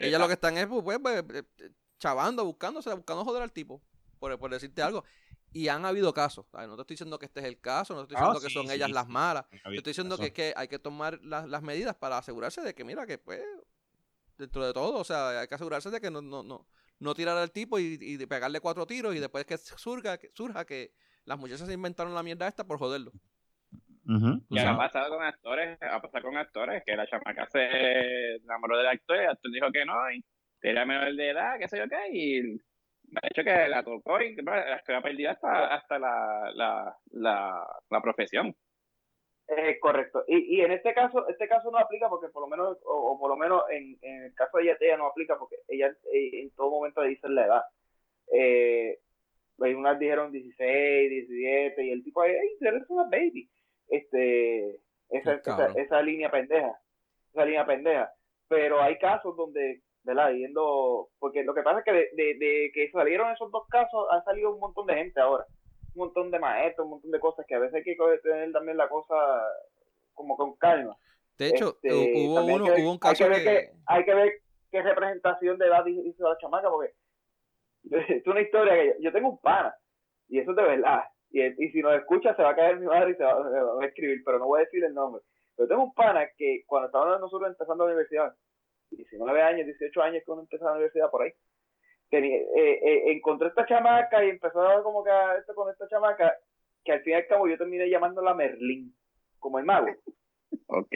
Ella 0.00 0.18
lo 0.18 0.26
que 0.26 0.34
están 0.34 0.56
es, 0.56 0.66
pues, 0.66 0.82
pues, 0.82 1.22
pues 1.22 1.44
eh, 1.58 1.70
chavando, 1.98 2.44
buscándose, 2.44 2.92
buscando 2.94 3.24
joder 3.24 3.42
al 3.42 3.52
tipo, 3.52 3.82
por, 4.18 4.38
por 4.38 4.50
decirte 4.50 4.82
algo. 4.82 5.04
Y 5.52 5.68
han 5.68 5.84
habido 5.84 6.12
casos. 6.14 6.46
No 6.52 6.76
te 6.76 6.82
estoy 6.82 6.94
diciendo 6.94 7.18
que 7.18 7.26
este 7.26 7.40
es 7.40 7.46
el 7.46 7.60
caso, 7.60 7.94
no 7.94 8.06
te 8.06 8.14
estoy 8.14 8.24
diciendo 8.24 8.40
que 8.40 8.52
son 8.52 8.70
ellas 8.70 8.90
las 8.90 9.08
malas. 9.08 9.46
Te 9.50 9.76
estoy 9.76 9.90
diciendo 9.90 10.16
que, 10.16 10.54
hay 10.56 10.68
que 10.68 10.78
tomar 10.78 11.20
las, 11.22 11.48
las, 11.48 11.62
medidas 11.62 11.96
para 11.96 12.18
asegurarse 12.18 12.62
de 12.62 12.74
que, 12.74 12.84
mira, 12.84 13.06
que 13.06 13.18
pues, 13.18 13.42
dentro 14.38 14.64
de 14.64 14.72
todo, 14.72 14.98
o 14.98 15.04
sea, 15.04 15.40
hay 15.40 15.48
que 15.48 15.56
asegurarse 15.56 15.90
de 15.90 16.00
que 16.00 16.10
no, 16.10 16.22
no, 16.22 16.42
no, 16.42 16.66
no 17.00 17.14
tirar 17.14 17.36
al 17.36 17.50
tipo 17.50 17.78
y, 17.78 17.98
y 18.00 18.26
pegarle 18.26 18.60
cuatro 18.60 18.86
tiros 18.86 19.14
y 19.14 19.18
después 19.18 19.44
que 19.44 19.58
surja, 19.58 20.18
que 20.18 20.30
surja 20.34 20.64
que 20.64 20.94
las 21.24 21.38
muchachas 21.38 21.66
se 21.66 21.74
inventaron 21.74 22.14
la 22.14 22.22
mierda 22.22 22.46
esta 22.46 22.64
por 22.64 22.78
joderlo. 22.78 23.12
Y 24.06 24.58
ha 24.58 24.76
pasado 24.76 25.16
con 25.16 25.24
actores, 25.24 25.78
ha 25.82 26.00
pasado 26.00 26.24
con 26.24 26.36
actores, 26.36 26.82
que 26.84 26.96
la 26.96 27.06
chamaca 27.06 27.46
se 27.46 28.36
enamoró 28.36 28.78
del 28.78 28.88
actor 28.88 29.16
y 29.16 29.20
el 29.20 29.28
actor 29.28 29.52
dijo 29.52 29.70
que 29.70 29.84
no, 29.84 30.10
y 30.12 30.24
era 30.62 30.84
menor 30.84 31.14
de 31.14 31.30
edad, 31.30 31.58
qué 31.58 31.68
sé 31.68 31.78
yo 31.78 31.84
qué, 31.88 32.08
y 32.12 32.40
ha 33.16 33.26
hecho 33.26 33.44
que 33.44 33.68
la 33.68 33.82
tocó 33.82 34.20
y 34.20 34.34
que 34.34 34.42
ha 34.94 35.02
perdido 35.02 35.30
hasta, 35.30 35.74
hasta 35.74 35.98
la, 35.98 36.50
la, 36.54 36.96
la, 37.12 37.66
la 37.88 38.00
profesión. 38.00 38.54
Eh, 39.48 39.80
correcto. 39.80 40.24
Y, 40.28 40.58
y 40.58 40.60
en 40.60 40.70
este 40.70 40.94
caso, 40.94 41.28
este 41.28 41.48
caso 41.48 41.72
no 41.72 41.78
aplica 41.78 42.08
porque 42.08 42.28
por 42.28 42.42
lo 42.42 42.48
menos, 42.48 42.78
o, 42.84 43.18
por 43.18 43.30
lo 43.30 43.36
menos 43.36 43.64
en, 43.70 43.98
en, 44.00 44.24
el 44.24 44.34
caso 44.34 44.58
de 44.58 44.76
ella, 44.80 44.96
no 44.96 45.06
aplica 45.08 45.36
porque 45.36 45.56
ella 45.66 45.88
eh, 46.12 46.42
en 46.42 46.50
todo 46.52 46.70
momento 46.70 47.02
le 47.02 47.10
dicen 47.10 47.34
la 47.34 47.46
edad. 47.46 47.62
Eh, 48.32 49.00
unas 49.58 49.98
dijeron 49.98 50.32
16, 50.32 51.10
17 51.10 51.84
y 51.84 51.90
el 51.90 52.02
tipo, 52.04 52.22
ahí 52.22 52.32
eres 52.60 52.88
una 52.88 53.04
baby 53.04 53.50
este 53.90 54.80
esa, 55.10 55.40
esa, 55.76 56.02
línea 56.02 56.30
pendeja, 56.30 56.80
esa 57.32 57.44
línea 57.44 57.66
pendeja. 57.66 58.12
Pero 58.48 58.80
hay 58.80 58.98
casos 58.98 59.36
donde, 59.36 59.82
¿verdad? 60.02 60.30
Yendo, 60.30 61.08
porque 61.18 61.44
lo 61.44 61.54
que 61.54 61.62
pasa 61.62 61.80
es 61.80 61.84
que 61.84 61.92
de, 61.92 62.34
de, 62.38 62.70
que 62.72 62.90
salieron 62.92 63.30
esos 63.32 63.50
dos 63.50 63.66
casos, 63.68 64.06
ha 64.10 64.22
salido 64.24 64.54
un 64.54 64.60
montón 64.60 64.86
de 64.86 64.94
gente 64.94 65.20
ahora, 65.20 65.44
un 65.94 66.06
montón 66.06 66.30
de 66.30 66.38
maestros, 66.38 66.84
un 66.84 66.92
montón 66.92 67.10
de 67.10 67.20
cosas 67.20 67.44
que 67.46 67.54
a 67.54 67.58
veces 67.58 67.74
hay 67.74 67.82
que 67.84 67.96
tener 68.22 68.52
también 68.52 68.76
la 68.76 68.88
cosa 68.88 69.14
como 70.14 70.36
con 70.36 70.56
calma. 70.56 70.96
De 71.38 71.48
hecho, 71.48 71.78
este, 71.82 71.94
hubo, 71.94 72.44
uno, 72.44 72.64
hubo 72.64 72.90
un 72.90 72.98
caso 72.98 73.24
hay 73.24 73.30
que, 73.30 73.44
Ver 73.44 73.70
hay 73.86 74.04
que 74.04 74.14
ver 74.14 74.32
qué 74.70 74.82
representación 74.82 75.58
de 75.58 75.66
edad 75.66 75.86
hizo 75.86 76.28
la 76.28 76.38
chamaca, 76.38 76.68
porque 76.70 76.92
es 78.14 78.26
una 78.26 78.40
historia 78.40 78.74
que 78.74 78.96
yo, 79.00 79.12
tengo 79.12 79.30
un 79.30 79.40
pana, 79.40 79.74
y 80.28 80.38
eso 80.38 80.50
es 80.50 80.56
de 80.56 80.62
verdad. 80.62 81.04
Y, 81.30 81.42
y 81.42 81.70
si 81.70 81.80
nos 81.80 81.94
escucha, 81.94 82.34
se 82.34 82.42
va 82.42 82.50
a 82.50 82.56
caer 82.56 82.78
mi 82.78 82.86
madre 82.86 83.12
y 83.12 83.14
se 83.14 83.24
va, 83.24 83.32
a 83.80 83.86
escribir, 83.86 84.22
pero 84.24 84.38
no 84.38 84.46
voy 84.46 84.60
a 84.60 84.64
decir 84.64 84.84
el 84.84 84.94
nombre. 84.94 85.22
Pero 85.56 85.68
tengo 85.68 85.84
un 85.84 85.94
pana 85.94 86.26
que 86.36 86.62
cuando 86.66 86.86
estábamos 86.86 87.20
nosotros 87.20 87.50
empezando 87.50 87.84
la 87.84 87.92
universidad, 87.92 88.34
19 88.90 89.42
años, 89.42 89.66
18 89.66 90.02
años 90.02 90.22
que 90.24 90.30
uno 90.30 90.42
empezó 90.42 90.64
la 90.64 90.72
universidad 90.72 91.10
por 91.10 91.22
ahí, 91.22 91.32
tenía, 92.10 92.36
eh, 92.36 92.80
eh, 92.82 93.12
encontré 93.12 93.48
esta 93.48 93.66
chamaca 93.66 94.24
y 94.24 94.30
empezó 94.30 94.60
a 94.60 94.82
como 94.82 95.04
que 95.04 95.10
esto 95.38 95.54
con 95.54 95.70
esta 95.70 95.86
chamaca, 95.88 96.36
que 96.84 96.92
al 96.92 97.02
fin 97.02 97.12
y 97.12 97.16
al 97.16 97.26
cabo 97.26 97.48
yo 97.48 97.56
terminé 97.56 97.88
llamándola 97.88 98.34
Merlín, 98.34 98.94
como 99.38 99.58
el 99.58 99.64
mago. 99.64 99.88
Ok. 100.66 100.92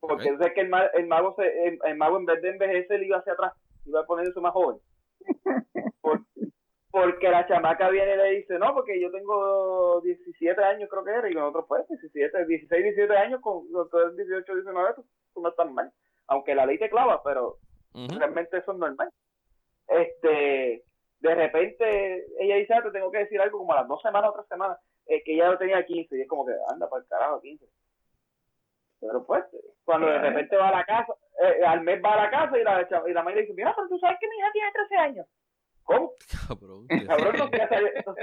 Porque 0.00 0.32
okay. 0.32 0.52
que 0.54 0.60
el, 0.62 0.70
el 0.94 1.06
mago 1.06 1.34
se, 1.36 1.78
el, 1.82 1.96
mago 1.96 2.18
en 2.18 2.26
vez 2.26 2.42
de 2.42 2.50
envejecer 2.50 3.02
iba 3.02 3.18
hacia 3.18 3.32
atrás, 3.32 3.52
iba 3.86 4.00
a 4.00 4.06
ponerse 4.06 4.40
más 4.40 4.52
joven. 4.52 4.78
Porque 6.94 7.28
la 7.28 7.44
chamaca 7.48 7.90
viene 7.90 8.14
y 8.14 8.16
le 8.16 8.30
dice, 8.36 8.56
no, 8.56 8.72
porque 8.72 9.00
yo 9.00 9.10
tengo 9.10 10.00
17 10.02 10.62
años 10.62 10.88
creo 10.88 11.02
que 11.02 11.10
era, 11.10 11.28
y 11.28 11.34
nosotros 11.34 11.64
pues 11.66 11.88
17, 11.88 12.46
16, 12.46 12.82
17 12.84 13.16
años, 13.16 13.40
con, 13.40 13.66
con 13.90 14.16
18, 14.16 14.54
19, 14.54 14.94
tú, 14.94 15.42
no 15.42 15.48
estás 15.48 15.68
mal. 15.72 15.90
Aunque 16.28 16.54
la 16.54 16.66
ley 16.66 16.78
te 16.78 16.88
clava, 16.88 17.20
pero 17.24 17.58
realmente 17.92 18.58
eso 18.58 18.70
es 18.70 18.78
normal. 18.78 19.10
Este, 19.88 20.84
de 21.18 21.34
repente 21.34 22.26
ella 22.38 22.56
dice, 22.58 22.74
ah, 22.74 22.82
te 22.84 22.92
tengo 22.92 23.10
que 23.10 23.18
decir 23.18 23.40
algo 23.40 23.58
como 23.58 23.72
a 23.72 23.80
las 23.80 23.88
dos 23.88 24.00
semanas 24.00 24.30
o 24.30 24.34
tres 24.34 24.46
semanas, 24.46 24.78
eh, 25.06 25.20
que 25.24 25.34
ella 25.34 25.50
lo 25.50 25.58
tenía 25.58 25.84
15, 25.84 26.16
y 26.16 26.20
es 26.20 26.28
como 26.28 26.46
que, 26.46 26.52
anda, 26.70 26.88
para 26.88 27.02
el 27.02 27.08
carajo, 27.08 27.40
15 27.40 27.66
pero 29.00 29.26
pues, 29.26 29.44
cuando 29.84 30.06
de 30.06 30.18
repente 30.18 30.56
va 30.56 30.68
a 30.68 30.78
la 30.78 30.84
casa, 30.84 31.12
eh, 31.42 31.66
al 31.66 31.82
mes 31.82 32.00
va 32.02 32.14
a 32.14 32.24
la 32.24 32.30
casa 32.30 32.56
y 32.56 32.62
la, 32.62 32.88
y 33.06 33.12
la 33.12 33.22
madre 33.24 33.42
dice, 33.42 33.52
mira, 33.52 33.74
pero 33.74 33.88
tú 33.88 33.98
sabes 33.98 34.16
que 34.20 34.28
mi 34.28 34.36
hija 34.36 34.52
tiene 34.52 34.72
13 34.72 34.96
años. 34.96 35.26
¿Cómo? 35.84 36.12
Cabrón. 36.48 36.86
Cabrón 37.06 37.36
no 37.38 37.48
siga 37.48 37.68
saliendo. 37.68 38.16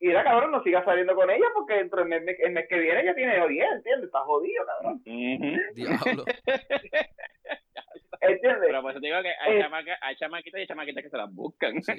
y, 0.00 0.08
era 0.08 0.24
cabrón, 0.24 0.50
no 0.50 0.62
siga 0.62 0.84
saliendo 0.84 1.14
con 1.14 1.30
ella 1.30 1.46
porque 1.54 1.74
dentro 1.74 2.00
del 2.00 2.08
mes, 2.08 2.36
el 2.38 2.52
mes 2.52 2.66
que 2.68 2.78
viene 2.78 3.02
ella 3.02 3.14
tiene 3.14 3.48
10, 3.48 3.72
¿entiendes? 3.72 4.06
Está 4.06 4.20
jodido, 4.20 4.64
cabrón. 4.64 5.02
Diablo. 5.04 6.24
¿Entiendes? 8.20 8.62
Pero 8.66 8.82
pues 8.82 8.94
te 8.94 9.00
digo 9.00 9.22
que 9.22 9.32
hay, 9.40 9.56
eh, 9.56 9.60
chamaca, 9.60 9.98
hay 10.00 10.16
chamaquitas 10.16 10.60
y 10.60 10.66
chamaquitas 10.66 11.02
que 11.02 11.10
se 11.10 11.16
las 11.16 11.34
buscan. 11.34 11.82
Sí. 11.82 11.92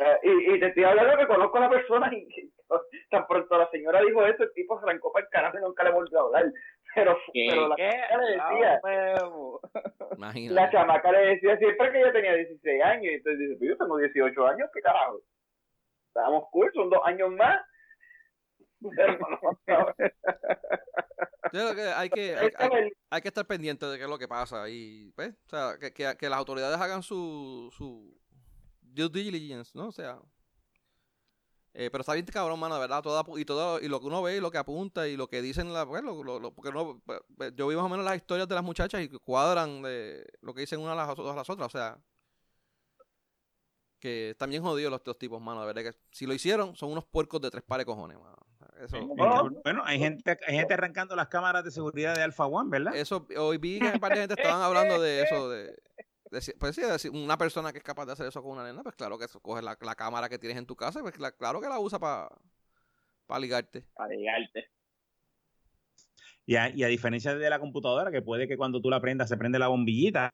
Eh, 0.00 0.18
y, 0.22 0.54
y, 0.54 0.60
te 0.60 0.66
estoy 0.68 0.84
hablando 0.84 1.16
que 1.16 1.26
conozco 1.26 1.58
a 1.58 1.62
la 1.62 1.70
persona 1.70 2.08
y 2.14 2.28
tan 3.10 3.26
pronto 3.26 3.58
la 3.58 3.68
señora 3.70 4.00
dijo 4.00 4.24
eso, 4.26 4.44
el 4.44 4.52
tipo 4.52 4.78
se 4.78 4.86
arrancó 4.86 5.12
para 5.12 5.24
el 5.24 5.30
carajo 5.30 5.58
y 5.58 5.60
nunca 5.60 5.82
le 5.82 5.90
volvió 5.90 6.20
a 6.20 6.22
hablar. 6.22 6.52
Pero, 6.98 7.16
pero 8.82 9.60
la 10.18 10.32
chamaca 10.32 10.32
le 10.32 10.38
decía, 10.38 10.54
la 10.54 10.70
chamaca 10.70 11.12
le 11.12 11.18
decía 11.34 11.56
siempre 11.58 11.92
que 11.92 12.00
ella 12.00 12.12
tenía 12.12 12.34
16 12.34 12.82
años, 12.82 13.04
y 13.04 13.14
entonces 13.14 13.38
dice, 13.38 13.56
pues 13.58 13.70
yo 13.70 13.76
tengo 13.76 13.98
18 13.98 14.46
años, 14.46 14.68
¿qué 14.74 14.80
carajo? 14.80 15.20
Estábamos 16.08 16.44
cool, 16.50 16.72
son 16.74 16.90
dos 16.90 17.00
años 17.04 17.30
más. 17.32 17.60
hay 21.96 22.10
que, 22.10 22.36
hay, 23.10 23.20
que 23.20 23.28
estar 23.28 23.46
pendiente 23.46 23.86
de 23.86 23.96
qué 23.96 24.04
es 24.04 24.10
lo 24.10 24.18
que 24.18 24.28
pasa 24.28 24.68
y 24.68 25.10
pues, 25.16 25.30
o 25.30 25.48
sea, 25.48 25.76
que, 25.80 25.92
que, 25.92 26.16
que 26.16 26.28
las 26.28 26.38
autoridades 26.38 26.80
hagan 26.80 27.02
su, 27.02 27.70
su 27.72 28.16
due 28.80 29.08
diligence, 29.08 29.72
¿no? 29.74 29.88
O 29.88 29.92
sea, 29.92 30.20
eh, 31.80 31.90
pero 31.92 32.02
está 32.02 32.14
bien 32.14 32.26
cabrón, 32.26 32.58
mano, 32.58 32.74
de 32.74 32.80
verdad, 32.80 33.02
todo, 33.02 33.38
y 33.38 33.44
todo, 33.44 33.78
y 33.78 33.86
lo 33.86 34.00
que 34.00 34.06
uno 34.06 34.20
ve, 34.20 34.38
y 34.38 34.40
lo 34.40 34.50
que 34.50 34.58
apunta, 34.58 35.06
y 35.06 35.16
lo 35.16 35.28
que 35.28 35.40
dicen, 35.40 35.72
la, 35.72 35.86
pues, 35.86 36.02
lo, 36.02 36.52
porque 36.52 36.72
no, 36.72 37.00
pues, 37.06 37.20
pues, 37.36 37.54
yo 37.54 37.68
vi 37.68 37.76
más 37.76 37.84
o 37.84 37.88
menos 37.88 38.04
las 38.04 38.16
historias 38.16 38.48
de 38.48 38.56
las 38.56 38.64
muchachas 38.64 39.00
y 39.00 39.08
cuadran 39.08 39.82
de 39.82 40.26
lo 40.40 40.52
que 40.54 40.62
dicen 40.62 40.80
una 40.80 40.94
a 40.94 40.96
las, 40.96 41.16
a 41.16 41.34
las 41.36 41.48
otras, 41.48 41.66
o 41.66 41.70
sea, 41.70 41.96
que 44.00 44.34
también 44.36 44.60
jodidos 44.60 44.90
los 44.90 45.04
dos 45.04 45.16
tipos, 45.18 45.40
mano, 45.40 45.60
de 45.60 45.66
verdad 45.68 45.92
que 45.92 45.98
si 46.10 46.26
lo 46.26 46.34
hicieron, 46.34 46.74
son 46.74 46.90
unos 46.90 47.04
puercos 47.04 47.40
de 47.40 47.48
tres 47.48 47.62
pares 47.62 47.86
cojones, 47.86 48.18
mano. 48.18 48.36
Eso. 48.80 49.06
Bueno, 49.06 49.82
hay 49.84 50.00
gente, 50.00 50.36
hay 50.48 50.56
gente 50.56 50.74
arrancando 50.74 51.14
las 51.14 51.28
cámaras 51.28 51.62
de 51.62 51.70
seguridad 51.70 52.16
de 52.16 52.22
Alpha 52.22 52.46
One, 52.46 52.70
¿verdad? 52.70 52.96
Eso, 52.96 53.24
hoy 53.36 53.58
vi 53.58 53.78
que 53.78 53.86
un 53.86 54.00
par 54.00 54.14
de 54.14 54.20
gente 54.22 54.34
estaban 54.36 54.62
hablando 54.62 55.00
de 55.00 55.22
eso, 55.22 55.48
de, 55.48 55.76
pues 56.30 56.76
sí, 57.00 57.08
una 57.08 57.38
persona 57.38 57.72
que 57.72 57.78
es 57.78 57.84
capaz 57.84 58.06
de 58.06 58.12
hacer 58.12 58.26
eso 58.26 58.42
con 58.42 58.52
una 58.52 58.64
nena, 58.64 58.82
pues 58.82 58.94
claro 58.94 59.18
que 59.18 59.24
eso, 59.24 59.40
coge 59.40 59.62
la, 59.62 59.76
cámara 59.76 60.28
que 60.28 60.38
tienes 60.38 60.58
en 60.58 60.66
tu 60.66 60.76
casa, 60.76 61.00
pues 61.00 61.14
claro 61.38 61.60
que 61.60 61.68
la 61.68 61.78
usa 61.78 61.98
para 61.98 62.28
para 63.28 63.40
ligarte. 63.40 63.84
Para 63.94 64.08
ligarte. 64.08 64.70
Y 66.46 66.56
a, 66.56 66.70
y 66.70 66.82
a, 66.82 66.88
diferencia 66.88 67.34
de 67.34 67.50
la 67.50 67.60
computadora, 67.60 68.10
que 68.10 68.22
puede 68.22 68.48
que 68.48 68.56
cuando 68.56 68.80
tú 68.80 68.88
la 68.88 69.02
prendas 69.02 69.28
se 69.28 69.36
prende 69.36 69.58
la 69.58 69.68
bombillita, 69.68 70.32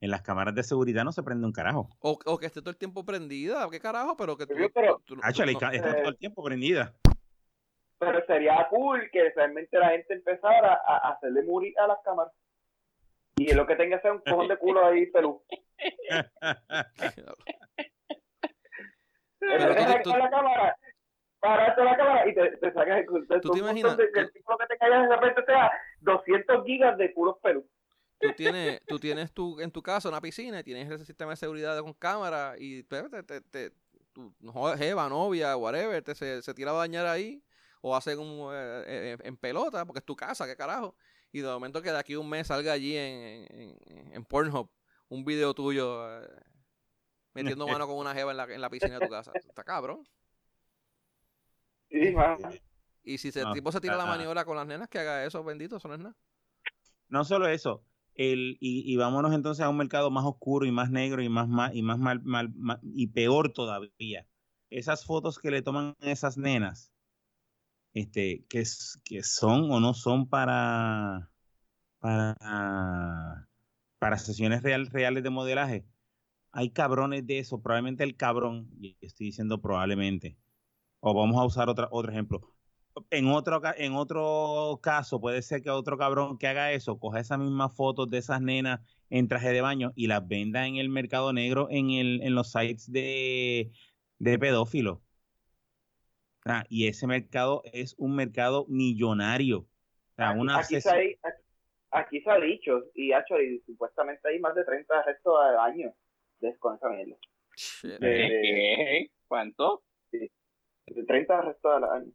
en 0.00 0.10
las 0.10 0.22
cámaras 0.22 0.54
de 0.54 0.62
seguridad 0.62 1.02
no 1.02 1.10
se 1.10 1.24
prende 1.24 1.44
un 1.44 1.52
carajo. 1.52 1.88
O, 1.98 2.18
o 2.24 2.38
que 2.38 2.46
esté 2.46 2.60
todo 2.60 2.70
el 2.70 2.76
tiempo 2.76 3.04
prendida, 3.04 3.66
¿qué 3.70 3.80
carajo? 3.80 4.16
Pero 4.16 4.36
que 4.36 4.46
tú, 4.46 4.54
pero, 4.72 5.02
está 5.04 5.96
todo 5.96 6.08
el 6.08 6.18
tiempo 6.18 6.44
prendida. 6.44 6.94
Pero 7.98 8.24
sería 8.26 8.68
cool 8.70 9.08
que 9.10 9.30
realmente 9.34 9.76
la 9.78 9.88
gente 9.88 10.14
empezara 10.14 10.80
a 10.86 11.12
hacerle 11.12 11.42
morir 11.42 11.74
a 11.80 11.88
las 11.88 11.98
cámaras. 12.04 12.32
Y 13.36 13.52
lo 13.52 13.66
que 13.66 13.76
tenga 13.76 14.00
sea 14.00 14.12
un 14.12 14.20
cojón 14.20 14.48
de 14.48 14.56
culo 14.56 14.84
ahí 14.84 15.06
pelú. 15.06 15.42
Pero 19.38 19.68
la 19.68 20.30
cámara, 20.30 20.76
para 21.40 21.84
la 21.84 21.96
cámara 21.96 22.28
y 22.28 22.34
te, 22.34 22.56
te 22.56 22.72
sacas 22.72 22.98
el 22.98 23.06
culo. 23.06 23.26
¿Tú 23.42 23.50
te 23.50 23.58
imaginas? 23.58 23.96
que 23.96 24.20
el 24.20 24.32
tipo 24.32 24.56
que 24.56 24.66
te 24.66 24.78
caiga 24.78 25.02
de 25.02 25.08
repente 25.14 25.44
sea 25.44 25.70
200 26.00 26.64
gigas 26.64 26.96
de 26.96 27.12
culos 27.12 27.36
pelú. 27.42 27.68
Tú 28.18 28.32
tienes, 28.32 28.80
tú 28.86 28.98
tienes 28.98 29.30
tu, 29.32 29.60
en 29.60 29.70
tu 29.70 29.82
casa 29.82 30.08
una 30.08 30.22
piscina 30.22 30.60
y 30.60 30.64
tienes 30.64 30.90
ese 30.90 31.04
sistema 31.04 31.32
de 31.32 31.36
seguridad 31.36 31.78
con 31.80 31.92
cámara 31.92 32.54
y 32.58 32.82
pues, 32.84 33.10
te, 33.10 33.22
te, 33.22 33.42
te, 33.42 33.70
tu 34.14 34.34
jeva, 34.78 35.10
novia, 35.10 35.54
whatever, 35.58 36.02
te, 36.02 36.14
se, 36.14 36.40
se 36.40 36.54
tira 36.54 36.70
a 36.70 36.74
bañar 36.74 37.04
ahí 37.06 37.42
o 37.82 37.94
hace 37.94 38.16
como 38.16 38.54
eh, 38.54 38.84
eh, 38.86 39.18
en 39.22 39.36
pelota 39.36 39.84
porque 39.84 39.98
es 39.98 40.04
tu 40.06 40.16
casa, 40.16 40.46
qué 40.46 40.56
carajo 40.56 40.96
y 41.36 41.42
de 41.42 41.48
momento 41.48 41.82
que 41.82 41.92
de 41.92 41.98
aquí 41.98 42.16
un 42.16 42.28
mes 42.28 42.46
salga 42.46 42.72
allí 42.72 42.96
en, 42.96 43.46
en, 43.50 44.12
en 44.14 44.24
Pornhub 44.24 44.70
un 45.08 45.24
video 45.24 45.52
tuyo 45.52 46.22
eh, 46.22 46.28
metiendo 47.34 47.66
mano 47.68 47.86
con 47.86 47.98
una 47.98 48.14
jeva 48.14 48.30
en 48.30 48.36
la, 48.38 48.44
en 48.44 48.60
la 48.60 48.70
piscina 48.70 48.98
de 48.98 49.06
tu 49.06 49.10
casa. 49.12 49.32
Está 49.34 49.62
cabrón. 49.64 50.06
Y 53.02 53.18
si 53.18 53.28
el 53.38 53.52
tipo 53.52 53.70
se 53.70 53.80
tira 53.80 53.96
la 53.96 54.06
maniobra 54.06 54.44
con 54.44 54.56
las 54.56 54.66
nenas, 54.66 54.88
que 54.88 54.98
haga 54.98 55.24
eso, 55.24 55.44
bendito, 55.44 55.76
eso 55.76 55.88
no 55.88 55.94
es 55.94 56.00
nada. 56.00 56.16
No 57.08 57.24
solo 57.24 57.46
eso, 57.46 57.84
el, 58.14 58.56
y, 58.60 58.92
y, 58.92 58.96
vámonos 58.96 59.32
entonces 59.32 59.64
a 59.64 59.68
un 59.68 59.76
mercado 59.76 60.10
más 60.10 60.24
oscuro 60.24 60.66
y 60.66 60.72
más 60.72 60.90
negro 60.90 61.22
y 61.22 61.28
más, 61.28 61.46
más 61.46 61.72
y 61.72 61.82
más 61.82 61.98
mal, 61.98 62.20
mal, 62.24 62.80
y 62.82 63.06
peor 63.08 63.52
todavía. 63.52 64.26
Esas 64.70 65.04
fotos 65.04 65.38
que 65.38 65.52
le 65.52 65.62
toman 65.62 65.94
esas 66.00 66.36
nenas 66.36 66.95
este, 67.96 68.44
que, 68.48 68.62
que 69.04 69.22
son 69.22 69.70
o 69.72 69.80
no 69.80 69.94
son 69.94 70.28
para, 70.28 71.30
para, 71.98 73.48
para 73.98 74.18
sesiones 74.18 74.62
real, 74.62 74.86
reales 74.88 75.22
de 75.22 75.30
modelaje. 75.30 75.86
Hay 76.52 76.70
cabrones 76.70 77.26
de 77.26 77.38
eso, 77.38 77.62
probablemente 77.62 78.04
el 78.04 78.16
cabrón, 78.16 78.70
y 78.80 78.98
estoy 79.00 79.26
diciendo 79.28 79.62
probablemente, 79.62 80.38
o 81.00 81.14
vamos 81.14 81.36
a 81.36 81.44
usar 81.46 81.70
otra, 81.70 81.88
otro 81.90 82.12
ejemplo. 82.12 82.52
En 83.10 83.28
otro, 83.28 83.62
en 83.78 83.94
otro 83.94 84.78
caso, 84.82 85.20
puede 85.20 85.40
ser 85.42 85.62
que 85.62 85.70
otro 85.70 85.96
cabrón 85.98 86.38
que 86.38 86.48
haga 86.48 86.72
eso, 86.72 86.98
coja 86.98 87.20
esas 87.20 87.38
mismas 87.38 87.74
fotos 87.74 88.10
de 88.10 88.18
esas 88.18 88.42
nenas 88.42 88.80
en 89.10 89.28
traje 89.28 89.50
de 89.52 89.62
baño 89.62 89.92
y 89.96 90.06
las 90.08 90.26
venda 90.26 90.66
en 90.66 90.76
el 90.76 90.90
mercado 90.90 91.32
negro 91.32 91.68
en, 91.70 91.90
el, 91.90 92.22
en 92.22 92.34
los 92.34 92.52
sites 92.52 92.90
de, 92.92 93.72
de 94.18 94.38
pedófilos 94.38 95.05
Ah, 96.48 96.64
y 96.68 96.86
ese 96.86 97.08
mercado 97.08 97.62
es 97.72 97.96
un 97.98 98.14
mercado 98.14 98.66
millonario. 98.68 99.66
aquí, 100.16 100.80
se 100.80 100.90
ha, 102.30 102.38
dicho, 102.38 102.82
y, 102.94 103.12
y 103.12 103.58
supuestamente 103.66 104.28
hay 104.28 104.38
más 104.38 104.54
de 104.54 104.64
30 104.64 104.94
arrestos 104.96 105.34
al 105.42 105.58
año 105.58 105.92
de, 106.38 106.56
con 106.58 106.76
esa 106.76 106.88
mierda. 106.88 107.16
¿Cuánto? 109.26 109.82
Sí, 110.10 110.30
de 110.86 111.04
30 111.04 111.38
arrestos 111.38 111.72
al 111.74 111.84
año. 111.84 112.12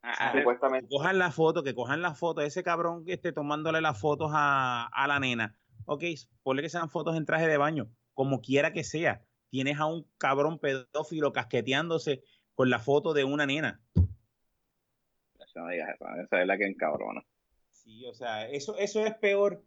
Ah, 0.00 0.32
supuestamente. 0.34 0.86
Que 0.88 0.96
cojan 0.96 1.18
la 1.18 1.30
foto, 1.30 1.62
que 1.62 1.74
cojan 1.74 2.00
la 2.00 2.14
foto, 2.14 2.40
ese 2.40 2.62
cabrón 2.62 3.04
que 3.04 3.12
esté 3.14 3.32
tomándole 3.32 3.82
las 3.82 4.00
fotos 4.00 4.30
a, 4.32 4.86
a 4.86 5.06
la 5.06 5.20
nena. 5.20 5.54
Ok, 5.84 6.04
ponle 6.42 6.62
que 6.62 6.70
sean 6.70 6.88
fotos 6.88 7.14
en 7.16 7.26
traje 7.26 7.46
de 7.46 7.58
baño, 7.58 7.90
como 8.14 8.40
quiera 8.40 8.72
que 8.72 8.84
sea. 8.84 9.22
Tienes 9.50 9.78
a 9.78 9.86
un 9.86 10.06
cabrón 10.18 10.58
pedófilo 10.58 11.32
casqueteándose 11.32 12.22
con 12.58 12.70
la 12.70 12.80
foto 12.80 13.14
de 13.14 13.22
una 13.22 13.46
nena. 13.46 13.80
No 15.54 15.68
digas 15.68 15.94
eso, 15.94 16.06
esa 16.20 16.40
es 16.40 16.46
la 16.48 16.58
que 16.58 16.66
encabrona. 16.66 17.24
Sí, 17.70 18.04
o 18.04 18.12
sea, 18.12 18.48
eso, 18.48 18.76
eso 18.78 19.06
es 19.06 19.14
peor. 19.14 19.64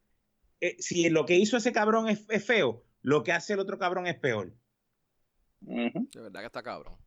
Eh, 0.59 0.75
si 0.79 1.09
lo 1.09 1.25
que 1.25 1.37
hizo 1.37 1.55
ese 1.55 1.71
cabrón 1.71 2.09
es, 2.09 2.45
feo, 2.45 2.83
lo 3.01 3.23
que 3.23 3.31
hace 3.31 3.53
el 3.53 3.59
otro 3.59 3.79
cabrón 3.79 4.07
es 4.07 4.19
peor. 4.19 4.51
De 5.61 6.09
verdad 6.15 6.41
que 6.41 6.47
está 6.47 6.63
cabrón. 6.63 6.97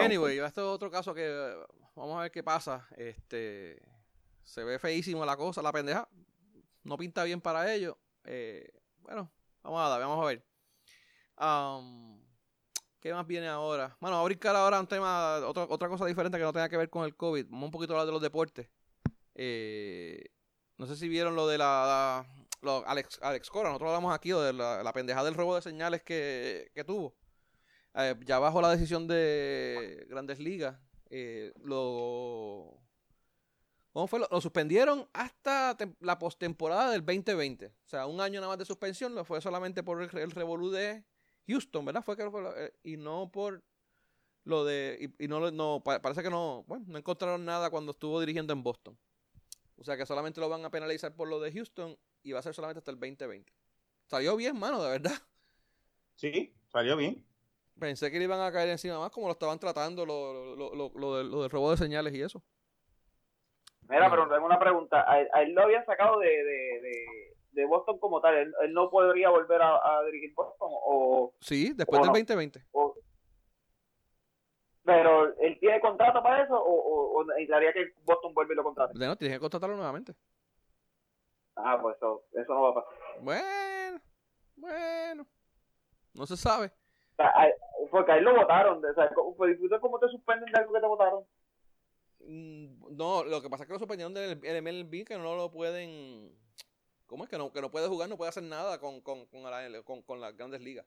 Anyway, 0.00 0.38
este 0.38 0.60
es 0.60 0.66
otro 0.66 0.90
caso 0.90 1.14
que 1.14 1.54
vamos 1.94 2.18
a 2.18 2.22
ver 2.22 2.32
qué 2.32 2.42
pasa. 2.42 2.84
Este 2.96 3.80
se 4.42 4.64
ve 4.64 4.80
feísimo 4.80 5.24
la 5.24 5.36
cosa, 5.36 5.62
la 5.62 5.70
pendeja. 5.70 6.08
No 6.82 6.96
pinta 6.96 7.22
bien 7.22 7.40
para 7.40 7.72
ellos. 7.72 7.94
Eh, 8.24 8.72
bueno, 9.02 9.30
vamos 9.62 9.80
a 9.86 9.88
dar, 9.88 10.00
vamos 10.00 10.24
a 10.24 10.26
ver. 10.26 10.44
Um, 11.38 12.15
¿Qué 13.06 13.14
más 13.14 13.24
viene 13.24 13.46
ahora? 13.46 13.96
Bueno, 14.00 14.18
a 14.18 14.24
brincar 14.24 14.56
ahora 14.56 14.80
un 14.80 14.88
tema, 14.88 15.36
otra, 15.46 15.62
otra 15.68 15.88
cosa 15.88 16.04
diferente 16.06 16.38
que 16.38 16.42
no 16.42 16.52
tenga 16.52 16.68
que 16.68 16.76
ver 16.76 16.90
con 16.90 17.04
el 17.04 17.14
COVID. 17.14 17.46
Vamos 17.48 17.66
un 17.66 17.70
poquito 17.70 17.92
a 17.92 17.94
hablar 17.94 18.06
de 18.06 18.12
los 18.12 18.20
deportes. 18.20 18.68
Eh, 19.36 20.24
no 20.76 20.86
sé 20.86 20.96
si 20.96 21.08
vieron 21.08 21.36
lo 21.36 21.46
de 21.46 21.56
la, 21.56 22.26
Alex, 22.84 23.20
Alex 23.22 23.48
Cora. 23.48 23.68
Nosotros 23.68 23.90
hablamos 23.90 24.12
aquí 24.12 24.30
de 24.30 24.52
la, 24.52 24.92
pendejada 24.92 25.26
del 25.26 25.34
robo 25.34 25.54
de 25.54 25.62
señales 25.62 26.02
que, 26.02 26.68
tuvo. 26.84 27.14
Eh, 27.94 28.16
ya 28.24 28.40
bajo 28.40 28.60
la 28.60 28.72
decisión 28.72 29.06
de 29.06 30.04
Grandes 30.10 30.40
Ligas, 30.40 30.76
eh, 31.08 31.52
lo, 31.62 32.76
¿cómo 33.92 34.08
fue? 34.08 34.18
Lo, 34.18 34.40
suspendieron 34.40 35.08
hasta 35.12 35.76
la 36.00 36.18
postemporada 36.18 36.90
del 36.90 37.06
2020. 37.06 37.66
O 37.66 37.88
sea, 37.88 38.06
un 38.06 38.20
año 38.20 38.40
nada 38.40 38.50
más 38.50 38.58
de 38.58 38.64
suspensión. 38.64 39.14
Lo 39.14 39.24
fue 39.24 39.40
solamente 39.40 39.84
por 39.84 40.02
el, 40.02 40.18
el 40.18 40.32
revolú 40.32 40.70
de 40.70 41.04
Houston, 41.46 41.84
¿verdad? 41.84 42.02
Fue 42.02 42.16
que 42.16 42.30
fue, 42.30 42.42
eh, 42.56 42.72
y 42.82 42.96
no 42.96 43.30
por 43.30 43.62
lo 44.44 44.64
de 44.64 45.10
y, 45.18 45.28
no 45.28 45.50
no 45.50 45.82
parece 45.82 46.22
que 46.22 46.30
no, 46.30 46.64
bueno, 46.66 46.84
no 46.88 46.98
encontraron 46.98 47.44
nada 47.44 47.70
cuando 47.70 47.92
estuvo 47.92 48.20
dirigiendo 48.20 48.52
en 48.52 48.62
Boston. 48.62 48.96
O 49.76 49.84
sea 49.84 49.96
que 49.96 50.06
solamente 50.06 50.40
lo 50.40 50.48
van 50.48 50.64
a 50.64 50.70
penalizar 50.70 51.14
por 51.14 51.28
lo 51.28 51.40
de 51.40 51.52
Houston 51.52 51.96
y 52.22 52.32
va 52.32 52.40
a 52.40 52.42
ser 52.42 52.54
solamente 52.54 52.78
hasta 52.78 52.90
el 52.90 52.98
2020. 52.98 53.52
Salió 54.06 54.36
bien, 54.36 54.58
mano, 54.58 54.82
de 54.82 54.90
verdad. 54.90 55.16
Sí, 56.14 56.54
salió 56.68 56.96
bien. 56.96 57.24
Pensé 57.78 58.10
que 58.10 58.18
le 58.18 58.24
iban 58.24 58.40
a 58.40 58.50
caer 58.50 58.70
encima 58.70 58.98
más 58.98 59.10
como 59.10 59.26
lo 59.26 59.32
estaban 59.32 59.58
tratando 59.58 60.06
lo, 60.06 60.56
lo, 60.56 60.74
lo, 60.74 60.90
lo, 60.94 61.22
lo 61.22 61.42
del 61.42 61.50
robo 61.50 61.70
de 61.72 61.76
señales 61.76 62.14
y 62.14 62.22
eso. 62.22 62.42
Mira, 63.88 64.10
pero 64.10 64.28
tengo 64.28 64.46
una 64.46 64.58
pregunta. 64.58 65.04
A, 65.06 65.42
él 65.42 65.52
lo 65.52 65.62
habían 65.62 65.84
sacado 65.84 66.18
de, 66.18 66.28
de 66.28 66.80
de 66.80 67.35
Boston 67.64 67.98
como 67.98 68.20
tal. 68.20 68.34
Él, 68.36 68.54
no 68.72 68.90
podría 68.90 69.30
volver 69.30 69.60
a, 69.62 70.02
dirigir 70.04 70.34
Boston 70.34 70.68
o... 70.70 71.32
Sí, 71.40 71.72
después 71.74 72.00
del 72.00 72.08
2020. 72.08 72.62
pero 74.84 75.36
él 75.38 75.58
tiene 75.58 75.80
contrato 75.80 76.22
para 76.22 76.44
eso 76.44 76.54
o, 76.54 77.18
o, 77.18 77.24
necesitaría 77.24 77.72
que 77.72 77.92
Boston 78.04 78.34
vuelva 78.34 78.52
y 78.52 78.56
lo 78.56 78.64
contrate. 78.64 78.98
No, 78.98 79.16
tiene 79.16 79.34
que 79.34 79.40
contratarlo 79.40 79.76
nuevamente. 79.76 80.14
Ah, 81.56 81.78
pues 81.80 81.96
eso, 81.96 82.22
eso 82.32 82.54
no 82.54 82.62
va 82.62 82.70
a 82.70 82.74
pasar. 82.74 82.92
Bueno, 83.22 84.00
bueno. 84.56 85.26
No 86.14 86.26
se 86.26 86.36
sabe. 86.36 86.70
porque 87.90 88.12
ahí 88.12 88.20
lo 88.20 88.34
votaron. 88.34 88.84
O 88.84 88.94
sea, 88.94 89.10
¿Cómo 89.14 89.98
te 89.98 90.08
suspenden 90.08 90.52
de 90.52 90.60
algo 90.60 90.72
que 90.72 90.80
te 90.80 90.86
votaron? 90.86 91.24
Mm, 92.20 92.96
no, 92.96 93.24
lo 93.24 93.40
que 93.40 93.48
pasa 93.48 93.62
es 93.62 93.66
que 93.68 93.72
lo 93.72 93.78
suspendieron 93.78 94.14
del 94.14 94.38
MLB 94.38 95.04
que 95.04 95.16
no 95.16 95.36
lo 95.36 95.50
pueden 95.50 96.34
¿Cómo 97.06 97.24
es 97.24 97.30
que 97.30 97.38
no, 97.38 97.52
que 97.52 97.60
no 97.60 97.70
puede 97.70 97.88
jugar, 97.88 98.08
no 98.08 98.16
puede 98.16 98.30
hacer 98.30 98.42
nada 98.42 98.80
con, 98.80 99.00
con, 99.00 99.26
con, 99.26 99.42
la, 99.42 99.82
con, 99.84 100.02
con 100.02 100.20
las 100.20 100.36
grandes 100.36 100.60
ligas? 100.60 100.86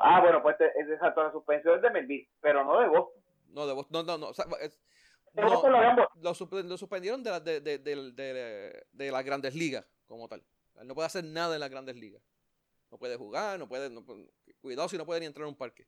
Ah, 0.00 0.20
bueno, 0.20 0.42
pues 0.42 0.56
es 0.60 0.90
exacto, 0.90 1.22
la 1.22 1.30
suspensión 1.30 1.76
es 1.76 1.82
de 1.82 1.90
Melville, 1.90 2.28
pero 2.40 2.64
no 2.64 2.80
de 2.80 2.88
Boston. 2.88 3.22
No, 3.48 3.66
de 3.66 3.72
Boston, 3.72 4.06
no, 4.06 4.18
no, 4.18 4.32
no. 4.32 6.08
lo, 6.20 6.34
suspendieron 6.76 7.22
de, 7.22 7.30
la, 7.30 7.40
de, 7.40 7.60
de, 7.60 7.78
de, 7.78 8.86
de, 8.92 9.10
las 9.10 9.24
grandes 9.24 9.54
ligas, 9.54 9.86
como 10.06 10.28
tal. 10.28 10.42
no 10.84 10.94
puede 10.94 11.06
hacer 11.06 11.24
nada 11.24 11.54
en 11.54 11.60
las 11.60 11.70
grandes 11.70 11.96
ligas. 11.96 12.22
No 12.90 12.98
puede 12.98 13.16
jugar, 13.16 13.58
no 13.58 13.68
puede, 13.68 13.90
cuidado 14.60 14.88
si 14.88 14.98
no 14.98 15.06
puede 15.06 15.20
ni 15.20 15.26
entrar 15.26 15.44
a 15.44 15.48
un 15.48 15.56
parque. 15.56 15.86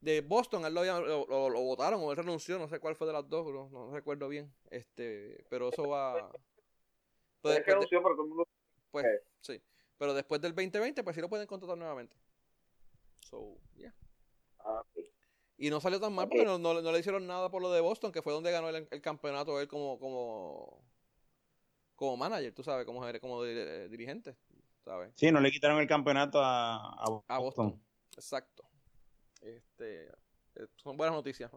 De 0.00 0.22
Boston, 0.22 0.64
él 0.64 0.74
lo, 0.74 1.50
lo, 1.50 1.60
votaron 1.60 2.00
o 2.02 2.10
él 2.10 2.16
renunció, 2.16 2.58
no 2.58 2.68
sé 2.68 2.80
cuál 2.80 2.96
fue 2.96 3.06
de 3.06 3.12
las 3.12 3.28
dos, 3.28 3.70
no, 3.70 3.90
recuerdo 3.90 4.28
bien. 4.28 4.52
Este, 4.70 5.44
pero 5.48 5.68
eso 5.70 5.88
va. 5.88 6.30
Pues, 7.42 7.64
renunció, 7.64 8.02
pero 8.02 8.46
Pues, 8.90 9.06
sí. 9.40 9.62
Pero 9.96 10.12
después 10.12 10.42
del 10.42 10.54
2020, 10.54 11.02
pues 11.02 11.16
sí 11.16 11.22
lo 11.22 11.28
pueden 11.30 11.46
contratar 11.46 11.78
nuevamente. 11.78 12.14
So, 13.20 13.56
yeah. 13.76 13.94
Ah, 14.58 14.82
y 15.56 15.68
no 15.68 15.78
salió 15.78 16.00
tan 16.00 16.14
mal 16.14 16.26
porque 16.26 16.46
no, 16.46 16.58
no, 16.58 16.80
le 16.80 16.98
hicieron 16.98 17.26
nada 17.26 17.50
por 17.50 17.60
lo 17.60 17.70
de 17.70 17.82
Boston, 17.82 18.12
que 18.12 18.22
fue 18.22 18.32
donde 18.32 18.50
ganó 18.50 18.70
el, 18.70 19.02
campeonato 19.02 19.60
él 19.60 19.68
como, 19.68 19.98
como, 19.98 20.82
como 21.94 22.16
manager, 22.16 22.54
tú 22.54 22.62
sabes, 22.62 22.86
como, 22.86 23.02
como 23.20 23.44
dirigente, 23.44 24.36
¿sabes? 24.82 25.12
Sí, 25.16 25.30
no 25.30 25.38
le 25.38 25.50
quitaron 25.50 25.78
el 25.78 25.86
campeonato 25.86 26.40
a, 26.42 26.94
a 27.28 27.38
Boston. 27.38 27.78
Exacto. 28.14 28.69
Este, 29.40 30.08
eh, 30.56 30.66
son 30.76 30.96
buenas 30.96 31.14
noticias. 31.14 31.50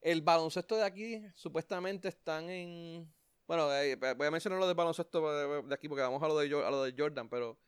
El 0.00 0.22
baloncesto 0.22 0.76
de 0.76 0.84
aquí 0.84 1.22
supuestamente 1.34 2.08
están 2.08 2.48
en... 2.50 3.12
Bueno, 3.46 3.72
eh, 3.74 3.96
voy 3.96 4.26
a 4.26 4.30
mencionar 4.30 4.58
lo 4.58 4.66
del 4.66 4.76
baloncesto 4.76 5.62
de 5.62 5.74
aquí 5.74 5.88
porque 5.88 6.02
vamos 6.02 6.22
a 6.22 6.28
lo 6.28 6.38
de, 6.38 6.94
Jordan, 6.96 7.28
pero 7.28 7.58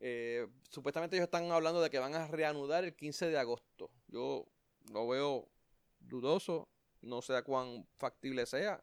eh, 0.00 0.46
supuestamente 0.68 1.16
ellos 1.16 1.26
están 1.26 1.50
hablando 1.50 1.80
de 1.80 1.90
que 1.90 1.98
van 1.98 2.14
a 2.14 2.26
reanudar 2.26 2.84
el 2.84 2.94
15 2.94 3.28
de 3.28 3.38
agosto. 3.38 3.90
Yo 4.08 4.46
lo 4.92 5.08
veo 5.08 5.48
dudoso, 6.00 6.68
no 7.02 7.22
sé 7.22 7.40
cuán 7.42 7.86
factible 7.96 8.46
sea. 8.46 8.82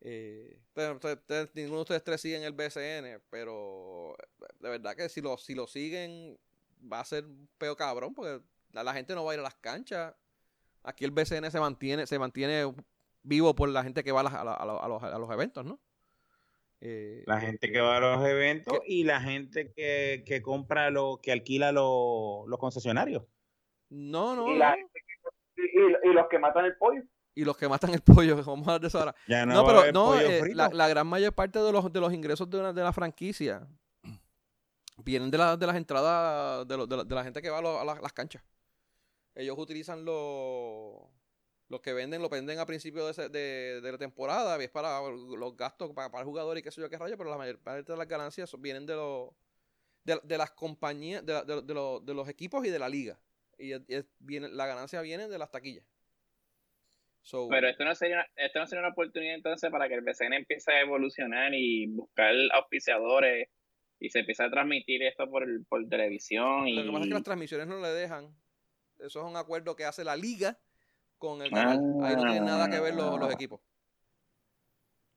ninguno 0.00 1.76
de 1.76 1.80
ustedes 1.80 2.04
tres 2.04 2.20
siguen 2.20 2.42
el 2.42 2.52
BCN, 2.52 3.22
pero 3.30 4.16
de 4.60 4.68
verdad 4.70 4.96
que 4.96 5.08
si 5.08 5.20
lo, 5.20 5.38
si 5.38 5.54
lo 5.54 5.66
siguen, 5.66 6.38
va 6.90 7.00
a 7.00 7.04
ser 7.04 7.24
un 7.24 7.48
peo 7.58 7.76
cabrón 7.76 8.14
porque 8.14 8.40
la, 8.72 8.92
gente 8.92 9.14
no 9.14 9.24
va 9.24 9.32
a 9.32 9.34
ir 9.34 9.40
a 9.40 9.44
las 9.44 9.54
canchas. 9.56 10.14
Aquí 10.82 11.04
el 11.04 11.10
BCN 11.10 11.50
se 11.50 11.60
mantiene, 11.60 12.06
se 12.06 12.18
mantiene 12.18 12.72
vivo 13.22 13.54
por 13.54 13.68
la 13.68 13.82
gente 13.82 14.04
que 14.04 14.12
va 14.12 14.20
a, 14.20 15.18
los, 15.18 15.30
eventos, 15.30 15.64
¿no? 15.64 15.80
Eh, 16.80 17.24
la 17.26 17.40
gente 17.40 17.72
que 17.72 17.80
va 17.80 17.96
a 17.96 18.00
los 18.00 18.28
eventos 18.28 18.78
y 18.86 19.04
la 19.04 19.20
gente 19.20 19.72
que, 19.72 20.42
compra, 20.42 20.90
lo, 20.90 21.18
que 21.22 21.32
alquila 21.32 21.72
los 21.72 22.58
concesionarios. 22.58 23.24
No, 23.88 24.36
no. 24.36 24.54
Y, 24.54 26.12
los 26.12 26.28
que 26.28 26.38
matan 26.38 26.66
el 26.66 26.76
pollo. 26.76 27.02
Y 27.34 27.44
los 27.44 27.56
que 27.56 27.68
matan 27.68 27.92
el 27.94 28.02
pollo, 28.02 28.36
vamos 28.46 28.68
a 28.68 28.72
hablar 28.72 28.80
de 28.80 28.86
eso 28.88 28.98
ahora. 28.98 29.14
no, 29.46 29.66
pero 29.66 29.92
no, 29.92 30.20
eh, 30.20 30.54
la, 30.54 30.88
gran 30.88 31.06
mayor 31.06 31.32
parte 31.32 31.58
de 31.58 31.72
los, 31.72 31.92
de 31.92 32.00
los 32.00 32.12
ingresos 32.12 32.48
de, 32.48 32.60
una, 32.60 32.72
de 32.72 32.82
la 32.82 32.92
franquicia 32.92 33.66
vienen 35.06 35.30
de, 35.30 35.38
de 35.38 35.66
las 35.66 35.76
entradas 35.76 36.66
de, 36.66 36.76
de, 36.76 37.14
la 37.14 37.24
gente 37.24 37.40
que 37.40 37.48
va 37.48 37.58
a, 37.58 37.84
las 37.84 38.12
canchas. 38.12 38.42
Ellos 39.34 39.56
utilizan 39.56 40.04
los 40.04 41.00
lo 41.68 41.82
que 41.82 41.92
venden, 41.92 42.22
lo 42.22 42.28
venden 42.28 42.58
a 42.58 42.66
principio 42.66 43.06
de, 43.06 43.80
la 43.82 43.98
temporada, 43.98 44.62
es 44.62 44.70
para 44.70 45.00
los 45.00 45.56
gastos 45.56 45.92
para, 45.92 46.10
para 46.10 46.22
el 46.22 46.26
jugador 46.26 46.58
y 46.58 46.62
qué 46.62 46.70
sé 46.70 46.80
yo 46.80 46.90
qué 46.90 46.98
rayo, 46.98 47.16
pero 47.16 47.30
la 47.30 47.38
mayor 47.38 47.58
parte 47.58 47.92
de 47.92 47.98
las 47.98 48.06
ganancias 48.06 48.54
vienen 48.60 48.86
de 48.86 48.94
los 48.94 49.30
de, 50.04 50.38
las 50.38 50.52
compañías, 50.52 51.24
de, 51.26 51.32
los, 51.74 52.04
de 52.04 52.14
los 52.14 52.28
equipos 52.28 52.64
y 52.64 52.70
de 52.70 52.78
la 52.78 52.88
liga. 52.88 53.18
Y 53.58 53.72
la 54.28 54.66
ganancia 54.66 55.00
viene 55.00 55.26
de 55.26 55.38
las 55.38 55.50
taquillas. 55.50 55.84
pero 57.50 57.68
esto 57.68 57.84
no, 57.84 57.94
sería 57.96 58.16
una, 58.16 58.26
esto 58.36 58.60
no 58.60 58.66
sería 58.66 58.80
una 58.82 58.92
oportunidad 58.92 59.34
entonces 59.34 59.68
para 59.70 59.88
que 59.88 59.94
el 59.94 60.02
BCN 60.02 60.34
empiece 60.34 60.70
a 60.72 60.80
evolucionar 60.80 61.52
y 61.54 61.86
buscar 61.86 62.32
auspiciadores 62.52 63.48
y 63.98 64.10
se 64.10 64.20
empieza 64.20 64.44
a 64.44 64.50
transmitir 64.50 65.02
esto 65.02 65.28
por, 65.30 65.44
por 65.66 65.88
televisión. 65.88 66.68
Y... 66.68 66.74
Lo 66.74 66.84
que 66.84 66.88
pasa 66.88 67.02
es 67.02 67.08
que 67.08 67.14
las 67.14 67.22
transmisiones 67.22 67.66
no 67.66 67.80
le 67.80 67.88
dejan. 67.88 68.34
Eso 68.98 69.20
es 69.20 69.30
un 69.30 69.36
acuerdo 69.36 69.76
que 69.76 69.84
hace 69.84 70.04
la 70.04 70.16
liga 70.16 70.58
con 71.18 71.42
el 71.42 71.50
canal. 71.50 71.78
Ahí 72.02 72.16
no 72.16 72.22
tiene 72.22 72.40
nada 72.40 72.68
que 72.68 72.80
ver 72.80 72.94
los, 72.94 73.18
los 73.18 73.32
equipos. 73.32 73.60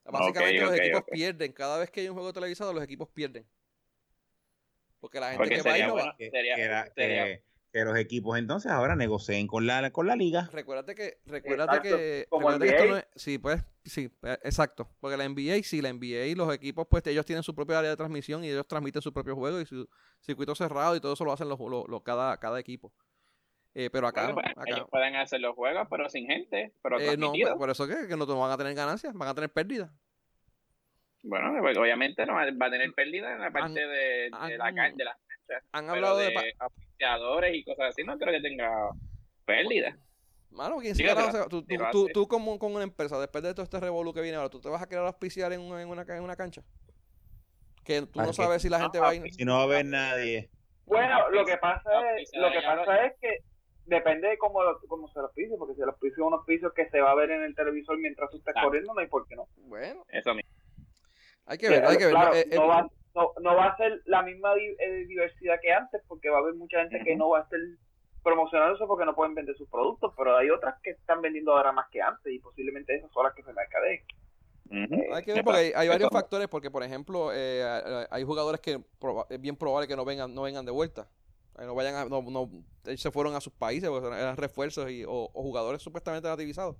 Básicamente 0.05 0.61
los 0.61 0.75
equipos 0.75 1.03
pierden. 1.11 1.51
Cada 1.53 1.77
vez 1.77 1.91
que 1.91 2.01
hay 2.01 2.09
un 2.09 2.15
juego 2.15 2.33
televisado, 2.33 2.73
los 2.73 2.83
equipos 2.83 3.09
pierden. 3.09 3.45
Porque 4.99 5.19
la 5.19 5.31
gente 5.31 5.49
que 5.49 5.61
va 5.61 5.77
y 5.77 5.83
no 5.83 5.95
va. 5.95 6.15
sería, 6.17 7.41
que 7.71 7.83
los 7.83 7.97
equipos 7.97 8.37
entonces 8.37 8.71
ahora 8.71 8.95
negocien 8.95 9.47
con 9.47 9.67
la 9.67 9.91
con 9.91 10.07
la 10.07 10.15
liga. 10.15 10.49
Recuérdate 10.51 10.95
que 10.95 11.17
recuérdate 11.25 11.81
que, 11.81 12.27
recuérdate 12.29 12.63
que 12.63 12.75
esto 12.75 12.85
no 12.87 12.97
es, 12.97 13.07
sí, 13.15 13.37
pues 13.37 13.63
sí, 13.83 14.09
eh, 14.23 14.37
exacto, 14.43 14.89
porque 14.99 15.17
la 15.17 15.27
NBA 15.27 15.61
sí, 15.63 15.81
la 15.81 15.93
NBA 15.93 16.27
y 16.27 16.35
los 16.35 16.53
equipos 16.53 16.87
pues 16.89 17.05
ellos 17.07 17.25
tienen 17.25 17.43
su 17.43 17.53
propia 17.53 17.79
área 17.79 17.91
de 17.91 17.97
transmisión 17.97 18.43
y 18.43 18.49
ellos 18.49 18.67
transmiten 18.67 19.01
su 19.01 19.13
propio 19.13 19.35
juego 19.35 19.61
y 19.61 19.65
su 19.65 19.87
circuito 20.21 20.55
cerrado 20.55 20.95
y 20.95 20.99
todo 20.99 21.13
eso 21.13 21.25
lo 21.25 21.31
hacen 21.31 21.47
los, 21.47 21.59
los, 21.59 22.01
cada 22.03 22.37
cada 22.37 22.59
equipo. 22.59 22.91
Eh, 23.75 23.89
pero 23.91 24.07
acá, 24.07 24.33
pues, 24.33 24.47
ellos 24.65 24.87
pueden 24.89 25.15
hacer 25.15 25.39
los 25.41 25.55
juegos 25.55 25.87
pero 25.91 26.09
sin 26.09 26.25
gente, 26.25 26.73
pero 26.81 26.99
eh, 26.99 27.15
no, 27.17 27.31
pues, 27.31 27.53
por 27.53 27.69
eso 27.69 27.87
que, 27.87 28.07
que 28.07 28.17
no 28.17 28.25
van 28.25 28.51
a 28.51 28.57
tener 28.57 28.73
ganancias, 28.73 29.13
van 29.13 29.29
a 29.29 29.35
tener 29.35 29.51
pérdidas. 29.51 29.91
Bueno, 31.21 31.53
pues, 31.61 31.77
obviamente 31.77 32.25
no 32.25 32.33
va 32.33 32.43
a 32.43 32.71
tener 32.71 32.91
pérdidas 32.93 33.33
en 33.33 33.41
la 33.41 33.51
parte 33.51 33.79
de, 33.79 33.87
de, 33.87 34.57
la, 34.57 34.71
de 34.71 35.03
la 35.03 35.17
han 35.71 35.89
hablado 35.89 36.17
de, 36.17 36.27
de 36.27 36.53
y 37.53 37.63
cosas 37.63 37.89
así, 37.89 38.03
no 38.03 38.17
creo 38.17 38.33
que 38.33 38.41
tenga 38.41 38.69
pérdida. 39.45 39.97
Mano, 40.51 40.77
¿quién 40.79 40.95
sí, 40.95 41.03
tú, 41.49 41.63
tú, 41.63 41.65
tú, 41.91 42.07
tú, 42.13 42.27
como, 42.27 42.57
como 42.57 42.75
una 42.75 42.83
empresa, 42.83 43.19
después 43.19 43.43
de 43.43 43.53
todo 43.53 43.63
este 43.63 43.79
revolú 43.79 44.13
que 44.13 44.21
viene 44.21 44.37
ahora, 44.37 44.49
¿tú 44.49 44.59
te 44.59 44.69
vas 44.69 44.81
a 44.81 44.87
querer 44.87 45.05
auspiciar 45.05 45.53
en 45.53 45.61
una, 45.61 45.81
en 45.81 45.89
una, 45.89 46.01
en 46.01 46.23
una 46.23 46.35
cancha? 46.35 46.63
Que 47.83 48.01
tú 48.01 48.19
no 48.19 48.33
sabes 48.33 48.61
si 48.61 48.69
la 48.69 48.79
gente 48.79 48.99
va 48.99 49.09
a 49.09 49.15
ir. 49.15 49.31
Si 49.31 49.45
no 49.45 49.55
va 49.55 49.61
a 49.61 49.63
haber 49.63 49.85
nadie. 49.85 50.49
Bueno, 50.85 51.29
lo 51.29 51.45
que 51.45 51.57
pasa 51.57 51.89
es, 52.17 52.31
lo 52.33 52.51
que 52.51 52.61
pasa 52.61 53.05
es 53.05 53.13
que 53.21 53.43
depende 53.85 54.27
de 54.27 54.37
cómo, 54.37 54.59
cómo 54.87 55.07
se 55.09 55.19
los 55.19 55.31
pise, 55.33 55.55
porque 55.57 55.75
si 55.75 55.81
los 55.81 55.97
pise 55.99 56.21
unos 56.21 56.45
pisos 56.45 56.73
que 56.73 56.89
se 56.89 56.99
va 56.99 57.11
a 57.11 57.15
ver 57.15 57.31
en 57.31 57.43
el 57.43 57.55
televisor 57.55 57.97
mientras 57.99 58.29
tú 58.31 58.37
estás 58.37 58.55
corriendo, 58.61 58.93
no 58.93 58.99
hay 58.99 59.07
por 59.07 59.27
qué 59.27 59.35
no. 59.35 59.47
Bueno, 59.57 60.03
eso 60.09 60.33
mismo. 60.33 60.51
Hay 61.45 61.57
que 61.57 61.69
ver, 61.69 61.85
hay 61.85 61.97
que 61.97 62.05
ver. 62.05 62.15
Eh, 62.35 62.55
no, 62.55 62.67
va, 62.67 62.87
no, 63.15 63.55
va 63.55 63.67
a 63.67 63.77
ser 63.77 64.01
la 64.05 64.21
misma 64.21 64.53
eh, 64.55 65.05
diversidad 65.07 65.59
que 65.61 65.71
antes, 65.71 66.01
porque 66.07 66.29
va 66.29 66.37
a 66.37 66.41
haber 66.41 66.55
mucha 66.55 66.79
gente 66.79 67.01
que 67.03 67.15
no 67.15 67.29
va 67.29 67.39
a 67.39 67.41
estar 67.43 67.59
promocionando 68.23 68.75
eso 68.75 68.87
porque 68.87 69.05
no 69.05 69.15
pueden 69.15 69.35
vender 69.35 69.55
sus 69.55 69.69
productos, 69.69 70.13
pero 70.17 70.35
hay 70.37 70.49
otras 70.49 70.75
que 70.83 70.91
están 70.91 71.21
vendiendo 71.21 71.53
ahora 71.53 71.71
más 71.71 71.89
que 71.89 72.01
antes 72.01 72.31
y 72.31 72.39
posiblemente 72.39 72.95
esas 72.95 73.11
son 73.11 73.23
las 73.23 73.33
que 73.33 73.43
se 73.43 73.53
mercadeen. 73.53 74.03
hay 75.13 75.23
que 75.23 75.33
ver 75.33 75.43
porque 75.43 75.73
hay, 75.75 75.87
varios 75.87 76.09
factores, 76.11 76.47
porque 76.47 76.69
por 76.69 76.83
ejemplo 76.83 77.31
eh, 77.33 78.07
hay 78.09 78.23
jugadores 78.23 78.61
que 78.61 78.79
es 79.29 79.41
bien 79.41 79.55
probable 79.55 79.87
que 79.87 79.95
no 79.95 80.05
vengan 80.05 80.33
no 80.33 80.41
vengan 80.43 80.65
de 80.65 80.71
vuelta, 80.71 81.07
no 81.57 81.75
vayan 81.75 81.95
a, 81.95 82.05
no, 82.05 82.21
no 82.21 82.49
se 82.95 83.11
fueron 83.11 83.35
a 83.35 83.41
sus 83.41 83.53
países 83.53 83.89
porque 83.89 84.07
eran 84.07 84.37
refuerzos 84.37 84.89
y, 84.91 85.03
o, 85.07 85.29
jugadores 85.33 85.81
supuestamente 85.81 86.27
nativizados 86.27 86.75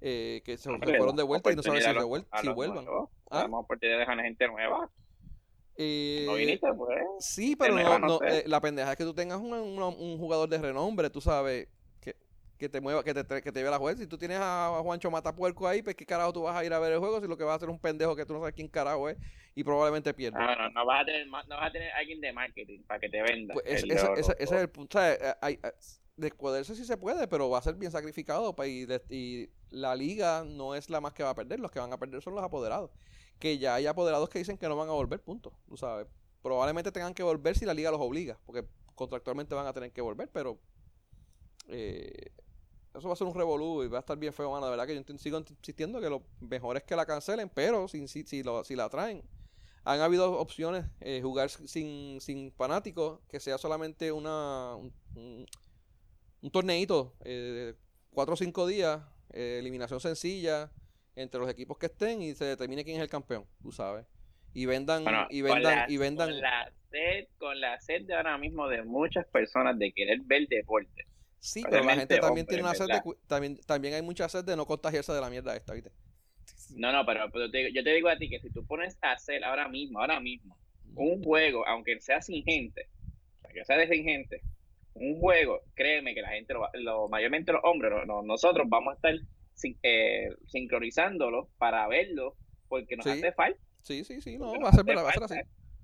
eh, 0.00 0.40
que 0.44 0.56
se, 0.56 0.70
fueron 0.78 1.14
de 1.14 1.22
vuelta 1.22 1.52
y 1.52 1.56
no 1.56 1.62
saben 1.62 1.82
si, 1.82 2.40
si 2.40 2.48
vuelvan. 2.48 2.86
¿Ah? 3.30 3.46
oportunidad 3.50 3.98
de 3.98 4.06
gente 4.06 4.48
nueva. 4.48 4.90
Eh, 5.82 6.24
no 6.26 6.34
viniste, 6.34 6.74
pues. 6.74 7.00
Sí, 7.20 7.56
pero 7.56 7.74
no, 7.74 7.98
no, 7.98 8.22
eh, 8.22 8.44
la 8.46 8.60
pendeja 8.60 8.92
es 8.92 8.98
que 8.98 9.04
tú 9.04 9.14
tengas 9.14 9.40
un, 9.40 9.54
un, 9.54 10.18
jugador 10.18 10.46
de 10.46 10.58
renombre, 10.58 11.08
tú 11.08 11.22
sabes, 11.22 11.68
que, 12.02 12.14
que 12.58 12.68
te 12.68 12.82
mueva, 12.82 13.02
que 13.02 13.14
te, 13.14 13.24
que 13.40 13.50
te 13.50 13.62
vea 13.62 13.70
la 13.70 13.78
juez. 13.78 13.96
Si 13.96 14.06
tú 14.06 14.18
tienes 14.18 14.36
a 14.42 14.78
Juancho 14.82 15.10
Matapuerco 15.10 15.66
ahí, 15.66 15.80
pues 15.80 15.96
qué 15.96 16.04
carajo 16.04 16.34
tú 16.34 16.42
vas 16.42 16.54
a 16.54 16.66
ir 16.66 16.74
a 16.74 16.78
ver 16.78 16.92
el 16.92 16.98
juego 16.98 17.18
si 17.22 17.26
lo 17.26 17.38
que 17.38 17.44
vas 17.44 17.52
a 17.52 17.56
hacer 17.56 17.70
es 17.70 17.74
un 17.74 17.80
pendejo 17.80 18.14
que 18.14 18.26
tú 18.26 18.34
no 18.34 18.40
sabes 18.40 18.54
quién 18.54 18.68
carajo 18.68 19.08
es 19.08 19.16
y 19.54 19.64
probablemente 19.64 20.12
pierda. 20.12 20.38
No, 20.38 20.54
no, 20.54 20.68
no 20.68 20.84
vas 20.84 21.00
a 21.00 21.04
tener, 21.06 21.26
no 21.26 21.32
vas 21.32 21.68
a 21.68 21.72
tener 21.72 21.90
alguien 21.92 22.20
de 22.20 22.30
marketing 22.34 22.82
para 22.82 23.00
que 23.00 23.08
te 23.08 23.22
venda. 23.22 23.54
Pues 23.54 23.64
ese, 23.66 23.86
ese, 24.18 24.36
es 24.38 24.52
el 24.52 24.68
punto. 24.68 24.98
O 24.98 25.00
sea, 25.00 25.14
eh, 25.14 25.34
hay, 25.40 25.58
de 26.16 26.30
poderse 26.32 26.74
sí 26.74 26.84
se 26.84 26.98
puede, 26.98 27.26
pero 27.26 27.48
va 27.48 27.56
a 27.56 27.62
ser 27.62 27.76
bien 27.76 27.90
sacrificado 27.90 28.54
pues, 28.54 28.68
y 29.08 29.48
la 29.70 29.96
liga 29.96 30.44
no 30.44 30.74
es 30.74 30.90
la 30.90 31.00
más 31.00 31.14
que 31.14 31.22
va 31.22 31.30
a 31.30 31.34
perder. 31.34 31.58
Los 31.58 31.70
que 31.70 31.78
van 31.78 31.90
a 31.90 31.98
perder 31.98 32.20
son 32.20 32.34
los 32.34 32.44
apoderados 32.44 32.90
que 33.40 33.58
ya 33.58 33.74
hay 33.74 33.86
apoderados 33.86 34.28
que 34.28 34.38
dicen 34.38 34.56
que 34.56 34.68
no 34.68 34.76
van 34.76 34.88
a 34.88 34.92
volver, 34.92 35.20
punto. 35.20 35.52
Tú 35.66 35.76
sabes. 35.76 36.06
Probablemente 36.42 36.92
tengan 36.92 37.14
que 37.14 37.22
volver 37.22 37.56
si 37.58 37.64
la 37.64 37.74
liga 37.74 37.90
los 37.90 38.00
obliga, 38.00 38.38
porque 38.46 38.64
contractualmente 38.94 39.54
van 39.54 39.66
a 39.66 39.72
tener 39.72 39.92
que 39.92 40.00
volver, 40.00 40.30
pero 40.30 40.58
eh, 41.68 42.32
eso 42.94 43.08
va 43.08 43.14
a 43.14 43.16
ser 43.16 43.26
un 43.26 43.34
revolú 43.34 43.82
y 43.82 43.88
va 43.88 43.98
a 43.98 44.00
estar 44.00 44.16
bien 44.16 44.32
feo, 44.32 44.50
mano. 44.50 44.66
De 44.66 44.70
verdad 44.70 44.86
que 44.86 44.94
yo 44.94 45.18
sigo 45.18 45.38
insistiendo 45.38 46.00
que 46.00 46.10
lo 46.10 46.22
mejor 46.40 46.76
es 46.76 46.84
que 46.84 46.94
la 46.94 47.06
cancelen, 47.06 47.48
pero 47.48 47.88
si, 47.88 48.06
si, 48.08 48.24
si, 48.24 48.42
la 48.76 48.88
traen. 48.88 49.22
Han 49.84 50.00
habido 50.00 50.38
opciones, 50.38 50.84
eh, 51.00 51.20
jugar 51.22 51.48
sin, 51.48 52.20
sin 52.20 52.52
fanáticos, 52.52 53.20
que 53.28 53.40
sea 53.40 53.56
solamente 53.56 54.12
una 54.12 54.76
un, 54.76 54.92
un, 56.42 56.50
torneito, 56.50 57.14
eh, 57.24 57.74
cuatro 58.10 58.34
o 58.34 58.36
cinco 58.36 58.66
días, 58.66 59.00
eliminación 59.30 60.00
sencilla, 60.00 60.70
entre 61.16 61.40
los 61.40 61.50
equipos 61.50 61.78
que 61.78 61.86
estén 61.86 62.22
y 62.22 62.34
se 62.34 62.44
determine 62.44 62.84
quién 62.84 62.96
es 62.96 63.02
el 63.02 63.08
campeón, 63.08 63.44
tú 63.62 63.72
sabes. 63.72 64.06
Y 64.52 64.66
vendan, 64.66 65.04
y 65.30 65.42
vendan, 65.42 65.90
y 65.90 65.96
vendan. 65.96 66.30
Con 66.30 66.40
la, 66.40 66.72
sed, 66.90 67.28
con 67.38 67.60
la 67.60 67.80
sed 67.80 68.02
de 68.02 68.14
ahora 68.14 68.36
mismo 68.36 68.68
de 68.68 68.82
muchas 68.82 69.26
personas 69.26 69.78
de 69.78 69.92
querer 69.92 70.20
ver 70.24 70.48
deporte. 70.48 71.06
Sí, 71.38 71.62
pero 71.68 71.84
la 71.84 71.96
gente 71.96 72.18
también 72.18 72.46
tiene 72.46 72.62
una 72.62 72.74
sed 72.74 72.86
de, 72.86 73.00
también, 73.26 73.58
también 73.66 73.94
hay 73.94 74.02
mucha 74.02 74.28
sed 74.28 74.44
de 74.44 74.56
no 74.56 74.66
contagiarse 74.66 75.12
de 75.12 75.20
la 75.20 75.30
mierda 75.30 75.56
esta, 75.56 75.72
¿viste? 75.72 75.90
No, 76.76 76.92
no, 76.92 77.04
pero, 77.06 77.26
yo 77.28 77.84
te 77.84 77.94
digo 77.94 78.08
a 78.08 78.16
ti 78.16 78.28
que 78.28 78.40
si 78.40 78.50
tú 78.50 78.66
pones 78.66 78.98
a 79.02 79.12
hacer 79.12 79.42
ahora 79.44 79.68
mismo, 79.68 80.00
ahora 80.00 80.20
mismo, 80.20 80.58
un 80.94 81.22
juego, 81.22 81.66
aunque 81.66 82.00
sea 82.00 82.20
sin 82.20 82.44
gente, 82.44 82.88
aunque 83.44 83.64
sea 83.64 83.78
de 83.78 83.88
sin 83.88 84.04
gente, 84.04 84.42
un 84.94 85.18
juego, 85.18 85.62
créeme 85.74 86.14
que 86.14 86.22
la 86.22 86.28
gente, 86.28 86.54
lo, 86.74 87.08
mayormente 87.08 87.52
los 87.52 87.62
hombres, 87.64 87.92
nosotros 88.06 88.68
vamos 88.68 88.92
a 88.92 88.96
estar 88.96 89.14
eh, 89.82 90.28
sincronizándolo 90.46 91.48
para 91.58 91.86
verlo, 91.88 92.36
porque 92.68 92.96
nos 92.96 93.06
hace 93.06 93.32
falta. 93.32 93.60
Sí, 93.82 94.04
sí, 94.04 94.20
sí, 94.20 94.38
no, 94.38 94.52
va 94.60 94.68
a, 94.68 94.72
ser, 94.72 94.86
va 94.86 95.08
a 95.08 95.12
ser 95.12 95.22
así. 95.24 95.34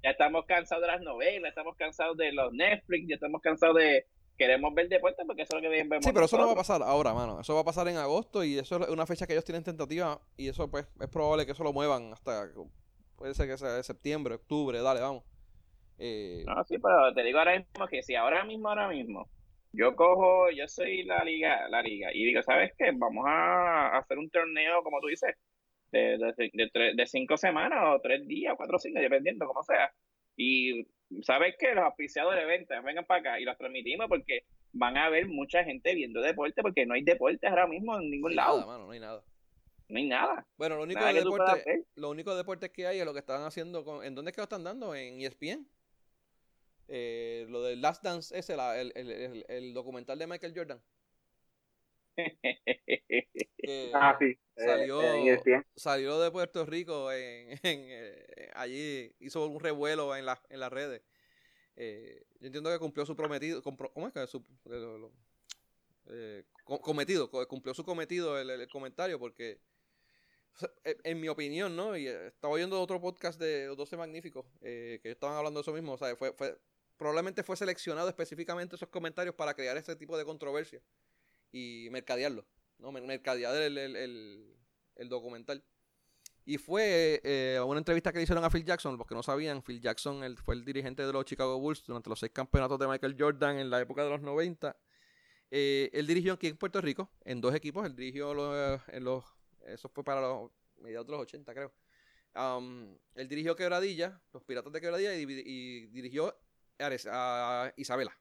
Ya 0.03 0.11
estamos 0.11 0.44
cansados 0.47 0.82
de 0.82 0.89
las 0.89 1.01
novelas, 1.01 1.48
estamos 1.48 1.77
cansados 1.77 2.16
de 2.16 2.32
los 2.32 2.53
Netflix, 2.53 3.09
ya 3.09 3.15
estamos 3.15 3.40
cansados 3.40 3.77
de 3.77 4.07
queremos 4.36 4.74
ver 4.74 4.89
deporte 4.89 5.24
porque 5.27 5.43
eso 5.43 5.57
es 5.57 5.62
lo 5.62 5.69
que 5.69 5.74
vemos. 5.74 6.05
Sí, 6.05 6.11
pero 6.12 6.27
eso 6.27 6.36
no 6.36 6.47
va 6.47 6.53
a 6.53 6.57
pasar 6.57 6.82
ahora, 6.82 7.15
mano. 7.15 7.40
Eso 7.40 7.55
va 7.55 7.62
a 7.62 7.65
pasar 7.65 7.89
en 7.89 7.97
agosto 7.97 8.44
y 8.44 8.59
eso 8.59 8.82
es 8.82 8.89
una 8.89 9.07
fecha 9.07 9.27
que 9.27 9.32
ellos 9.32 9.44
tienen 9.44 9.65
tentativa 9.65 10.20
y 10.36 10.48
eso 10.48 10.70
pues 10.70 10.86
es 11.01 11.09
probable 11.09 11.47
que 11.47 11.53
eso 11.53 11.65
lo 11.65 11.73
muevan 11.73 12.12
hasta 12.12 12.48
puede 13.16 13.35
ser 13.35 13.48
que 13.48 13.57
sea 13.57 13.82
septiembre, 13.82 14.35
octubre, 14.35 14.81
dale, 14.82 15.01
vamos. 15.01 15.24
Eh, 15.98 16.44
no, 16.47 16.62
sí, 16.65 16.77
pero 16.78 17.15
te 17.15 17.23
digo 17.23 17.39
ahora 17.39 17.59
mismo 17.59 17.86
que 17.89 18.03
si 18.03 18.15
ahora 18.15 18.44
mismo, 18.44 18.69
ahora 18.69 18.89
mismo 18.89 19.31
yo 19.77 19.94
cojo, 19.94 20.51
yo 20.51 20.66
soy 20.69 21.05
la 21.05 21.23
liga, 21.24 21.69
la 21.69 21.82
liga, 21.82 22.11
y 22.12 22.24
digo, 22.24 22.43
¿sabes 22.43 22.73
qué? 22.78 22.93
Vamos 22.94 23.24
a 23.28 23.98
hacer 23.98 24.19
un 24.19 24.31
torneo, 24.31 24.82
como 24.82 25.01
tú 25.01 25.09
dices, 25.09 25.35
de, 25.93 26.19
de, 26.19 26.93
de, 26.94 27.07
cinco 27.07 27.36
semanas 27.36 27.81
o 27.86 28.01
tres 28.01 28.27
días, 28.27 28.55
cuatro 28.57 28.77
o 28.77 28.78
cinco, 28.78 29.01
dependiendo, 29.01 29.47
como 29.47 29.62
sea. 29.62 29.93
Y 30.36 30.86
¿sabes 31.23 31.55
qué? 31.59 31.74
Los 31.74 31.85
auspiciadores 31.85 32.40
de 32.40 32.47
ventas 32.47 32.85
vengan 32.85 33.05
para 33.05 33.20
acá 33.20 33.40
y 33.40 33.44
los 33.44 33.57
transmitimos 33.57 34.09
porque 34.09 34.44
van 34.73 34.97
a 34.97 35.07
haber 35.07 35.28
mucha 35.28 35.65
gente 35.65 35.94
viendo 35.94 36.20
deporte 36.20 36.62
porque 36.62 36.86
no 36.86 36.94
hay 36.94 37.03
deporte 37.03 37.47
ahora 37.47 37.66
mismo 37.66 37.98
en 37.98 38.11
ningún 38.11 38.35
lado. 38.35 38.78
no 38.78 38.90
hay 38.90 39.01
nada. 39.01 39.23
No 39.89 39.98
hay 39.98 40.09
nada. 40.09 40.47
Bueno, 40.57 40.77
lo 40.77 40.82
único, 40.82 41.05
deporte, 41.05 41.85
lo 41.94 42.11
único 42.11 42.35
deporte 42.35 42.73
que 42.73 42.86
hay 42.86 42.98
es 42.98 43.05
lo 43.05 43.12
que 43.12 43.20
están 43.20 43.43
haciendo 43.44 43.85
con... 43.85 44.05
¿En 44.05 44.16
dónde 44.16 44.31
es 44.31 44.35
que 44.35 44.40
lo 44.40 44.44
están 44.44 44.65
dando? 44.65 44.94
¿En 44.94 45.20
ESPN? 45.20 45.69
Eh, 46.88 47.46
lo 47.48 47.62
de 47.62 47.76
Last 47.76 48.02
Dance, 48.02 48.36
ese, 48.36 48.54
el, 48.54 48.92
el, 48.94 49.44
el, 49.48 49.74
documental 49.74 50.18
de 50.18 50.26
Michael 50.26 50.52
Jordan. 50.54 50.80
ah, 53.94 54.16
sí. 54.18 54.38
Salió, 54.56 55.02
salió 55.74 56.20
de 56.20 56.30
Puerto 56.30 56.64
Rico, 56.64 57.12
en, 57.12 57.58
eh, 57.62 58.50
allí 58.54 59.12
hizo 59.18 59.46
un 59.46 59.60
revuelo 59.60 60.14
en, 60.16 60.26
la, 60.26 60.40
en 60.48 60.60
las 60.60 60.72
redes. 60.72 61.02
Eh, 61.74 62.24
yo 62.40 62.46
entiendo 62.46 62.70
que 62.70 62.78
cumplió 62.78 63.04
su 63.04 63.16
prometido. 63.16 63.62
¿Cómo 63.62 64.06
es 64.06 64.14
que 64.14 64.26
su, 64.26 64.44
cometido? 66.80 67.30
Cumplió 67.48 67.74
su 67.74 67.84
cometido 67.84 68.38
el, 68.38 68.68
comentario 68.68 69.18
porque 69.18 69.60
en 70.82 71.20
mi 71.20 71.28
opinión, 71.28 71.76
¿no? 71.76 71.96
Y 71.98 72.06
estaba 72.06 72.54
oyendo 72.54 72.80
otro 72.80 72.98
podcast 72.98 73.38
de 73.38 73.66
los 73.66 73.76
12 73.76 73.96
Magníficos 73.98 74.46
que 74.60 75.00
estaban 75.02 75.36
hablando 75.36 75.60
de 75.60 75.62
eso 75.62 75.72
mismo. 75.74 75.92
O 75.92 75.98
sea, 75.98 76.16
fue, 76.16 76.32
fue, 76.32 76.56
probablemente 76.97 77.43
fue 77.43 77.56
seleccionado 77.56 78.09
específicamente 78.09 78.77
esos 78.77 78.89
comentarios 78.89 79.35
para 79.35 79.55
crear 79.55 79.77
este 79.77 79.97
tipo 79.97 80.16
de 80.16 80.24
controversia 80.24 80.81
y 81.52 81.89
mercadearlo, 81.90 82.47
¿no? 82.78 82.93
Mercadear 82.93 83.55
el, 83.62 83.78
el, 83.78 85.09
documental. 85.09 85.62
Y 86.44 86.59
fue 86.59 87.20
eh, 87.24 87.60
una 87.64 87.78
entrevista 87.78 88.12
que 88.12 88.18
le 88.18 88.24
hicieron 88.24 88.44
a 88.44 88.51
Phil 88.51 88.64
Jackson, 88.64 88.97
los 88.97 89.06
que 89.06 89.14
no 89.14 89.23
sabían, 89.23 89.62
Phil 89.62 89.81
Jackson 89.81 90.36
fue 90.36 90.55
el 90.55 90.64
dirigente 90.64 91.05
de 91.05 91.12
los 91.12 91.24
Chicago 91.24 91.59
Bulls 91.59 91.85
durante 91.85 92.09
los 92.09 92.20
seis 92.20 92.32
campeonatos 92.32 92.78
de 92.78 92.86
Michael 92.86 93.16
Jordan 93.18 93.59
en 93.59 93.68
la 93.68 93.81
época 93.81 94.05
de 94.05 94.10
los 94.10 94.20
90. 94.20 94.77
Eh, 95.51 95.90
él 95.93 96.06
dirigió 96.06 96.35
aquí 96.35 96.48
en 96.48 96.56
Puerto 96.56 96.81
Rico, 96.81 97.10
en 97.24 97.40
dos 97.40 97.55
equipos, 97.55 97.85
él 97.86 97.97
dirigió 97.97 98.32
los, 98.32 98.81
en 98.89 99.06
eso 99.66 99.89
fue 99.89 100.05
para 100.05 100.20
los 100.20 100.51
mediados 100.78 101.06
de 101.06 101.12
los 101.12 101.23
80 101.23 101.52
creo. 101.52 101.73
Um, 102.35 102.97
él 103.14 103.28
dirigió 103.28 103.56
Quebradilla, 103.56 104.20
los 104.32 104.44
Piratas 104.44 104.73
de 104.73 104.81
Quebradilla, 104.81 105.14
y 105.14 105.86
dirigió 105.86 106.36
a 106.78 107.73
Isabela. 107.77 108.16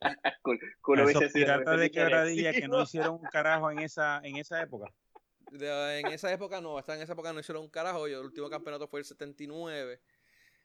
Esos 1.08 1.32
piratas 1.32 1.78
de 1.78 1.90
quebradilla 1.90 2.52
que 2.52 2.68
no 2.68 2.82
hicieron 2.82 3.14
un 3.14 3.22
carajo 3.22 3.70
en 3.70 3.80
esa, 3.80 4.20
en 4.24 4.36
esa 4.36 4.62
época. 4.62 4.92
en 5.52 6.06
esa 6.06 6.32
época 6.32 6.60
no, 6.60 6.78
hasta 6.78 6.94
en 6.94 7.02
esa 7.02 7.12
época 7.12 7.32
no 7.32 7.40
hicieron 7.40 7.62
un 7.62 7.70
carajo. 7.70 8.06
el 8.06 8.16
último 8.16 8.48
campeonato 8.48 8.88
fue 8.88 9.00
el 9.00 9.06
79. 9.06 10.00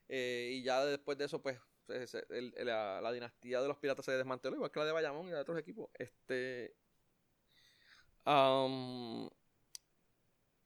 Eh, 0.08 0.52
y 0.54 0.64
ya 0.64 0.86
después 0.86 1.18
de 1.18 1.26
eso, 1.26 1.42
pues, 1.42 1.60
la, 1.88 3.12
dinastía 3.12 3.62
de 3.62 3.68
los 3.68 3.78
piratas 3.78 4.06
se 4.06 4.12
desmanteló, 4.12 4.56
igual 4.56 4.72
que 4.72 4.80
la 4.80 4.86
de 4.86 4.92
Bayamón 4.92 5.28
y 5.28 5.32
de 5.32 5.40
otros 5.40 5.60
equipos. 5.60 5.90
Este. 5.94 6.76
Um, 8.26 9.30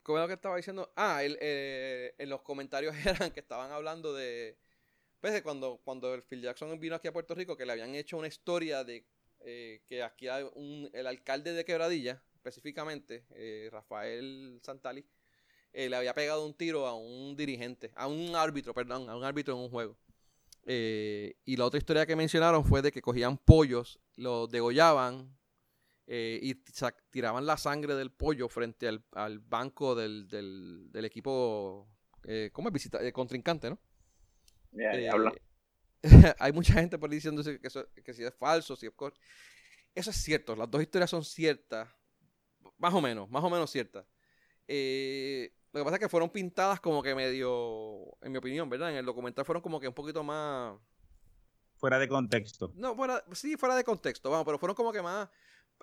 ¿Cómo 0.03 0.17
es 0.17 0.23
lo 0.23 0.27
que 0.27 0.33
estaba 0.33 0.55
diciendo? 0.55 0.91
Ah, 0.95 1.21
eh, 1.23 2.15
en 2.17 2.29
los 2.29 2.41
comentarios 2.41 2.95
eran 3.05 3.31
que 3.31 3.39
estaban 3.39 3.71
hablando 3.71 4.13
de 4.13 4.57
pues 5.19 5.41
cuando, 5.41 5.79
cuando 5.83 6.13
el 6.13 6.23
Phil 6.23 6.41
Jackson 6.41 6.79
vino 6.79 6.95
aquí 6.95 7.07
a 7.07 7.13
Puerto 7.13 7.35
Rico, 7.35 7.57
que 7.57 7.65
le 7.65 7.73
habían 7.73 7.95
hecho 7.95 8.17
una 8.17 8.27
historia 8.27 8.83
de 8.83 9.05
eh, 9.41 9.81
que 9.87 10.03
aquí 10.03 10.27
un, 10.55 10.89
el 10.93 11.07
alcalde 11.07 11.53
de 11.53 11.63
Quebradilla, 11.63 12.21
específicamente, 12.35 13.25
eh, 13.31 13.69
Rafael 13.71 14.59
Santali, 14.63 15.05
eh, 15.71 15.89
le 15.89 15.95
había 15.95 16.13
pegado 16.13 16.45
un 16.45 16.53
tiro 16.53 16.87
a 16.87 16.95
un 16.95 17.35
dirigente, 17.35 17.91
a 17.95 18.07
un 18.07 18.35
árbitro, 18.35 18.73
perdón, 18.73 19.09
a 19.09 19.15
un 19.15 19.23
árbitro 19.23 19.53
en 19.53 19.61
un 19.61 19.69
juego. 19.69 19.97
y 20.65 21.55
la 21.55 21.65
otra 21.65 21.79
historia 21.79 22.05
que 22.05 22.15
mencionaron 22.15 22.63
fue 22.63 22.81
de 22.81 22.91
que 22.91 23.01
cogían 23.01 23.37
pollos, 23.37 23.99
los 24.15 24.49
degollaban 24.49 25.35
y 26.07 26.55
tiraban 27.11 27.45
la 27.45 27.57
sangre 27.57 27.95
del 27.95 28.11
pollo 28.11 28.49
frente 28.49 28.87
al, 28.87 29.39
banco 29.39 29.95
del, 29.95 30.27
del, 30.27 31.05
equipo, 31.05 31.87
¿cómo 32.51 32.69
es? 32.69 33.13
Contrincante, 33.13 33.69
¿no? 33.69 33.79
Eh, 34.77 35.09
hay 36.39 36.51
mucha 36.53 36.73
gente 36.73 36.97
por 36.97 37.09
ahí 37.09 37.15
diciendo 37.15 37.43
que, 37.43 37.59
eso, 37.63 37.85
que 38.03 38.13
si 38.13 38.23
es 38.23 38.33
falso, 38.35 38.75
si 38.75 38.85
es... 38.85 38.93
Eso 39.95 40.11
es 40.11 40.17
cierto, 40.17 40.55
las 40.55 40.69
dos 40.69 40.81
historias 40.81 41.09
son 41.09 41.23
ciertas, 41.23 41.89
más 42.77 42.93
o 42.93 43.01
menos, 43.01 43.29
más 43.29 43.43
o 43.43 43.49
menos 43.49 43.69
ciertas. 43.69 44.05
Eh, 44.67 45.51
lo 45.73 45.79
que 45.79 45.83
pasa 45.83 45.95
es 45.95 45.99
que 45.99 46.09
fueron 46.09 46.29
pintadas 46.29 46.79
como 46.79 47.01
que 47.01 47.15
medio, 47.15 48.17
en 48.21 48.31
mi 48.31 48.37
opinión, 48.37 48.69
¿verdad? 48.69 48.91
En 48.91 48.97
el 48.97 49.05
documental 49.05 49.45
fueron 49.45 49.61
como 49.61 49.79
que 49.79 49.87
un 49.87 49.93
poquito 49.93 50.23
más... 50.23 50.79
Fuera 51.75 51.97
de 51.97 52.07
contexto. 52.07 52.71
No, 52.75 52.95
fuera, 52.95 53.23
sí, 53.33 53.57
fuera 53.57 53.75
de 53.75 53.83
contexto, 53.83 54.29
vamos, 54.29 54.45
pero 54.45 54.59
fueron 54.59 54.75
como 54.75 54.91
que 54.91 55.01
más 55.01 55.29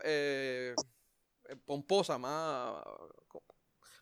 eh, 0.04 0.74
pomposa, 1.64 2.16
más... 2.18 2.82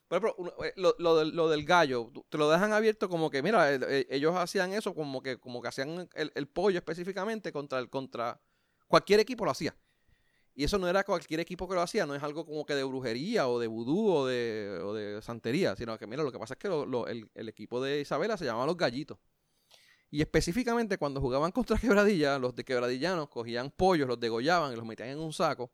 Por 0.07 0.17
ejemplo, 0.17 0.55
eh, 0.63 0.73
lo, 0.77 1.49
del, 1.49 1.65
gallo, 1.65 2.11
te 2.29 2.37
lo 2.37 2.49
dejan 2.49 2.73
abierto 2.73 3.09
como 3.09 3.29
que, 3.29 3.41
mira, 3.41 3.73
ellos 4.09 4.35
hacían 4.35 4.73
eso 4.73 4.93
como 4.93 5.21
que, 5.21 5.37
como 5.37 5.61
que 5.61 5.67
hacían 5.67 6.07
el, 6.13 6.31
el 6.35 6.47
pollo 6.47 6.77
específicamente 6.77 7.51
contra 7.51 7.79
el, 7.79 7.89
contra 7.89 8.39
cualquier 8.87 9.19
equipo 9.19 9.45
lo 9.45 9.51
hacía. 9.51 9.75
Y 10.57 10.63
eso 10.63 10.77
no 10.77 10.87
era 10.87 11.03
cualquier 11.03 11.41
equipo 11.41 11.67
que 11.67 11.75
lo 11.75 11.81
hacía, 11.81 12.05
no 12.05 12.15
es 12.15 12.23
algo 12.23 12.45
como 12.45 12.65
que 12.65 12.75
de 12.75 12.83
brujería 12.85 13.49
o 13.49 13.59
de 13.59 13.67
vudú 13.67 14.07
o 14.07 14.25
de, 14.25 14.79
o 14.81 14.93
de 14.93 15.21
santería, 15.21 15.75
sino 15.75 15.97
que, 15.97 16.07
mira, 16.07 16.23
lo 16.23 16.31
que 16.31 16.39
pasa 16.39 16.53
es 16.53 16.59
que 16.59 16.69
el, 16.69 17.49
equipo 17.49 17.83
de 17.83 17.99
Isabela 17.99 18.37
se 18.37 18.45
llamaba 18.45 18.65
Los 18.65 18.77
Gallitos. 18.77 19.17
Y 20.09 20.21
específicamente 20.21 20.97
cuando 20.97 21.19
jugaban 21.19 21.51
contra 21.51 21.77
Quebradilla, 21.77 22.39
los 22.39 22.55
de 22.55 22.63
Quebradillanos 22.63 23.27
cogían 23.27 23.69
pollos, 23.69 24.07
los 24.07 24.17
degollaban 24.17 24.71
y 24.71 24.77
los 24.77 24.85
metían 24.85 25.09
en 25.09 25.19
un 25.19 25.33
saco. 25.33 25.71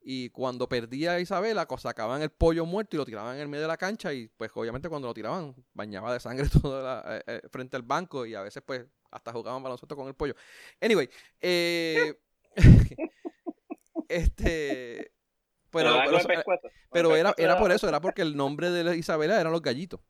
Y 0.00 0.30
cuando 0.30 0.68
perdía 0.68 1.20
Isabela, 1.20 1.66
sacaban 1.78 2.22
el 2.22 2.30
pollo 2.30 2.64
muerto 2.64 2.96
y 2.96 2.98
lo 2.98 3.04
tiraban 3.04 3.36
en 3.36 3.42
el 3.42 3.48
medio 3.48 3.62
de 3.62 3.68
la 3.68 3.76
cancha. 3.76 4.12
Y 4.12 4.28
pues 4.28 4.50
obviamente 4.54 4.88
cuando 4.88 5.08
lo 5.08 5.14
tiraban, 5.14 5.54
bañaba 5.74 6.12
de 6.12 6.20
sangre 6.20 6.48
todo 6.62 7.12
eh, 7.12 7.22
eh, 7.26 7.40
frente 7.50 7.76
al 7.76 7.82
banco. 7.82 8.24
Y 8.24 8.34
a 8.34 8.42
veces 8.42 8.62
pues 8.64 8.86
hasta 9.10 9.32
jugaban 9.32 9.62
baloncesto 9.62 9.96
con 9.96 10.08
el 10.08 10.14
pollo. 10.14 10.34
Anyway, 10.80 11.08
eh, 11.40 12.14
Este. 14.08 15.12
Pero, 15.70 16.00
pero, 16.90 17.14
era, 17.14 17.34
era 17.36 17.58
por 17.58 17.70
eso, 17.70 17.86
era 17.86 18.00
porque 18.00 18.22
el 18.22 18.34
nombre 18.34 18.70
de 18.70 18.96
Isabela 18.96 19.38
eran 19.38 19.52
los 19.52 19.60
gallitos. 19.60 20.00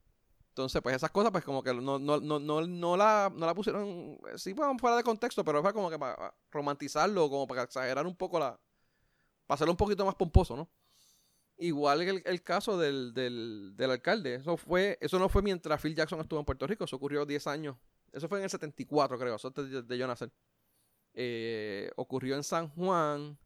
Entonces, 0.50 0.80
pues 0.80 0.94
esas 0.94 1.10
cosas, 1.10 1.32
pues 1.32 1.44
como 1.44 1.64
que 1.64 1.74
no, 1.74 1.98
no, 1.98 2.20
no, 2.20 2.38
no, 2.38 2.66
no, 2.66 2.96
la, 2.96 3.30
no 3.34 3.44
la 3.44 3.54
pusieron, 3.54 4.18
sí, 4.36 4.54
pues, 4.54 4.68
fuera 4.80 4.96
de 4.96 5.02
contexto, 5.02 5.44
pero 5.44 5.60
fue 5.60 5.72
como 5.72 5.90
que 5.90 5.98
para 5.98 6.32
romantizarlo, 6.52 7.28
como 7.28 7.48
para 7.48 7.64
exagerar 7.64 8.06
un 8.06 8.14
poco 8.14 8.38
la, 8.38 8.58
para 9.48 9.68
un 9.68 9.76
poquito 9.76 10.06
más 10.06 10.14
pomposo, 10.14 10.56
¿no? 10.56 10.70
Igual 11.56 12.02
el, 12.02 12.22
el 12.24 12.42
caso 12.44 12.78
del, 12.78 13.12
del, 13.12 13.90
alcalde, 13.90 14.36
eso 14.36 14.56
fue, 14.56 14.96
eso 15.00 15.18
no 15.18 15.28
fue 15.28 15.42
mientras 15.42 15.82
Phil 15.82 15.96
Jackson 15.96 16.20
estuvo 16.20 16.38
en 16.38 16.44
Puerto 16.44 16.68
Rico, 16.68 16.84
eso 16.84 16.94
ocurrió 16.94 17.26
10 17.26 17.48
años, 17.48 17.76
eso 18.12 18.28
fue 18.28 18.38
en 18.38 18.44
el 18.44 18.50
74 18.50 19.18
creo, 19.18 19.34
eso 19.34 19.50
de, 19.50 19.82
de 19.82 19.98
yo 19.98 20.06
eh, 21.14 21.90
ocurrió 21.96 22.36
en 22.36 22.44
San 22.44 22.68
Juan, 22.68 23.36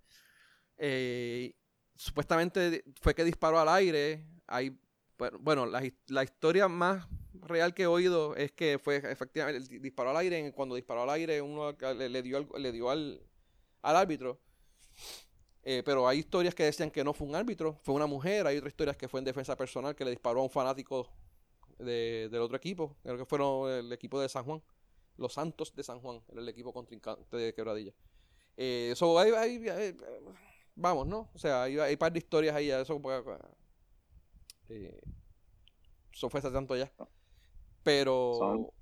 eh, 0.76 1.54
supuestamente 1.94 2.84
fue 3.00 3.14
que 3.14 3.24
disparó 3.24 3.58
al 3.58 3.68
aire. 3.68 4.26
Bueno, 5.40 5.66
la, 5.66 6.24
historia 6.24 6.66
más 6.68 7.06
real 7.32 7.74
que 7.74 7.84
he 7.84 7.86
oído 7.86 8.34
es 8.34 8.50
que 8.52 8.78
fue 8.78 8.96
efectivamente 8.96 9.78
disparó 9.78 10.10
al 10.10 10.16
aire. 10.16 10.52
Cuando 10.52 10.74
disparó 10.74 11.02
al 11.02 11.10
aire, 11.10 11.40
uno 11.40 11.72
le, 11.72 12.22
dio, 12.22 12.48
le 12.58 12.72
dio 12.72 12.90
al, 12.90 13.20
árbitro. 13.82 14.40
Eh, 15.64 15.82
pero 15.84 16.08
hay 16.08 16.18
historias 16.18 16.54
que 16.54 16.64
decían 16.64 16.90
que 16.90 17.04
no 17.04 17.12
fue 17.12 17.26
un 17.26 17.34
árbitro, 17.34 17.78
fue 17.82 17.94
una 17.94 18.06
mujer. 18.06 18.46
Hay 18.46 18.56
otras 18.56 18.72
historias 18.72 18.96
que 18.96 19.08
fue 19.08 19.20
en 19.20 19.24
defensa 19.24 19.56
personal 19.56 19.94
que 19.94 20.04
le 20.04 20.10
disparó 20.10 20.40
a 20.40 20.42
un 20.44 20.50
fanático 20.50 21.08
del 21.78 22.40
otro 22.40 22.56
equipo. 22.56 22.96
Creo 23.02 23.16
que 23.16 23.24
fueron 23.24 23.70
el 23.70 23.92
equipo 23.92 24.20
de 24.20 24.28
San 24.28 24.44
Juan. 24.44 24.62
Los 25.16 25.34
Santos 25.34 25.74
de 25.74 25.82
San 25.82 26.00
Juan, 26.00 26.22
el 26.34 26.48
equipo 26.48 26.72
contrincante 26.72 27.36
de 27.36 27.54
Quebradilla. 27.54 27.92
Eh, 28.56 28.90
eso 28.92 29.18
hay, 29.18 29.30
vamos, 30.74 31.06
¿no? 31.06 31.30
O 31.34 31.38
sea, 31.38 31.64
hay, 31.64 31.78
hay 31.78 31.96
par 31.96 32.12
de 32.12 32.18
historias 32.18 32.56
ahí, 32.56 32.70
eso, 32.70 33.00
eh, 34.68 35.00
eso 36.12 36.30
fue 36.30 36.40
tanto 36.40 36.76
ya. 36.76 36.90
Pero... 37.82 38.72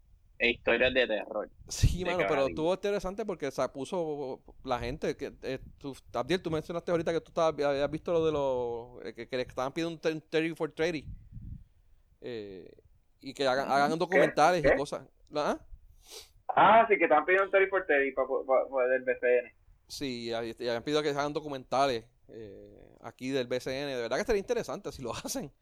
Son 0.40 0.48
historias 0.48 0.94
de 0.94 1.06
terror. 1.06 1.50
Sí, 1.68 2.02
mano, 2.02 2.24
pero 2.26 2.46
estuvo 2.46 2.72
interesante 2.72 3.26
porque 3.26 3.50
se 3.50 3.68
puso 3.68 4.40
la 4.64 4.78
gente, 4.78 5.14
que 5.14 5.32
eh, 5.42 5.58
tú, 5.76 5.94
Abdiel, 6.14 6.40
tú 6.40 6.50
mencionaste 6.50 6.90
ahorita 6.90 7.12
que 7.12 7.20
tú 7.20 7.28
estabas, 7.28 7.62
habías 7.62 7.90
visto 7.90 8.10
lo 8.10 8.24
de 8.24 8.32
los, 8.32 9.06
eh, 9.06 9.14
que, 9.14 9.28
que, 9.28 9.40
estaban 9.42 9.72
pidiendo 9.72 10.08
un 10.08 10.22
30 10.30 10.56
for 10.56 10.72
30. 10.72 11.06
Eh, 12.22 12.72
y 13.20 13.34
que 13.34 13.46
hagan, 13.46 13.70
hagan 13.70 13.98
documentales 13.98 14.64
y 14.64 14.76
cosas. 14.76 15.02
¿Ah? 15.34 15.58
ah, 16.56 16.86
sí, 16.88 16.96
que 16.96 17.04
estaban 17.04 17.26
pidiendo 17.26 17.44
un 17.44 17.50
30 17.50 17.68
for 17.68 17.84
30 17.86 18.14
para, 18.14 18.68
para, 18.68 18.88
del 18.88 19.02
BCN. 19.02 19.52
Sí, 19.88 20.28
y 20.28 20.32
habían 20.32 20.82
pedido 20.82 21.02
que 21.02 21.10
hagan 21.10 21.34
documentales 21.34 22.04
eh, 22.28 22.96
aquí 23.02 23.28
del 23.28 23.46
BCN. 23.46 23.88
De 23.88 24.00
verdad 24.00 24.16
que 24.16 24.24
sería 24.24 24.40
interesante 24.40 24.90
si 24.90 25.02
lo 25.02 25.12
hacen. 25.22 25.52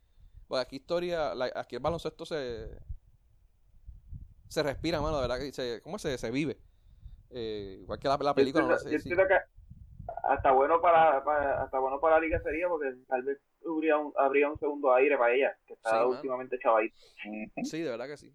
Pues 0.47 0.63
aquí 0.63 0.77
historia, 0.77 1.33
aquí 1.57 1.75
el 1.75 1.83
baloncesto 1.83 2.25
se 2.25 2.69
se 4.49 4.63
respira, 4.63 5.01
mano, 5.01 5.17
de 5.17 5.23
verdad 5.29 5.39
que 5.39 5.53
se, 5.53 5.81
¿cómo 5.83 5.99
se, 5.99 6.17
se 6.19 6.31
vive? 6.31 6.59
Eh, 7.31 7.79
igual 7.83 7.99
que 7.99 8.09
la, 8.09 8.17
la 8.17 8.35
película. 8.35 8.65
Yo, 8.65 8.71
no 8.71 8.79
sé, 8.79 8.91
yo 8.91 9.17
que 9.17 9.35
hasta 10.25 10.53
bueno 10.53 10.81
para, 10.81 11.19
hasta 11.63 11.79
bueno 11.79 12.01
para 12.01 12.17
la 12.17 12.21
liga 12.23 12.41
sería 12.41 12.69
porque 12.69 12.95
tal 13.07 13.23
vez 13.23 13.39
habría 13.67 13.97
un, 13.99 14.13
habría 14.17 14.51
un 14.51 14.59
segundo 14.59 14.93
aire 14.95 15.17
para 15.17 15.35
ella, 15.35 15.59
que 15.67 15.75
está 15.75 16.07
últimamente 16.07 16.59
chavadito. 16.59 16.97
Sí, 17.65 17.83
de 17.83 17.91
verdad 17.91 18.07
que 18.07 18.17
sí. 18.17 18.33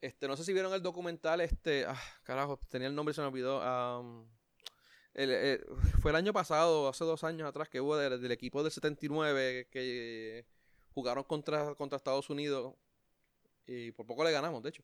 Este, 0.00 0.28
no 0.28 0.36
sé 0.36 0.44
si 0.44 0.52
vieron 0.52 0.72
el 0.74 0.82
documental, 0.82 1.40
este, 1.40 1.86
ah, 1.86 1.98
carajo, 2.24 2.60
tenía 2.68 2.88
el 2.88 2.94
nombre 2.94 3.12
y 3.12 3.14
se 3.14 3.22
me 3.22 3.28
olvidó. 3.28 3.62
Eh, 5.14 5.64
fue 6.02 6.10
el 6.10 6.16
año 6.16 6.32
pasado, 6.32 6.88
hace 6.88 7.04
dos 7.04 7.24
años 7.24 7.48
atrás, 7.48 7.68
que 7.68 7.80
hubo 7.80 7.96
del, 7.96 8.30
equipo 8.32 8.62
del 8.62 8.72
79 8.72 9.68
que 9.70 10.44
jugaron 10.92 11.24
contra, 11.24 11.74
contra 11.74 11.96
Estados 11.96 12.28
Unidos 12.28 12.74
y 13.66 13.92
por 13.92 14.06
poco 14.06 14.24
le 14.24 14.32
ganamos, 14.32 14.62
de 14.62 14.70
hecho. 14.70 14.82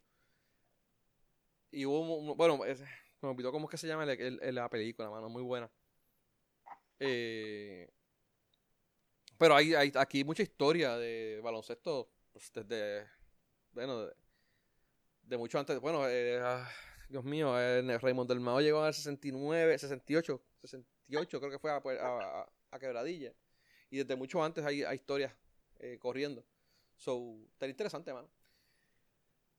Y 1.71 1.87
hubo, 1.87 2.35
bueno, 2.35 2.59
me 2.59 3.29
olvidó 3.29 3.53
cómo 3.53 3.67
es 3.67 3.71
que 3.71 3.77
se 3.77 3.87
llama 3.87 4.05
la 4.07 4.69
película, 4.69 5.11
mano, 5.11 5.29
muy 5.29 5.43
buena. 5.43 5.71
Eh, 6.99 7.89
pero 9.39 9.55
hay, 9.55 9.75
hay 9.75 9.93
aquí 9.95 10.23
mucha 10.23 10.43
historia 10.43 10.97
de 10.97 11.41
baloncesto 11.43 12.11
pues, 12.33 12.53
desde, 12.53 13.07
bueno, 13.73 14.09
de, 15.23 15.39
mucho 15.39 15.59
antes, 15.59 15.81
bueno, 15.81 16.09
eh, 16.09 16.39
ah, 16.43 16.69
Dios 17.09 17.25
mío, 17.25 17.55
Raymond 17.55 18.29
del 18.29 18.41
Mao 18.41 18.61
llegó 18.61 18.83
al 18.83 18.93
69, 18.93 19.79
68, 19.79 20.43
68 20.61 21.41
creo 21.41 21.51
que 21.51 21.59
fue 21.59 21.71
a, 21.71 22.47
a, 22.71 22.79
Quebradilla. 22.79 23.33
Y 23.91 23.99
desde 23.99 24.15
mucho 24.15 24.43
antes 24.45 24.65
hay, 24.65 24.83
hay 24.83 24.97
historias 24.97 25.33
eh, 25.79 25.99
corriendo. 25.99 26.45
So, 26.97 27.39
está 27.53 27.67
interesante, 27.67 28.13
mano. 28.13 28.29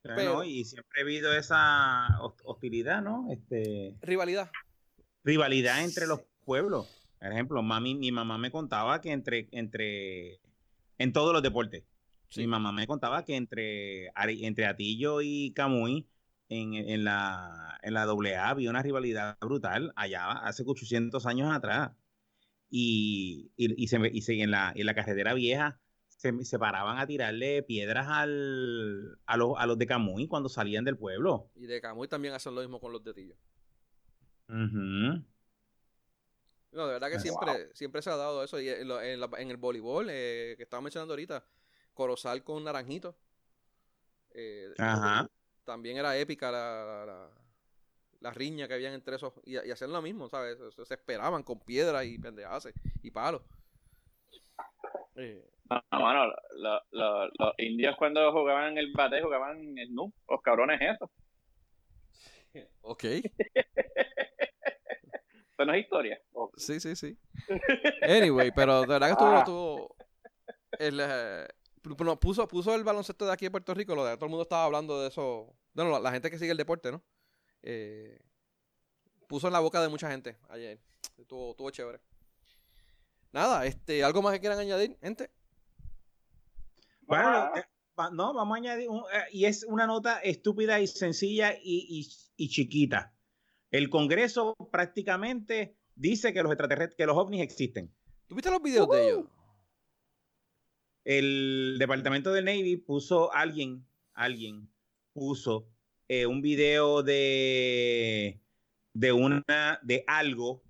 Pero, 0.01 0.43
y 0.43 0.65
siempre 0.65 1.01
ha 1.01 1.03
habido 1.03 1.33
esa 1.33 2.19
hostilidad, 2.43 3.01
¿no? 3.01 3.27
Este, 3.31 3.95
rivalidad. 4.01 4.51
Rivalidad 5.23 5.83
entre 5.83 6.07
los 6.07 6.21
pueblos. 6.43 6.87
Por 7.19 7.31
ejemplo, 7.31 7.61
mami, 7.61 7.95
mi 7.95 8.11
mamá 8.11 8.37
me 8.37 8.49
contaba 8.49 8.99
que 8.99 9.11
entre, 9.11 9.47
entre, 9.51 10.39
en 10.97 11.13
todos 11.13 11.33
los 11.33 11.43
deportes, 11.43 11.83
mi 12.35 12.47
mamá 12.47 12.71
me 12.71 12.87
contaba 12.87 13.25
que 13.25 13.35
entre, 13.35 14.11
entre 14.15 14.65
Atillo 14.65 15.21
y 15.21 15.51
Camuy 15.51 16.07
en, 16.49 17.03
la, 17.03 17.79
en 17.81 17.93
la 17.93 18.03
AA 18.03 18.49
había 18.49 18.69
una 18.69 18.81
rivalidad 18.81 19.37
brutal 19.39 19.93
allá 19.95 20.31
hace 20.31 20.63
800 20.65 21.25
años 21.25 21.53
atrás. 21.53 21.91
Y, 22.69 23.51
y, 23.57 23.87
se, 23.87 23.99
y 24.11 24.41
en, 24.41 24.51
la, 24.51 24.71
en 24.73 24.85
la 24.85 24.95
carretera 24.95 25.33
vieja 25.33 25.79
se, 26.21 26.45
se, 26.45 26.59
paraban 26.59 26.99
a 26.99 27.07
tirarle 27.07 27.63
piedras 27.63 28.07
al, 28.07 29.17
a, 29.25 29.37
los, 29.37 29.53
a 29.57 29.65
los 29.65 29.77
de 29.77 29.87
Camuy 29.87 30.27
cuando 30.27 30.49
salían 30.49 30.85
del 30.85 30.97
pueblo. 30.97 31.49
Y 31.55 31.65
de 31.65 31.81
Camuy 31.81 32.07
también 32.07 32.33
hacen 32.33 32.53
lo 32.53 32.61
mismo 32.61 32.79
con 32.79 32.91
los 32.91 33.03
de 33.03 33.13
Tillo. 33.13 33.35
No, 34.47 35.23
de 36.87 36.93
verdad 36.93 37.09
que 37.09 37.19
siempre, 37.19 37.69
siempre 37.73 38.01
se 38.01 38.09
ha 38.09 38.15
dado 38.15 38.43
eso. 38.43 38.59
Y 38.59 38.69
en, 38.69 38.89
en, 38.91 39.49
el 39.49 39.57
voleibol, 39.57 40.07
eh, 40.09 40.55
que 40.57 40.63
estaba 40.63 40.81
mencionando 40.81 41.13
ahorita, 41.13 41.43
Corozal 41.93 42.43
con 42.43 42.63
Naranjito. 42.63 43.15
Eh, 44.33 44.73
Ajá 44.77 45.29
también 45.63 45.97
era 45.97 46.17
épica 46.17 46.51
la, 46.51 47.29
la, 48.19 48.31
riña 48.31 48.67
que 48.67 48.73
habían 48.73 48.93
entre 48.93 49.15
esos. 49.15 49.33
Y, 49.45 49.57
y 49.57 49.87
lo 49.87 50.01
mismo, 50.01 50.29
¿sabes? 50.29 50.57
Se, 50.75 50.93
esperaban 50.93 51.43
con 51.43 51.59
piedras 51.59 52.05
y 52.05 52.17
pendejas 52.17 52.69
y 53.01 53.11
palos. 53.11 53.41
Eh. 55.15 55.47
No, 55.91 56.27
los 56.91 57.53
indios 57.57 57.95
cuando 57.97 58.31
jugaban 58.31 58.77
el 58.77 58.91
bate 58.93 59.21
jugaban 59.21 59.77
el 59.77 59.93
nu, 59.93 60.13
los 60.29 60.41
cabrones 60.41 60.79
esos. 60.81 61.09
Ok. 62.81 63.03
Eso 63.03 63.29
no 65.65 65.73
es 65.73 65.83
historia. 65.83 66.21
Sí, 66.57 66.79
sí, 66.81 66.95
sí. 66.95 67.17
Anyway, 68.01 68.51
pero 68.53 68.81
de 68.81 68.87
verdad 68.87 69.07
que 69.07 69.13
estuvo, 69.13 69.37
estuvo 69.37 69.95
el, 70.79 70.99
eh, 71.01 71.47
puso, 72.19 72.47
puso 72.47 72.75
el 72.75 72.83
baloncesto 72.83 73.25
de 73.25 73.31
aquí 73.31 73.45
de 73.45 73.51
Puerto 73.51 73.73
Rico, 73.73 73.95
lo 73.95 74.03
de 74.03 74.15
todo 74.15 74.25
el 74.25 74.31
mundo 74.31 74.43
estaba 74.43 74.65
hablando 74.65 75.01
de 75.01 75.07
eso. 75.07 75.55
Bueno, 75.73 75.97
la, 75.99 76.11
gente 76.11 76.29
que 76.29 76.37
sigue 76.37 76.51
el 76.51 76.57
deporte, 76.57 76.91
¿no? 76.91 77.01
eh, 77.63 78.19
puso 79.27 79.47
en 79.47 79.53
la 79.53 79.59
boca 79.59 79.81
de 79.81 79.89
mucha 79.89 80.09
gente 80.09 80.37
ayer. 80.49 80.79
Estuvo, 81.17 81.51
estuvo 81.51 81.69
chévere. 81.71 81.99
Nada, 83.31 83.65
este, 83.65 84.03
¿algo 84.03 84.21
más 84.21 84.33
que 84.33 84.39
quieran 84.39 84.59
añadir, 84.59 84.97
gente? 85.01 85.29
Bueno, 87.01 87.51
eh, 87.55 87.63
no, 88.11 88.33
vamos 88.33 88.55
a 88.55 88.57
añadir, 88.57 88.87
eh, 88.89 89.23
y 89.31 89.45
es 89.45 89.63
una 89.63 89.87
nota 89.87 90.19
estúpida 90.19 90.79
y 90.79 90.87
sencilla 90.87 91.53
y, 91.53 92.07
y, 92.35 92.49
chiquita. 92.49 93.13
El 93.69 93.89
Congreso 93.89 94.55
prácticamente 94.71 95.77
dice 95.95 96.33
que 96.33 96.43
los 96.43 96.51
extraterrestres, 96.51 96.97
que 96.97 97.05
los 97.05 97.17
ovnis 97.17 97.41
existen. 97.41 97.93
¿Tuviste 98.27 98.49
los 98.49 98.61
videos 98.61 98.89
de 98.89 99.07
ellos? 99.07 99.25
El 101.03 101.77
departamento 101.79 102.31
de 102.31 102.43
Navy 102.43 102.77
puso 102.77 103.33
alguien, 103.33 103.85
alguien 104.13 104.69
puso 105.13 105.67
eh, 106.07 106.25
un 106.25 106.41
video 106.41 107.03
de 107.03 108.41
de 108.93 109.11
una 109.11 109.79
de 109.83 110.03
algo 110.07 110.63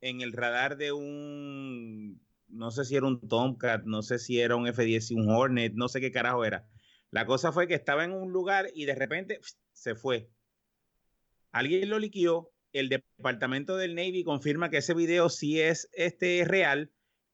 en 0.00 0.20
el 0.20 0.32
radar 0.32 0.76
de 0.76 0.92
un 0.92 2.20
no 2.56 2.70
sé 2.70 2.84
si 2.84 2.96
era 2.96 3.06
un 3.06 3.20
Tomcat, 3.28 3.84
no 3.84 4.02
sé 4.02 4.18
si 4.18 4.40
era 4.40 4.56
un 4.56 4.66
F-10, 4.66 5.14
un 5.14 5.30
Hornet, 5.30 5.74
no 5.74 5.88
sé 5.88 6.00
qué 6.00 6.10
carajo 6.10 6.44
era. 6.44 6.66
La 7.10 7.26
cosa 7.26 7.52
fue 7.52 7.68
que 7.68 7.74
estaba 7.74 8.04
en 8.04 8.12
un 8.12 8.32
lugar 8.32 8.66
y 8.74 8.86
de 8.86 8.94
repente 8.94 9.40
se 9.72 9.94
fue. 9.94 10.30
Alguien 11.52 11.88
lo 11.88 11.98
liquió, 11.98 12.50
el 12.72 12.88
departamento 12.88 13.76
del 13.76 13.94
Navy 13.94 14.24
confirma 14.24 14.70
que 14.70 14.78
ese 14.78 14.94
video 14.94 15.28
sí 15.28 15.60
es 15.60 15.88
este 15.92 16.44
real 16.44 16.90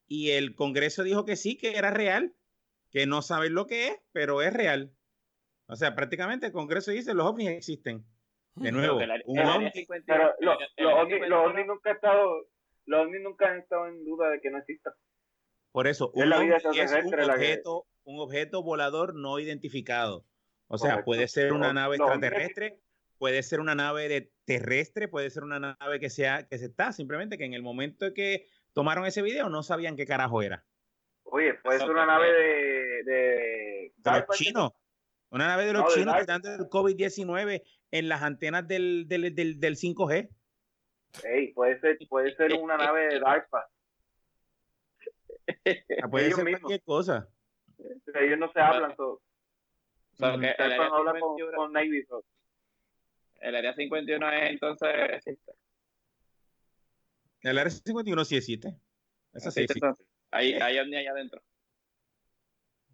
y 0.06 0.30
el 0.30 0.54
Congreso 0.54 1.02
dijo 1.02 1.24
que 1.24 1.36
sí, 1.36 1.56
que 1.56 1.76
era 1.76 1.90
real, 1.90 2.34
que 2.90 3.06
no 3.06 3.22
saben 3.22 3.54
lo 3.54 3.66
que 3.66 3.88
es, 3.88 3.96
pero 4.12 4.42
es 4.42 4.52
real. 4.52 4.92
O 5.66 5.76
sea, 5.76 5.94
prácticamente 5.94 6.46
el 6.46 6.52
Congreso 6.52 6.90
dice 6.90 7.14
los 7.14 7.26
ovnis 7.26 7.48
existen. 7.48 8.04
De 8.54 8.70
nuevo, 8.70 8.98
un 9.24 9.38
ovni, 9.38 9.70
pero 10.06 10.34
los 10.38 11.46
ovnis 11.46 11.66
nunca 11.66 11.90
han 11.90 11.96
estado, 11.96 12.46
los 12.84 13.06
ovnis 13.06 13.22
nunca 13.22 13.50
han 13.50 13.58
estado 13.60 13.88
en 13.88 14.04
duda 14.04 14.28
de 14.28 14.40
que 14.42 14.50
no 14.50 14.58
exista. 14.58 14.94
Por 15.72 15.86
eso, 15.86 16.12
un 16.14 16.32
es 16.32 16.92
un 16.92 17.20
objeto, 17.30 17.86
un 18.04 18.20
objeto 18.20 18.62
volador 18.62 19.14
no 19.14 19.38
identificado. 19.38 20.26
O 20.68 20.78
sea, 20.78 21.02
puede 21.02 21.28
ser 21.28 21.52
una 21.52 21.72
nave 21.72 21.96
extraterrestre, 21.96 22.78
puede 23.18 23.42
ser 23.42 23.60
una 23.60 23.74
nave 23.74 24.08
de 24.08 24.32
terrestre, 24.44 25.08
puede 25.08 25.30
ser 25.30 25.44
una 25.44 25.58
nave 25.58 26.00
que 26.00 26.10
sea 26.10 26.46
que 26.46 26.58
se 26.58 26.66
está, 26.66 26.92
simplemente 26.92 27.38
que 27.38 27.44
en 27.44 27.54
el 27.54 27.62
momento 27.62 28.12
que 28.14 28.46
tomaron 28.72 29.06
ese 29.06 29.22
video 29.22 29.48
no 29.48 29.62
sabían 29.62 29.96
qué 29.96 30.06
carajo 30.06 30.42
era. 30.42 30.64
Oye, 31.24 31.54
puede 31.54 31.78
ser 31.78 31.90
una 31.90 32.04
nave 32.04 32.32
de, 32.32 33.02
de, 33.04 33.92
los 34.04 34.36
chinos. 34.36 34.72
Una 35.30 35.46
nave 35.46 35.64
de 35.64 35.72
los 35.72 35.94
chinos 35.94 36.14
que 36.14 36.20
están 36.20 36.42
del 36.42 36.68
COVID-19 36.68 37.62
en 37.90 38.08
las 38.08 38.22
antenas 38.22 38.68
del, 38.68 39.06
del, 39.08 39.34
del, 39.34 39.58
del 39.58 39.76
5G. 39.76 40.28
Hey, 41.22 41.52
puede 41.54 41.80
ser, 41.80 41.98
puede 42.08 42.34
ser 42.36 42.52
una 42.54 42.76
nave 42.76 43.08
de 43.08 43.20
DARPA. 43.20 43.71
Ah, 46.02 46.08
puede 46.08 46.32
ser 46.32 46.44
cualquier 46.44 46.82
cosa. 46.82 47.28
Ellos 48.14 48.38
no 48.38 48.52
se 48.52 48.60
hablan 48.60 48.94
todos. 48.96 49.20
el, 50.18 50.26
área 50.26 50.88
no 50.88 50.96
habla 50.96 51.18
con, 51.18 51.36
con 51.54 51.72
Navy, 51.72 52.06
el 53.42 53.56
área 53.56 53.74
51 53.74 54.30
es 54.30 54.50
entonces 54.50 54.88
El 57.40 57.58
área 57.58 57.70
51 57.70 58.24
sí 58.24 58.36
existe. 58.36 58.76
Esa 59.32 59.50
sí 59.50 59.62
existe. 59.62 59.86
Hay, 60.30 60.54
hay 60.54 60.78
allá 60.78 61.10
adentro. 61.10 61.42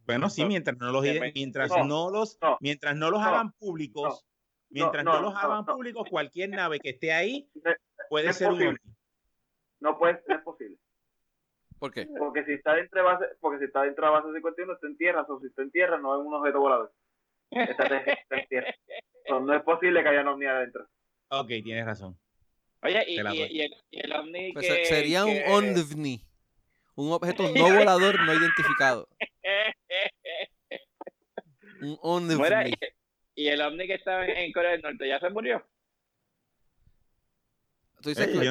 Bueno, 0.06 0.30
sí, 0.30 0.46
mientras 0.46 0.78
no 0.78 0.90
los, 0.90 1.04
mientras 1.34 1.70
no, 1.84 2.08
los, 2.08 2.38
mientras 2.60 2.96
no 2.96 3.10
los 3.10 3.20
hagan 3.20 3.52
públicos, 3.52 4.24
mientras 4.70 5.04
no, 5.04 5.20
los 5.20 5.34
hagan 5.34 5.66
públicos, 5.66 6.08
cualquier 6.08 6.48
nave 6.48 6.80
que 6.80 6.90
esté 6.90 7.12
ahí 7.12 7.50
puede 8.08 8.32
ser 8.32 8.48
un 8.48 8.78
No 9.80 9.98
puede, 9.98 10.22
no 10.26 10.34
es 10.34 10.42
posible. 10.42 10.78
¿Por 11.78 11.92
qué? 11.92 12.06
Porque 12.18 12.44
si 12.44 12.52
está 12.52 12.74
dentro 12.74 13.00
de 13.00 13.06
base, 13.06 13.24
porque 13.40 13.58
si 13.58 13.64
está 13.66 13.82
dentro 13.82 14.06
de 14.06 14.12
base 14.12 14.32
51 14.32 14.72
está 14.72 14.86
en 14.86 14.96
tierra, 14.96 15.26
o 15.28 15.40
si 15.40 15.46
está 15.46 15.62
en 15.62 15.70
tierra 15.70 15.98
no 15.98 16.20
es 16.20 16.26
un 16.26 16.34
objeto 16.34 16.60
volador. 16.60 16.92
Está, 17.50 17.86
en 18.30 18.48
tierra. 18.48 18.74
no 19.28 19.54
es 19.54 19.62
posible 19.62 20.02
que 20.02 20.08
haya 20.08 20.22
un 20.22 20.28
ovni 20.28 20.46
adentro. 20.46 20.86
Ok, 21.28 21.48
tienes 21.62 21.86
razón. 21.86 22.18
Oye, 22.82 23.04
y, 23.08 23.14
y, 23.14 23.18
el, 23.60 23.74
y 23.90 24.00
el, 24.00 24.12
ovni 24.12 24.52
pues 24.52 24.66
sería 24.88 25.24
un 25.24 25.38
ovni, 25.46 26.24
un 26.94 27.12
objeto 27.12 27.42
no 27.50 27.50
volador 27.76 28.20
no 28.24 28.34
identificado. 28.34 29.08
un 31.80 31.98
ovni. 32.02 32.34
y, 33.34 33.48
el 33.48 33.60
ovni 33.62 33.86
que 33.86 33.94
estaba 33.94 34.26
en 34.26 34.52
Corea 34.52 34.72
del 34.72 34.82
Norte 34.82 35.08
ya 35.08 35.18
se 35.20 35.30
murió. 35.30 35.64
Tú 38.00 38.10
dices 38.10 38.28
que 38.28 38.44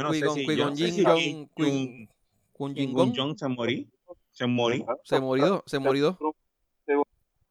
yo 0.55 0.73
Jin 0.75 2.09
Kun 2.57 2.75
Jin 2.75 2.93
Jong 2.93 3.37
se 3.37 3.47
murió. 3.47 3.85
Se 4.31 4.47
murió. 4.47 4.85
Se 5.03 5.19
murió. 5.19 5.63
Se 5.65 5.79
murió. 5.79 6.17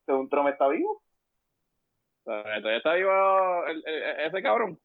Según 0.05 0.29
Trump 0.29 0.49
está 0.49 0.69
vivo. 0.69 1.03
Todavía 2.25 2.77
está 2.77 2.95
vivo 2.95 3.13
ese 4.27 4.43
cabrón. 4.43 4.81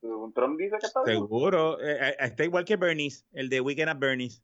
Según 0.00 0.32
Trump 0.32 0.58
dice 0.58 0.76
que 0.80 0.86
está 0.86 1.02
vivo. 1.02 1.26
Seguro. 1.26 1.80
Eh, 1.80 2.08
eh, 2.08 2.16
está 2.20 2.44
igual 2.44 2.64
que 2.64 2.76
Bernie, 2.76 3.10
el 3.32 3.48
de 3.48 3.60
Weekend 3.60 3.90
at 3.90 3.98
Bernie's. 3.98 4.42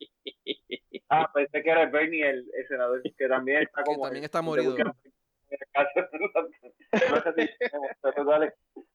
ah, 1.08 1.30
pensé 1.32 1.62
que 1.62 1.70
era 1.70 1.86
Bernie, 1.86 2.28
el, 2.28 2.38
el 2.52 2.68
senador, 2.68 3.02
que 3.02 3.28
también 3.28 3.62
está 3.62 3.82
como. 3.84 3.98
Que 3.98 4.02
también 4.02 4.24
está 4.24 4.42
morido. 4.42 4.76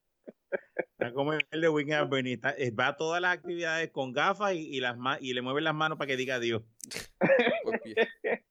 como 1.13 1.33
el 1.33 1.61
de 1.61 1.69
Weekend 1.69 2.09
Bernie. 2.09 2.39
Eh, 2.57 2.71
va 2.71 2.87
a 2.87 2.95
todas 2.95 3.21
las 3.21 3.37
actividades 3.37 3.91
con 3.91 4.11
gafas 4.13 4.53
y, 4.53 4.77
y, 4.77 4.79
las 4.79 4.95
y 5.19 5.33
le 5.33 5.41
mueve 5.41 5.61
las 5.61 5.73
manos 5.73 5.97
para 5.97 6.07
que 6.07 6.17
diga 6.17 6.35
adiós. 6.35 6.63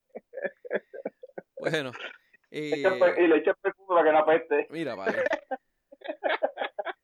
bueno. 1.59 1.93
Eh, 2.51 2.83
y 3.19 3.27
le 3.29 3.37
echa 3.37 3.55
perfume 3.55 3.89
para 3.89 4.05
que 4.05 4.13
no 4.13 4.19
apeste. 4.19 4.67
Mira, 4.71 4.95
vale. 4.95 5.23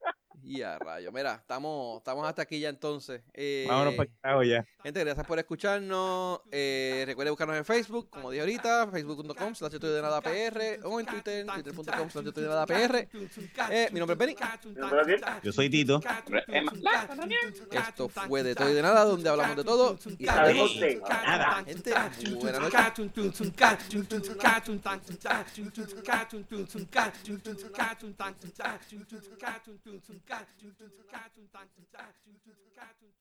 Y 0.49 0.63
a 0.63 0.79
rayo. 0.79 1.11
Mira, 1.11 1.35
estamos, 1.35 1.99
estamos 1.99 2.25
hasta 2.25 2.43
aquí 2.43 2.61
ya 2.61 2.69
entonces. 2.69 3.21
Eh, 3.35 3.67
Vámonos 3.69 3.95
para 3.95 4.45
ya. 4.45 4.65
Gente, 4.81 5.01
gracias 5.01 5.27
por 5.27 5.41
escucharnos. 5.41 6.41
Eh, 6.53 7.03
recuerden 7.05 7.33
buscarnos 7.33 7.57
en 7.57 7.65
Facebook, 7.65 8.09
como 8.11 8.31
dije 8.31 8.43
ahorita, 8.43 8.87
facebook.com 8.87 9.57
slash 9.57 9.73
de 9.73 10.01
nada 10.01 10.21
PR 10.21 10.79
o 10.85 11.01
en 11.01 11.07
Twitter, 11.07 11.45
twitter.com 11.47 12.11
slash 12.11 12.27
de 12.27 12.43
nada 12.47 12.65
PR. 12.65 13.09
Eh, 13.71 13.89
mi 13.91 13.99
nombre 13.99 14.13
es 14.13 14.19
Benny. 14.19 14.37
Yo 15.43 15.53
soy 15.53 15.69
Tito. 15.69 16.01
Esto 17.73 18.09
fue 18.09 18.45
de 18.45 18.55
todo 18.55 18.71
y 18.71 18.75
de 18.75 18.83
nada, 18.83 19.05
donde 19.05 19.29
hablamos 19.29 19.57
de 19.57 19.65
todo 19.65 19.99
y 20.17 20.27
sabemos 20.27 20.79
de 20.79 21.03
nada. 21.09 21.65
Gente, 21.65 21.93
buenas 22.41 22.61
noches. 22.61 22.81
cartoon 30.37 30.75
cartoon 30.77 31.49
cartoon 31.53 31.87
cartoon 31.93 32.37
cartoon 32.45 32.71
cartoon 32.77 33.13